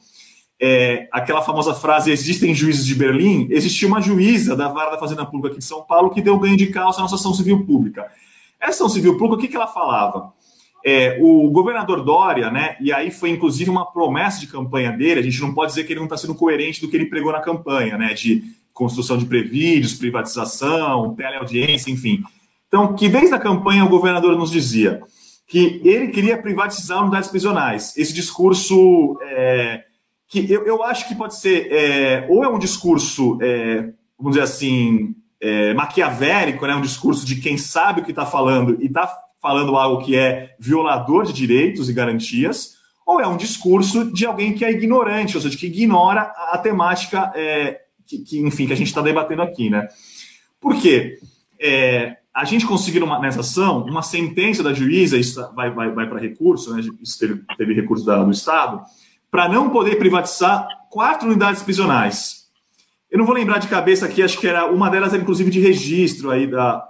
é, 0.67 1.09
aquela 1.13 1.43
famosa 1.43 1.75
frase 1.75 2.11
existem 2.11 2.55
juízes 2.55 2.87
de 2.87 2.95
Berlim, 2.95 3.47
existia 3.51 3.87
uma 3.87 4.01
juíza 4.01 4.57
da 4.57 4.67
Vara 4.67 4.93
da 4.93 4.99
Fazenda 4.99 5.27
Pública 5.27 5.49
aqui 5.49 5.59
de 5.59 5.65
São 5.67 5.83
Paulo 5.83 6.09
que 6.09 6.23
deu 6.23 6.39
ganho 6.39 6.57
de 6.57 6.69
causa 6.69 7.01
à 7.01 7.03
nossa 7.03 7.17
ação 7.17 7.35
civil 7.35 7.67
pública. 7.67 8.11
Essa 8.59 8.71
ação 8.71 8.89
civil 8.89 9.19
pública, 9.19 9.35
o 9.35 9.39
que, 9.39 9.49
que 9.49 9.57
ela 9.57 9.67
falava? 9.67 10.33
É, 10.83 11.19
o 11.21 11.51
governador 11.51 12.03
Dória, 12.03 12.51
né, 12.51 12.77
e 12.81 12.91
aí 12.95 13.11
foi 13.11 13.29
inclusive 13.29 13.69
uma 13.69 13.85
promessa 13.85 14.41
de 14.41 14.47
campanha 14.47 14.91
dele, 14.91 15.21
a 15.21 15.23
gente 15.23 15.39
não 15.43 15.53
pode 15.53 15.73
dizer 15.73 15.85
que 15.85 15.93
ele 15.93 16.01
não 16.01 16.07
está 16.07 16.17
sendo 16.17 16.35
coerente 16.35 16.81
do 16.81 16.89
que 16.89 16.97
ele 16.97 17.11
pregou 17.11 17.31
na 17.31 17.41
campanha, 17.41 17.99
né, 17.99 18.15
de 18.15 18.43
construção 18.73 19.19
de 19.19 19.27
prevídeos, 19.27 19.93
privatização, 19.93 21.15
teleaudiência, 21.15 21.91
enfim. 21.91 22.23
Então, 22.69 22.95
que 22.95 23.07
desde 23.11 23.35
a 23.35 23.39
campanha 23.39 23.85
o 23.85 23.89
governador 23.91 24.35
nos 24.35 24.51
dizia 24.51 25.03
que 25.47 25.83
ele 25.85 26.09
queria 26.09 26.41
privatizar 26.41 27.03
unidades 27.03 27.29
prisionais. 27.29 27.95
Esse 27.99 28.15
discurso 28.15 29.19
é, 29.23 29.85
que 30.43 30.53
eu, 30.53 30.67
eu 30.67 30.83
acho 30.83 31.07
que 31.07 31.15
pode 31.15 31.37
ser 31.37 31.71
é, 31.71 32.27
ou 32.29 32.43
é 32.43 32.49
um 32.49 32.59
discurso, 32.59 33.39
é, 33.41 33.93
vamos 34.19 34.35
dizer 34.35 34.43
assim, 34.43 35.15
é, 35.41 35.73
maquiavélico, 35.75 36.67
né, 36.67 36.75
um 36.75 36.81
discurso 36.81 37.25
de 37.25 37.37
quem 37.37 37.57
sabe 37.57 38.01
o 38.01 38.05
que 38.05 38.11
está 38.11 38.27
falando 38.27 38.77
e 38.83 38.87
está 38.87 39.07
falando 39.41 39.77
algo 39.77 40.05
que 40.05 40.17
é 40.17 40.57
violador 40.59 41.25
de 41.25 41.33
direitos 41.33 41.89
e 41.89 41.93
garantias, 41.93 42.75
ou 43.07 43.21
é 43.21 43.29
um 43.29 43.37
discurso 43.37 44.11
de 44.11 44.27
alguém 44.27 44.55
que 44.55 44.65
é 44.65 44.73
ignorante, 44.73 45.37
ou 45.37 45.43
seja, 45.43 45.57
que 45.57 45.67
ignora 45.67 46.23
a, 46.23 46.55
a 46.55 46.59
temática 46.59 47.31
é, 47.37 47.81
que, 48.05 48.19
que, 48.19 48.41
enfim, 48.41 48.67
que 48.67 48.73
a 48.73 48.77
gente 48.77 48.89
está 48.89 49.03
debatendo 49.03 49.43
aqui, 49.43 49.71
né? 49.71 49.87
Por 50.61 50.75
quê? 50.81 51.19
É, 51.61 52.17
a 52.35 52.45
gente 52.45 52.67
conseguiu 52.67 53.05
uma, 53.05 53.21
nessa 53.21 53.41
ação 53.41 53.85
uma 53.85 54.03
sentença 54.03 54.63
da 54.63 54.73
juíza, 54.73 55.17
isso 55.17 55.41
vai, 55.55 55.71
vai, 55.71 55.91
vai 55.91 56.09
para 56.09 56.19
recurso, 56.19 56.75
né? 56.75 56.83
Isso 57.01 57.19
teve, 57.19 57.41
teve 57.57 57.75
recurso 57.75 58.05
da, 58.05 58.25
do 58.25 58.33
Estado, 58.33 58.83
para 59.35 59.49
não 59.49 59.69
poder 59.69 59.97
privatizar 59.97 60.65
quatro 60.89 61.27
unidades 61.29 61.61
prisionais. 61.61 62.45
Eu 63.11 63.19
não 63.19 63.27
vou 63.27 63.35
lembrar 63.35 63.59
de 63.59 63.67
cabeça 63.67 64.07
aqui, 64.07 64.23
acho 64.23 64.39
que 64.39 64.47
era 64.47 64.71
uma 64.71 64.89
delas 64.89 65.13
era 65.13 65.21
inclusive 65.21 65.51
de 65.51 65.59
registro 65.59 66.31
aí 66.31 66.47
da, 66.47 66.87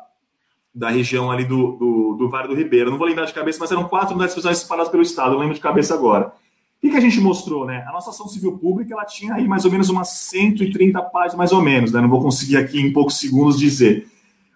da 0.74 0.90
região 0.90 1.30
ali 1.30 1.46
do, 1.46 1.72
do, 1.78 2.16
do 2.18 2.28
Vale 2.28 2.48
do 2.48 2.54
Ribeiro. 2.54 2.90
não 2.90 2.98
vou 2.98 3.06
lembrar 3.06 3.24
de 3.24 3.32
cabeça, 3.32 3.58
mas 3.60 3.72
eram 3.72 3.84
quatro 3.84 4.10
unidades 4.10 4.34
prisionais 4.34 4.58
espalhadas 4.58 4.92
pelo 4.92 5.02
Estado, 5.02 5.32
eu 5.32 5.38
lembro 5.38 5.54
de 5.54 5.60
cabeça 5.62 5.94
agora. 5.94 6.34
O 6.82 6.90
que, 6.90 6.94
a 6.94 7.00
gente 7.00 7.18
mostrou, 7.18 7.64
né? 7.64 7.82
A 7.88 7.92
nossa 7.92 8.10
ação 8.10 8.28
civil 8.28 8.58
pública, 8.58 8.92
ela 8.92 9.06
tinha 9.06 9.32
aí 9.32 9.48
mais 9.48 9.64
ou 9.64 9.70
menos 9.70 9.88
umas 9.88 10.10
130 10.10 11.00
páginas, 11.00 11.36
mais 11.36 11.50
ou 11.50 11.62
menos, 11.62 11.92
né? 11.92 12.00
Não 12.02 12.10
vou 12.10 12.20
conseguir 12.20 12.58
aqui 12.58 12.78
em 12.78 12.92
poucos 12.92 13.18
segundos 13.18 13.58
dizer. 13.58 14.06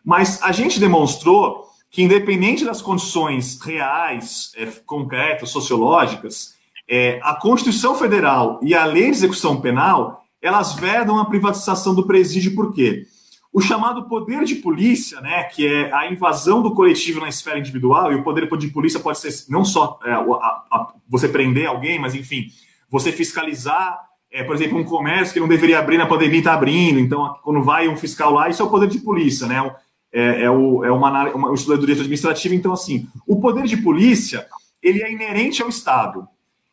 Mas 0.04 0.42
a 0.42 0.52
gente 0.52 0.78
demonstrou 0.78 1.64
que, 1.90 2.02
independente 2.02 2.66
das 2.66 2.82
condições 2.82 3.58
reais, 3.62 4.52
é, 4.58 4.66
concretas, 4.84 5.48
sociológicas, 5.48 6.57
é, 6.88 7.20
a 7.22 7.34
Constituição 7.34 7.94
Federal 7.94 8.58
e 8.62 8.74
a 8.74 8.84
Lei 8.86 9.04
de 9.04 9.18
Execução 9.18 9.60
Penal, 9.60 10.24
elas 10.40 10.74
vedam 10.74 11.18
a 11.18 11.26
privatização 11.26 11.94
do 11.94 12.06
presídio, 12.06 12.54
por 12.54 12.72
quê? 12.72 13.04
O 13.52 13.60
chamado 13.60 14.04
poder 14.04 14.44
de 14.44 14.56
polícia, 14.56 15.20
né, 15.20 15.44
que 15.44 15.66
é 15.66 15.92
a 15.92 16.10
invasão 16.10 16.62
do 16.62 16.74
coletivo 16.74 17.20
na 17.20 17.28
esfera 17.28 17.58
individual, 17.58 18.12
e 18.12 18.14
o 18.14 18.22
poder 18.22 18.48
de 18.56 18.68
polícia 18.68 19.00
pode 19.00 19.18
ser 19.18 19.30
não 19.50 19.64
só 19.64 19.98
é, 20.04 20.12
a, 20.12 20.16
a, 20.16 20.92
você 21.08 21.28
prender 21.28 21.66
alguém, 21.66 21.98
mas 21.98 22.14
enfim, 22.14 22.46
você 22.88 23.12
fiscalizar, 23.12 23.98
é, 24.30 24.42
por 24.42 24.54
exemplo, 24.54 24.78
um 24.78 24.84
comércio 24.84 25.34
que 25.34 25.40
não 25.40 25.48
deveria 25.48 25.78
abrir 25.78 25.98
na 25.98 26.06
pandemia 26.06 26.38
está 26.38 26.54
abrindo, 26.54 26.98
então 26.98 27.34
quando 27.42 27.62
vai 27.62 27.88
um 27.88 27.96
fiscal 27.96 28.32
lá, 28.32 28.48
isso 28.48 28.62
é 28.62 28.64
o 28.64 28.70
poder 28.70 28.88
de 28.88 29.00
polícia, 29.00 29.46
né? 29.46 29.74
É, 30.10 30.44
é, 30.44 30.50
o, 30.50 30.82
é 30.84 30.90
uma, 30.90 31.28
uma, 31.34 31.50
um 31.50 31.54
estudo 31.54 31.74
de 31.74 31.80
direito 31.80 32.00
administrativo, 32.00 32.54
então 32.54 32.72
assim, 32.72 33.06
o 33.26 33.40
poder 33.40 33.64
de 33.64 33.76
polícia 33.76 34.46
ele 34.82 35.02
é 35.02 35.12
inerente 35.12 35.62
ao 35.62 35.68
Estado. 35.68 36.26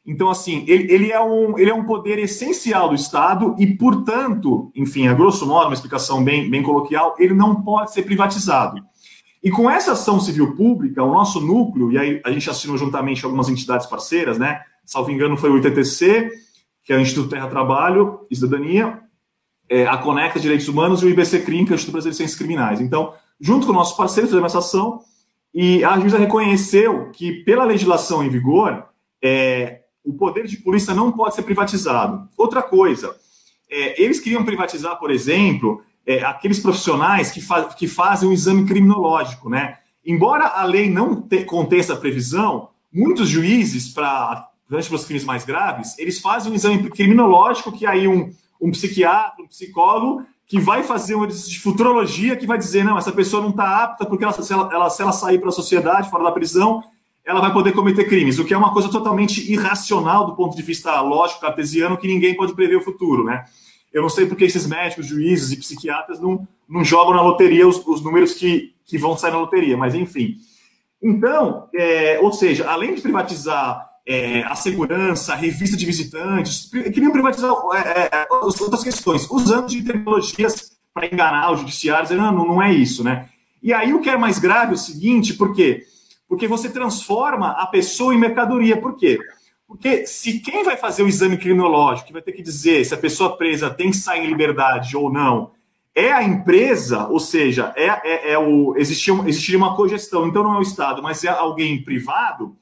Então, 0.06 0.30
assim, 0.30 0.64
ele, 0.68 0.92
ele, 0.94 1.12
é 1.12 1.20
um, 1.20 1.58
ele 1.58 1.70
é 1.70 1.74
um 1.74 1.84
poder 1.84 2.20
essencial 2.20 2.90
do 2.90 2.96
Estado 2.96 3.56
e, 3.58 3.66
portanto, 3.66 4.72
enfim, 4.76 5.08
a 5.08 5.14
grosso 5.14 5.48
modo, 5.48 5.68
uma 5.68 5.74
explicação 5.74 6.24
bem, 6.24 6.50
bem 6.50 6.62
coloquial, 6.62 7.16
ele 7.18 7.34
não 7.34 7.64
pode 7.64 7.92
ser 7.92 8.04
privatizado. 8.04 8.82
E 9.44 9.50
com 9.50 9.70
essa 9.70 9.94
ação 9.94 10.20
civil 10.20 10.56
pública, 10.56 11.04
o 11.04 11.12
nosso 11.12 11.40
núcleo, 11.42 11.92
e 11.92 11.98
aí 11.98 12.22
a 12.24 12.32
gente 12.32 12.50
assinou 12.50 12.78
juntamente 12.78 13.26
algumas 13.26 13.50
entidades 13.50 13.88
parceiras, 13.88 14.38
né? 14.38 14.62
Salvo 14.86 15.12
engano, 15.12 15.38
foi 15.38 15.50
o 15.50 15.58
ITTC, 15.58 16.32
que 16.84 16.94
é 16.94 16.98
o 16.98 17.00
Instituto 17.00 17.30
Terra 17.30 17.48
Trabalho 17.48 18.22
e 18.30 18.36
Cidadania, 18.36 19.00
é, 19.68 19.88
a 19.88 19.98
Conecta 19.98 20.40
Direitos 20.40 20.68
Humanos 20.68 21.02
e 21.02 21.06
o 21.06 21.10
IBC 21.10 21.40
CRIM, 21.40 21.66
que 21.66 21.72
é 21.72 21.74
o 21.74 21.76
Instituto 21.76 21.94
Brasileiro 21.94 22.14
de 22.14 22.18
Ciências 22.18 22.38
Criminais. 22.38 22.80
Então, 22.80 23.14
junto 23.40 23.66
com 23.66 23.74
nossos 23.74 23.98
parceiros, 23.98 24.30
fizemos 24.30 24.52
essa 24.52 24.60
ação 24.60 25.02
e 25.54 25.84
a 25.84 26.00
juíza 26.00 26.18
reconheceu 26.18 27.12
que, 27.12 27.44
pela 27.44 27.64
legislação 27.64 28.24
em 28.24 28.30
vigor, 28.30 28.86
é, 29.24 29.82
o 30.06 30.14
poder 30.14 30.46
de 30.46 30.58
polícia 30.58 30.94
não 30.94 31.12
pode 31.12 31.36
ser 31.36 31.42
privatizado. 31.42 32.30
Outra 32.38 32.62
coisa, 32.62 33.16
é, 33.70 34.02
eles 34.02 34.20
queriam 34.20 34.46
privatizar, 34.46 34.98
por 35.00 35.10
exemplo, 35.10 35.82
é, 36.06 36.24
aqueles 36.24 36.60
profissionais 36.60 37.32
que, 37.32 37.42
fa 37.42 37.64
que 37.66 37.88
fazem 37.88 38.28
o 38.28 38.32
um 38.32 38.34
exame 38.34 38.66
criminológico, 38.66 39.50
né? 39.50 39.80
Embora 40.06 40.46
a 40.46 40.64
lei 40.64 40.90
não 40.90 41.20
te, 41.20 41.44
contenha 41.44 41.82
essa 41.82 41.96
previsão, 41.96 42.70
muitos 42.94 43.28
juízes, 43.28 43.90
para 43.90 44.48
os 44.70 45.06
crimes 45.06 45.26
mais 45.26 45.44
graves, 45.44 45.98
eles 45.98 46.20
fazem 46.20 46.52
um 46.52 46.56
exame 46.56 46.90
criminológico 46.90 47.72
que 47.72 47.88
aí 47.88 48.08
um, 48.08 48.32
um 48.62 48.70
psiquiatra, 48.70 49.44
um 49.44 49.48
psicólogo, 49.48 50.24
que 50.48 50.60
vai 50.60 50.84
fazer 50.84 51.16
um 51.16 51.26
exercício 51.26 51.54
de 51.54 51.60
futurologia 51.60 52.36
que 52.36 52.46
vai 52.46 52.58
dizer, 52.58 52.84
não, 52.84 53.00
essa 53.00 53.12
pessoa 53.12 53.42
não 53.42 53.50
está 53.50 53.84
apta 53.84 54.06
porque 54.06 54.24
ela, 54.24 54.32
se, 54.32 54.54
ela, 54.54 54.70
ela, 54.72 54.90
se 54.92 55.02
ela 55.02 55.12
sair 55.12 55.40
para 55.40 55.50
a 55.50 55.52
sociedade, 55.52 56.10
fora 56.10 56.24
da 56.24 56.32
prisão, 56.32 56.84
ela 57.26 57.42
vai 57.42 57.52
poder 57.52 57.72
cometer 57.72 58.06
crimes, 58.06 58.38
o 58.38 58.46
que 58.46 58.54
é 58.54 58.58
uma 58.58 58.72
coisa 58.72 58.88
totalmente 58.88 59.52
irracional 59.52 60.28
do 60.28 60.36
ponto 60.36 60.56
de 60.56 60.62
vista 60.62 61.02
lógico 61.02 61.42
cartesiano, 61.42 61.98
que 61.98 62.08
ninguém 62.08 62.36
pode 62.36 62.54
prever 62.54 62.76
o 62.76 62.84
futuro, 62.84 63.24
né? 63.24 63.46
Eu 63.92 64.02
não 64.02 64.10
sei 64.10 64.26
porque 64.26 64.44
esses 64.44 64.68
médicos, 64.68 65.08
juízes 65.08 65.52
e 65.52 65.58
psiquiatras 65.58 66.20
não, 66.20 66.48
não 66.70 66.84
jogam 66.84 67.14
na 67.14 67.22
loteria 67.22 67.68
os, 67.68 67.78
os 67.88 68.02
números 68.04 68.34
que, 68.34 68.74
que 68.86 68.98
vão 68.98 69.18
sair 69.18 69.32
na 69.32 69.40
loteria, 69.40 69.76
mas 69.76 69.96
enfim. 69.96 70.36
Então, 71.02 71.68
é, 71.74 72.20
ou 72.22 72.32
seja, 72.32 72.70
além 72.70 72.94
de 72.94 73.02
privatizar 73.02 73.90
é, 74.06 74.44
a 74.44 74.54
segurança, 74.54 75.34
a 75.34 75.36
revista 75.36 75.76
de 75.76 75.86
visitantes, 75.86 76.70
queriam 76.70 77.12
privatizar 77.12 77.52
é, 77.74 78.10
é 78.12 78.28
outras 78.30 78.84
questões, 78.84 79.28
usando 79.32 79.68
de 79.68 79.82
tecnologias 79.82 80.78
para 80.94 81.08
enganar 81.08 81.52
o 81.52 81.58
judiciário, 81.58 82.16
não, 82.16 82.32
não 82.32 82.62
é 82.62 82.72
isso, 82.72 83.04
né? 83.04 83.30
E 83.64 83.74
aí 83.74 83.94
o 83.94 84.00
que 84.00 84.10
é 84.10 84.18
mais 84.18 84.38
grave 84.38 84.72
é 84.72 84.76
o 84.76 84.78
seguinte, 84.78 85.34
porque 85.34 85.84
porque 86.28 86.48
você 86.48 86.70
transforma 86.70 87.52
a 87.52 87.68
pessoa 87.68 88.14
em 88.14 88.18
mercadoria. 88.18 88.80
Por 88.80 88.96
quê? 88.96 89.20
Porque 89.68 90.06
se 90.06 90.40
quem 90.40 90.64
vai 90.64 90.78
fazer 90.78 91.04
o 91.04 91.08
exame 91.08 91.38
criminológico, 91.38 92.08
que 92.08 92.14
vai 92.14 92.22
ter 92.22 92.32
que 92.32 92.42
dizer 92.42 92.86
se 92.86 92.94
a 92.94 92.98
pessoa 92.98 93.36
presa 93.36 93.70
tem 93.70 93.92
que 93.92 93.98
sair 93.98 94.26
em 94.26 94.28
liberdade 94.28 94.96
ou 94.96 95.12
não, 95.12 95.52
é 95.94 96.12
a 96.12 96.24
empresa, 96.24 97.08
ou 97.08 97.20
seja, 97.20 97.74
é, 97.76 97.88
é, 97.88 98.32
é 98.34 98.38
o 98.38 98.76
existiria, 98.78 99.24
existiria 99.28 99.58
uma 99.58 99.76
cogestão, 99.76 100.28
então 100.28 100.44
não 100.44 100.56
é 100.56 100.60
o 100.60 100.62
Estado, 100.62 101.02
mas 101.02 101.24
é 101.24 101.30
alguém 101.30 101.82
privado, 101.82 102.56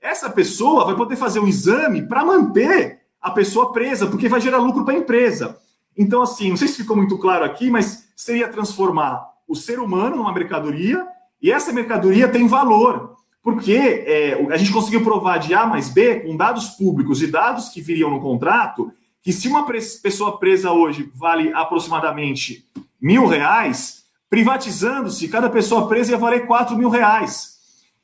essa 0.00 0.28
pessoa 0.28 0.84
vai 0.84 0.96
poder 0.96 1.16
fazer 1.16 1.38
um 1.40 1.46
exame 1.46 2.02
para 2.02 2.24
manter 2.24 3.00
a 3.20 3.30
pessoa 3.30 3.72
presa, 3.72 4.06
porque 4.06 4.28
vai 4.28 4.40
gerar 4.40 4.58
lucro 4.58 4.84
para 4.84 4.94
a 4.94 4.98
empresa. 4.98 5.58
Então, 5.96 6.22
assim, 6.22 6.48
não 6.48 6.56
sei 6.56 6.68
se 6.68 6.78
ficou 6.78 6.96
muito 6.96 7.18
claro 7.18 7.44
aqui, 7.44 7.70
mas 7.70 8.08
seria 8.16 8.48
transformar 8.48 9.24
o 9.46 9.54
ser 9.54 9.78
humano 9.78 10.16
numa 10.16 10.32
mercadoria 10.32 11.06
e 11.42 11.50
essa 11.50 11.72
mercadoria 11.72 12.28
tem 12.28 12.46
valor, 12.46 13.16
porque 13.42 13.74
é, 13.74 14.46
a 14.50 14.56
gente 14.56 14.72
conseguiu 14.72 15.02
provar 15.02 15.38
de 15.38 15.54
A 15.54 15.66
mais 15.66 15.88
B, 15.88 16.20
com 16.20 16.36
dados 16.36 16.70
públicos 16.70 17.22
e 17.22 17.26
dados 17.26 17.68
que 17.68 17.80
viriam 17.80 18.10
no 18.10 18.20
contrato, 18.20 18.92
que 19.22 19.32
se 19.32 19.48
uma 19.48 19.66
pessoa 19.66 20.38
presa 20.38 20.72
hoje 20.72 21.10
vale 21.14 21.52
aproximadamente 21.52 22.64
mil 23.00 23.26
reais, 23.26 24.04
privatizando-se, 24.28 25.28
cada 25.28 25.48
pessoa 25.48 25.88
presa 25.88 26.12
ia 26.12 26.18
valer 26.18 26.46
quatro 26.46 26.76
mil 26.76 26.88
reais. 26.88 27.58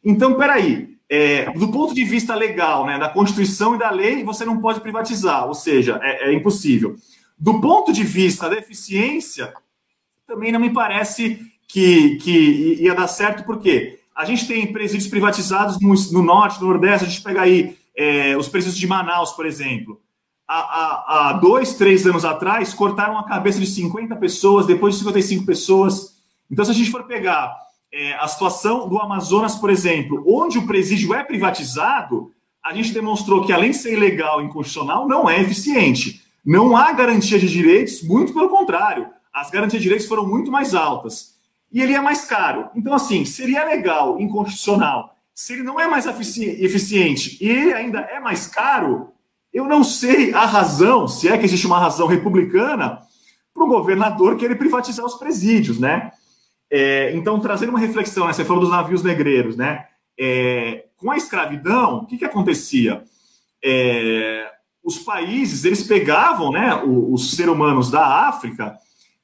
Então, 0.05 0.35
peraí, 0.35 0.97
é, 1.09 1.51
do 1.53 1.71
ponto 1.71 1.95
de 1.95 2.05
vista 2.05 2.35
legal, 2.35 2.87
né, 2.87 2.99
da 2.99 3.09
Constituição 3.09 3.75
e 3.75 3.79
da 3.79 3.91
lei, 3.91 4.25
você 4.25 4.45
não 4.45 4.61
pode 4.61 4.81
privatizar, 4.81 5.47
ou 5.47 5.55
seja, 5.55 6.01
é, 6.03 6.31
é 6.31 6.33
impossível. 6.33 6.97
Do 7.39 7.61
ponto 7.61 7.93
de 7.93 8.03
vista 8.03 8.49
da 8.49 8.57
eficiência, 8.57 9.53
também 10.27 10.51
não 10.51 10.59
me 10.59 10.73
parece 10.73 11.41
que, 11.69 12.17
que 12.17 12.77
ia 12.81 12.95
dar 12.95 13.09
certo, 13.09 13.45
porque 13.45 13.99
a 14.15 14.25
gente 14.25 14.47
tem 14.47 14.73
presídios 14.73 15.09
privatizados 15.09 15.79
no, 15.81 15.95
no 16.13 16.23
norte, 16.23 16.61
no 16.61 16.69
nordeste, 16.69 17.07
a 17.07 17.11
gente 17.11 17.23
pega 17.23 17.43
aí 17.43 17.77
é, 17.95 18.37
os 18.37 18.49
presídios 18.49 18.79
de 18.79 18.87
Manaus, 18.87 19.33
por 19.33 19.45
exemplo. 19.45 20.01
Há, 20.49 20.59
há, 20.59 21.29
há, 21.29 21.33
dois, 21.35 21.75
três 21.75 22.07
anos 22.07 22.25
atrás, 22.25 22.73
cortaram 22.73 23.19
a 23.19 23.25
cabeça 23.25 23.59
de 23.59 23.67
50 23.67 24.15
pessoas, 24.17 24.65
depois 24.67 24.95
de 24.95 25.01
55 25.01 25.45
pessoas. 25.45 26.17
Então, 26.51 26.65
se 26.65 26.71
a 26.71 26.75
gente 26.75 26.91
for 26.91 27.05
pegar 27.05 27.55
é, 27.93 28.15
a 28.15 28.29
situação 28.29 28.89
do 28.89 28.99
Amazonas, 28.99 29.57
por 29.57 29.71
exemplo, 29.71 30.25
onde 30.27 30.57
o 30.57 30.67
presídio 30.67 31.13
é 31.15 31.23
privatizado, 31.25 32.31
a 32.65 32.73
gente 32.73 32.93
demonstrou 32.93 33.45
que, 33.45 33.53
além 33.53 33.73
de 33.73 33.77
ser 33.77 33.93
ilegal 33.93 34.41
e 34.41 34.45
inconstitucional, 34.45 35.07
não 35.07 35.29
é 35.29 35.41
eficiente. 35.41 36.23
Não 36.45 36.77
há 36.77 36.93
garantia 36.93 37.39
de 37.39 37.49
direitos, 37.49 38.03
muito 38.03 38.33
pelo 38.33 38.49
contrário. 38.49 39.09
As 39.33 39.51
garantias 39.51 39.83
de 39.83 39.89
direitos 39.89 40.07
foram 40.07 40.27
muito 40.27 40.51
mais 40.51 40.75
altas 40.75 41.36
e 41.77 41.83
ele 41.83 41.93
é 41.93 42.01
mais 42.01 42.25
caro. 42.25 42.71
Então, 42.75 42.95
assim, 42.95 43.27
seria 43.27 43.63
legal, 43.67 44.19
inconstitucional. 44.19 45.15
Se 45.35 45.53
ele 45.53 45.63
não 45.63 45.79
é 45.79 45.87
mais 45.87 46.07
eficiente 46.07 47.37
e 47.39 47.47
ele 47.47 47.75
ainda 47.75 48.01
é 48.01 48.19
mais 48.19 48.47
caro, 48.47 49.13
eu 49.53 49.67
não 49.67 49.85
sei 49.85 50.33
a 50.33 50.47
razão, 50.47 51.07
se 51.07 51.29
é 51.29 51.37
que 51.37 51.45
existe 51.45 51.67
uma 51.67 51.79
razão 51.79 52.07
republicana, 52.07 53.03
para 53.53 53.63
o 53.63 53.69
governador 53.69 54.39
querer 54.39 54.55
privatizar 54.55 55.05
os 55.05 55.17
presídios, 55.17 55.79
né? 55.79 56.13
É, 56.71 57.15
então, 57.15 57.39
trazendo 57.41 57.69
uma 57.69 57.79
reflexão, 57.79 58.27
né? 58.27 58.33
você 58.33 58.43
falou 58.43 58.63
dos 58.63 58.71
navios 58.71 59.03
negreiros, 59.03 59.55
né? 59.55 59.85
É, 60.19 60.87
com 60.97 61.11
a 61.11 61.17
escravidão, 61.19 61.99
o 61.99 62.07
que, 62.07 62.17
que 62.17 62.25
acontecia? 62.25 63.05
É, 63.63 64.51
os 64.83 64.99
países, 64.99 65.67
eles 65.67 65.83
pegavam 65.83 66.51
né, 66.51 66.75
os, 66.77 67.21
os 67.21 67.37
seres 67.37 67.53
humanos 67.53 67.91
da 67.91 68.29
África 68.29 68.79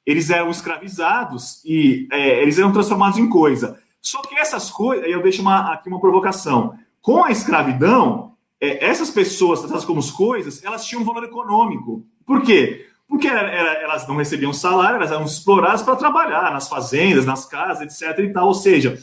eles 0.05 0.29
eram 0.29 0.49
escravizados 0.49 1.61
e 1.63 2.07
é, 2.11 2.41
eles 2.41 2.57
eram 2.57 2.71
transformados 2.71 3.17
em 3.17 3.29
coisa. 3.29 3.79
Só 4.01 4.21
que 4.21 4.35
essas 4.35 4.69
coisas, 4.69 5.07
eu 5.07 5.21
deixo 5.21 5.41
uma, 5.41 5.73
aqui 5.73 5.87
uma 5.87 5.99
provocação. 5.99 6.77
Com 7.01 7.23
a 7.23 7.31
escravidão, 7.31 8.33
é, 8.59 8.85
essas 8.85 9.09
pessoas 9.09 9.59
tratadas 9.59 9.85
como 9.85 10.01
coisas, 10.11 10.63
elas 10.63 10.85
tinham 10.85 11.01
um 11.01 11.05
valor 11.05 11.23
econômico. 11.23 12.05
Por 12.25 12.41
quê? 12.41 12.87
Porque 13.07 13.27
era, 13.27 13.41
era, 13.41 13.73
elas 13.81 14.07
não 14.07 14.15
recebiam 14.15 14.51
salário, 14.51 14.95
elas 14.97 15.11
eram 15.11 15.23
exploradas 15.23 15.81
para 15.81 15.95
trabalhar 15.95 16.51
nas 16.51 16.67
fazendas, 16.67 17.25
nas 17.25 17.45
casas, 17.45 18.01
etc. 18.01 18.19
E 18.19 18.33
tal. 18.33 18.47
Ou 18.47 18.53
seja, 18.53 18.99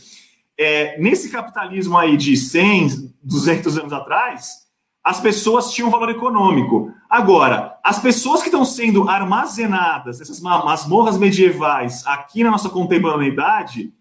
é, 0.59 0.99
nesse 0.99 1.31
capitalismo 1.31 1.97
aí 1.97 2.17
de 2.17 2.37
100, 2.37 3.15
200 3.23 3.79
anos 3.79 3.93
atrás, 3.93 4.70
as 5.03 5.21
pessoas 5.21 5.73
tinham 5.73 5.91
valor 5.91 6.11
econômico. 6.11 6.93
Agora, 7.09 7.79
as 7.83 7.99
pessoas 7.99 8.41
que 8.41 8.49
estão 8.49 8.65
sendo 8.65 9.09
armazenadas, 9.09 10.21
essas 10.21 10.41
masmorras 10.41 11.19
medievais, 11.19 12.07
aqui 12.07 12.45
na 12.45 12.51
nossa 12.51 12.69
contemporaneidade, 12.69 13.93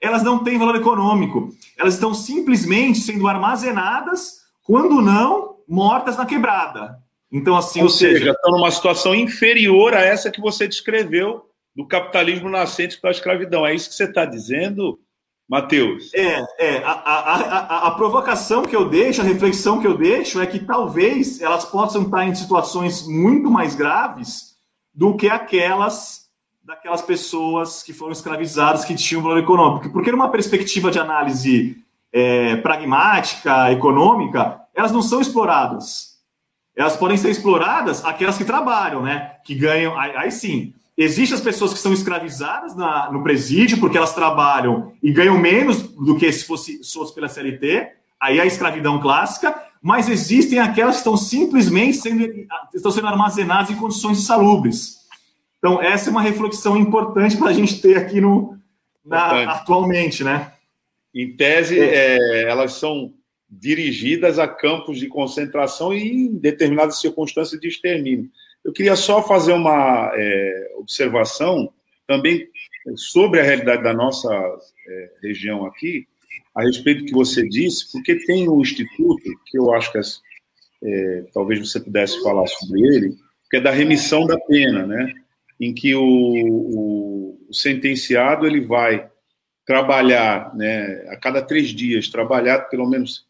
elas 0.00 0.22
não 0.22 0.42
têm 0.42 0.58
valor 0.58 0.76
econômico. 0.76 1.54
Elas 1.78 1.94
estão 1.94 2.12
simplesmente 2.12 3.00
sendo 3.00 3.28
armazenadas, 3.28 4.40
quando 4.62 5.00
não, 5.00 5.56
mortas 5.68 6.16
na 6.16 6.26
quebrada. 6.26 6.98
Então, 7.30 7.56
assim, 7.56 7.78
ou, 7.80 7.84
ou 7.84 7.90
seja, 7.90 8.18
seja, 8.18 8.30
estão 8.32 8.52
numa 8.52 8.70
situação 8.70 9.14
inferior 9.14 9.94
a 9.94 10.00
essa 10.00 10.30
que 10.30 10.40
você 10.40 10.66
descreveu 10.66 11.44
do 11.76 11.86
capitalismo 11.86 12.48
nascente 12.48 13.00
para 13.00 13.10
a 13.10 13.12
escravidão. 13.12 13.64
É 13.64 13.74
isso 13.74 13.88
que 13.88 13.94
você 13.94 14.04
está 14.04 14.24
dizendo, 14.24 14.98
Matheus? 15.50 16.14
É, 16.14 16.46
é 16.58 16.84
a, 16.84 16.92
a, 16.92 17.34
a, 17.34 17.86
a, 17.88 17.90
provocação 17.90 18.62
que 18.62 18.76
eu 18.76 18.88
deixo, 18.88 19.20
a 19.20 19.24
reflexão 19.24 19.80
que 19.80 19.86
eu 19.86 19.98
deixo 19.98 20.40
é 20.40 20.46
que 20.46 20.60
talvez 20.60 21.40
elas 21.40 21.64
possam 21.64 22.02
estar 22.02 22.24
em 22.24 22.34
situações 22.36 23.04
muito 23.04 23.50
mais 23.50 23.74
graves 23.74 24.54
do 24.94 25.16
que 25.16 25.28
aquelas 25.28 26.20
daquelas 26.62 27.02
pessoas 27.02 27.82
que 27.82 27.92
foram 27.92 28.12
escravizadas 28.12 28.84
que 28.84 28.94
tinham 28.94 29.22
valor 29.22 29.38
econômico. 29.38 29.90
Porque 29.90 30.12
numa 30.12 30.28
perspectiva 30.28 30.88
de 30.88 31.00
análise 31.00 31.76
é, 32.12 32.54
pragmática, 32.56 33.72
econômica, 33.72 34.60
elas 34.72 34.92
não 34.92 35.02
são 35.02 35.20
exploradas. 35.20 36.20
Elas 36.76 36.96
podem 36.96 37.16
ser 37.16 37.28
exploradas 37.28 38.04
aquelas 38.04 38.38
que 38.38 38.44
trabalham, 38.44 39.02
né? 39.02 39.32
Que 39.44 39.56
ganham. 39.56 39.98
Aí, 39.98 40.16
aí 40.16 40.30
sim, 40.30 40.72
Existem 41.02 41.34
as 41.34 41.40
pessoas 41.40 41.72
que 41.72 41.78
são 41.78 41.94
escravizadas 41.94 42.76
na, 42.76 43.10
no 43.10 43.22
presídio 43.22 43.80
porque 43.80 43.96
elas 43.96 44.14
trabalham 44.14 44.92
e 45.02 45.10
ganham 45.10 45.38
menos 45.38 45.80
do 45.80 46.18
que 46.18 46.30
se 46.30 46.44
fosse, 46.44 46.84
se 46.84 46.92
fosse 46.92 47.14
pela 47.14 47.26
CLT, 47.26 47.90
aí 48.20 48.38
é 48.38 48.42
a 48.42 48.46
escravidão 48.46 49.00
clássica, 49.00 49.58
mas 49.80 50.10
existem 50.10 50.58
aquelas 50.58 50.96
que 50.96 51.00
estão 51.00 51.16
simplesmente 51.16 51.96
sendo, 51.96 52.46
estão 52.74 52.90
sendo 52.90 53.06
armazenadas 53.06 53.70
em 53.70 53.76
condições 53.76 54.18
insalubres. 54.18 54.98
Então, 55.56 55.80
essa 55.80 56.10
é 56.10 56.12
uma 56.12 56.20
reflexão 56.20 56.76
importante 56.76 57.34
para 57.38 57.48
a 57.48 57.54
gente 57.54 57.80
ter 57.80 57.96
aqui 57.96 58.20
no, 58.20 58.58
na, 59.02 59.52
atualmente, 59.52 60.22
né? 60.22 60.52
Em 61.14 61.34
tese, 61.34 61.80
é. 61.80 62.18
É, 62.18 62.42
elas 62.42 62.74
são 62.74 63.14
dirigidas 63.48 64.38
a 64.38 64.46
campos 64.46 64.98
de 64.98 65.08
concentração 65.08 65.94
e 65.94 66.26
em 66.26 66.36
determinadas 66.36 67.00
circunstâncias 67.00 67.58
de 67.58 67.68
extermínio. 67.68 68.30
Eu 68.64 68.72
queria 68.72 68.96
só 68.96 69.22
fazer 69.22 69.52
uma 69.52 70.12
é, 70.14 70.72
observação 70.76 71.72
também 72.06 72.48
sobre 72.96 73.40
a 73.40 73.42
realidade 73.42 73.82
da 73.82 73.92
nossa 73.92 74.28
é, 74.88 75.10
região 75.22 75.64
aqui, 75.66 76.06
a 76.54 76.62
respeito 76.62 77.00
do 77.00 77.06
que 77.06 77.12
você 77.12 77.48
disse, 77.48 77.90
porque 77.92 78.16
tem 78.26 78.48
um 78.48 78.60
instituto 78.60 79.22
que 79.46 79.58
eu 79.58 79.72
acho 79.72 79.92
que 79.92 79.98
é, 80.82 81.24
talvez 81.32 81.60
você 81.60 81.80
pudesse 81.80 82.22
falar 82.22 82.46
sobre 82.46 82.80
ele, 82.80 83.16
que 83.50 83.56
é 83.56 83.60
da 83.60 83.70
remissão 83.70 84.26
da 84.26 84.38
pena, 84.38 84.86
né? 84.86 85.12
Em 85.60 85.74
que 85.74 85.94
o, 85.94 86.02
o, 86.02 87.46
o 87.48 87.54
sentenciado 87.54 88.46
ele 88.46 88.60
vai 88.60 89.08
trabalhar, 89.66 90.54
né? 90.56 91.04
A 91.08 91.16
cada 91.16 91.42
três 91.42 91.68
dias 91.68 92.08
trabalhar, 92.08 92.68
pelo 92.70 92.88
menos 92.88 93.26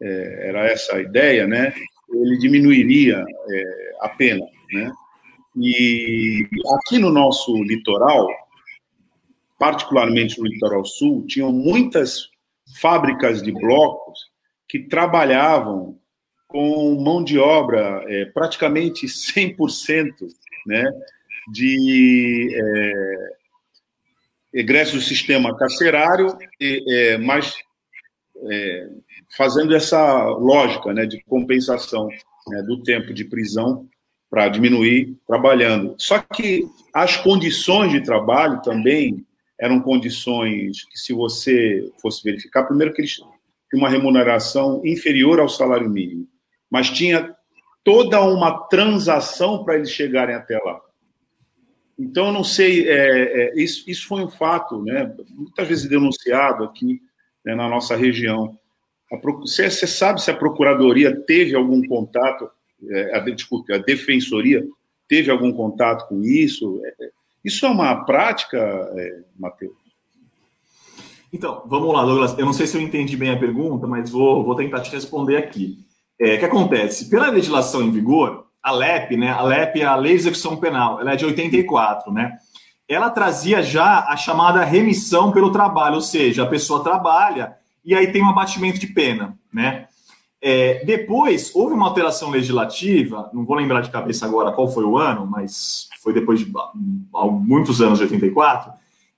é, 0.00 0.48
era 0.48 0.66
essa 0.66 0.96
a 0.96 1.02
ideia, 1.02 1.46
né? 1.46 1.74
Ele 2.12 2.38
diminuiria 2.38 3.24
é, 3.48 3.94
a 4.00 4.08
pena. 4.08 4.44
Né? 4.72 4.92
E 5.56 6.48
aqui 6.78 6.98
no 6.98 7.10
nosso 7.10 7.62
litoral, 7.62 8.26
particularmente 9.58 10.38
no 10.40 10.46
litoral 10.46 10.84
sul, 10.84 11.26
tinham 11.26 11.52
muitas 11.52 12.30
fábricas 12.80 13.42
de 13.42 13.52
blocos 13.52 14.30
que 14.68 14.78
trabalhavam 14.78 15.98
com 16.48 16.94
mão 17.00 17.22
de 17.22 17.38
obra 17.38 18.04
é, 18.06 18.26
praticamente 18.26 19.06
100% 19.06 20.12
né, 20.66 20.84
de 21.52 22.48
é, 22.54 23.32
egresso 24.54 24.96
do 24.96 25.02
sistema 25.02 25.56
carcerário, 25.56 26.36
é, 26.60 27.18
mas 27.18 27.54
é, 28.50 28.88
fazendo 29.36 29.74
essa 29.74 30.24
lógica 30.24 30.92
né, 30.92 31.06
de 31.06 31.22
compensação 31.24 32.08
né, 32.48 32.62
do 32.62 32.82
tempo 32.82 33.12
de 33.12 33.24
prisão 33.24 33.88
para 34.32 34.48
diminuir 34.48 35.14
trabalhando. 35.26 35.94
Só 35.98 36.18
que 36.18 36.66
as 36.94 37.18
condições 37.18 37.92
de 37.92 38.00
trabalho 38.00 38.62
também 38.62 39.26
eram 39.60 39.78
condições 39.78 40.86
que, 40.86 40.98
se 40.98 41.12
você 41.12 41.92
fosse 42.00 42.24
verificar, 42.24 42.64
primeiro 42.64 42.94
que 42.94 43.02
eles 43.02 43.12
tinham 43.12 43.30
uma 43.74 43.90
remuneração 43.90 44.80
inferior 44.86 45.38
ao 45.38 45.50
salário 45.50 45.88
mínimo, 45.88 46.26
mas 46.70 46.88
tinha 46.88 47.36
toda 47.84 48.22
uma 48.22 48.66
transação 48.68 49.64
para 49.64 49.76
eles 49.76 49.90
chegarem 49.90 50.34
até 50.34 50.56
lá. 50.56 50.80
Então, 51.98 52.28
eu 52.28 52.32
não 52.32 52.42
sei, 52.42 52.88
é, 52.88 52.94
é, 52.94 53.62
isso, 53.62 53.84
isso 53.86 54.08
foi 54.08 54.24
um 54.24 54.30
fato, 54.30 54.82
né, 54.82 55.14
muitas 55.28 55.68
vezes 55.68 55.90
denunciado 55.90 56.64
aqui 56.64 57.02
né, 57.44 57.54
na 57.54 57.68
nossa 57.68 57.94
região. 57.94 58.58
Você, 59.40 59.70
você 59.70 59.86
sabe 59.86 60.22
se 60.22 60.30
a 60.30 60.36
Procuradoria 60.36 61.14
teve 61.14 61.54
algum 61.54 61.86
contato 61.86 62.50
a, 63.12 63.20
desculpe, 63.20 63.72
a 63.72 63.78
defensoria 63.78 64.66
teve 65.08 65.30
algum 65.30 65.52
contato 65.52 66.08
com 66.08 66.22
isso? 66.22 66.80
É, 66.84 67.04
é, 67.04 67.10
isso 67.44 67.66
é 67.66 67.68
uma 67.68 68.04
prática, 68.04 68.58
é, 68.58 69.20
Matheus? 69.38 69.74
Então, 71.32 71.62
vamos 71.66 71.92
lá, 71.92 72.04
Douglas. 72.04 72.38
Eu 72.38 72.44
não 72.44 72.52
sei 72.52 72.66
se 72.66 72.76
eu 72.76 72.80
entendi 72.80 73.16
bem 73.16 73.30
a 73.30 73.38
pergunta, 73.38 73.86
mas 73.86 74.10
vou, 74.10 74.44
vou 74.44 74.54
tentar 74.54 74.80
te 74.80 74.90
responder 74.90 75.36
aqui. 75.36 75.78
É, 76.20 76.36
o 76.36 76.38
que 76.38 76.44
acontece? 76.44 77.08
Pela 77.08 77.30
legislação 77.30 77.82
em 77.82 77.90
vigor, 77.90 78.46
a 78.62 78.70
LEP, 78.70 79.16
né? 79.16 79.30
A 79.30 79.42
LEP 79.42 79.80
é 79.80 79.84
a 79.84 79.96
Lei 79.96 80.12
de 80.12 80.20
Execução 80.20 80.56
Penal, 80.56 81.00
ela 81.00 81.12
é 81.12 81.16
de 81.16 81.24
84, 81.24 82.12
né? 82.12 82.36
Ela 82.88 83.10
trazia 83.10 83.62
já 83.62 84.00
a 84.00 84.16
chamada 84.16 84.62
remissão 84.64 85.32
pelo 85.32 85.50
trabalho, 85.50 85.96
ou 85.96 86.00
seja, 86.00 86.42
a 86.42 86.46
pessoa 86.46 86.84
trabalha 86.84 87.56
e 87.84 87.94
aí 87.94 88.12
tem 88.12 88.22
um 88.22 88.28
abatimento 88.28 88.78
de 88.78 88.86
pena, 88.86 89.36
né? 89.52 89.88
É, 90.44 90.84
depois, 90.84 91.54
houve 91.54 91.72
uma 91.72 91.86
alteração 91.86 92.28
legislativa, 92.28 93.30
não 93.32 93.44
vou 93.44 93.54
lembrar 93.54 93.80
de 93.80 93.92
cabeça 93.92 94.26
agora 94.26 94.50
qual 94.50 94.68
foi 94.68 94.82
o 94.82 94.98
ano, 94.98 95.24
mas 95.24 95.88
foi 96.02 96.12
depois 96.12 96.40
de 96.40 96.50
há 97.14 97.26
muitos 97.26 97.80
anos, 97.80 97.98
de 97.98 98.04
84, 98.04 98.72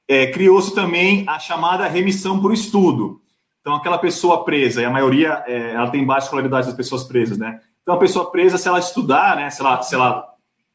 é, 0.06 0.26
criou-se 0.26 0.74
também 0.74 1.24
a 1.26 1.38
chamada 1.38 1.88
remissão 1.88 2.38
por 2.38 2.52
estudo. 2.52 3.22
Então, 3.62 3.74
aquela 3.74 3.96
pessoa 3.96 4.44
presa, 4.44 4.82
e 4.82 4.84
a 4.84 4.90
maioria, 4.90 5.42
é, 5.46 5.72
ela 5.72 5.90
tem 5.90 6.04
baixa 6.04 6.26
escolaridade 6.26 6.66
das 6.66 6.76
pessoas 6.76 7.04
presas, 7.04 7.38
né? 7.38 7.58
Então, 7.80 7.94
a 7.94 7.98
pessoa 7.98 8.30
presa, 8.30 8.58
se 8.58 8.68
ela 8.68 8.78
estudar, 8.78 9.36
né, 9.36 9.48
se 9.48 9.62
ela, 9.62 9.80
se 9.80 9.94
ela 9.94 10.26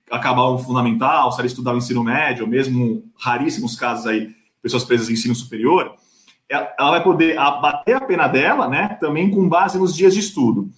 acabar 0.09 0.45
o 0.45 0.57
fundamental, 0.57 1.31
se 1.31 1.39
ela 1.39 1.45
estudar 1.45 1.75
o 1.75 1.77
ensino 1.77 2.03
médio, 2.03 2.47
mesmo 2.47 3.03
raríssimos 3.19 3.75
casos 3.75 4.07
aí, 4.07 4.31
pessoas 4.63 4.83
presas 4.83 5.09
em 5.09 5.13
ensino 5.13 5.35
superior, 5.35 5.93
ela 6.49 6.91
vai 6.91 7.03
poder 7.03 7.37
abater 7.37 7.95
a 7.95 8.01
pena 8.01 8.27
dela, 8.27 8.67
né, 8.67 8.97
também 8.99 9.29
com 9.29 9.47
base 9.47 9.77
nos 9.77 9.95
dias 9.95 10.13
de 10.13 10.19
estudo. 10.19 10.69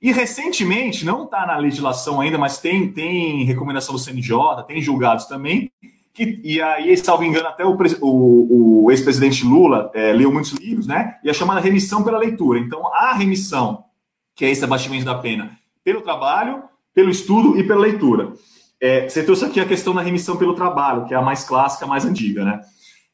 E 0.00 0.12
recentemente, 0.12 1.04
não 1.06 1.24
está 1.24 1.46
na 1.46 1.56
legislação 1.56 2.20
ainda, 2.20 2.36
mas 2.36 2.58
tem, 2.58 2.92
tem 2.92 3.44
recomendação 3.44 3.94
do 3.94 3.98
CNJ, 3.98 4.64
tem 4.66 4.82
julgados 4.82 5.24
também, 5.24 5.70
que, 6.12 6.40
e 6.44 6.60
aí, 6.60 6.96
salvo 6.96 7.24
engano, 7.24 7.48
até 7.48 7.64
o, 7.64 7.76
o, 8.00 8.84
o 8.84 8.90
ex-presidente 8.90 9.44
Lula 9.44 9.90
é, 9.94 10.12
leu 10.12 10.30
muitos 10.32 10.52
livros, 10.52 10.86
né, 10.86 11.16
e 11.24 11.30
é 11.30 11.32
chamada 11.32 11.60
remissão 11.60 12.04
pela 12.04 12.18
leitura. 12.18 12.58
Então, 12.58 12.86
a 12.94 13.14
remissão, 13.14 13.84
que 14.34 14.44
é 14.44 14.50
esse 14.50 14.64
abatimento 14.64 15.04
da 15.04 15.14
pena, 15.14 15.50
pelo 15.82 16.02
trabalho, 16.02 16.62
pelo 16.94 17.10
estudo 17.10 17.58
e 17.58 17.64
pela 17.64 17.80
leitura. 17.80 18.32
É, 18.80 19.08
você 19.08 19.22
trouxe 19.22 19.44
aqui 19.44 19.60
a 19.60 19.66
questão 19.66 19.94
da 19.94 20.02
remissão 20.02 20.36
pelo 20.36 20.54
trabalho, 20.54 21.06
que 21.06 21.14
é 21.14 21.16
a 21.16 21.22
mais 21.22 21.44
clássica, 21.44 21.86
a 21.86 21.88
mais 21.88 22.04
antiga, 22.04 22.44
né? 22.44 22.60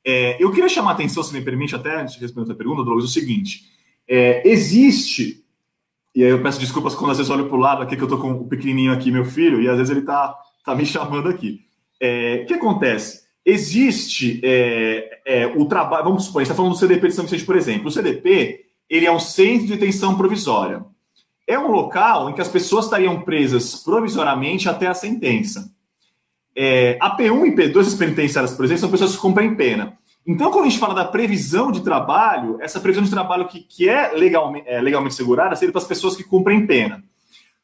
É, 0.04 0.42
eu 0.42 0.50
queria 0.50 0.68
chamar 0.68 0.90
a 0.90 0.94
atenção, 0.94 1.22
se 1.22 1.32
me 1.32 1.40
permite, 1.40 1.74
até 1.74 2.00
antes 2.00 2.14
de 2.14 2.20
responder 2.20 2.52
a 2.52 2.56
pergunta, 2.56 2.84
Douglas, 2.84 3.04
o 3.04 3.08
seguinte: 3.08 3.64
é, 4.08 4.48
existe, 4.48 5.44
e 6.14 6.24
aí 6.24 6.30
eu 6.30 6.42
peço 6.42 6.60
desculpas 6.60 6.94
quando 6.94 7.12
às 7.12 7.18
vezes 7.18 7.30
olho 7.30 7.46
para 7.46 7.56
o 7.56 7.60
lado 7.60 7.82
aqui, 7.82 7.96
que 7.96 8.02
eu 8.02 8.06
estou 8.06 8.20
com 8.20 8.32
o 8.32 8.48
pequenininho 8.48 8.92
aqui, 8.92 9.10
meu 9.10 9.24
filho, 9.24 9.62
e 9.62 9.68
às 9.68 9.76
vezes 9.76 9.90
ele 9.90 10.00
está 10.00 10.36
tá 10.64 10.74
me 10.74 10.84
chamando 10.86 11.28
aqui. 11.28 11.60
É, 12.00 12.40
o 12.42 12.46
que 12.46 12.54
acontece? 12.54 13.22
Existe 13.44 14.40
é, 14.44 15.20
é, 15.24 15.46
o 15.46 15.66
trabalho, 15.66 16.04
vamos 16.04 16.24
supor, 16.24 16.40
a 16.40 16.44
gente 16.44 16.50
está 16.52 16.56
falando 16.56 16.72
do 16.72 16.78
CDP 16.78 17.08
de 17.08 17.14
São 17.14 17.24
Vicente, 17.24 17.44
por 17.44 17.56
exemplo. 17.56 17.88
O 17.88 17.90
CDP 17.90 18.60
ele 18.88 19.06
é 19.06 19.12
um 19.12 19.18
centro 19.18 19.66
de 19.66 19.72
detenção 19.72 20.16
provisória. 20.16 20.84
É 21.46 21.58
um 21.58 21.68
local 21.68 22.28
em 22.28 22.34
que 22.34 22.40
as 22.40 22.48
pessoas 22.48 22.84
estariam 22.84 23.22
presas 23.22 23.76
provisoriamente 23.76 24.68
até 24.68 24.86
a 24.86 24.94
sentença. 24.94 25.71
É, 26.54 26.98
a 27.00 27.16
P1 27.16 27.46
e 27.46 27.52
P2 27.52 27.72
das 27.72 27.94
penitenciárias, 27.94 28.52
por 28.52 28.64
exemplo, 28.64 28.80
são 28.80 28.90
pessoas 28.90 29.14
que 29.14 29.22
cumprem 29.22 29.54
pena. 29.54 29.94
Então, 30.26 30.50
quando 30.50 30.66
a 30.66 30.68
gente 30.68 30.78
fala 30.78 30.94
da 30.94 31.04
previsão 31.04 31.72
de 31.72 31.80
trabalho, 31.80 32.58
essa 32.60 32.78
previsão 32.78 33.02
de 33.02 33.10
trabalho 33.10 33.48
que, 33.48 33.60
que 33.60 33.88
é, 33.88 34.12
legalmente, 34.12 34.68
é 34.68 34.80
legalmente 34.80 35.14
segurada 35.14 35.56
seria 35.56 35.72
para 35.72 35.80
as 35.80 35.88
pessoas 35.88 36.14
que 36.14 36.22
cumprem 36.22 36.66
pena. 36.66 37.02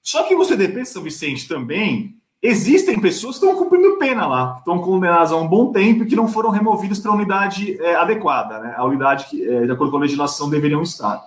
Só 0.02 0.24
que 0.24 0.34
no 0.34 0.44
CDP 0.44 0.84
São 0.84 1.02
Vicente 1.02 1.46
também 1.46 2.14
existem 2.42 2.98
pessoas 3.00 3.38
que 3.38 3.44
estão 3.44 3.58
cumprindo 3.62 3.98
pena 3.98 4.26
lá, 4.26 4.56
estão 4.58 4.78
condenadas 4.78 5.32
a 5.32 5.36
um 5.36 5.46
bom 5.46 5.72
tempo 5.72 6.02
e 6.02 6.06
que 6.06 6.16
não 6.16 6.28
foram 6.28 6.50
removidas 6.50 6.98
para 6.98 7.10
a 7.10 7.14
unidade 7.14 7.80
é, 7.80 7.96
adequada, 7.96 8.58
né? 8.60 8.74
a 8.76 8.84
unidade 8.84 9.26
que, 9.26 9.46
é, 9.46 9.66
de 9.66 9.70
acordo 9.70 9.90
com 9.90 9.98
a 9.98 10.00
legislação, 10.00 10.48
deveriam 10.48 10.82
estar. 10.82 11.22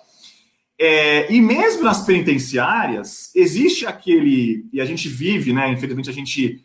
É, 0.79 1.31
e 1.31 1.39
mesmo 1.39 1.83
nas 1.83 2.03
penitenciárias, 2.03 3.29
existe 3.35 3.85
aquele, 3.85 4.65
e 4.73 4.81
a 4.81 4.85
gente 4.85 5.07
vive, 5.07 5.53
né? 5.53 5.71
Infelizmente, 5.71 6.09
a 6.09 6.13
gente 6.13 6.59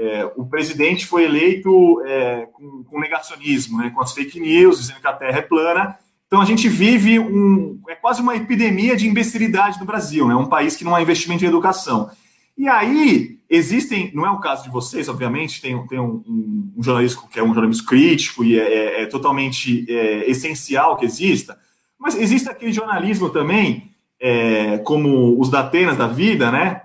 é, 0.00 0.32
o 0.34 0.46
presidente 0.46 1.04
foi 1.04 1.24
eleito 1.24 2.00
é, 2.06 2.48
com, 2.54 2.84
com, 2.84 2.98
negacionismo, 2.98 3.76
né, 3.76 3.90
com 3.90 4.00
as 4.00 4.14
fake 4.14 4.40
news, 4.40 4.78
dizendo 4.78 4.98
que 4.98 5.06
a 5.06 5.12
Terra 5.12 5.38
é 5.40 5.42
plana. 5.42 5.98
Então 6.26 6.40
a 6.40 6.44
gente 6.46 6.70
vive 6.70 7.18
um, 7.18 7.78
é 7.86 7.94
quase 7.94 8.22
uma 8.22 8.34
epidemia 8.34 8.96
de 8.96 9.06
imbecilidade 9.06 9.78
no 9.78 9.84
Brasil, 9.84 10.26
né, 10.26 10.34
um 10.34 10.48
país 10.48 10.74
que 10.74 10.84
não 10.84 10.94
há 10.94 11.02
investimento 11.02 11.44
em 11.44 11.48
educação. 11.48 12.10
E 12.56 12.66
aí, 12.66 13.38
existem, 13.48 14.10
não 14.14 14.24
é 14.24 14.30
o 14.30 14.40
caso 14.40 14.62
de 14.62 14.70
vocês, 14.70 15.06
obviamente, 15.06 15.60
tem, 15.60 15.86
tem 15.86 16.00
um, 16.00 16.22
um, 16.26 16.72
um 16.78 16.82
jornalismo 16.82 17.28
que 17.28 17.38
é 17.38 17.42
um 17.42 17.52
jornalismo 17.52 17.86
crítico 17.86 18.42
e 18.42 18.58
é, 18.58 18.62
é, 18.62 19.02
é 19.02 19.06
totalmente 19.06 19.84
é, 19.86 20.30
essencial 20.30 20.96
que 20.96 21.04
exista, 21.04 21.58
mas 21.98 22.14
existe 22.14 22.48
aquele 22.48 22.72
jornalismo 22.72 23.28
também, 23.28 23.90
é, 24.18 24.78
como 24.78 25.38
os 25.38 25.50
da 25.50 25.60
Atenas 25.60 25.98
da 25.98 26.06
vida, 26.06 26.50
né? 26.50 26.80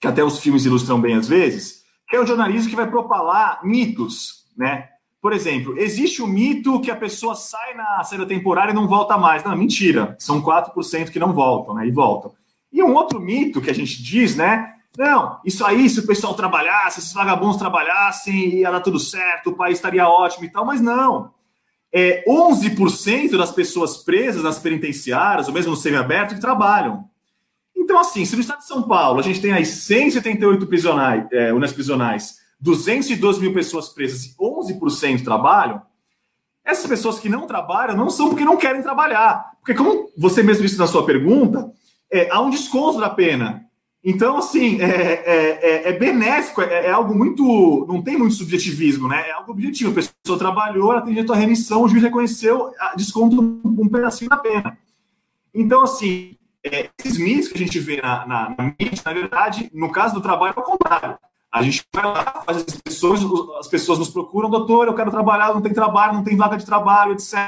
Que 0.00 0.06
até 0.06 0.22
os 0.22 0.38
filmes 0.38 0.64
ilustram 0.64 1.00
bem 1.00 1.14
às 1.14 1.26
vezes, 1.26 1.85
que 2.08 2.16
é 2.16 2.20
o 2.20 2.26
jornalismo 2.26 2.70
que 2.70 2.76
vai 2.76 2.88
propalar 2.88 3.60
mitos, 3.64 4.46
né? 4.56 4.88
Por 5.20 5.32
exemplo, 5.32 5.76
existe 5.76 6.22
o 6.22 6.26
mito 6.26 6.80
que 6.80 6.90
a 6.90 6.96
pessoa 6.96 7.34
sai 7.34 7.74
na 7.74 8.04
saída 8.04 8.24
temporária 8.24 8.70
e 8.70 8.74
não 8.74 8.86
volta 8.86 9.18
mais. 9.18 9.42
Não, 9.42 9.56
mentira. 9.56 10.14
São 10.20 10.40
4% 10.40 11.10
que 11.10 11.18
não 11.18 11.32
voltam, 11.32 11.74
né? 11.74 11.86
E 11.86 11.90
voltam. 11.90 12.32
E 12.72 12.82
um 12.82 12.94
outro 12.94 13.18
mito 13.18 13.60
que 13.60 13.70
a 13.70 13.74
gente 13.74 14.00
diz, 14.02 14.36
né? 14.36 14.74
Não, 14.96 15.40
isso 15.44 15.64
aí, 15.64 15.90
se 15.90 16.00
o 16.00 16.06
pessoal 16.06 16.34
trabalhasse, 16.34 17.00
se 17.00 17.08
os 17.08 17.12
vagabundos 17.12 17.56
trabalhassem, 17.56 18.56
ia 18.56 18.70
dar 18.70 18.80
tudo 18.80 18.98
certo, 18.98 19.50
o 19.50 19.56
país 19.56 19.78
estaria 19.78 20.08
ótimo 20.08 20.44
e 20.44 20.48
tal, 20.48 20.64
mas 20.64 20.80
não. 20.80 21.34
É 21.92 22.24
11% 22.26 23.36
das 23.36 23.50
pessoas 23.50 23.98
presas 23.98 24.42
nas 24.42 24.58
penitenciárias, 24.58 25.48
ou 25.48 25.54
mesmo 25.54 25.72
no 25.72 25.76
semiaberto, 25.76 26.34
que 26.34 26.40
trabalham. 26.40 27.04
Então, 27.86 28.00
assim, 28.00 28.24
se 28.24 28.34
no 28.34 28.40
estado 28.40 28.58
de 28.58 28.66
São 28.66 28.82
Paulo 28.82 29.20
a 29.20 29.22
gente 29.22 29.40
tem 29.40 29.52
aí 29.52 29.64
178 29.64 30.66
prisionais, 30.66 31.24
é, 31.30 31.52
unas 31.52 31.72
prisionais 31.72 32.34
212 32.58 33.40
mil 33.40 33.54
pessoas 33.54 33.88
presas 33.90 34.24
e 34.24 34.34
11% 34.36 35.22
trabalham, 35.22 35.80
essas 36.64 36.84
pessoas 36.84 37.20
que 37.20 37.28
não 37.28 37.46
trabalham 37.46 37.96
não 37.96 38.10
são 38.10 38.28
porque 38.28 38.44
não 38.44 38.56
querem 38.56 38.82
trabalhar. 38.82 39.52
Porque, 39.60 39.72
como 39.72 40.10
você 40.18 40.42
mesmo 40.42 40.64
disse 40.64 40.76
na 40.76 40.88
sua 40.88 41.06
pergunta, 41.06 41.70
é, 42.10 42.28
há 42.28 42.40
um 42.40 42.50
desconto 42.50 42.98
da 42.98 43.08
pena. 43.08 43.64
Então, 44.02 44.36
assim, 44.36 44.80
é, 44.82 44.84
é, 44.84 45.58
é, 45.62 45.88
é 45.90 45.92
benéfico, 45.92 46.62
é, 46.62 46.86
é, 46.86 46.90
algo 46.90 47.14
muito. 47.14 47.86
Não 47.88 48.02
tem 48.02 48.18
muito 48.18 48.34
subjetivismo, 48.34 49.06
né? 49.06 49.28
É 49.28 49.30
algo 49.30 49.52
objetivo. 49.52 49.92
A 49.92 49.94
pessoa 49.94 50.36
trabalhou, 50.36 50.90
ela 50.90 51.02
tem 51.02 51.10
direito 51.10 51.32
à 51.32 51.36
remissão, 51.36 51.84
o 51.84 51.88
juiz 51.88 52.02
reconheceu, 52.02 52.72
desconto 52.96 53.60
um 53.64 53.88
pedacinho 53.88 54.28
da 54.28 54.38
pena. 54.38 54.76
Então, 55.54 55.84
assim, 55.84 56.36
é, 56.72 56.90
esses 56.98 57.18
mitos 57.18 57.48
que 57.48 57.54
a 57.54 57.58
gente 57.58 57.78
vê 57.78 58.00
na, 58.00 58.26
na, 58.26 58.54
na 58.56 58.64
mídia, 58.64 59.02
na 59.04 59.12
verdade, 59.12 59.70
no 59.72 59.90
caso 59.90 60.14
do 60.14 60.20
trabalho, 60.20 60.54
é 60.56 60.60
o 60.60 60.64
contrário. 60.64 61.18
A 61.52 61.62
gente 61.62 61.84
vai 61.94 62.04
lá, 62.04 62.42
faz 62.44 62.58
as 62.58 62.80
pessoas, 62.80 63.20
as 63.58 63.68
pessoas 63.68 63.98
nos 63.98 64.10
procuram, 64.10 64.50
doutor, 64.50 64.86
eu 64.86 64.94
quero 64.94 65.10
trabalhar, 65.10 65.54
não 65.54 65.62
tem 65.62 65.72
trabalho, 65.72 66.14
não 66.14 66.24
tem 66.24 66.36
vaga 66.36 66.56
de 66.56 66.66
trabalho, 66.66 67.12
etc. 67.12 67.38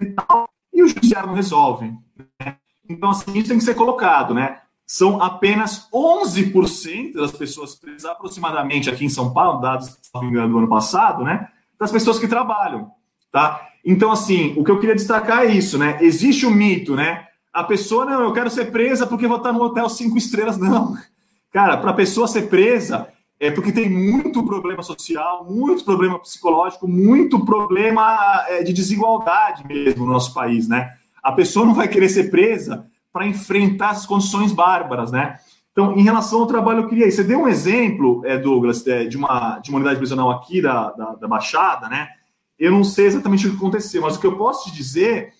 E, 0.00 0.06
tal, 0.06 0.48
e 0.72 0.82
o 0.82 0.88
judiciário 0.88 1.28
não 1.28 1.34
resolve. 1.34 1.92
Né? 2.40 2.56
Então, 2.88 3.10
assim, 3.10 3.36
isso 3.38 3.48
tem 3.48 3.58
que 3.58 3.64
ser 3.64 3.74
colocado, 3.74 4.34
né? 4.34 4.60
São 4.86 5.22
apenas 5.22 5.88
11% 5.92 7.14
das 7.14 7.32
pessoas 7.32 7.74
presas, 7.74 8.04
aproximadamente 8.04 8.90
aqui 8.90 9.04
em 9.04 9.10
São 9.10 9.32
Paulo, 9.32 9.60
dados, 9.60 9.98
do 10.12 10.38
ano 10.38 10.68
passado, 10.68 11.22
né? 11.22 11.48
Das 11.78 11.92
pessoas 11.92 12.18
que 12.18 12.26
trabalham, 12.26 12.90
tá? 13.30 13.66
Então, 13.84 14.10
assim, 14.10 14.54
o 14.56 14.64
que 14.64 14.70
eu 14.70 14.80
queria 14.80 14.94
destacar 14.94 15.44
é 15.44 15.46
isso, 15.46 15.78
né? 15.78 15.98
Existe 16.00 16.44
o 16.44 16.50
mito, 16.50 16.96
né? 16.96 17.27
A 17.52 17.64
pessoa, 17.64 18.04
não, 18.04 18.22
eu 18.22 18.32
quero 18.32 18.50
ser 18.50 18.70
presa 18.70 19.06
porque 19.06 19.26
vou 19.26 19.38
estar 19.38 19.52
no 19.52 19.62
hotel 19.62 19.88
cinco 19.88 20.18
estrelas, 20.18 20.56
não. 20.58 20.94
Cara, 21.50 21.76
para 21.76 21.90
a 21.90 21.94
pessoa 21.94 22.28
ser 22.28 22.48
presa, 22.48 23.08
é 23.40 23.50
porque 23.50 23.72
tem 23.72 23.88
muito 23.88 24.44
problema 24.44 24.82
social, 24.82 25.46
muito 25.48 25.84
problema 25.84 26.18
psicológico, 26.18 26.86
muito 26.88 27.44
problema 27.44 28.44
é, 28.48 28.62
de 28.62 28.72
desigualdade 28.72 29.66
mesmo 29.66 30.04
no 30.04 30.12
nosso 30.12 30.34
país, 30.34 30.68
né? 30.68 30.92
A 31.22 31.32
pessoa 31.32 31.64
não 31.64 31.74
vai 31.74 31.88
querer 31.88 32.08
ser 32.08 32.30
presa 32.30 32.86
para 33.12 33.26
enfrentar 33.26 33.92
essas 33.92 34.06
condições 34.06 34.52
bárbaras, 34.52 35.10
né? 35.10 35.38
Então, 35.72 35.96
em 35.96 36.02
relação 36.02 36.40
ao 36.40 36.46
trabalho, 36.46 36.80
eu 36.80 36.88
queria. 36.88 37.08
Você 37.08 37.22
deu 37.22 37.42
um 37.42 37.48
exemplo, 37.48 38.22
é, 38.24 38.36
Douglas, 38.36 38.84
é, 38.86 39.04
de, 39.04 39.16
uma, 39.16 39.60
de 39.60 39.70
uma 39.70 39.76
unidade 39.76 39.98
prisional 39.98 40.30
aqui 40.30 40.60
da, 40.60 40.90
da, 40.90 41.14
da, 41.14 41.28
Baixada, 41.28 41.88
né? 41.88 42.08
Eu 42.58 42.72
não 42.72 42.82
sei 42.82 43.06
exatamente 43.06 43.46
o 43.46 43.50
que 43.50 43.56
aconteceu, 43.56 44.02
mas 44.02 44.16
o 44.16 44.20
que 44.20 44.26
eu 44.26 44.36
posso 44.36 44.68
te 44.68 44.76
dizer 44.76 45.32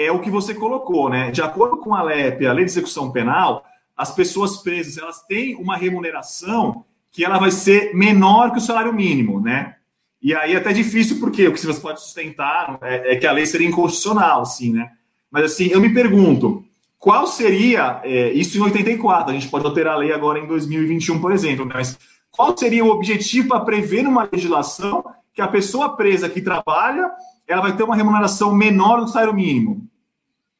é 0.00 0.10
o 0.10 0.18
que 0.18 0.30
você 0.30 0.54
colocou, 0.54 1.10
né? 1.10 1.30
De 1.30 1.42
acordo 1.42 1.76
com 1.76 1.94
a 1.94 2.02
LEP, 2.02 2.46
a 2.46 2.54
Lei 2.54 2.64
de 2.64 2.70
Execução 2.70 3.10
Penal, 3.10 3.62
as 3.94 4.10
pessoas 4.10 4.56
presas 4.56 4.96
elas 4.96 5.22
têm 5.26 5.54
uma 5.56 5.76
remuneração 5.76 6.86
que 7.12 7.22
ela 7.22 7.38
vai 7.38 7.50
ser 7.50 7.94
menor 7.94 8.50
que 8.50 8.56
o 8.56 8.62
salário 8.62 8.94
mínimo, 8.94 9.42
né? 9.42 9.74
E 10.22 10.34
aí 10.34 10.54
é 10.54 10.56
até 10.56 10.72
difícil, 10.72 11.20
porque 11.20 11.46
o 11.46 11.52
que 11.52 11.60
você 11.60 11.78
pode 11.78 12.00
sustentar 12.00 12.78
é, 12.80 13.12
é 13.12 13.16
que 13.16 13.26
a 13.26 13.32
lei 13.32 13.44
seria 13.44 13.68
inconstitucional, 13.68 14.40
assim, 14.40 14.72
né? 14.72 14.90
Mas 15.30 15.44
assim, 15.44 15.66
eu 15.66 15.80
me 15.82 15.92
pergunto, 15.92 16.64
qual 16.98 17.26
seria, 17.26 18.00
é, 18.02 18.32
isso 18.32 18.56
em 18.56 18.62
84, 18.62 19.30
a 19.30 19.34
gente 19.34 19.48
pode 19.48 19.66
alterar 19.66 19.94
a 19.94 19.98
lei 19.98 20.12
agora 20.12 20.38
em 20.38 20.46
2021, 20.46 21.20
por 21.20 21.30
exemplo, 21.30 21.66
né? 21.66 21.72
mas 21.74 21.98
qual 22.30 22.56
seria 22.56 22.82
o 22.82 22.90
objetivo 22.90 23.48
para 23.48 23.60
prever 23.60 24.02
numa 24.02 24.26
legislação 24.32 25.04
que 25.34 25.42
a 25.42 25.48
pessoa 25.48 25.94
presa 25.94 26.28
que 26.28 26.40
trabalha, 26.40 27.10
ela 27.46 27.60
vai 27.60 27.76
ter 27.76 27.82
uma 27.82 27.96
remuneração 27.96 28.54
menor 28.54 29.00
do 29.00 29.08
salário 29.08 29.34
mínimo? 29.34 29.89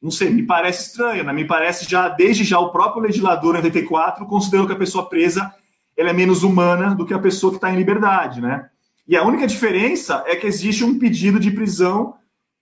Não 0.00 0.10
sei, 0.10 0.30
me 0.30 0.42
parece 0.42 0.88
estranho, 0.88 1.24
né? 1.24 1.32
Me 1.32 1.44
parece 1.44 1.88
já, 1.88 2.08
desde 2.08 2.42
já, 2.42 2.58
o 2.58 2.70
próprio 2.70 3.02
legislador 3.02 3.54
em 3.54 3.58
84 3.58 4.24
considerou 4.26 4.66
que 4.66 4.72
a 4.72 4.76
pessoa 4.76 5.08
presa 5.08 5.54
ela 5.96 6.10
é 6.10 6.12
menos 6.12 6.42
humana 6.42 6.94
do 6.94 7.04
que 7.04 7.12
a 7.12 7.18
pessoa 7.18 7.50
que 7.50 7.58
está 7.58 7.70
em 7.70 7.76
liberdade, 7.76 8.40
né? 8.40 8.70
E 9.06 9.16
a 9.16 9.24
única 9.24 9.46
diferença 9.46 10.24
é 10.26 10.36
que 10.36 10.46
existe 10.46 10.84
um 10.84 10.98
pedido 10.98 11.38
de 11.38 11.50
prisão 11.50 12.14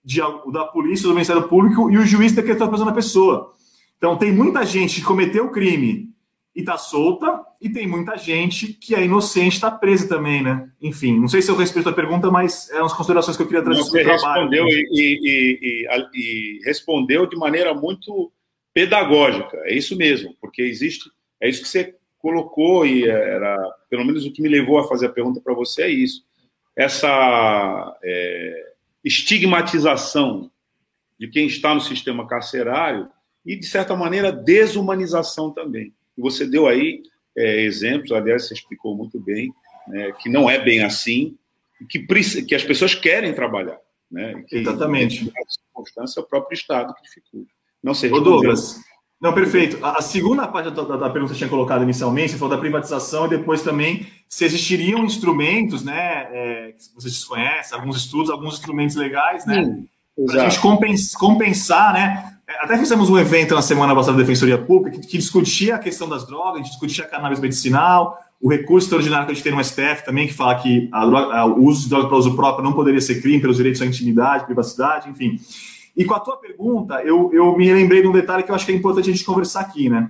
de, 0.03 0.19
da 0.51 0.65
polícia, 0.65 1.07
do 1.07 1.13
Ministério 1.13 1.47
Público, 1.47 1.89
e 1.89 1.97
o 1.97 2.05
juiz 2.05 2.31
decretou 2.33 2.65
a 2.65 2.69
prisão 2.69 2.87
da 2.87 2.91
pessoa. 2.91 3.53
Então, 3.97 4.17
tem 4.17 4.31
muita 4.31 4.65
gente 4.65 4.95
que 4.95 5.05
cometeu 5.05 5.45
o 5.45 5.51
crime 5.51 6.09
e 6.55 6.61
está 6.61 6.77
solta, 6.77 7.39
e 7.61 7.69
tem 7.69 7.85
muita 7.85 8.17
gente 8.17 8.67
que 8.67 8.95
é 8.95 9.03
inocente 9.03 9.55
está 9.55 9.69
presa 9.69 10.07
também, 10.07 10.41
né? 10.41 10.69
Enfim, 10.81 11.19
não 11.19 11.27
sei 11.27 11.41
se 11.41 11.51
eu 11.51 11.57
respeito 11.57 11.89
a 11.89 11.93
pergunta, 11.93 12.31
mas 12.31 12.69
eram 12.69 12.85
as 12.85 12.93
considerações 12.93 13.35
que 13.35 13.43
eu 13.43 13.47
queria 13.47 13.63
trazer 13.63 13.83
trabalho. 14.03 14.43
Respondeu 14.43 14.65
e, 14.67 14.87
e, 14.91 15.59
e, 15.61 16.07
e, 16.13 16.59
respondeu 16.63 17.25
de 17.25 17.35
maneira 17.35 17.73
muito 17.73 18.31
pedagógica, 18.73 19.57
é 19.65 19.73
isso 19.73 19.97
mesmo, 19.97 20.33
porque 20.39 20.61
existe, 20.61 21.11
é 21.41 21.49
isso 21.49 21.61
que 21.61 21.67
você 21.67 21.95
colocou 22.19 22.85
e 22.85 23.03
era, 23.09 23.57
pelo 23.89 24.05
menos 24.05 24.25
o 24.25 24.31
que 24.31 24.41
me 24.41 24.47
levou 24.47 24.77
a 24.79 24.87
fazer 24.87 25.07
a 25.07 25.11
pergunta 25.11 25.41
para 25.41 25.53
você 25.53 25.83
é 25.83 25.89
isso. 25.89 26.23
Essa 26.77 27.97
é, 28.01 28.73
estigmatização 29.03 30.49
de 31.19 31.27
quem 31.27 31.47
está 31.47 31.73
no 31.73 31.81
sistema 31.81 32.25
carcerário 32.25 33.09
e, 33.45 33.57
de 33.57 33.65
certa 33.65 33.95
maneira, 33.95 34.31
desumanização 34.31 35.51
também. 35.51 35.93
E 36.17 36.21
você 36.21 36.45
deu 36.45 36.67
aí 36.67 37.03
é, 37.37 37.61
exemplos, 37.61 38.11
aliás, 38.11 38.47
você 38.47 38.53
explicou 38.53 38.95
muito 38.95 39.19
bem, 39.19 39.53
né, 39.87 40.11
que 40.19 40.29
não 40.29 40.49
é 40.49 40.59
bem 40.59 40.83
assim, 40.83 41.37
que, 41.89 41.99
que 42.43 42.55
as 42.55 42.63
pessoas 42.63 42.93
querem 42.93 43.33
trabalhar. 43.33 43.79
Né, 44.11 44.43
que, 44.47 44.57
Exatamente. 44.57 45.23
Em 45.23 45.31
circunstância, 45.47 46.19
é 46.19 46.23
o 46.23 46.25
próprio 46.25 46.55
Estado 46.55 46.93
que 46.95 47.03
dificulta. 47.03 47.51
Não 47.81 47.93
sei. 47.93 48.09
Douglas, 48.09 48.81
não, 49.21 49.33
perfeito. 49.33 49.85
A, 49.85 50.01
segunda 50.01 50.47
parte 50.47 50.71
da, 50.71 50.81
da, 50.83 51.09
pergunta 51.09 51.33
que 51.33 51.37
você 51.37 51.39
tinha 51.39 51.49
colocado 51.49 51.83
inicialmente, 51.83 52.31
você 52.31 52.37
falou 52.37 52.55
da 52.55 52.59
privatização 52.59 53.25
e 53.25 53.29
depois 53.29 53.61
também 53.61 54.07
se 54.29 54.45
existiriam 54.45 55.03
instrumentos, 55.03 55.83
né, 55.83 56.27
é, 56.31 56.71
que 56.71 56.83
vocês 56.95 57.15
desconhecem, 57.15 57.77
alguns 57.77 57.97
estudos, 57.97 58.29
alguns 58.29 58.53
instrumentos 58.53 58.95
legais, 58.95 59.45
né, 59.45 59.83
para 60.25 60.43
a 60.43 60.49
gente 60.49 60.61
compensar, 60.61 61.19
compensar, 61.19 61.93
né, 61.93 62.38
até 62.59 62.77
fizemos 62.77 63.09
um 63.09 63.17
evento 63.17 63.53
na 63.53 63.61
semana 63.61 63.93
passada 63.93 64.17
da 64.17 64.23
Defensoria 64.23 64.57
Pública 64.57 64.97
que, 64.99 65.07
que, 65.07 65.17
discutia 65.17 65.75
a 65.75 65.79
questão 65.79 66.09
das 66.09 66.25
drogas, 66.25 66.63
discutia 66.63 67.05
a 67.05 67.07
cannabis 67.07 67.39
medicinal, 67.39 68.17
o 68.41 68.49
recurso 68.49 68.85
extraordinário 68.85 69.25
que 69.27 69.31
a 69.31 69.35
gente 69.35 69.43
tem 69.43 69.53
no 69.53 69.63
STF 69.63 70.03
também, 70.03 70.27
que 70.27 70.33
fala 70.33 70.55
que 70.55 70.89
a 70.91 71.05
droga, 71.05 71.45
o 71.45 71.65
uso 71.65 71.83
de 71.83 71.89
droga 71.89 72.07
para 72.07 72.17
uso 72.17 72.35
próprio 72.35 72.63
não 72.63 72.73
poderia 72.73 73.01
ser 73.01 73.21
crime 73.21 73.39
pelos 73.39 73.57
direitos 73.57 73.81
à 73.81 73.85
intimidade, 73.85 74.45
privacidade, 74.45 75.09
enfim. 75.09 75.39
E 75.95 76.05
com 76.05 76.13
a 76.13 76.19
tua 76.19 76.37
pergunta, 76.37 77.01
eu, 77.03 77.29
eu 77.33 77.55
me 77.57 77.71
lembrei 77.71 78.01
de 78.01 78.07
um 78.07 78.11
detalhe 78.11 78.43
que 78.43 78.49
eu 78.49 78.55
acho 78.55 78.65
que 78.65 78.71
é 78.71 78.75
importante 78.75 79.09
a 79.09 79.13
gente 79.13 79.25
conversar 79.25 79.61
aqui, 79.61 79.89
né? 79.89 80.09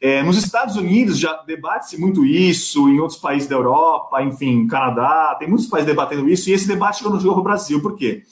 É, 0.00 0.22
nos 0.22 0.36
Estados 0.36 0.76
Unidos 0.76 1.18
já 1.18 1.34
debate-se 1.46 1.98
muito 1.98 2.24
isso, 2.24 2.88
em 2.88 2.98
outros 3.00 3.18
países 3.18 3.48
da 3.48 3.56
Europa, 3.56 4.22
enfim, 4.22 4.66
Canadá, 4.66 5.34
tem 5.38 5.48
muitos 5.48 5.66
países 5.66 5.86
debatendo 5.86 6.28
isso, 6.28 6.50
e 6.50 6.52
esse 6.52 6.66
debate 6.66 6.98
chegou 6.98 7.12
no 7.12 7.20
jogo 7.20 7.42
Brasil. 7.42 7.80
Por 7.80 7.96
quê? 7.96 8.22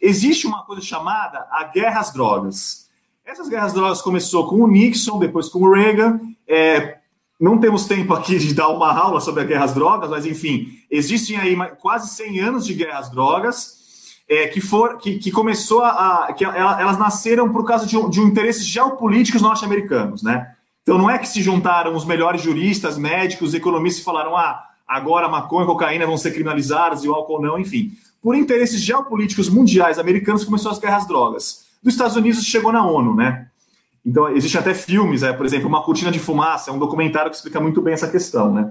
Existe 0.00 0.46
uma 0.46 0.64
coisa 0.64 0.82
chamada 0.82 1.46
a 1.50 1.64
guerra 1.64 2.00
às 2.00 2.12
drogas. 2.12 2.87
Essas 3.28 3.46
guerras 3.46 3.74
drogas 3.74 4.00
começou 4.00 4.48
com 4.48 4.56
o 4.56 4.66
Nixon, 4.66 5.18
depois 5.18 5.50
com 5.50 5.58
o 5.58 5.70
Reagan. 5.70 6.18
É, 6.48 6.96
não 7.38 7.58
temos 7.58 7.84
tempo 7.84 8.14
aqui 8.14 8.38
de 8.38 8.54
dar 8.54 8.70
uma 8.70 8.90
aula 8.90 9.20
sobre 9.20 9.42
a 9.42 9.44
guerra 9.44 9.66
às 9.66 9.74
drogas, 9.74 10.08
mas 10.08 10.24
enfim, 10.24 10.68
existem 10.90 11.36
aí 11.36 11.54
quase 11.78 12.08
100 12.14 12.40
anos 12.40 12.64
de 12.64 12.72
guerra 12.72 13.00
às 13.00 13.10
drogas 13.10 13.76
é, 14.26 14.46
que, 14.46 14.62
for, 14.62 14.96
que, 14.96 15.18
que 15.18 15.30
começou 15.30 15.84
a. 15.84 16.32
que 16.32 16.42
elas 16.42 16.98
nasceram 16.98 17.52
por 17.52 17.66
causa 17.66 17.84
de, 17.84 17.98
um, 17.98 18.08
de 18.08 18.18
um 18.18 18.26
interesses 18.26 18.64
geopolíticos 18.64 19.42
norte-americanos, 19.42 20.22
né? 20.22 20.54
Então 20.82 20.96
não 20.96 21.10
é 21.10 21.18
que 21.18 21.28
se 21.28 21.42
juntaram 21.42 21.94
os 21.94 22.06
melhores 22.06 22.40
juristas, 22.40 22.96
médicos, 22.96 23.52
economistas 23.52 24.00
e 24.00 24.04
falaram: 24.06 24.38
ah, 24.38 24.58
agora 24.86 25.26
a 25.26 25.30
maconha 25.30 25.64
e 25.64 25.64
a 25.64 25.66
cocaína 25.66 26.06
vão 26.06 26.16
ser 26.16 26.30
criminalizadas 26.30 27.04
e 27.04 27.08
o 27.10 27.14
álcool 27.14 27.42
não, 27.42 27.58
enfim. 27.58 27.92
Por 28.22 28.34
interesses 28.34 28.80
geopolíticos 28.80 29.50
mundiais 29.50 29.98
americanos 29.98 30.46
começou 30.46 30.72
as 30.72 30.78
guerras 30.78 31.06
drogas. 31.06 31.67
Dos 31.82 31.94
Estados 31.94 32.16
Unidos 32.16 32.44
chegou 32.44 32.72
na 32.72 32.86
ONU, 32.86 33.14
né? 33.14 33.48
Então, 34.04 34.28
existem 34.30 34.60
até 34.60 34.74
filmes, 34.74 35.22
é, 35.22 35.32
por 35.32 35.44
exemplo, 35.44 35.68
Uma 35.68 35.82
Cortina 35.82 36.10
de 36.10 36.18
Fumaça, 36.18 36.70
é 36.70 36.72
um 36.72 36.78
documentário 36.78 37.30
que 37.30 37.36
explica 37.36 37.60
muito 37.60 37.82
bem 37.82 37.94
essa 37.94 38.08
questão, 38.08 38.52
né? 38.52 38.70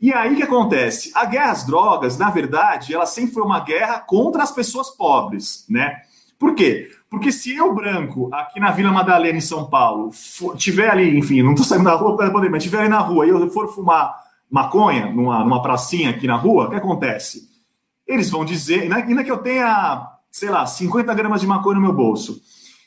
E 0.00 0.12
aí 0.12 0.34
o 0.34 0.36
que 0.36 0.42
acontece? 0.42 1.10
A 1.14 1.24
guerra 1.24 1.52
às 1.52 1.64
drogas, 1.64 2.18
na 2.18 2.30
verdade, 2.30 2.94
ela 2.94 3.06
sempre 3.06 3.32
foi 3.32 3.42
uma 3.42 3.60
guerra 3.60 4.00
contra 4.00 4.42
as 4.42 4.50
pessoas 4.50 4.90
pobres, 4.90 5.64
né? 5.68 5.96
Por 6.38 6.54
quê? 6.54 6.90
Porque 7.08 7.32
se 7.32 7.54
eu, 7.54 7.74
branco, 7.74 8.28
aqui 8.32 8.60
na 8.60 8.72
Vila 8.72 8.92
Madalena, 8.92 9.38
em 9.38 9.40
São 9.40 9.70
Paulo, 9.70 10.10
for, 10.12 10.56
tiver 10.56 10.90
ali, 10.90 11.16
enfim, 11.16 11.42
não 11.42 11.52
estou 11.52 11.64
saindo 11.64 11.84
na 11.84 11.94
rua 11.94 12.16
mas 12.50 12.62
tiver 12.62 12.80
ali 12.80 12.88
na 12.88 12.98
rua 12.98 13.24
e 13.24 13.30
eu 13.30 13.50
for 13.50 13.72
fumar 13.72 14.14
maconha 14.50 15.06
numa, 15.06 15.42
numa 15.42 15.62
pracinha 15.62 16.10
aqui 16.10 16.26
na 16.26 16.36
rua, 16.36 16.66
o 16.66 16.70
que 16.70 16.76
acontece? 16.76 17.48
Eles 18.06 18.28
vão 18.28 18.44
dizer, 18.44 18.92
ainda 18.92 19.24
que 19.24 19.30
eu 19.30 19.38
tenha, 19.38 20.06
sei 20.36 20.50
lá, 20.50 20.66
50 20.66 21.14
gramas 21.14 21.40
de 21.40 21.46
maconha 21.46 21.76
no 21.76 21.80
meu 21.80 21.94
bolso, 21.94 22.42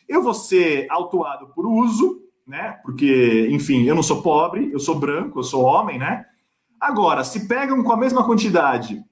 eu 0.08 0.22
vou 0.22 0.36
ser 0.36 0.86
autuado 0.88 1.48
por 1.48 1.66
uso, 1.66 2.22
né? 2.46 2.78
Porque, 2.84 3.48
enfim, 3.50 3.86
eu 3.86 3.96
não 3.96 4.04
sou 4.04 4.22
pobre, 4.22 4.70
eu 4.72 4.80
sou 4.80 5.00
branco, 5.00 5.40
eu 5.40 5.44
sou 5.44 5.64
homem, 5.64 5.98
né? 5.98 6.28
Agora, 6.80 7.24
se 7.24 7.48
pegam 7.48 7.82
com 7.84 7.92
a 7.92 7.98
mesma 7.98 8.24
quantidade 8.24 9.04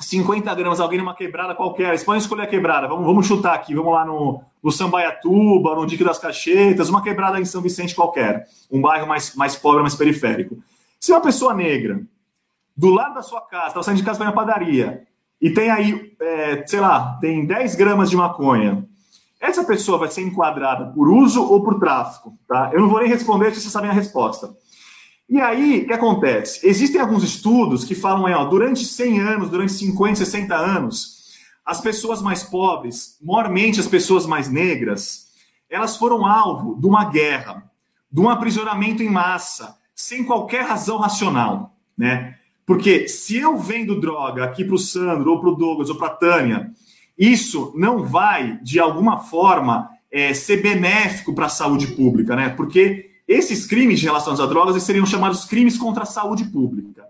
50 0.00 0.54
gramas, 0.54 0.80
alguém 0.80 0.98
numa 0.98 1.14
quebrada 1.14 1.54
qualquer, 1.54 1.88
eles 1.90 2.02
podem 2.02 2.22
escolher 2.22 2.44
a 2.44 2.46
quebrada, 2.46 2.88
vamos, 2.88 3.04
vamos 3.04 3.26
chutar 3.26 3.52
aqui, 3.54 3.74
vamos 3.74 3.92
lá 3.92 4.06
no, 4.06 4.42
no 4.62 4.72
Sambaiatuba, 4.72 5.74
no 5.74 5.86
Dique 5.86 6.02
das 6.02 6.18
Cachetas, 6.18 6.88
uma 6.88 7.02
quebrada 7.02 7.38
em 7.38 7.44
São 7.44 7.60
Vicente 7.60 7.94
qualquer, 7.94 8.46
um 8.70 8.80
bairro 8.80 9.06
mais, 9.06 9.34
mais 9.34 9.56
pobre, 9.56 9.82
mais 9.82 9.94
periférico. 9.94 10.56
Se 10.98 11.12
uma 11.12 11.20
pessoa 11.20 11.52
negra, 11.52 12.00
do 12.74 12.88
lado 12.88 13.14
da 13.14 13.22
sua 13.22 13.42
casa, 13.42 13.68
está 13.68 13.82
saindo 13.82 13.98
de 13.98 14.04
casa 14.04 14.18
para 14.18 14.30
a 14.30 14.32
padaria, 14.32 15.06
e 15.44 15.50
tem 15.50 15.70
aí, 15.70 16.16
é, 16.18 16.66
sei 16.66 16.80
lá, 16.80 17.18
tem 17.20 17.44
10 17.44 17.74
gramas 17.74 18.08
de 18.08 18.16
maconha, 18.16 18.82
essa 19.38 19.62
pessoa 19.62 19.98
vai 19.98 20.08
ser 20.08 20.22
enquadrada 20.22 20.86
por 20.86 21.06
uso 21.06 21.44
ou 21.44 21.62
por 21.62 21.78
tráfico, 21.78 22.32
tá? 22.48 22.70
Eu 22.72 22.80
não 22.80 22.88
vou 22.88 22.98
nem 23.00 23.10
responder 23.10 23.50
se 23.50 23.60
vocês 23.60 23.70
sabem 23.70 23.90
a 23.90 23.92
resposta. 23.92 24.48
E 25.28 25.38
aí, 25.38 25.82
o 25.82 25.86
que 25.86 25.92
acontece? 25.92 26.66
Existem 26.66 26.98
alguns 26.98 27.22
estudos 27.22 27.84
que 27.84 27.94
falam 27.94 28.24
aí, 28.24 28.32
ó, 28.32 28.46
durante 28.46 28.86
100 28.86 29.20
anos, 29.20 29.50
durante 29.50 29.72
50, 29.74 30.16
60 30.16 30.54
anos, 30.54 31.34
as 31.62 31.78
pessoas 31.78 32.22
mais 32.22 32.42
pobres, 32.42 33.18
maiormente 33.20 33.78
as 33.78 33.86
pessoas 33.86 34.24
mais 34.24 34.48
negras, 34.48 35.26
elas 35.68 35.98
foram 35.98 36.24
alvo 36.24 36.80
de 36.80 36.86
uma 36.86 37.04
guerra, 37.04 37.70
de 38.10 38.18
um 38.18 38.30
aprisionamento 38.30 39.02
em 39.02 39.10
massa, 39.10 39.76
sem 39.94 40.24
qualquer 40.24 40.64
razão 40.64 40.96
racional, 40.96 41.76
né? 41.98 42.38
Porque 42.66 43.08
se 43.08 43.36
eu 43.36 43.58
vendo 43.58 44.00
droga 44.00 44.44
aqui 44.44 44.64
para 44.64 44.74
o 44.74 44.78
Sandro, 44.78 45.32
ou 45.32 45.40
para 45.40 45.50
o 45.50 45.54
Douglas, 45.54 45.90
ou 45.90 45.96
para 45.96 46.08
a 46.08 46.16
Tânia, 46.16 46.70
isso 47.18 47.72
não 47.76 48.02
vai, 48.04 48.58
de 48.62 48.80
alguma 48.80 49.20
forma, 49.20 49.90
é, 50.10 50.32
ser 50.32 50.62
benéfico 50.62 51.34
para 51.34 51.46
a 51.46 51.50
saúde 51.50 51.88
pública, 51.88 52.34
né? 52.34 52.48
Porque 52.50 53.10
esses 53.26 53.66
crimes 53.66 54.00
de 54.00 54.06
relação 54.06 54.32
às 54.32 54.38
drogas 54.48 54.80
seriam 54.82 55.06
chamados 55.06 55.44
crimes 55.44 55.76
contra 55.76 56.02
a 56.02 56.06
saúde 56.06 56.44
pública. 56.44 57.06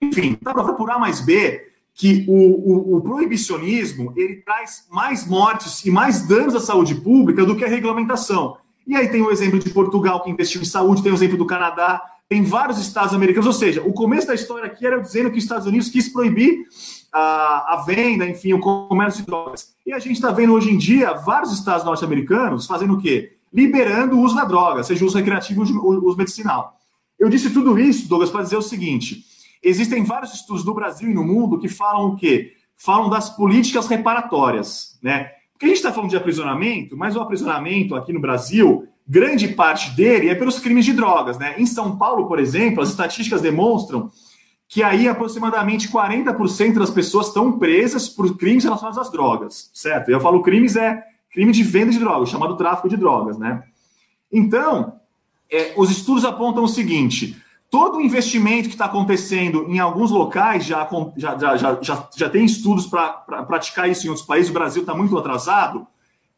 Enfim, 0.00 0.36
dá 0.40 0.52
para 0.52 0.72
por 0.72 0.90
A 0.90 0.98
mais 0.98 1.20
B 1.20 1.68
que 1.92 2.24
o, 2.26 2.32
o, 2.32 2.96
o, 2.96 3.00
proibicionismo 3.02 4.14
ele 4.16 4.36
traz 4.36 4.86
mais 4.90 5.26
mortes 5.26 5.84
e 5.84 5.90
mais 5.90 6.26
danos 6.26 6.54
à 6.54 6.60
saúde 6.60 6.94
pública 6.94 7.44
do 7.44 7.54
que 7.54 7.64
a 7.64 7.68
regulamentação. 7.68 8.56
E 8.86 8.96
aí 8.96 9.08
tem 9.08 9.20
o 9.20 9.30
exemplo 9.30 9.58
de 9.58 9.68
Portugal 9.70 10.22
que 10.22 10.30
investiu 10.30 10.62
em 10.62 10.64
saúde, 10.64 11.02
tem 11.02 11.12
o 11.12 11.14
exemplo 11.14 11.36
do 11.36 11.44
Canadá, 11.44 12.02
tem 12.30 12.42
vários 12.42 12.78
estados 12.78 13.12
americanos. 13.12 13.46
Ou 13.46 13.52
seja, 13.52 13.82
o 13.82 13.92
começo 13.92 14.26
da 14.26 14.34
história 14.34 14.64
aqui 14.64 14.86
era 14.86 14.98
dizendo 14.98 15.30
que 15.30 15.36
os 15.36 15.44
Estados 15.44 15.66
Unidos 15.66 15.90
quis 15.90 16.08
proibir 16.08 16.64
a, 17.12 17.74
a 17.74 17.84
venda, 17.84 18.26
enfim, 18.26 18.54
o 18.54 18.60
comércio 18.60 19.20
de 19.20 19.26
drogas. 19.26 19.74
E 19.84 19.92
a 19.92 19.98
gente 19.98 20.14
está 20.14 20.30
vendo 20.30 20.54
hoje 20.54 20.70
em 20.70 20.78
dia 20.78 21.12
vários 21.12 21.52
estados 21.52 21.84
norte-americanos 21.84 22.66
fazendo 22.66 22.94
o 22.94 23.02
quê? 23.02 23.36
liberando 23.52 24.16
o 24.16 24.20
uso 24.20 24.36
da 24.36 24.44
droga, 24.44 24.82
seja 24.82 25.04
o 25.04 25.06
uso 25.06 25.18
recreativo 25.18 25.62
ou 25.62 25.94
o 25.94 26.06
uso 26.06 26.16
medicinal. 26.16 26.78
Eu 27.18 27.28
disse 27.28 27.50
tudo 27.50 27.78
isso, 27.78 28.08
Douglas, 28.08 28.30
para 28.30 28.42
dizer 28.42 28.56
o 28.56 28.62
seguinte: 28.62 29.24
existem 29.62 30.04
vários 30.04 30.32
estudos 30.34 30.64
no 30.64 30.74
Brasil 30.74 31.10
e 31.10 31.14
no 31.14 31.24
mundo 31.24 31.58
que 31.58 31.68
falam 31.68 32.08
o 32.08 32.16
quê? 32.16 32.54
Falam 32.76 33.10
das 33.10 33.28
políticas 33.28 33.86
reparatórias, 33.86 34.98
né? 35.02 35.30
Porque 35.52 35.66
a 35.66 35.68
gente 35.68 35.76
está 35.76 35.92
falando 35.92 36.10
de 36.10 36.16
aprisionamento, 36.16 36.96
mas 36.96 37.14
o 37.16 37.20
aprisionamento 37.20 37.94
aqui 37.94 38.12
no 38.12 38.20
Brasil, 38.20 38.88
grande 39.10 39.48
parte 39.48 39.90
dele 39.90 40.28
é 40.28 40.36
pelos 40.36 40.60
crimes 40.60 40.84
de 40.84 40.92
drogas, 40.92 41.36
né? 41.36 41.56
Em 41.58 41.66
São 41.66 41.98
Paulo, 41.98 42.28
por 42.28 42.38
exemplo, 42.38 42.80
as 42.80 42.90
estatísticas 42.90 43.42
demonstram 43.42 44.08
que 44.68 44.84
aí 44.84 45.08
aproximadamente 45.08 45.88
40% 45.88 46.78
das 46.78 46.90
pessoas 46.90 47.26
estão 47.26 47.58
presas 47.58 48.08
por 48.08 48.36
crimes 48.36 48.62
relacionados 48.62 49.00
às 49.00 49.10
drogas, 49.10 49.68
certo? 49.74 50.10
Eu 50.10 50.20
falo 50.20 50.42
crimes 50.42 50.76
é 50.76 51.02
crime 51.32 51.50
de 51.50 51.64
venda 51.64 51.90
de 51.90 51.98
drogas, 51.98 52.28
chamado 52.28 52.56
tráfico 52.56 52.88
de 52.88 52.96
drogas, 52.96 53.36
né? 53.36 53.64
Então, 54.32 55.00
é, 55.50 55.72
os 55.76 55.90
estudos 55.90 56.24
apontam 56.24 56.62
o 56.62 56.68
seguinte: 56.68 57.36
todo 57.68 57.96
o 57.96 58.00
investimento 58.00 58.68
que 58.68 58.76
está 58.76 58.84
acontecendo 58.84 59.66
em 59.68 59.80
alguns 59.80 60.12
locais 60.12 60.64
já, 60.64 60.88
já, 61.16 61.36
já, 61.36 61.78
já, 61.82 62.08
já 62.16 62.30
tem 62.30 62.44
estudos 62.44 62.86
para 62.86 63.08
praticar 63.42 63.90
isso 63.90 64.06
em 64.06 64.10
outros 64.10 64.26
países, 64.26 64.50
o 64.50 64.54
Brasil 64.54 64.82
está 64.82 64.94
muito 64.94 65.18
atrasado. 65.18 65.84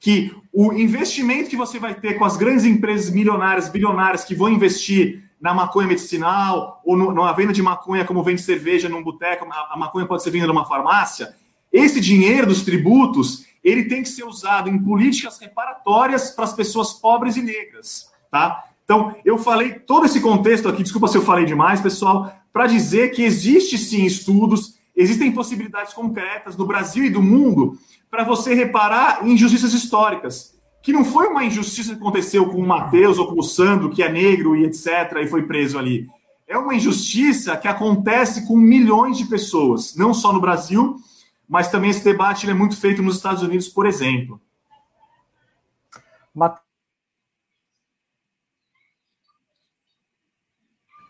Que 0.02 0.34
o 0.52 0.72
investimento 0.72 1.48
que 1.48 1.56
você 1.56 1.78
vai 1.78 1.94
ter 1.94 2.18
com 2.18 2.24
as 2.24 2.36
grandes 2.36 2.64
empresas 2.64 3.08
milionárias, 3.08 3.68
bilionárias 3.68 4.24
que 4.24 4.34
vão 4.34 4.50
investir 4.50 5.22
na 5.40 5.54
maconha 5.54 5.86
medicinal 5.86 6.82
ou 6.84 6.96
no, 6.96 7.12
na 7.12 7.32
venda 7.32 7.52
de 7.52 7.62
maconha, 7.62 8.04
como 8.04 8.22
vende 8.22 8.42
cerveja 8.42 8.88
num 8.88 9.02
boteco, 9.02 9.46
a 9.50 9.76
maconha 9.76 10.04
pode 10.04 10.24
ser 10.24 10.30
vendida 10.30 10.52
numa 10.52 10.66
farmácia. 10.66 11.34
Esse 11.72 12.00
dinheiro 12.00 12.48
dos 12.48 12.62
tributos 12.62 13.46
ele 13.62 13.84
tem 13.84 14.02
que 14.02 14.08
ser 14.08 14.24
usado 14.24 14.68
em 14.68 14.76
políticas 14.76 15.38
reparatórias 15.38 16.32
para 16.32 16.44
as 16.44 16.52
pessoas 16.52 16.92
pobres 16.92 17.36
e 17.36 17.42
negras, 17.42 18.10
tá? 18.28 18.64
Então, 18.84 19.14
eu 19.24 19.38
falei 19.38 19.74
todo 19.74 20.04
esse 20.04 20.20
contexto 20.20 20.68
aqui, 20.68 20.82
desculpa 20.82 21.06
se 21.06 21.16
eu 21.16 21.22
falei 21.22 21.44
demais, 21.44 21.80
pessoal, 21.80 22.36
para 22.52 22.66
dizer 22.66 23.10
que 23.10 23.22
existe 23.22 23.78
sim 23.78 24.04
estudos, 24.04 24.74
existem 24.94 25.30
possibilidades 25.30 25.94
concretas 25.94 26.56
no 26.56 26.66
Brasil 26.66 27.04
e 27.04 27.10
do 27.10 27.22
mundo 27.22 27.78
para 28.12 28.24
você 28.24 28.52
reparar 28.52 29.26
injustiças 29.26 29.72
históricas, 29.72 30.55
que 30.82 30.93
não 30.93 31.02
foi 31.02 31.28
uma 31.28 31.44
injustiça 31.44 31.94
que 31.94 31.98
aconteceu 31.98 32.47
com 32.51 32.59
o 32.59 32.66
Matheus 32.68 33.18
ou 33.18 33.26
com 33.26 33.40
o 33.40 33.43
Sandro, 33.43 33.89
que 33.89 34.02
é 34.02 34.12
negro 34.12 34.55
e 34.55 34.66
etc, 34.66 35.16
e 35.22 35.26
foi 35.26 35.44
preso 35.47 35.78
ali. 35.78 36.06
É 36.47 36.59
uma 36.59 36.74
injustiça 36.74 37.56
que 37.56 37.66
acontece 37.66 38.47
com 38.47 38.55
milhões 38.55 39.16
de 39.16 39.24
pessoas, 39.24 39.97
não 39.97 40.12
só 40.12 40.30
no 40.30 40.43
Brasil, 40.43 40.97
mas 41.48 41.70
também 41.70 41.89
esse 41.89 42.05
debate 42.05 42.51
é 42.51 42.52
muito 42.52 42.76
feito 42.76 43.02
nos 43.02 43.16
Estados 43.16 43.43
Unidos, 43.43 43.66
por 43.66 43.86
exemplo. 43.86 44.39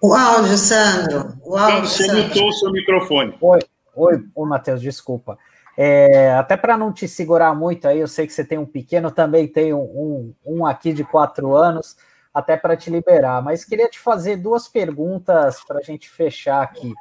O 0.01 0.15
áudio, 0.15 0.57
Sandro. 0.57 1.37
O 1.43 1.57
áudio, 1.57 1.89
Você 1.91 2.05
Sandro. 2.05 2.29
mutou 2.29 2.49
o 2.49 2.53
seu 2.53 2.70
microfone. 2.70 3.37
Oi, 3.41 3.61
oi, 3.97 4.24
oi 4.37 4.49
Matheus, 4.49 4.81
desculpa. 4.81 5.37
É, 5.77 6.32
até 6.32 6.57
para 6.57 6.77
não 6.77 6.93
te 6.93 7.09
segurar 7.09 7.55
muito 7.55 7.89
aí, 7.89 7.99
eu 7.99 8.09
sei 8.09 8.27
que 8.27 8.32
você 8.32 8.44
tem 8.44 8.59
um 8.59 8.66
pequeno, 8.66 9.11
também 9.11 9.49
tenho 9.49 9.78
um, 9.78 10.35
um 10.44 10.66
aqui 10.66 10.93
de 10.93 11.03
quatro 11.03 11.57
anos, 11.57 11.97
até 12.32 12.57
para 12.57 12.77
te 12.77 12.90
liberar. 12.90 13.43
Mas 13.43 13.65
queria 13.65 13.89
te 13.89 13.99
fazer 13.99 14.36
duas 14.36 14.69
perguntas 14.69 15.62
para 15.65 15.78
a 15.78 15.82
gente 15.82 16.09
fechar 16.09 16.62
aqui. 16.62 16.93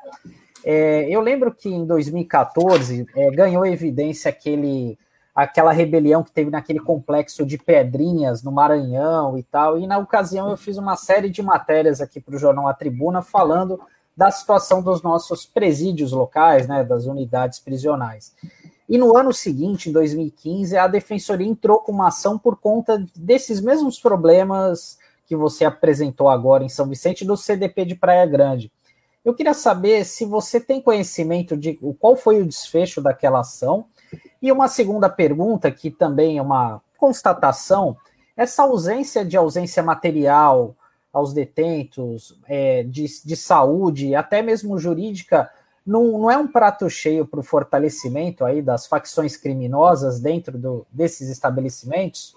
É, 0.64 1.10
eu 1.10 1.22
lembro 1.22 1.53
que 1.53 1.69
em 1.69 1.85
2014 1.85 3.06
é, 3.15 3.31
ganhou 3.31 3.65
evidência 3.65 4.30
aquele, 4.30 4.98
aquela 5.34 5.72
rebelião 5.72 6.23
que 6.23 6.31
teve 6.31 6.52
naquele 6.52 6.80
complexo 6.80 7.45
de 7.45 7.57
Pedrinhas, 7.57 8.43
no 8.43 8.52
Maranhão 8.52 9.38
e 9.38 9.43
tal, 9.43 9.80
e 9.80 9.88
na 9.88 9.98
ocasião 9.98 10.49
eu 10.49 10.57
fiz 10.57 10.77
uma 10.77 10.95
série 10.95 11.30
de 11.30 11.41
matérias 11.41 11.99
aqui 11.99 12.22
para 12.22 12.35
o 12.35 12.39
jornal 12.39 12.68
A 12.68 12.73
Tribuna 12.73 13.22
falando 13.22 13.80
da 14.15 14.30
situação 14.30 14.81
dos 14.84 15.02
nossos 15.02 15.45
presídios 15.45 16.11
locais, 16.11 16.68
né, 16.68 16.84
das 16.84 17.06
unidades 17.06 17.60
prisionais. 17.60 18.35
E 18.91 18.97
no 18.97 19.18
ano 19.18 19.31
seguinte, 19.31 19.89
em 19.89 19.93
2015, 19.93 20.76
a 20.76 20.85
Defensoria 20.85 21.47
entrou 21.47 21.80
com 21.80 21.93
uma 21.93 22.09
ação 22.09 22.38
por 22.38 22.57
conta 22.57 23.01
desses 23.15 23.61
mesmos 23.61 23.97
problemas 23.97 24.99
que 25.26 25.34
você 25.34 25.63
apresentou 25.63 26.27
agora 26.27 26.65
em 26.65 26.68
São 26.68 26.85
Vicente 26.89 27.23
do 27.23 27.38
CDP 27.38 27.85
de 27.85 27.95
Praia 27.95 28.26
Grande. 28.26 28.69
Eu 29.23 29.34
queria 29.34 29.53
saber 29.53 30.03
se 30.03 30.26
você 30.26 30.59
tem 30.59 30.81
conhecimento 30.81 31.55
de 31.55 31.80
qual 32.01 32.18
foi 32.18 32.41
o 32.41 32.45
desfecho 32.45 33.01
daquela 33.01 33.39
ação. 33.39 33.85
E 34.41 34.51
uma 34.51 34.68
segunda 34.68 35.07
pergunta, 35.07 35.72
que 35.72 35.89
também 35.89 36.38
é 36.38 36.41
uma 36.41 36.81
constatação, 36.97 37.95
essa 38.35 38.63
ausência 38.63 39.23
de 39.23 39.38
ausência 39.38 39.81
material 39.81 40.76
aos 41.13 41.31
detentos, 41.31 42.38
é, 42.45 42.84
de, 42.84 43.05
de 43.23 43.38
saúde, 43.38 44.15
até 44.15 44.41
mesmo 44.41 44.77
jurídica, 44.77 45.49
não, 45.86 46.20
não 46.20 46.32
é 46.32 46.38
um 46.38 46.48
prato 46.48 46.90
cheio 46.90 47.26
para 47.26 47.40
o 47.40 47.44
fortalecimento 47.44 48.45
aí 48.45 48.62
das 48.62 48.88
facções 48.88 49.36
criminosas 49.36 50.20
dentro 50.20 50.58
do, 50.58 50.86
desses 50.91 51.30
estabelecimentos? 51.30 52.36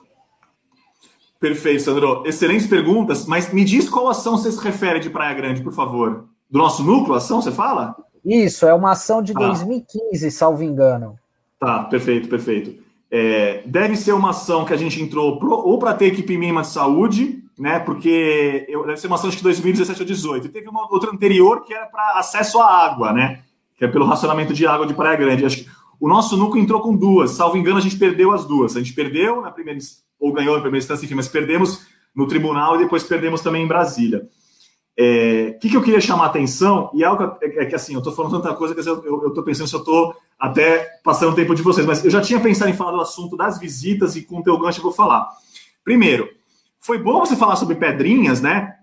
Perfeito, 1.39 1.83
Sandro. 1.83 2.23
Excelentes 2.27 2.67
perguntas, 2.67 3.27
mas 3.27 3.53
me 3.53 3.65
diz 3.65 3.89
qual 3.89 4.09
ação 4.09 4.39
você 4.39 4.51
se 4.51 4.61
refere 4.61 4.99
de 4.99 5.11
Praia 5.11 5.35
Grande, 5.35 5.63
por 5.63 5.73
favor 5.73 6.27
do 6.51 6.59
nosso 6.59 6.85
núcleo, 6.85 7.15
ação, 7.17 7.43
você 7.43 7.51
fala? 7.51 7.97
Isso, 8.25 8.65
é 8.67 8.73
uma 8.73 8.93
ação 8.93 9.23
de 9.23 9.33
ah. 9.33 9.39
2015, 9.41 10.31
salvo 10.31 10.63
engano. 10.63 11.19
Tá, 11.59 11.85
perfeito, 11.85 12.29
perfeito. 12.29 12.83
É, 13.11 13.63
deve 13.67 13.97
ser 13.97 14.13
uma 14.13 14.31
ação 14.31 14.65
que 14.65 14.73
a 14.73 14.77
gente 14.77 15.01
entrou 15.03 15.39
pro, 15.39 15.51
ou 15.51 15.79
para 15.79 15.95
ter 15.95 16.07
equipe 16.07 16.37
mínima 16.37 16.63
de 16.63 16.69
saúde, 16.69 17.44
né? 17.59 17.79
Porque 17.79 18.67
eu, 18.69 18.87
deve 18.87 19.01
ser 19.01 19.07
uma 19.07 19.17
ação 19.17 19.31
de 19.31 19.43
2017 19.43 20.01
ou 20.01 20.07
2018. 20.07 20.47
E 20.47 20.51
teve 20.51 20.69
uma 20.69 20.91
outra 20.93 21.11
anterior 21.11 21.65
que 21.65 21.73
era 21.73 21.87
para 21.87 22.19
acesso 22.19 22.61
à 22.61 22.85
água, 22.85 23.13
né? 23.13 23.43
Que 23.77 23.85
é 23.85 23.89
pelo 23.89 24.07
racionamento 24.07 24.53
de 24.53 24.67
água 24.67 24.87
de 24.87 24.95
Praia 24.95 25.17
Grande. 25.17 25.45
Acho 25.45 25.65
que 25.65 25.71
o 26.01 26.09
nosso 26.09 26.37
núcleo 26.37 26.63
entrou 26.63 26.81
com 26.81 26.95
duas. 26.95 27.33
Salvo 27.33 27.57
engano, 27.57 27.79
a 27.79 27.83
gente 27.83 27.97
perdeu 27.97 28.33
as 28.33 28.45
duas. 28.45 28.77
A 28.77 28.81
gente 28.81 28.93
perdeu 28.93 29.41
na 29.41 29.51
primeira 29.51 29.79
ou 30.19 30.33
ganhou 30.33 30.55
na 30.55 30.61
primeira 30.61 30.83
instância, 30.83 31.05
enfim, 31.05 31.15
mas 31.15 31.29
perdemos 31.29 31.87
no 32.15 32.27
tribunal 32.27 32.77
e 32.77 32.79
depois 32.79 33.03
perdemos 33.03 33.41
também 33.41 33.65
em 33.65 33.69
Brasília. 33.69 34.21
O 34.21 34.27
é, 34.97 35.51
que, 35.61 35.69
que 35.69 35.77
eu 35.77 35.83
queria 35.83 36.01
chamar 36.01 36.25
a 36.25 36.27
atenção, 36.29 36.89
e 36.95 37.03
é 37.03 37.07
algo 37.07 37.37
é, 37.43 37.63
é 37.63 37.67
que 37.67 37.75
assim, 37.75 37.95
eu 37.95 37.99
estou 37.99 38.13
falando 38.15 38.41
tanta 38.41 38.55
coisa 38.55 38.75
que 38.75 38.81
eu 38.81 39.29
estou 39.29 39.43
pensando 39.43 39.67
se 39.67 39.75
eu 39.75 39.81
estou 39.81 40.15
até 40.39 41.01
passando 41.03 41.33
o 41.33 41.35
tempo 41.35 41.55
de 41.55 41.63
vocês, 41.63 41.85
mas 41.85 42.05
eu 42.05 42.11
já 42.11 42.21
tinha 42.21 42.39
pensado 42.39 42.71
em 42.71 42.75
falar 42.75 42.93
do 42.93 43.01
assunto 43.01 43.37
das 43.37 43.59
visitas 43.59 44.15
e 44.15 44.23
com 44.23 44.39
o 44.39 44.43
teu 44.43 44.57
gancho 44.59 44.79
eu 44.79 44.85
vou 44.85 44.93
falar. 44.93 45.29
Primeiro, 45.85 46.29
foi 46.85 46.99
bom 46.99 47.21
você 47.21 47.35
falar 47.35 47.57
sobre 47.57 47.77
pedrinhas, 47.77 48.43
né? 48.43 48.75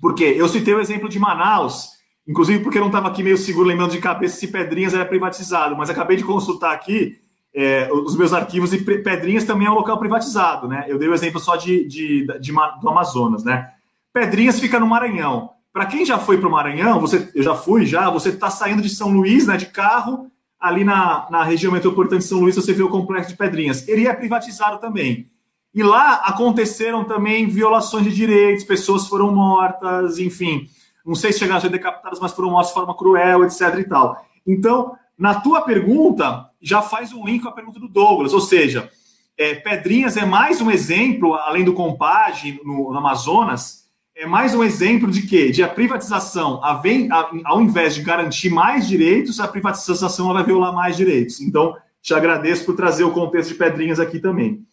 Porque 0.00 0.24
eu 0.24 0.48
citei 0.48 0.74
o 0.74 0.80
exemplo 0.80 1.08
de 1.08 1.20
Manaus, 1.20 1.90
inclusive 2.26 2.62
porque 2.62 2.78
eu 2.78 2.82
não 2.82 2.88
estava 2.88 3.08
aqui 3.08 3.22
meio 3.22 3.38
seguro 3.38 3.68
lembrando 3.68 3.92
de 3.92 4.00
cabeça 4.00 4.36
se 4.36 4.48
Pedrinhas 4.48 4.92
era 4.92 5.06
privatizado, 5.06 5.76
mas 5.76 5.88
acabei 5.88 6.16
de 6.16 6.24
consultar 6.24 6.72
aqui 6.72 7.16
é, 7.54 7.88
os 7.92 8.16
meus 8.16 8.32
arquivos 8.32 8.72
e 8.72 8.78
Pedrinhas 8.78 9.44
também 9.44 9.68
é 9.68 9.70
um 9.70 9.74
local 9.74 9.98
privatizado, 9.98 10.66
né? 10.66 10.84
Eu 10.88 10.98
dei 10.98 11.08
o 11.08 11.14
exemplo 11.14 11.38
só 11.38 11.54
de, 11.54 11.86
de, 11.86 12.26
de, 12.40 12.52
do 12.52 12.88
Amazonas, 12.88 13.44
né? 13.44 13.70
Pedrinhas 14.12 14.58
fica 14.58 14.80
no 14.80 14.86
Maranhão. 14.86 15.50
Para 15.72 15.86
quem 15.86 16.04
já 16.04 16.18
foi 16.18 16.38
para 16.38 16.48
o 16.48 16.52
Maranhão, 16.52 17.00
você, 17.00 17.30
eu 17.36 17.42
já 17.42 17.54
fui 17.54 17.86
já, 17.86 18.10
você 18.10 18.30
está 18.30 18.50
saindo 18.50 18.82
de 18.82 18.88
São 18.88 19.10
Luís, 19.10 19.46
né, 19.46 19.56
de 19.56 19.66
carro, 19.66 20.28
ali 20.58 20.82
na, 20.82 21.28
na 21.30 21.44
região 21.44 21.72
metropolitana 21.72 22.18
de 22.18 22.26
São 22.26 22.40
Luís, 22.40 22.56
você 22.56 22.72
vê 22.72 22.82
o 22.82 22.88
complexo 22.88 23.30
de 23.30 23.36
Pedrinhas. 23.36 23.86
Ele 23.86 24.08
é 24.08 24.12
privatizado 24.12 24.78
também. 24.78 25.30
E 25.78 25.82
lá 25.84 26.14
aconteceram 26.24 27.04
também 27.04 27.46
violações 27.46 28.02
de 28.02 28.12
direitos, 28.12 28.64
pessoas 28.64 29.06
foram 29.06 29.32
mortas, 29.32 30.18
enfim. 30.18 30.68
Não 31.06 31.14
sei 31.14 31.32
se 31.32 31.38
chegaram 31.38 31.58
a 31.58 31.60
ser 31.60 31.68
decapitadas, 31.68 32.18
mas 32.18 32.32
foram 32.32 32.50
mortas 32.50 32.70
de 32.70 32.74
forma 32.74 32.96
cruel, 32.96 33.44
etc 33.44 33.78
e 33.78 33.84
tal. 33.84 34.20
Então, 34.44 34.96
na 35.16 35.36
tua 35.36 35.60
pergunta, 35.60 36.50
já 36.60 36.82
faz 36.82 37.12
um 37.12 37.24
link 37.24 37.44
com 37.44 37.48
a 37.48 37.52
pergunta 37.52 37.78
do 37.78 37.86
Douglas, 37.86 38.32
ou 38.32 38.40
seja, 38.40 38.90
é, 39.38 39.54
Pedrinhas 39.54 40.16
é 40.16 40.26
mais 40.26 40.60
um 40.60 40.68
exemplo, 40.68 41.34
além 41.34 41.64
do 41.64 41.72
Compage 41.72 42.60
no, 42.64 42.90
no, 42.90 42.98
Amazonas, 42.98 43.84
é 44.16 44.26
mais 44.26 44.56
um 44.56 44.64
exemplo 44.64 45.08
de 45.08 45.28
quê? 45.28 45.52
De 45.52 45.62
a 45.62 45.68
privatização, 45.68 46.60
a 46.60 46.72
a, 46.72 47.30
ao 47.44 47.62
invés 47.62 47.94
de 47.94 48.02
garantir 48.02 48.50
mais 48.50 48.88
direitos, 48.88 49.38
a 49.38 49.46
privatização 49.46 50.32
vai 50.32 50.42
violar 50.42 50.74
mais 50.74 50.96
direitos. 50.96 51.40
Então, 51.40 51.76
te 52.02 52.12
agradeço 52.14 52.64
por 52.64 52.74
trazer 52.74 53.04
o 53.04 53.12
contexto 53.12 53.50
de 53.50 53.54
Pedrinhas 53.54 54.00
aqui 54.00 54.18
também. 54.18 54.66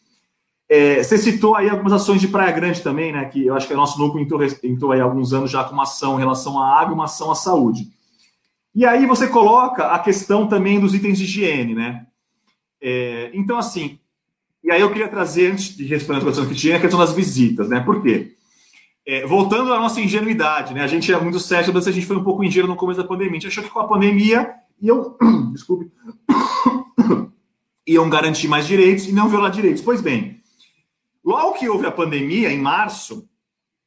É, 0.68 1.04
você 1.04 1.18
citou 1.18 1.56
aí 1.56 1.70
algumas 1.70 1.94
ações 1.94 2.20
de 2.20 2.28
Praia 2.28 2.52
Grande 2.52 2.82
também, 2.82 3.12
né? 3.12 3.26
Que 3.26 3.46
eu 3.46 3.56
acho 3.56 3.68
que 3.68 3.74
o 3.74 3.78
nosso 3.78 4.00
núcleo 4.00 4.24
entrou, 4.24 4.42
entrou 4.64 4.92
aí 4.92 5.00
alguns 5.00 5.32
anos 5.34 5.52
já 5.52 5.64
com 5.64 5.74
uma 5.74 5.84
ação 5.84 6.16
em 6.16 6.20
relação 6.20 6.60
à 6.60 6.80
água 6.80 6.92
e 6.92 6.96
uma 6.96 7.06
ação 7.06 7.32
à 7.32 7.36
saúde. 7.36 7.88
E 8.74 8.86
aí 8.86 9.06
você 9.06 9.28
coloca 9.28 9.88
a 9.88 10.00
questão 10.00 10.48
também 10.48 10.80
dos 10.80 10.94
itens 10.94 11.18
de 11.18 11.24
higiene, 11.24 11.76
né? 11.76 12.06
É, 12.82 13.32
então, 13.34 13.58
assim, 13.58 14.00
e 14.64 14.72
aí 14.72 14.82
eu 14.82 14.92
queria 14.92 15.08
trazer, 15.08 15.52
antes 15.52 15.78
de 15.78 15.86
responder 15.86 16.22
a 16.22 16.26
questão 16.26 16.48
que 16.48 16.56
tinha, 16.56 16.78
a 16.78 16.80
questão 16.80 17.00
das 17.00 17.14
visitas, 17.14 17.70
né? 17.70 17.80
Por 17.80 18.02
quê? 18.02 18.36
É, 19.06 19.24
voltando 19.28 19.72
à 19.72 19.80
nossa 19.80 20.02
ingenuidade, 20.02 20.74
né? 20.74 20.82
A 20.82 20.88
gente 20.88 21.14
é 21.14 21.20
muito 21.20 21.40
sério, 21.40 21.72
mas 21.72 21.88
a 21.88 21.92
gente 21.92 22.08
foi 22.08 22.18
um 22.18 22.24
pouco 22.24 22.44
ingênuo 22.44 22.72
no 22.72 22.76
começo 22.76 23.00
da 23.00 23.08
pandemia. 23.08 23.34
A 23.34 23.40
gente 23.40 23.48
achou 23.48 23.64
que 23.64 23.70
com 23.70 23.80
a 23.80 23.88
pandemia 23.88 24.52
iam, 24.82 25.16
desculpe, 25.54 25.92
iam 27.86 28.10
garantir 28.10 28.48
mais 28.48 28.66
direitos 28.66 29.08
e 29.08 29.12
não 29.12 29.30
violar 29.30 29.52
direitos. 29.52 29.84
Pois 29.84 30.02
bem, 30.02 30.35
logo 31.26 31.54
que 31.54 31.68
houve 31.68 31.88
a 31.88 31.92
pandemia, 31.92 32.52
em 32.52 32.60
março, 32.60 33.28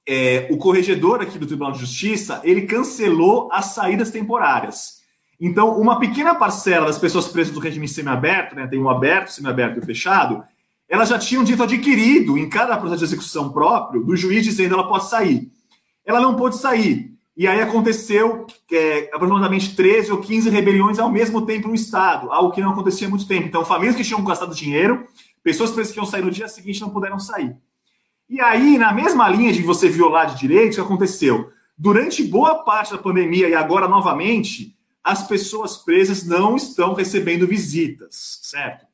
é, 0.07 0.49
o 0.51 0.57
corregedor 0.57 1.21
aqui 1.21 1.39
do 1.39 1.47
Tribunal 1.47 1.73
de 1.73 1.81
Justiça, 1.81 2.41
ele 2.43 2.63
cancelou 2.63 3.49
as 3.53 3.67
saídas 3.67 4.11
temporárias. 4.11 4.99
Então, 5.41 5.79
uma 5.79 6.01
pequena 6.01 6.35
parcela 6.35 6.87
das 6.87 6.99
pessoas 6.99 7.29
presas 7.29 7.55
do 7.55 7.61
regime 7.61 7.87
semiaberto, 7.87 8.57
né, 8.57 8.67
tem 8.67 8.81
o 8.81 8.91
aberto, 8.91 9.29
semiaberto 9.29 9.79
e 9.79 9.87
fechado, 9.87 10.43
elas 10.89 11.11
já 11.11 11.19
tinham 11.19 11.45
dito 11.45 11.63
adquirido 11.63 12.37
em 12.39 12.49
cada 12.49 12.77
processo 12.77 13.01
de 13.01 13.05
execução 13.05 13.53
próprio 13.53 14.03
do 14.03 14.17
juiz 14.17 14.43
dizendo 14.43 14.75
ela 14.75 14.89
pode 14.89 15.09
sair. 15.09 15.49
Ela 16.05 16.21
não 16.21 16.35
pôde 16.35 16.57
sair. 16.57 17.13
E 17.37 17.47
aí 17.47 17.61
aconteceu 17.61 18.47
é, 18.73 19.11
aproximadamente 19.13 19.77
13 19.77 20.11
ou 20.11 20.19
15 20.19 20.51
rebeliões 20.51 20.99
ao 20.99 21.09
mesmo 21.09 21.47
tempo 21.47 21.69
no 21.69 21.75
Estado, 21.75 22.33
algo 22.33 22.51
que 22.51 22.61
não 22.61 22.71
acontecia 22.71 23.07
há 23.07 23.11
muito 23.11 23.29
tempo. 23.29 23.47
Então, 23.47 23.65
famílias 23.65 23.95
que 23.95 24.03
tinham 24.03 24.25
gastado 24.25 24.55
dinheiro, 24.55 25.07
pessoas 25.49 25.91
que 25.91 25.97
iam 25.97 26.05
sair 26.05 26.23
no 26.23 26.31
dia 26.31 26.47
seguinte 26.47 26.81
não 26.81 26.91
puderam 26.91 27.19
sair. 27.19 27.57
E 28.29 28.39
aí, 28.39 28.77
na 28.77 28.93
mesma 28.93 29.27
linha 29.31 29.51
de 29.51 29.63
você 29.63 29.89
violar 29.89 30.27
de 30.27 30.39
direitos, 30.39 30.77
o 30.77 30.81
que 30.83 30.87
aconteceu? 30.87 31.51
Durante 31.77 32.23
boa 32.23 32.57
parte 32.57 32.93
da 32.93 32.99
pandemia 32.99 33.49
e 33.49 33.55
agora 33.55 33.89
novamente, 33.89 34.77
as 35.03 35.27
pessoas 35.27 35.79
presas 35.79 36.27
não 36.27 36.55
estão 36.55 36.93
recebendo 36.93 37.47
visitas, 37.47 38.41
certo? 38.43 38.85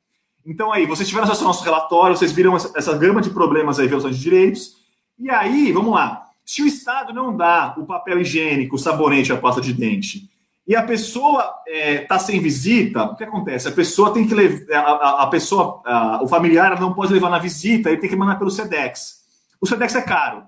Então 0.47 0.73
aí, 0.73 0.87
vocês 0.87 1.09
tiveram 1.09 1.27
acesso 1.27 1.43
ao 1.43 1.49
nosso 1.49 1.65
relatório, 1.65 2.17
vocês 2.17 2.31
viram 2.31 2.55
essa, 2.55 2.71
essa 2.77 2.97
gama 2.97 3.21
de 3.21 3.31
problemas 3.31 3.81
aí, 3.81 3.89
violações 3.89 4.17
de 4.17 4.23
direitos. 4.23 4.77
E 5.19 5.29
aí, 5.31 5.73
vamos 5.73 5.93
lá. 5.93 6.23
Se 6.45 6.63
o 6.63 6.67
Estado 6.67 7.13
não 7.13 7.37
dá 7.37 7.75
o 7.77 7.85
papel 7.85 8.21
higiênico, 8.21 8.77
o 8.77 8.79
sabonete, 8.79 9.33
a 9.33 9.37
pasta 9.37 9.61
de 9.61 9.73
dente, 9.73 10.31
e 10.67 10.75
a 10.75 10.83
pessoa 10.83 11.43
está 11.67 11.79
é, 11.79 11.99
tá 11.99 12.19
sem 12.19 12.41
visita, 12.41 13.05
o 13.05 13.17
que 13.17 13.25
acontece? 13.25 13.69
A 13.69 13.73
pessoa 13.73 14.13
tem 14.13 14.27
que 14.27 14.35
levar, 14.35 14.75
a, 14.75 15.23
a, 15.23 15.27
pessoa, 15.27 15.83
a, 15.85 16.23
o 16.23 16.29
familiar 16.29 16.81
não 16.81 16.95
pode 16.95 17.13
levar 17.13 17.29
na 17.29 17.39
visita, 17.39 17.91
ele 17.91 18.01
tem 18.01 18.09
que 18.09 18.17
mandar 18.17 18.37
pelo 18.37 18.51
SEDEX. 18.51 19.25
O 19.61 19.67
SEDEX 19.67 19.95
é 19.95 20.03
caro. 20.03 20.43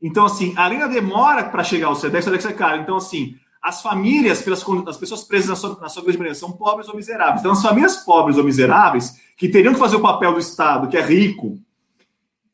Então, 0.00 0.24
assim, 0.24 0.54
além 0.56 0.78
da 0.78 0.86
demora 0.86 1.44
para 1.44 1.62
chegar 1.62 1.88
ao 1.88 1.96
SEDEX, 1.96 2.24
o 2.24 2.30
SEDEX 2.30 2.46
é 2.46 2.52
caro. 2.52 2.80
Então, 2.80 2.96
assim, 2.96 3.36
as 3.62 3.82
famílias, 3.82 4.40
pelas, 4.40 4.64
as 4.86 4.96
pessoas 4.96 5.24
presas 5.24 5.48
na 5.50 5.56
sua, 5.56 5.78
na 5.80 5.88
sua 5.90 6.02
grande 6.02 6.18
maioria, 6.18 6.38
são 6.38 6.52
pobres 6.52 6.88
ou 6.88 6.96
miseráveis. 6.96 7.40
Então, 7.40 7.52
as 7.52 7.62
famílias 7.62 7.96
pobres 7.98 8.38
ou 8.38 8.44
miseráveis, 8.44 9.20
que 9.36 9.48
teriam 9.48 9.74
que 9.74 9.80
fazer 9.80 9.96
o 9.96 10.00
papel 10.00 10.32
do 10.32 10.40
Estado, 10.40 10.88
que 10.88 10.96
é 10.96 11.02
rico, 11.02 11.58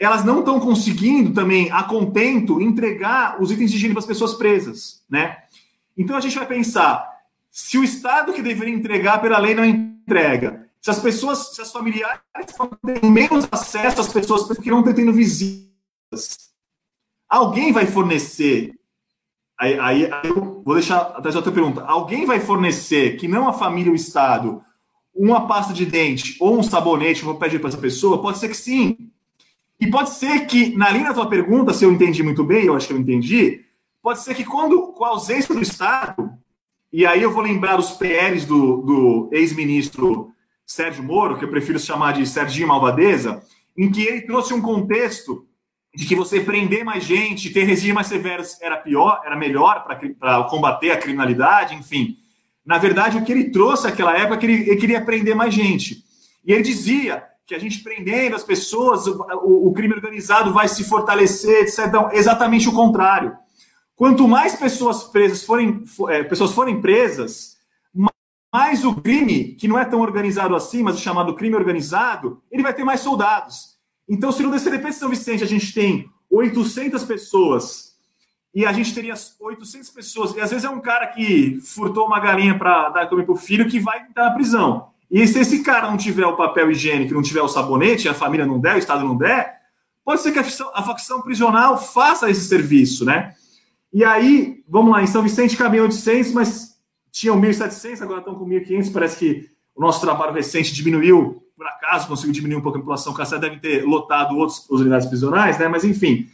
elas 0.00 0.24
não 0.24 0.40
estão 0.40 0.58
conseguindo 0.58 1.32
também, 1.32 1.70
a 1.70 1.84
contento, 1.84 2.60
entregar 2.60 3.40
os 3.40 3.52
itens 3.52 3.70
de 3.70 3.76
higiene 3.76 3.94
para 3.94 4.00
as 4.00 4.06
pessoas 4.06 4.34
presas, 4.34 5.04
né? 5.08 5.41
Então, 5.96 6.16
a 6.16 6.20
gente 6.20 6.36
vai 6.36 6.46
pensar, 6.46 7.08
se 7.50 7.78
o 7.78 7.84
Estado 7.84 8.32
que 8.32 8.42
deveria 8.42 8.74
entregar 8.74 9.20
pela 9.20 9.38
lei 9.38 9.54
não 9.54 9.64
entrega, 9.64 10.68
se 10.80 10.90
as 10.90 10.98
pessoas, 10.98 11.54
se 11.54 11.60
as 11.60 11.70
familiares 11.70 12.20
têm 12.84 13.10
menos 13.10 13.46
acesso 13.52 14.00
às 14.00 14.12
pessoas 14.12 14.58
que 14.58 14.70
não 14.70 14.80
estão 14.80 14.94
tendo 14.94 15.12
visitas, 15.12 16.52
alguém 17.28 17.72
vai 17.72 17.86
fornecer. 17.86 18.74
Aí, 19.58 19.78
aí, 19.78 20.12
aí, 20.12 20.28
eu 20.28 20.62
vou 20.64 20.74
deixar 20.74 20.98
atrás 20.98 21.36
outra 21.36 21.52
pergunta. 21.52 21.84
Alguém 21.84 22.26
vai 22.26 22.40
fornecer, 22.40 23.16
que 23.16 23.28
não 23.28 23.46
a 23.46 23.52
família 23.52 23.90
ou 23.90 23.92
o 23.92 23.96
Estado, 23.96 24.64
uma 25.14 25.46
pasta 25.46 25.72
de 25.72 25.86
dente 25.86 26.36
ou 26.40 26.58
um 26.58 26.62
sabonete, 26.62 27.22
vou 27.22 27.36
pedir 27.36 27.60
para 27.60 27.68
essa 27.68 27.78
pessoa? 27.78 28.20
Pode 28.20 28.38
ser 28.38 28.48
que 28.48 28.56
sim. 28.56 29.10
E 29.78 29.88
pode 29.88 30.10
ser 30.10 30.46
que, 30.46 30.76
na 30.76 30.90
linha 30.90 31.08
da 31.08 31.14
tua 31.14 31.28
pergunta, 31.28 31.72
se 31.72 31.84
eu 31.84 31.92
entendi 31.92 32.22
muito 32.22 32.42
bem, 32.42 32.64
eu 32.64 32.74
acho 32.74 32.88
que 32.88 32.92
eu 32.92 32.98
entendi, 32.98 33.64
pode 34.02 34.20
ser 34.20 34.34
que 34.34 34.44
quando, 34.44 34.88
com 34.88 35.04
a 35.04 35.10
ausência 35.10 35.54
do 35.54 35.62
Estado, 35.62 36.32
e 36.92 37.06
aí 37.06 37.22
eu 37.22 37.32
vou 37.32 37.42
lembrar 37.42 37.78
os 37.78 37.92
PLs 37.92 38.44
do, 38.44 38.82
do 38.82 39.30
ex-ministro 39.32 40.32
Sérgio 40.66 41.04
Moro, 41.04 41.38
que 41.38 41.44
eu 41.44 41.50
prefiro 41.50 41.78
chamar 41.78 42.12
de 42.12 42.26
Serginho 42.26 42.68
Malvadeza, 42.68 43.42
em 43.76 43.90
que 43.90 44.02
ele 44.02 44.22
trouxe 44.22 44.52
um 44.52 44.60
contexto 44.60 45.46
de 45.94 46.06
que 46.06 46.14
você 46.14 46.40
prender 46.40 46.84
mais 46.84 47.04
gente, 47.04 47.52
ter 47.52 47.64
regimes 47.64 47.94
mais 47.94 48.06
severos 48.06 48.60
era 48.60 48.76
pior, 48.76 49.20
era 49.24 49.36
melhor 49.36 49.84
para 50.18 50.44
combater 50.44 50.90
a 50.90 50.96
criminalidade, 50.96 51.74
enfim. 51.74 52.16
Na 52.64 52.78
verdade, 52.78 53.18
o 53.18 53.24
que 53.24 53.32
ele 53.32 53.50
trouxe 53.50 53.84
naquela 53.84 54.16
época 54.16 54.34
é 54.34 54.38
que 54.38 54.46
ele, 54.46 54.70
ele, 54.70 54.76
queria 54.76 55.04
prender 55.04 55.34
mais 55.34 55.52
gente. 55.52 56.02
E 56.44 56.52
ele 56.52 56.62
dizia 56.62 57.24
que 57.46 57.54
a 57.54 57.58
gente 57.58 57.82
prendendo 57.82 58.36
as 58.36 58.44
pessoas, 58.44 59.06
o, 59.06 59.68
o 59.68 59.72
crime 59.72 59.94
organizado 59.94 60.52
vai 60.52 60.68
se 60.68 60.84
fortalecer, 60.84 61.62
etc. 61.62 61.86
Então, 61.86 62.10
exatamente 62.12 62.68
o 62.68 62.72
contrário. 62.72 63.36
Quanto 63.96 64.26
mais 64.26 64.56
pessoas 64.56 65.04
presas 65.04 65.44
forem, 65.44 65.84
é, 66.08 66.22
pessoas 66.22 66.52
forem 66.52 66.80
presas, 66.80 67.56
mais 68.52 68.84
o 68.84 68.94
crime, 68.94 69.54
que 69.54 69.66
não 69.66 69.78
é 69.78 69.84
tão 69.84 70.00
organizado 70.00 70.54
assim, 70.54 70.82
mas 70.82 70.96
o 70.96 71.00
chamado 71.00 71.34
crime 71.34 71.56
organizado, 71.56 72.42
ele 72.50 72.62
vai 72.62 72.74
ter 72.74 72.84
mais 72.84 73.00
soldados. 73.00 73.78
Então, 74.06 74.30
se 74.30 74.42
no 74.42 74.50
DCDP 74.50 74.90
de 74.90 74.94
São 74.94 75.08
Vicente 75.08 75.42
a 75.42 75.46
gente 75.46 75.72
tem 75.72 76.10
800 76.30 77.02
pessoas 77.04 77.92
e 78.54 78.66
a 78.66 78.72
gente 78.72 78.94
teria 78.94 79.14
800 79.40 79.88
pessoas, 79.88 80.34
e 80.34 80.40
às 80.40 80.50
vezes 80.50 80.66
é 80.66 80.68
um 80.68 80.80
cara 80.80 81.06
que 81.06 81.58
furtou 81.62 82.06
uma 82.06 82.20
galinha 82.20 82.58
para 82.58 82.90
dar 82.90 83.06
comer 83.06 83.24
para 83.24 83.32
o 83.32 83.36
filho 83.36 83.68
que 83.68 83.80
vai 83.80 84.02
estar 84.02 84.24
na 84.24 84.30
prisão. 84.32 84.88
E 85.10 85.26
se 85.26 85.38
esse 85.38 85.62
cara 85.62 85.90
não 85.90 85.96
tiver 85.96 86.26
o 86.26 86.36
papel 86.36 86.70
higiênico, 86.70 87.14
não 87.14 87.22
tiver 87.22 87.40
o 87.40 87.48
sabonete, 87.48 88.08
a 88.08 88.14
família 88.14 88.44
não 88.44 88.60
der, 88.60 88.74
o 88.74 88.78
Estado 88.78 89.04
não 89.04 89.16
der, 89.16 89.60
pode 90.04 90.20
ser 90.20 90.32
que 90.32 90.38
a 90.38 90.44
facção, 90.44 90.70
a 90.74 90.82
facção 90.82 91.22
prisional 91.22 91.78
faça 91.78 92.30
esse 92.30 92.46
serviço, 92.46 93.06
né? 93.06 93.34
E 93.92 94.04
aí, 94.04 94.62
vamos 94.68 94.92
lá, 94.92 95.02
em 95.02 95.06
São 95.06 95.22
Vicente 95.22 95.56
caminhou 95.56 95.86
de 95.86 95.94
800, 95.94 96.32
mas 96.32 96.76
tinham 97.10 97.40
1.700, 97.40 98.00
agora 98.00 98.20
estão 98.20 98.34
com 98.34 98.46
1.500. 98.46 98.92
Parece 98.92 99.16
que 99.18 99.50
o 99.74 99.80
nosso 99.80 100.00
trabalho 100.00 100.32
recente 100.32 100.72
diminuiu 100.72 101.42
por 101.62 101.68
acaso 101.68 102.08
conseguiu 102.08 102.32
diminuir 102.32 102.56
um 102.56 102.60
pouco 102.60 102.78
a 102.78 102.80
população 102.80 103.14
carcerária, 103.14 103.48
deve 103.48 103.60
ter 103.60 103.84
lotado 103.84 104.36
outras 104.36 104.68
unidades 104.68 105.06
prisionais, 105.06 105.58
né? 105.58 105.68
Mas 105.68 105.84
enfim. 105.84 106.26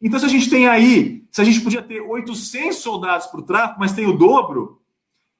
Então, 0.00 0.20
se 0.20 0.26
a 0.26 0.28
gente 0.28 0.50
tem 0.50 0.68
aí, 0.68 1.24
se 1.30 1.40
a 1.40 1.44
gente 1.44 1.62
podia 1.62 1.80
ter 1.80 2.00
800 2.02 2.76
soldados 2.76 3.26
para 3.28 3.40
o 3.40 3.44
tráfico, 3.44 3.80
mas 3.80 3.92
tem 3.92 4.06
o 4.06 4.12
dobro, 4.12 4.78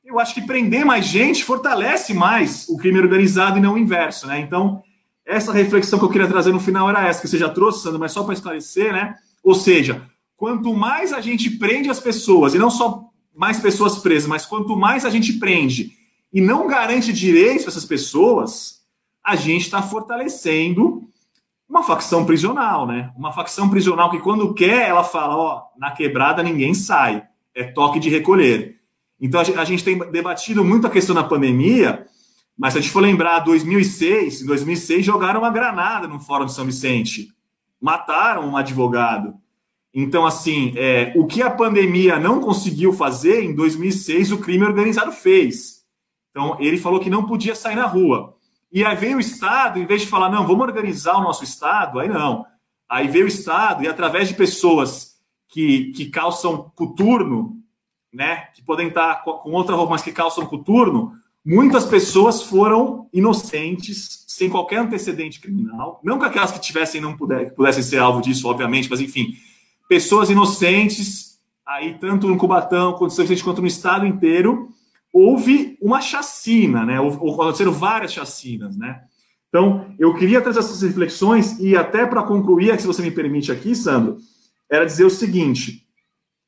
eu 0.02 0.18
acho 0.18 0.32
que 0.32 0.40
prender 0.40 0.86
mais 0.86 1.04
gente 1.04 1.44
fortalece 1.44 2.14
mais 2.14 2.66
o 2.68 2.78
crime 2.78 2.98
organizado 2.98 3.58
e 3.58 3.60
não 3.60 3.74
o 3.74 3.78
inverso, 3.78 4.26
né? 4.26 4.40
Então, 4.40 4.82
essa 5.26 5.52
reflexão 5.52 5.98
que 5.98 6.04
eu 6.06 6.10
queria 6.10 6.28
trazer 6.28 6.52
no 6.52 6.60
final 6.60 6.88
era 6.88 7.06
essa, 7.06 7.20
que 7.20 7.28
você 7.28 7.36
já 7.36 7.50
trouxe, 7.50 7.82
Sandro, 7.82 8.00
mas 8.00 8.12
só 8.12 8.24
para 8.24 8.32
esclarecer, 8.32 8.94
né? 8.94 9.16
Ou 9.42 9.54
seja, 9.54 10.02
quanto 10.36 10.74
mais 10.74 11.12
a 11.12 11.20
gente 11.20 11.50
prende 11.50 11.88
as 11.88 12.00
pessoas, 12.00 12.54
e 12.54 12.58
não 12.58 12.70
só 12.70 13.10
mais 13.34 13.58
pessoas 13.58 13.98
presas, 13.98 14.28
mas 14.28 14.46
quanto 14.46 14.76
mais 14.76 15.04
a 15.04 15.10
gente 15.10 15.34
prende 15.34 15.92
e 16.32 16.40
não 16.40 16.66
garante 16.66 17.12
direitos 17.12 17.62
para 17.62 17.70
essas 17.70 17.84
pessoas, 17.84 18.82
a 19.22 19.36
gente 19.36 19.62
está 19.62 19.80
fortalecendo 19.80 21.08
uma 21.68 21.82
facção 21.82 22.24
prisional, 22.24 22.86
né? 22.86 23.12
Uma 23.16 23.32
facção 23.32 23.68
prisional 23.68 24.10
que, 24.10 24.18
quando 24.18 24.52
quer, 24.52 24.88
ela 24.88 25.02
fala: 25.02 25.36
ó, 25.36 25.62
na 25.78 25.90
quebrada 25.90 26.42
ninguém 26.42 26.74
sai, 26.74 27.24
é 27.54 27.64
toque 27.64 27.98
de 27.98 28.10
recolher. 28.10 28.80
Então, 29.20 29.40
a 29.40 29.64
gente 29.64 29.82
tem 29.82 29.98
debatido 30.10 30.64
muito 30.64 30.86
a 30.86 30.90
questão 30.90 31.14
da 31.14 31.24
pandemia, 31.24 32.06
mas 32.58 32.72
se 32.72 32.78
a 32.78 32.82
gente 32.82 32.92
for 32.92 33.00
lembrar, 33.00 33.38
2006, 33.40 34.42
em 34.42 34.46
2006 34.46 35.04
jogaram 35.04 35.40
uma 35.40 35.50
granada 35.50 36.06
no 36.06 36.20
Fórum 36.20 36.44
de 36.44 36.52
São 36.52 36.66
Vicente, 36.66 37.28
mataram 37.80 38.48
um 38.48 38.56
advogado. 38.56 39.34
Então, 39.94 40.26
assim, 40.26 40.74
é, 40.76 41.12
o 41.14 41.24
que 41.24 41.40
a 41.40 41.50
pandemia 41.50 42.18
não 42.18 42.40
conseguiu 42.40 42.92
fazer, 42.92 43.44
em 43.44 43.54
2006 43.54 44.32
o 44.32 44.38
crime 44.38 44.64
organizado 44.64 45.12
fez. 45.12 45.84
Então, 46.30 46.56
ele 46.58 46.78
falou 46.78 46.98
que 46.98 47.08
não 47.08 47.24
podia 47.24 47.54
sair 47.54 47.76
na 47.76 47.86
rua. 47.86 48.34
E 48.72 48.84
aí 48.84 48.96
veio 48.96 49.18
o 49.18 49.20
Estado, 49.20 49.78
em 49.78 49.86
vez 49.86 50.02
de 50.02 50.08
falar, 50.08 50.28
não, 50.28 50.44
vamos 50.44 50.66
organizar 50.66 51.16
o 51.16 51.22
nosso 51.22 51.44
Estado, 51.44 52.00
aí 52.00 52.08
não. 52.08 52.44
Aí 52.88 53.06
veio 53.06 53.24
o 53.24 53.28
Estado 53.28 53.84
e, 53.84 53.88
através 53.88 54.26
de 54.26 54.34
pessoas 54.34 55.14
que, 55.46 55.92
que 55.92 56.06
calçam 56.06 56.72
coturno, 56.74 57.56
né, 58.12 58.48
que 58.52 58.62
podem 58.62 58.88
estar 58.88 59.22
com 59.22 59.52
outra 59.52 59.76
roupa, 59.76 59.92
mas 59.92 60.02
que 60.02 60.10
calçam 60.10 60.44
coturno, 60.44 61.12
muitas 61.44 61.84
pessoas 61.84 62.42
foram 62.42 63.08
inocentes, 63.12 64.24
sem 64.26 64.50
qualquer 64.50 64.78
antecedente 64.78 65.38
criminal. 65.38 66.00
Não 66.02 66.18
que 66.18 66.24
aquelas 66.24 66.50
que 66.50 66.60
tivessem 66.60 67.00
não 67.00 67.16
puder, 67.16 67.54
pudessem 67.54 67.82
ser 67.84 67.98
alvo 67.98 68.20
disso, 68.20 68.48
obviamente, 68.48 68.90
mas 68.90 69.00
enfim, 69.00 69.36
pessoas 69.88 70.30
inocentes, 70.30 71.38
aí 71.66 71.98
tanto 71.98 72.28
no 72.28 72.36
Cubatão 72.36 72.94
quanto 72.94 73.14
quanto 73.42 73.60
no 73.60 73.66
estado 73.66 74.06
inteiro, 74.06 74.68
houve 75.12 75.78
uma 75.80 76.00
chacina, 76.00 76.84
né? 76.84 76.98
Aconteceram 76.98 77.72
várias 77.72 78.12
chacinas, 78.12 78.76
né? 78.76 79.02
Então, 79.48 79.94
eu 79.98 80.12
queria 80.14 80.40
trazer 80.40 80.58
essas 80.58 80.82
reflexões 80.82 81.60
e 81.60 81.76
até 81.76 82.04
para 82.04 82.24
concluir, 82.24 82.78
se 82.80 82.86
você 82.88 83.02
me 83.02 83.12
permite 83.12 83.52
aqui, 83.52 83.74
Sandro, 83.76 84.16
era 84.68 84.84
dizer 84.84 85.04
o 85.04 85.10
seguinte: 85.10 85.86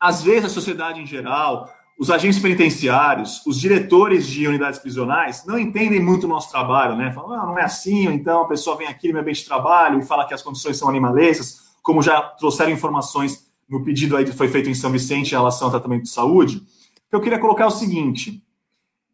às 0.00 0.22
vezes 0.22 0.46
a 0.46 0.48
sociedade 0.48 1.00
em 1.00 1.06
geral, 1.06 1.70
os 1.98 2.10
agentes 2.10 2.40
penitenciários, 2.40 3.44
os 3.46 3.60
diretores 3.60 4.26
de 4.26 4.46
unidades 4.46 4.80
prisionais 4.80 5.46
não 5.46 5.58
entendem 5.58 6.00
muito 6.00 6.24
o 6.24 6.28
nosso 6.28 6.50
trabalho, 6.50 6.96
né? 6.96 7.12
Falam, 7.12 7.32
ah, 7.32 7.46
não 7.46 7.58
é 7.58 7.62
assim, 7.62 8.06
então 8.06 8.42
a 8.42 8.48
pessoa 8.48 8.76
vem 8.76 8.88
aqui 8.88 9.06
no 9.06 9.14
meu 9.14 9.22
ambiente 9.22 9.40
de 9.40 9.46
trabalho 9.46 10.00
e 10.00 10.04
fala 10.04 10.26
que 10.26 10.34
as 10.34 10.42
condições 10.42 10.76
são 10.76 10.88
animalescas, 10.88 11.65
como 11.86 12.02
já 12.02 12.20
trouxeram 12.20 12.72
informações 12.72 13.46
no 13.68 13.84
pedido 13.84 14.16
aí 14.16 14.24
que 14.24 14.32
foi 14.32 14.48
feito 14.48 14.68
em 14.68 14.74
São 14.74 14.90
Vicente 14.90 15.28
em 15.28 15.36
relação 15.36 15.68
ao 15.68 15.70
tratamento 15.70 16.02
de 16.02 16.08
saúde. 16.08 16.60
Eu 17.12 17.20
queria 17.20 17.38
colocar 17.38 17.68
o 17.68 17.70
seguinte: 17.70 18.42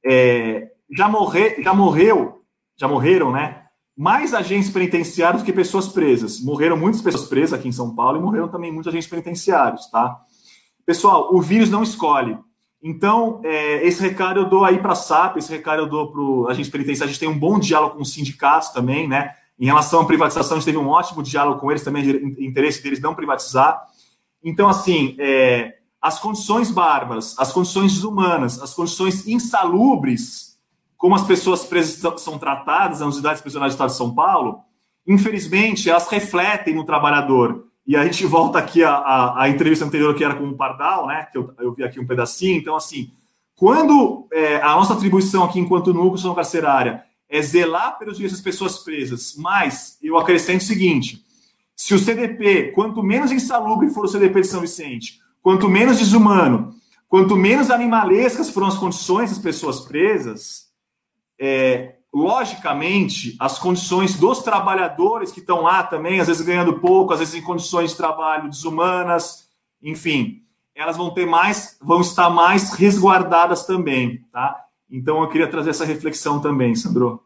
é, 0.02 0.70
já, 0.90 1.06
morrer, 1.06 1.62
já 1.62 1.74
morreu, 1.74 2.42
já 2.74 2.88
morreram, 2.88 3.30
né? 3.30 3.64
Mais 3.94 4.32
agentes 4.32 4.70
penitenciários 4.70 5.42
do 5.42 5.44
que 5.44 5.52
pessoas 5.52 5.86
presas. 5.86 6.40
Morreram 6.40 6.78
muitas 6.78 7.02
pessoas 7.02 7.26
presas 7.26 7.52
aqui 7.52 7.68
em 7.68 7.72
São 7.72 7.94
Paulo 7.94 8.16
e 8.16 8.22
morreram 8.22 8.48
também 8.48 8.72
muitos 8.72 8.88
agentes 8.88 9.08
penitenciários, 9.08 9.90
tá? 9.90 10.18
Pessoal, 10.86 11.28
o 11.30 11.42
vírus 11.42 11.68
não 11.68 11.82
escolhe. 11.82 12.38
Então, 12.82 13.42
é, 13.44 13.86
esse 13.86 14.00
recado 14.00 14.40
eu 14.40 14.48
dou 14.48 14.64
aí 14.64 14.78
para 14.78 14.92
a 14.92 14.96
SAP, 14.96 15.36
esse 15.36 15.52
recado 15.52 15.82
eu 15.82 15.86
dou 15.86 16.10
para 16.10 16.20
o 16.22 16.48
agente 16.48 16.70
penitenciário. 16.70 17.10
A 17.10 17.12
gente 17.12 17.20
tem 17.20 17.28
um 17.28 17.38
bom 17.38 17.58
diálogo 17.58 17.96
com 17.96 18.02
os 18.02 18.14
sindicatos 18.14 18.70
também, 18.70 19.06
né? 19.06 19.34
Em 19.62 19.66
relação 19.66 20.00
à 20.00 20.04
privatização, 20.04 20.56
a 20.56 20.58
gente 20.58 20.64
teve 20.66 20.78
um 20.78 20.88
ótimo 20.88 21.22
diálogo 21.22 21.60
com 21.60 21.70
eles 21.70 21.84
também, 21.84 22.04
interesse 22.36 22.82
deles 22.82 23.00
não 23.00 23.14
privatizar. 23.14 23.80
Então, 24.42 24.68
assim, 24.68 25.14
é, 25.20 25.76
as 26.00 26.18
condições 26.18 26.68
bárbaras, 26.68 27.36
as 27.38 27.52
condições 27.52 27.94
desumanas, 27.94 28.60
as 28.60 28.74
condições 28.74 29.24
insalubres, 29.24 30.58
como 30.96 31.14
as 31.14 31.22
pessoas 31.22 31.64
presas 31.64 32.20
são 32.20 32.38
tratadas 32.38 32.98
nas 32.98 33.14
unidades 33.14 33.40
prisionais 33.40 33.72
do 33.72 33.76
Estado 33.76 33.90
de 33.90 33.96
São 33.96 34.12
Paulo, 34.12 34.62
infelizmente, 35.06 35.88
elas 35.88 36.08
refletem 36.08 36.74
no 36.74 36.84
trabalhador. 36.84 37.68
E 37.86 37.94
a 37.96 38.02
gente 38.02 38.26
volta 38.26 38.58
aqui 38.58 38.82
à, 38.82 39.44
entrevista 39.48 39.84
anterior, 39.84 40.12
que 40.16 40.24
era 40.24 40.34
com 40.34 40.48
o 40.48 40.56
Pardal, 40.56 41.06
né? 41.06 41.28
Que 41.30 41.38
eu, 41.38 41.54
eu 41.60 41.72
vi 41.72 41.84
aqui 41.84 42.00
um 42.00 42.06
pedacinho. 42.06 42.58
Então, 42.58 42.74
assim, 42.74 43.12
quando 43.54 44.26
é, 44.32 44.56
a 44.56 44.74
nossa 44.74 44.94
atribuição 44.94 45.44
aqui, 45.44 45.60
enquanto 45.60 45.94
núcleo 45.94 46.34
carcerária, 46.34 47.04
é 47.32 47.42
zelar 47.42 47.98
pelos 47.98 48.16
direitos 48.16 48.38
das 48.38 48.44
pessoas 48.44 48.78
presas, 48.78 49.34
mas 49.36 49.98
eu 50.00 50.16
acrescento 50.16 50.60
o 50.60 50.66
seguinte: 50.66 51.24
se 51.74 51.94
o 51.94 51.98
CDP, 51.98 52.70
quanto 52.72 53.02
menos 53.02 53.32
insalubre 53.32 53.90
for 53.90 54.04
o 54.04 54.08
CDP 54.08 54.42
de 54.42 54.46
São 54.46 54.60
Vicente, 54.60 55.22
Quanto 55.42 55.68
menos 55.68 55.98
desumano, 55.98 56.72
quanto 57.08 57.34
menos 57.34 57.68
animalescas 57.70 58.48
foram 58.48 58.68
as 58.68 58.78
condições 58.78 59.30
das 59.30 59.40
pessoas 59.40 59.80
presas, 59.80 60.68
é, 61.38 61.96
logicamente, 62.14 63.34
as 63.40 63.58
condições 63.58 64.16
dos 64.16 64.40
trabalhadores 64.42 65.32
que 65.32 65.40
estão 65.40 65.62
lá 65.62 65.82
também, 65.82 66.20
às 66.20 66.28
vezes 66.28 66.46
ganhando 66.46 66.78
pouco, 66.78 67.12
às 67.12 67.18
vezes 67.18 67.34
em 67.34 67.42
condições 67.42 67.90
de 67.90 67.96
trabalho 67.96 68.48
desumanas, 68.48 69.48
enfim, 69.82 70.42
elas 70.76 70.96
vão 70.96 71.10
ter 71.10 71.26
mais, 71.26 71.76
vão 71.82 72.00
estar 72.00 72.30
mais 72.30 72.72
resguardadas 72.74 73.66
também, 73.66 74.24
tá? 74.32 74.64
Então 74.92 75.22
eu 75.22 75.28
queria 75.28 75.48
trazer 75.48 75.70
essa 75.70 75.86
reflexão 75.86 76.38
também, 76.38 76.74
Sandro. 76.74 77.24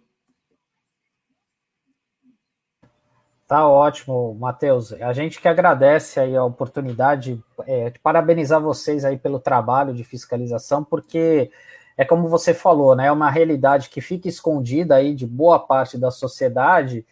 Tá 3.49 3.67
ótimo, 3.67 4.35
Matheus. 4.35 4.93
A 4.93 5.13
gente 5.13 5.41
que 5.41 5.49
agradece 5.49 6.21
aí 6.21 6.37
a 6.37 6.45
oportunidade 6.45 7.43
é, 7.67 7.91
de 7.91 7.99
parabenizar 7.99 8.61
vocês 8.61 9.05
aí 9.05 9.17
pelo 9.17 9.41
trabalho 9.41 9.93
de 9.93 10.05
fiscalização, 10.05 10.85
porque 10.85 11.51
é 11.97 12.05
como 12.05 12.29
você 12.29 12.55
falou, 12.55 12.95
né? 12.95 13.07
É 13.07 13.13
uma 13.13 13.31
realidade 13.31 13.89
que 13.89 14.01
fica 14.01 14.29
escondida 14.29 14.97
aí 14.97 15.15
de 15.15 15.27
boa 15.27 15.59
parte 15.59 15.99
da 15.99 16.11
sociedade, 16.11 17.05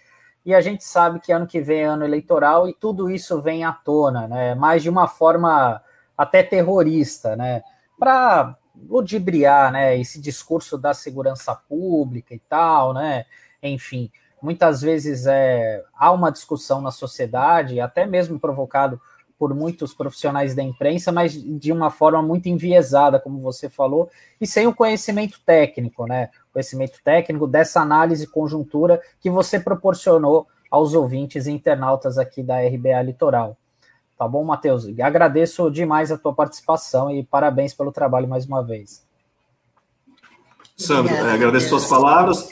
e 0.44 0.54
a 0.54 0.60
gente 0.60 0.84
sabe 0.84 1.20
que 1.20 1.32
ano 1.32 1.46
que 1.46 1.60
vem 1.60 1.80
é 1.80 1.84
ano 1.84 2.04
eleitoral 2.04 2.68
e 2.68 2.74
tudo 2.74 3.10
isso 3.10 3.40
vem 3.40 3.64
à 3.64 3.72
tona, 3.72 4.28
né? 4.28 4.54
Mais 4.54 4.82
de 4.82 4.90
uma 4.90 5.08
forma 5.08 5.80
até 6.16 6.42
terrorista, 6.42 7.34
né? 7.34 7.62
Para 7.98 8.56
ludibriar, 8.76 9.72
né? 9.72 9.98
Esse 9.98 10.20
discurso 10.20 10.76
da 10.76 10.94
segurança 10.94 11.54
pública 11.54 12.34
e 12.34 12.38
tal, 12.38 12.92
né? 12.94 13.24
Enfim 13.62 14.10
muitas 14.44 14.82
vezes 14.82 15.26
é, 15.26 15.82
há 15.94 16.12
uma 16.12 16.30
discussão 16.30 16.82
na 16.82 16.90
sociedade, 16.90 17.80
até 17.80 18.04
mesmo 18.04 18.38
provocado 18.38 19.00
por 19.38 19.54
muitos 19.54 19.94
profissionais 19.94 20.54
da 20.54 20.62
imprensa, 20.62 21.10
mas 21.10 21.32
de 21.32 21.72
uma 21.72 21.90
forma 21.90 22.22
muito 22.22 22.46
enviesada, 22.48 23.18
como 23.18 23.40
você 23.40 23.70
falou, 23.70 24.10
e 24.38 24.46
sem 24.46 24.66
o 24.66 24.74
conhecimento 24.74 25.40
técnico, 25.44 26.06
né? 26.06 26.28
Conhecimento 26.52 27.00
técnico 27.02 27.46
dessa 27.46 27.80
análise 27.80 28.26
conjuntura 28.26 29.00
que 29.18 29.30
você 29.30 29.58
proporcionou 29.58 30.46
aos 30.70 30.94
ouvintes 30.94 31.46
e 31.46 31.50
internautas 31.50 32.18
aqui 32.18 32.42
da 32.42 32.60
RBA 32.60 33.02
Litoral. 33.02 33.56
Tá 34.16 34.28
bom, 34.28 34.44
Matheus? 34.44 34.86
Agradeço 35.00 35.70
demais 35.70 36.12
a 36.12 36.18
tua 36.18 36.32
participação 36.32 37.10
e 37.10 37.24
parabéns 37.24 37.74
pelo 37.74 37.90
trabalho 37.90 38.28
mais 38.28 38.46
uma 38.46 38.62
vez. 38.62 39.04
Sandro, 40.76 41.14
é, 41.14 41.32
agradeço 41.32 41.68
suas 41.68 41.86
palavras. 41.86 42.48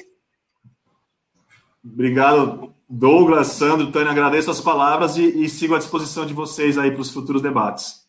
Obrigado, 1.84 2.72
Douglas, 2.88 3.48
Sandro, 3.48 3.90
Tânia, 3.90 4.12
agradeço 4.12 4.50
as 4.50 4.60
palavras 4.60 5.16
e, 5.16 5.44
e 5.44 5.48
sigo 5.48 5.74
à 5.74 5.78
disposição 5.78 6.24
de 6.24 6.32
vocês 6.32 6.78
aí 6.78 6.90
para 6.90 7.00
os 7.00 7.10
futuros 7.10 7.42
debates. 7.42 8.06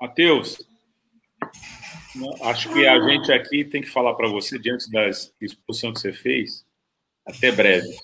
Matheus, 0.00 0.58
acho 2.42 2.70
que 2.72 2.86
a 2.86 3.00
gente 3.08 3.32
aqui 3.32 3.64
tem 3.64 3.80
que 3.80 3.88
falar 3.88 4.14
para 4.14 4.28
você, 4.28 4.58
diante 4.58 4.90
da 4.90 5.08
exposição 5.40 5.92
que 5.92 6.00
você 6.00 6.12
fez, 6.12 6.66
até 7.26 7.50
breve. 7.50 7.96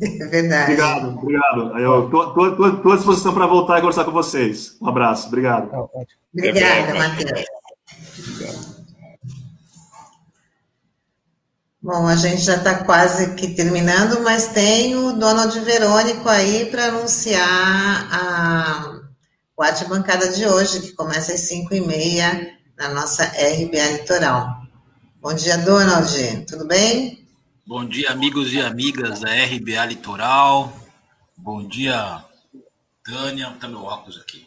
É 0.00 0.26
verdade. 0.26 0.72
Obrigado, 0.72 1.08
obrigado. 1.18 1.78
Eu 1.78 2.06
estou 2.06 2.92
à 2.92 2.96
disposição 2.96 3.34
para 3.34 3.46
voltar 3.46 3.78
e 3.78 3.80
conversar 3.80 4.04
com 4.04 4.12
vocês. 4.12 4.76
Um 4.80 4.88
abraço, 4.88 5.28
obrigado. 5.28 5.70
Obrigada, 6.32 6.94
Matheus. 6.94 7.44
Obrigado. 8.18 8.72
Bom, 11.84 12.06
a 12.06 12.14
gente 12.14 12.42
já 12.42 12.54
está 12.54 12.84
quase 12.84 13.34
que 13.34 13.54
terminando, 13.54 14.22
mas 14.22 14.46
tem 14.46 14.94
o 14.94 15.14
Donald 15.14 15.58
Verônico 15.58 16.28
aí 16.28 16.66
para 16.66 16.86
anunciar 16.86 18.08
a, 18.12 19.00
o 19.56 19.88
bancada 19.88 20.28
de 20.28 20.46
hoje, 20.46 20.80
que 20.80 20.92
começa 20.92 21.32
às 21.32 21.40
5 21.40 21.74
e 21.74 21.80
meia 21.80 22.52
na 22.78 22.88
nossa 22.90 23.24
RBA 23.24 23.98
Litoral. 23.98 24.62
Bom 25.20 25.34
dia, 25.34 25.58
Donald. 25.58 26.46
Tudo 26.46 26.68
bem? 26.68 27.21
Bom 27.72 27.86
dia, 27.86 28.10
amigos 28.10 28.52
e 28.52 28.60
amigas 28.60 29.20
da 29.20 29.30
RBA 29.30 29.86
Litoral. 29.86 30.70
Bom 31.34 31.66
dia, 31.66 32.22
Tânia. 33.02 33.50
Tá 33.58 33.66
meu 33.66 33.82
óculos 33.82 34.20
aqui. 34.20 34.46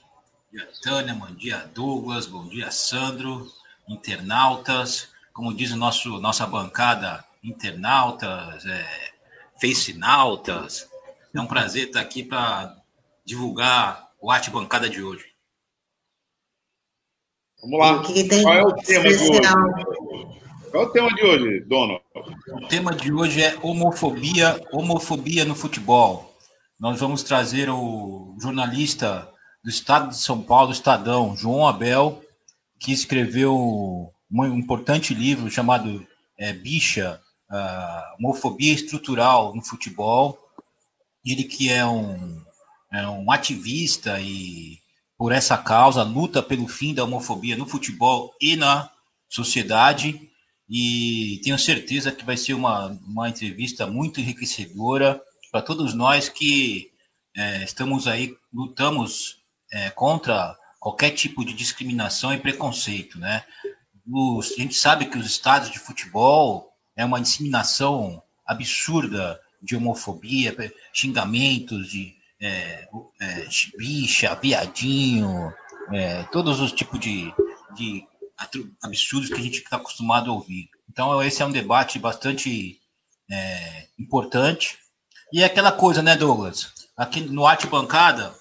Bom 0.53 0.59
dia, 0.59 0.69
Tânia. 0.83 1.15
Bom 1.15 1.31
dia, 1.33 1.67
Douglas. 1.73 2.27
Bom 2.27 2.47
dia, 2.47 2.69
Sandro. 2.69 3.51
Internautas. 3.89 5.07
Como 5.33 5.55
diz 5.55 5.71
o 5.71 5.75
nosso 5.75 6.19
nossa 6.19 6.45
bancada, 6.45 7.25
internautas, 7.43 8.63
é, 8.63 9.11
facenautas. 9.59 10.87
É 11.33 11.41
um 11.41 11.47
prazer 11.47 11.87
estar 11.87 12.01
aqui 12.01 12.21
para 12.21 12.77
divulgar 13.25 14.07
o 14.21 14.29
Arte 14.29 14.51
Bancada 14.51 14.87
de 14.87 15.01
hoje. 15.01 15.25
Vamos 17.59 17.79
lá. 17.79 18.03
Qual 18.03 18.53
é 18.53 18.63
o 18.63 18.75
tema 18.75 19.07
especial? 19.07 19.73
de 19.73 19.89
hoje? 19.89 20.44
Qual 20.75 20.83
é 20.83 20.87
o 20.89 20.91
tema 20.91 21.15
de 21.15 21.23
hoje, 21.23 21.59
Dono? 21.61 22.01
O 22.51 22.67
tema 22.67 22.93
de 22.93 23.09
hoje 23.09 23.41
é 23.41 23.57
homofobia, 23.61 24.61
homofobia 24.73 25.45
no 25.45 25.55
futebol. 25.55 26.35
Nós 26.77 26.99
vamos 26.99 27.23
trazer 27.23 27.69
o 27.69 28.35
jornalista 28.41 29.25
do 29.63 29.69
Estado 29.69 30.09
de 30.09 30.17
São 30.17 30.41
Paulo, 30.41 30.73
Estadão, 30.73 31.33
João 31.37 31.65
Abel, 31.65 32.21
que 32.77 32.91
escreveu 32.91 33.55
um 34.29 34.45
importante 34.47 35.13
livro 35.13 35.49
chamado 35.49 36.05
é, 36.37 36.51
Bicha, 36.51 37.21
Homofobia 38.19 38.73
Estrutural 38.73 39.55
no 39.55 39.63
Futebol. 39.63 40.37
Ele 41.25 41.45
que 41.45 41.71
é 41.71 41.85
um, 41.85 42.43
é 42.91 43.07
um 43.07 43.31
ativista 43.31 44.19
e 44.19 44.77
por 45.17 45.31
essa 45.31 45.57
causa 45.57 46.03
luta 46.03 46.43
pelo 46.43 46.67
fim 46.67 46.93
da 46.93 47.05
homofobia 47.05 47.55
no 47.55 47.65
futebol 47.65 48.35
e 48.41 48.57
na 48.57 48.89
sociedade 49.29 50.34
e 50.69 51.39
tenho 51.43 51.57
certeza 51.59 52.11
que 52.11 52.25
vai 52.25 52.37
ser 52.37 52.53
uma, 52.53 52.87
uma 53.05 53.29
entrevista 53.29 53.85
muito 53.85 54.19
enriquecedora 54.19 55.21
para 55.51 55.61
todos 55.61 55.93
nós 55.93 56.27
que 56.27 56.91
é, 57.35 57.63
estamos 57.63 58.07
aí, 58.07 58.35
lutamos 58.53 59.37
é, 59.71 59.89
contra 59.89 60.57
qualquer 60.79 61.11
tipo 61.11 61.43
de 61.43 61.53
discriminação 61.53 62.33
e 62.33 62.39
preconceito, 62.39 63.19
né? 63.19 63.43
Os, 64.07 64.51
a 64.51 64.55
gente 64.55 64.75
sabe 64.75 65.05
que 65.05 65.17
os 65.17 65.25
estados 65.25 65.69
de 65.71 65.79
futebol 65.79 66.71
é 66.95 67.03
uma 67.03 67.19
disseminação 67.19 68.21
absurda 68.45 69.39
de 69.61 69.75
homofobia, 69.75 70.55
xingamentos 70.93 71.89
de 71.89 72.15
é, 72.39 72.87
é, 73.19 73.47
bicha, 73.77 74.35
viadinho, 74.35 75.51
é, 75.91 76.23
todos 76.31 76.59
os 76.59 76.71
tipos 76.71 76.99
de, 76.99 77.33
de 77.75 78.07
absurdos 78.81 79.29
que 79.29 79.39
a 79.39 79.43
gente 79.43 79.59
está 79.59 79.77
acostumado 79.77 80.29
a 80.29 80.33
ouvir. 80.33 80.69
Então, 80.89 81.21
esse 81.23 81.41
é 81.41 81.45
um 81.45 81.51
debate 81.51 81.99
bastante 81.99 82.79
é, 83.29 83.87
importante. 83.97 84.77
E 85.31 85.41
é 85.41 85.45
aquela 85.45 85.71
coisa, 85.71 86.01
né, 86.01 86.15
Douglas? 86.15 86.71
Aqui 86.95 87.21
no 87.21 87.45
Arte 87.45 87.67
Bancada, 87.67 88.33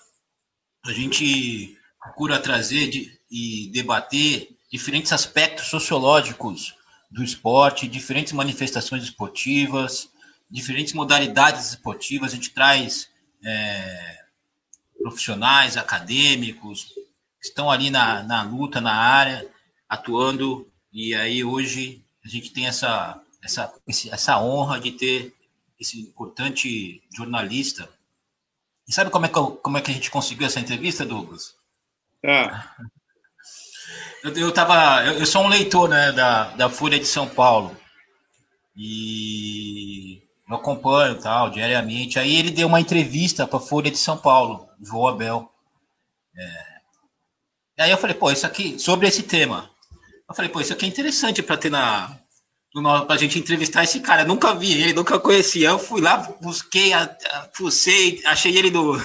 a 0.85 0.93
gente 0.93 1.77
procura 2.01 2.39
trazer 2.39 2.89
de, 2.89 3.19
e 3.31 3.71
debater 3.73 4.49
diferentes 4.71 5.13
aspectos 5.13 5.67
sociológicos 5.67 6.75
do 7.11 7.23
esporte, 7.23 7.89
diferentes 7.89 8.33
manifestações 8.33 9.05
esportivas, 9.05 10.09
diferentes 10.51 10.93
modalidades 10.93 11.71
esportivas. 11.71 12.33
A 12.33 12.37
gente 12.37 12.51
traz 12.51 13.09
é, 13.43 14.25
profissionais, 15.01 15.77
acadêmicos, 15.77 16.85
que 17.41 17.47
estão 17.49 17.71
ali 17.71 17.91
na, 17.91 18.23
na 18.23 18.43
luta, 18.43 18.81
na 18.81 18.95
área, 18.95 19.49
atuando, 19.95 20.71
e 20.93 21.15
aí 21.15 21.43
hoje 21.43 22.05
a 22.25 22.29
gente 22.29 22.51
tem 22.51 22.67
essa, 22.67 23.21
essa, 23.43 23.73
essa 24.11 24.41
honra 24.41 24.81
de 24.81 24.93
ter 24.93 25.35
esse 25.79 26.01
importante 26.01 27.03
jornalista. 27.15 27.89
E 28.89 28.93
sabe 28.93 29.11
como 29.11 29.27
é 29.27 29.29
que, 29.29 29.35
como 29.35 29.79
é 29.79 29.81
que 29.81 29.91
a 29.91 29.95
gente 29.95 30.11
conseguiu 30.11 30.47
essa 30.47 30.61
entrevista, 30.61 31.05
Douglas? 31.05 31.55
Ah. 32.25 32.71
Eu, 34.23 34.33
eu, 34.37 34.53
tava, 34.53 35.05
eu, 35.05 35.19
eu 35.21 35.27
sou 35.27 35.43
um 35.43 35.49
leitor 35.49 35.89
né, 35.89 36.13
da, 36.13 36.45
da 36.51 36.71
Folha 36.71 36.99
de 36.99 37.07
São 37.07 37.29
Paulo. 37.29 37.77
E 38.77 40.23
eu 40.49 40.57
acompanho 40.57 41.21
tal, 41.21 41.51
diariamente. 41.51 42.19
Aí 42.19 42.37
ele 42.37 42.51
deu 42.51 42.67
uma 42.67 42.81
entrevista 42.81 43.47
para 43.47 43.59
a 43.59 43.63
Folha 43.63 43.91
de 43.91 43.99
São 43.99 44.17
Paulo, 44.17 44.69
João 44.81 45.09
Abel. 45.09 45.51
É. 46.37 46.75
E 47.77 47.83
aí 47.83 47.91
eu 47.91 47.99
falei, 47.99 48.15
pô, 48.15 48.31
isso 48.31 48.47
aqui, 48.47 48.79
sobre 48.79 49.07
esse 49.07 49.23
tema. 49.23 49.71
Eu 50.35 50.37
falei, 50.37 50.51
pô, 50.51 50.61
isso 50.61 50.73
aqui 50.73 50.85
é 50.85 50.89
interessante 50.89 51.45
para 51.45 51.57
ter 51.57 51.71
na. 51.71 52.11
Pra 53.07 53.17
gente 53.17 53.39
entrevistar 53.39 53.85
esse 53.85 54.01
cara. 54.01 54.23
Eu 54.23 54.27
nunca 54.27 54.53
vi 54.53 54.83
ele, 54.83 54.93
nunca 54.93 55.17
conhecia. 55.21 55.69
Eu 55.69 55.79
fui 55.79 56.01
lá, 56.01 56.17
busquei, 56.43 56.91
fucei, 57.53 58.21
achei 58.27 58.57
ele 58.59 58.69
no. 58.69 58.97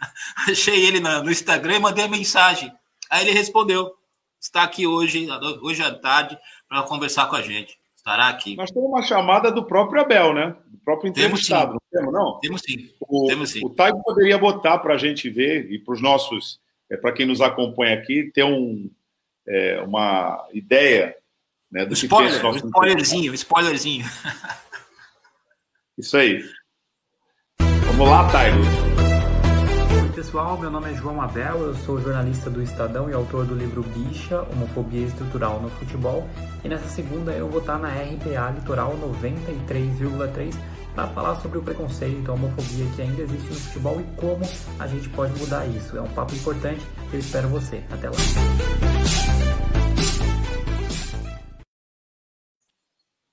achei 0.48 0.86
ele 0.86 0.98
no 0.98 1.30
Instagram 1.30 1.76
e 1.76 1.78
mandei 1.78 2.06
a 2.06 2.08
mensagem. 2.08 2.72
Aí 3.10 3.22
ele 3.22 3.36
respondeu. 3.36 3.92
Está 4.40 4.62
aqui 4.62 4.86
hoje, 4.86 5.28
hoje 5.60 5.82
à 5.82 5.94
tarde, 5.94 6.38
para 6.66 6.82
conversar 6.84 7.26
com 7.26 7.36
a 7.36 7.42
gente. 7.42 7.76
Estará 7.94 8.28
aqui. 8.28 8.56
Nós 8.56 8.70
temos 8.70 8.88
uma 8.88 9.02
chamada 9.02 9.52
do 9.52 9.66
próprio 9.66 10.00
Abel, 10.00 10.32
né? 10.32 10.56
Do 10.66 10.78
próprio 10.78 11.10
entrevistado. 11.10 11.78
Temos, 11.90 12.06
não 12.06 12.12
temos, 12.12 12.14
não? 12.14 12.40
Temos 12.40 12.62
sim. 12.62 12.90
O, 12.98 13.26
temos 13.26 13.50
sim. 13.50 13.60
O 13.62 13.68
Taigo 13.68 14.02
poderia 14.02 14.38
botar 14.38 14.78
para 14.78 14.94
a 14.94 14.98
gente 14.98 15.28
ver 15.28 15.70
e 15.70 15.78
para 15.78 15.92
os 15.92 16.00
nossos, 16.00 16.58
é, 16.90 16.96
para 16.96 17.12
quem 17.12 17.26
nos 17.26 17.42
acompanha 17.42 17.94
aqui, 17.94 18.30
ter 18.32 18.44
um, 18.44 18.88
é, 19.48 19.80
uma 19.80 20.46
ideia 20.52 21.14
né, 21.70 21.84
do 21.84 21.94
spoiler, 21.94 22.32
que 22.34 22.40
pensa. 22.40 22.48
Um 22.48 22.68
spoilerzinho, 22.68 23.34
spoilerzinho. 23.34 24.06
Isso 25.98 26.16
aí. 26.16 26.44
Vamos 27.86 28.08
lá, 28.08 28.30
Tyler. 28.30 28.54
Oi, 30.00 30.08
pessoal. 30.14 30.58
Meu 30.58 30.70
nome 30.70 30.90
é 30.90 30.94
João 30.94 31.20
Abel, 31.20 31.62
eu 31.62 31.74
sou 31.74 32.00
jornalista 32.00 32.48
do 32.50 32.62
Estadão 32.62 33.10
e 33.10 33.14
autor 33.14 33.46
do 33.46 33.54
livro 33.54 33.82
Bicha, 33.82 34.42
Homofobia 34.52 35.06
Estrutural 35.06 35.60
no 35.60 35.70
Futebol. 35.70 36.28
E 36.62 36.68
nessa 36.68 36.88
segunda 36.88 37.32
eu 37.32 37.48
vou 37.48 37.60
estar 37.60 37.78
na 37.78 37.88
RPA 37.88 38.50
Litoral 38.54 38.96
93,3 38.98 40.54
para 40.94 41.08
falar 41.08 41.36
sobre 41.36 41.58
o 41.58 41.62
preconceito, 41.62 42.30
a 42.30 42.34
homofobia 42.34 42.86
que 42.94 43.02
ainda 43.02 43.22
existe 43.22 43.48
no 43.48 43.54
futebol 43.54 44.00
e 44.00 44.04
como 44.16 44.44
a 44.78 44.86
gente 44.86 45.08
pode 45.10 45.38
mudar 45.38 45.66
isso. 45.66 45.96
É 45.96 46.02
um 46.02 46.08
papo 46.08 46.34
importante, 46.34 46.84
eu 47.12 47.18
espero 47.18 47.48
você. 47.48 47.82
Até 47.90 48.08
lá. 48.08 49.37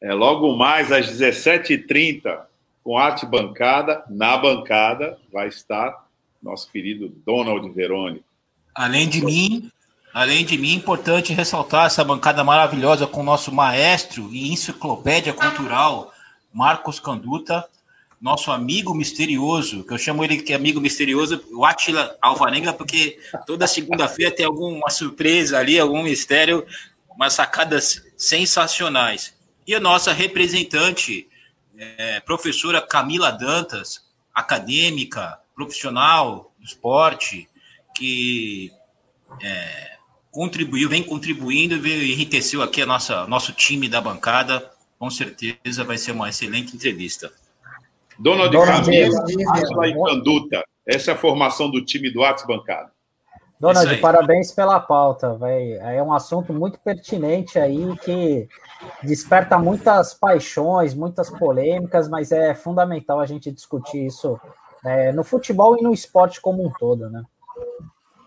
É, 0.06 0.14
logo 0.14 0.56
mais 0.56 0.92
às 0.92 1.08
17h30, 1.08 2.42
com 2.84 2.96
arte 2.96 3.26
bancada, 3.26 4.04
na 4.08 4.38
bancada, 4.38 5.18
vai 5.34 5.48
estar 5.48 6.06
nosso 6.44 6.72
querido 6.72 7.12
Donald 7.26 7.68
Verônico. 7.72 8.24
Além 8.76 9.10
de 9.10 9.26
mim, 9.26 9.72
além 10.14 10.46
de 10.46 10.60
mim, 10.60 10.74
é 10.74 10.76
importante 10.76 11.34
ressaltar 11.34 11.88
essa 11.88 12.04
bancada 12.04 12.44
maravilhosa 12.44 13.08
com 13.08 13.22
o 13.22 13.24
nosso 13.24 13.52
maestro 13.52 14.32
e 14.32 14.54
enciclopédia 14.54 15.34
cultural, 15.34 16.14
Marcos 16.54 17.00
Canduta, 17.00 17.66
nosso 18.22 18.52
amigo 18.52 18.94
misterioso, 18.94 19.84
que 19.84 19.94
eu 19.94 19.98
chamo 19.98 20.24
ele 20.24 20.40
de 20.40 20.54
amigo 20.54 20.80
misterioso, 20.80 21.44
o 21.52 21.66
Atila 21.66 22.16
Alvarenga, 22.22 22.74
porque 22.74 23.18
toda 23.48 23.66
segunda-feira 23.66 24.30
tem 24.30 24.46
alguma 24.46 24.92
surpresa 24.92 25.58
ali, 25.58 25.80
algum 25.80 26.04
mistério, 26.04 26.64
umas 27.10 27.34
sacadas 27.34 28.06
sensacionais. 28.16 29.35
E 29.68 29.74
a 29.74 29.80
nossa 29.80 30.14
representante, 30.14 31.28
é, 31.78 32.20
professora 32.20 32.82
Camila 32.82 33.32
Dantas, 33.32 34.06
acadêmica, 34.34 35.40
profissional 35.56 36.52
do 36.60 36.66
esporte, 36.66 37.50
que 37.96 38.72
é, 39.42 39.98
contribuiu, 40.32 40.90
vem 40.90 41.02
contribuindo 41.02 41.76
e 41.88 42.12
enriqueceu 42.12 42.62
aqui 42.62 42.82
a 42.82 42.86
nossa 42.86 43.26
nosso 43.28 43.54
time 43.54 43.88
da 43.88 44.02
bancada. 44.02 44.72
Com 45.00 45.10
certeza 45.10 45.84
vai 45.84 45.98
ser 45.98 46.12
uma 46.12 46.30
excelente 46.30 46.76
entrevista. 46.76 47.32
Donald, 48.20 48.52
Donald 48.52 48.86
Camila, 48.86 49.26
e 49.88 49.94
Canduta. 49.94 50.64
Essa 50.86 51.12
é 51.12 51.14
a 51.14 51.18
formação 51.18 51.70
do 51.72 51.84
time 51.84 52.12
do 52.12 52.24
Artes 52.24 52.46
Bancada. 52.46 52.92
Donald, 53.60 53.98
parabéns 53.98 54.52
pela 54.52 54.80
pauta. 54.80 55.34
Vai. 55.34 55.74
É 55.74 56.02
um 56.04 56.14
assunto 56.14 56.54
muito 56.54 56.80
pertinente 56.80 57.58
aí 57.58 57.96
que 58.04 58.48
desperta 59.04 59.58
muitas 59.58 60.14
paixões, 60.14 60.94
muitas 60.94 61.30
polêmicas, 61.30 62.08
mas 62.08 62.32
é 62.32 62.54
fundamental 62.54 63.20
a 63.20 63.26
gente 63.26 63.52
discutir 63.52 64.06
isso 64.06 64.40
é, 64.86 65.12
no 65.12 65.24
futebol 65.24 65.78
e 65.78 65.82
no 65.82 65.94
esporte 65.94 66.42
como 66.42 66.66
um 66.66 66.72
todo, 66.72 67.10
né? 67.10 67.24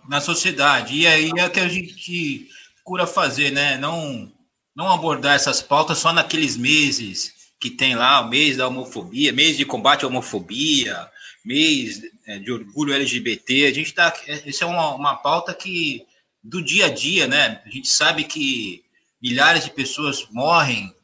Na 0.09 0.21
sociedade. 0.21 0.97
E 0.97 1.07
aí 1.07 1.31
é 1.37 1.49
que 1.49 1.61
a 1.61 1.69
gente 1.69 2.49
cura 2.83 3.07
fazer, 3.07 3.51
né? 3.51 3.77
Não, 3.77 4.31
não 4.75 4.91
abordar 4.91 5.35
essas 5.35 5.61
pautas 5.61 5.99
só 5.99 6.13
naqueles 6.13 6.57
meses 6.57 7.35
que 7.61 7.71
tem 7.71 7.95
lá, 7.95 8.21
o 8.21 8.29
mês 8.29 8.57
da 8.57 8.69
homofobia, 8.69 9.33
mês 9.33 9.57
de 9.57 9.65
combate 9.65 10.05
à 10.05 10.09
homofobia, 10.09 11.09
mês 11.45 12.01
é, 12.27 12.39
de 12.39 12.51
orgulho 12.53 12.95
LGBT. 12.95 13.67
A 13.67 13.75
gente 13.75 13.93
tá. 13.93 14.13
Isso 14.47 14.65
é 14.65 14.67
uma, 14.67 14.95
uma 14.95 15.17
pauta 15.17 15.53
que 15.53 16.07
do 16.43 16.63
dia 16.63 16.87
a 16.87 16.91
dia, 16.91 17.27
né? 17.27 17.61
A 17.67 17.69
gente 17.69 17.89
sabe 17.89 18.25
que 18.25 18.85
milhares 19.21 19.65
de 19.65 19.71
pessoas 19.71 20.27
morrem 20.31 20.95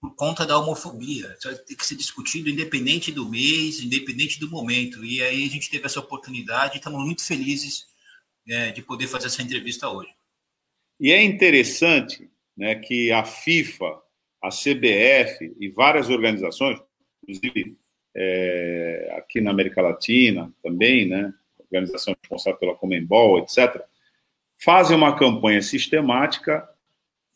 por 0.00 0.14
conta 0.14 0.46
da 0.46 0.58
homofobia. 0.58 1.34
Isso 1.38 1.64
tem 1.64 1.76
que 1.76 1.86
ser 1.86 1.96
discutido 1.96 2.48
independente 2.48 3.10
do 3.10 3.28
mês, 3.28 3.80
independente 3.80 4.38
do 4.38 4.50
momento. 4.50 5.04
E 5.04 5.22
aí 5.22 5.44
a 5.44 5.50
gente 5.50 5.70
teve 5.70 5.86
essa 5.86 6.00
oportunidade 6.00 6.74
e 6.74 6.78
estamos 6.78 7.04
muito 7.04 7.24
felizes 7.24 7.86
é, 8.48 8.70
de 8.70 8.82
poder 8.82 9.08
fazer 9.08 9.26
essa 9.26 9.42
entrevista 9.42 9.88
hoje. 9.88 10.10
E 11.00 11.12
é 11.12 11.22
interessante 11.22 12.30
né, 12.56 12.74
que 12.74 13.10
a 13.12 13.24
FIFA, 13.24 14.00
a 14.42 14.48
CBF 14.50 15.54
e 15.58 15.68
várias 15.68 16.08
organizações, 16.08 16.80
inclusive 17.22 17.76
é, 18.16 19.14
aqui 19.16 19.40
na 19.40 19.50
América 19.50 19.82
Latina 19.82 20.52
também, 20.62 21.08
né, 21.08 21.32
organização 21.58 22.16
responsável 22.20 22.58
pela 22.58 22.74
Comembol, 22.74 23.38
etc., 23.40 23.82
fazem 24.60 24.96
uma 24.96 25.16
campanha 25.16 25.62
sistemática, 25.62 26.68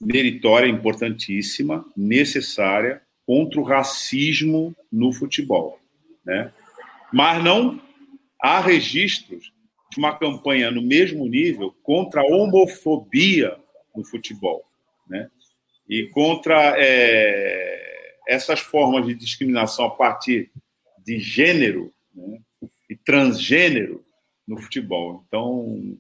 meritória, 0.03 0.69
importantíssima, 0.69 1.85
necessária 1.97 3.01
contra 3.25 3.61
o 3.61 3.65
racismo 3.65 4.75
no 4.91 5.13
futebol, 5.13 5.79
né? 6.25 6.53
Mas 7.13 7.43
não 7.43 7.81
há 8.41 8.61
registros 8.61 9.53
de 9.91 9.99
uma 9.99 10.17
campanha 10.17 10.71
no 10.71 10.83
mesmo 10.83 11.27
nível 11.29 11.75
contra 11.83 12.23
a 12.23 12.27
homofobia 12.27 13.57
no 13.95 14.05
futebol, 14.05 14.65
né? 15.09 15.31
E 15.89 16.07
contra 16.09 16.75
é, 16.77 18.17
essas 18.27 18.61
formas 18.61 19.07
de 19.07 19.15
discriminação 19.15 19.87
a 19.87 19.91
partir 19.91 20.51
de 21.05 21.19
gênero 21.19 21.93
né? 22.15 22.39
e 22.89 22.97
transgênero 22.97 24.05
no 24.47 24.59
futebol. 24.59 25.25
Então, 25.27 25.97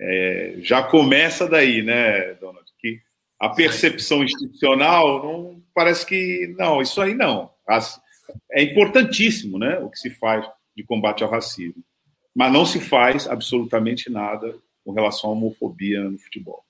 é, 0.00 0.56
já 0.60 0.82
começa 0.82 1.48
daí, 1.48 1.82
né, 1.82 2.34
Donald? 2.34 2.65
A 3.38 3.50
percepção 3.50 4.24
institucional 4.24 5.22
não 5.22 5.62
parece 5.74 6.06
que 6.06 6.54
não, 6.58 6.80
isso 6.80 7.00
aí 7.00 7.14
não. 7.14 7.50
É 8.52 8.62
importantíssimo, 8.62 9.58
né, 9.58 9.78
o 9.78 9.90
que 9.90 9.98
se 9.98 10.10
faz 10.10 10.46
de 10.76 10.82
combate 10.84 11.22
ao 11.22 11.30
racismo, 11.30 11.82
mas 12.34 12.52
não 12.52 12.66
se 12.66 12.80
faz 12.80 13.26
absolutamente 13.26 14.10
nada 14.10 14.56
com 14.84 14.92
relação 14.92 15.30
à 15.30 15.32
homofobia 15.32 16.02
no 16.04 16.18
futebol. 16.18 16.64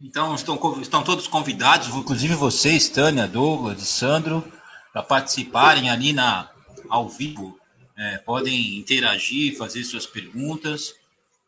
Então, 0.00 0.34
estão, 0.34 0.80
estão 0.80 1.02
todos 1.02 1.26
convidados, 1.26 1.88
inclusive 1.88 2.34
vocês, 2.34 2.88
Tânia, 2.88 3.26
Douglas 3.26 3.82
Sandro, 3.82 4.44
para 4.92 5.02
participarem 5.02 5.90
ali 5.90 6.12
na, 6.12 6.48
ao 6.88 7.08
vivo. 7.08 7.58
É, 7.96 8.18
podem 8.18 8.78
interagir, 8.78 9.56
fazer 9.56 9.82
suas 9.82 10.06
perguntas. 10.06 10.94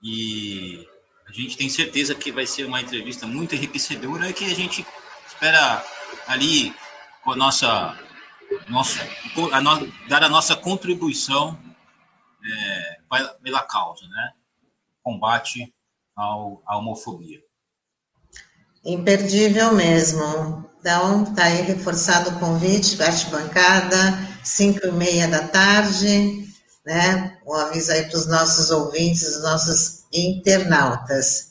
E 0.03 0.85
a 1.31 1.33
gente 1.33 1.57
tem 1.57 1.69
certeza 1.69 2.15
que 2.15 2.33
vai 2.33 2.45
ser 2.45 2.65
uma 2.65 2.81
entrevista 2.81 3.25
muito 3.25 3.55
enriquecedora 3.55 4.29
e 4.29 4.33
que 4.33 4.45
a 4.45 4.55
gente 4.55 4.85
espera 5.29 5.85
ali 6.27 6.75
com 7.23 7.33
a 7.33 7.37
nossa, 7.37 7.97
nossa 8.69 9.01
a 9.53 9.61
no, 9.61 9.87
dar 10.09 10.25
a 10.25 10.29
nossa 10.29 10.57
contribuição 10.57 11.57
é, 12.45 12.99
pela 13.43 13.63
causa, 13.63 14.05
né? 14.09 14.33
Combate 15.03 15.73
ao, 16.17 16.63
à 16.67 16.77
homofobia. 16.77 17.41
Imperdível 18.85 19.73
mesmo. 19.73 20.69
Então, 20.81 21.23
está 21.23 21.45
aí 21.45 21.63
reforçado 21.63 22.31
o 22.31 22.41
convite, 22.41 22.97
bate 22.97 23.27
bancada, 23.27 24.19
5 24.43 24.85
e 24.85 24.93
meia 24.93 25.29
da 25.29 25.47
tarde, 25.47 26.49
né? 26.85 27.39
Um 27.47 27.55
aviso 27.55 27.93
aí 27.93 28.09
para 28.09 28.19
os 28.19 28.27
nossos 28.27 28.71
ouvintes, 28.71 29.37
os 29.37 29.43
nossos 29.43 30.00
internautas. 30.13 31.51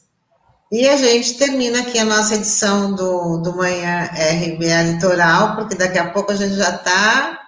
E 0.72 0.88
a 0.88 0.98
gente 0.98 1.36
termina 1.36 1.80
aqui 1.80 1.98
a 1.98 2.06
nossa 2.06 2.36
edição 2.36 2.94
do, 2.94 3.38
do 3.38 3.56
Manhã 3.56 4.04
RBA 4.14 4.84
Litoral, 4.84 5.56
porque 5.56 5.74
daqui 5.74 5.98
a 5.98 6.12
pouco 6.12 6.32
a 6.32 6.36
gente 6.36 6.56
já 6.56 6.70
está 6.70 7.40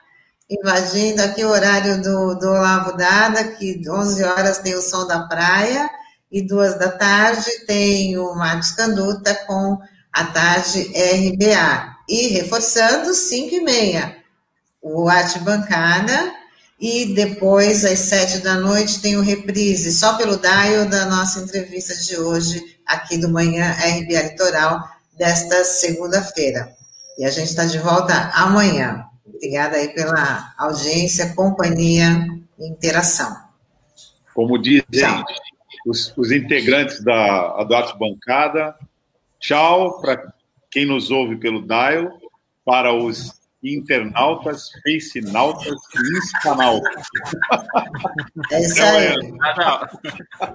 invadindo 0.50 1.22
aqui 1.22 1.46
o 1.46 1.50
horário 1.50 2.02
do, 2.02 2.36
do 2.36 2.48
Olavo 2.50 2.98
Dada, 2.98 3.44
que 3.44 3.82
11 3.88 4.24
horas 4.24 4.58
tem 4.58 4.74
o 4.74 4.82
Som 4.82 5.06
da 5.06 5.28
Praia, 5.28 5.90
e 6.32 6.42
duas 6.42 6.80
da 6.80 6.90
tarde 6.90 7.66
tem 7.68 8.18
o 8.18 8.34
Marcos 8.34 8.72
Canduta 8.72 9.36
com 9.46 9.78
a 10.12 10.26
tarde 10.26 10.92
RBA. 10.94 11.96
E 12.10 12.28
reforçando, 12.30 13.14
5 13.14 13.56
e 13.56 13.62
meia, 13.62 14.18
o 14.82 15.08
Arte 15.08 15.40
Bancada, 15.40 16.34
e 16.82 17.14
depois, 17.14 17.86
às 17.86 18.00
sete 18.00 18.40
da 18.40 18.56
noite, 18.56 19.04
tem 19.04 19.16
o 19.16 19.22
reprise, 19.22 19.94
só 19.94 20.18
pelo 20.18 20.38
dial 20.38 20.90
da 20.90 21.06
nossa 21.06 21.40
entrevista 21.40 21.96
de 21.96 22.18
hoje, 22.18 22.80
aqui 22.88 23.20
do 23.20 23.30
Manhã 23.30 23.72
RBA 23.74 24.32
Litoral, 24.32 24.80
desta 25.16 25.64
segunda-feira. 25.64 26.74
E 27.20 27.24
a 27.24 27.30
gente 27.30 27.50
está 27.50 27.66
de 27.66 27.78
volta 27.78 28.32
amanhã. 28.34 29.06
Obrigada 29.24 29.78
aí 29.78 29.90
pela 29.90 30.56
audiência, 30.58 31.36
companhia 31.36 32.28
e 32.58 32.68
interação. 32.68 33.32
Como 34.34 34.58
dizem 34.58 35.24
os, 35.86 36.12
os, 36.18 36.32
integrantes 36.32 37.04
da 37.04 37.60
Arte 37.60 37.96
Bancada, 38.00 38.76
tchau 39.40 40.02
para 40.02 40.34
quem 40.72 40.88
nos 40.88 41.12
ouve 41.12 41.36
pelo 41.36 41.62
dial, 41.62 42.12
para 42.66 42.92
os 42.92 43.41
internautas, 43.64 44.70
facenautas 44.84 45.76
e 45.96 46.18
instanautas. 46.18 47.06
É 48.52 48.62
isso 48.62 48.82
aí. 48.82 49.16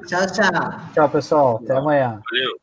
Tchau, 0.06 0.26
tchau. 0.32 0.80
Tchau, 0.94 1.08
pessoal. 1.08 1.60
Até 1.62 1.76
amanhã. 1.76 2.20
Valeu. 2.30 2.60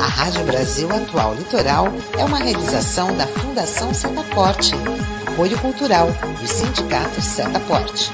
A 0.00 0.06
Rádio 0.08 0.44
Brasil 0.44 0.88
Atual 0.90 1.34
Litoral 1.34 1.86
é 2.18 2.24
uma 2.24 2.38
realização 2.38 3.14
da 3.16 3.26
Fundação 3.26 3.92
Setaporte, 3.92 4.72
apoio 5.30 5.58
cultural 5.58 6.08
do 6.40 6.46
Sindicato 6.46 7.20
Setaporte. 7.20 8.10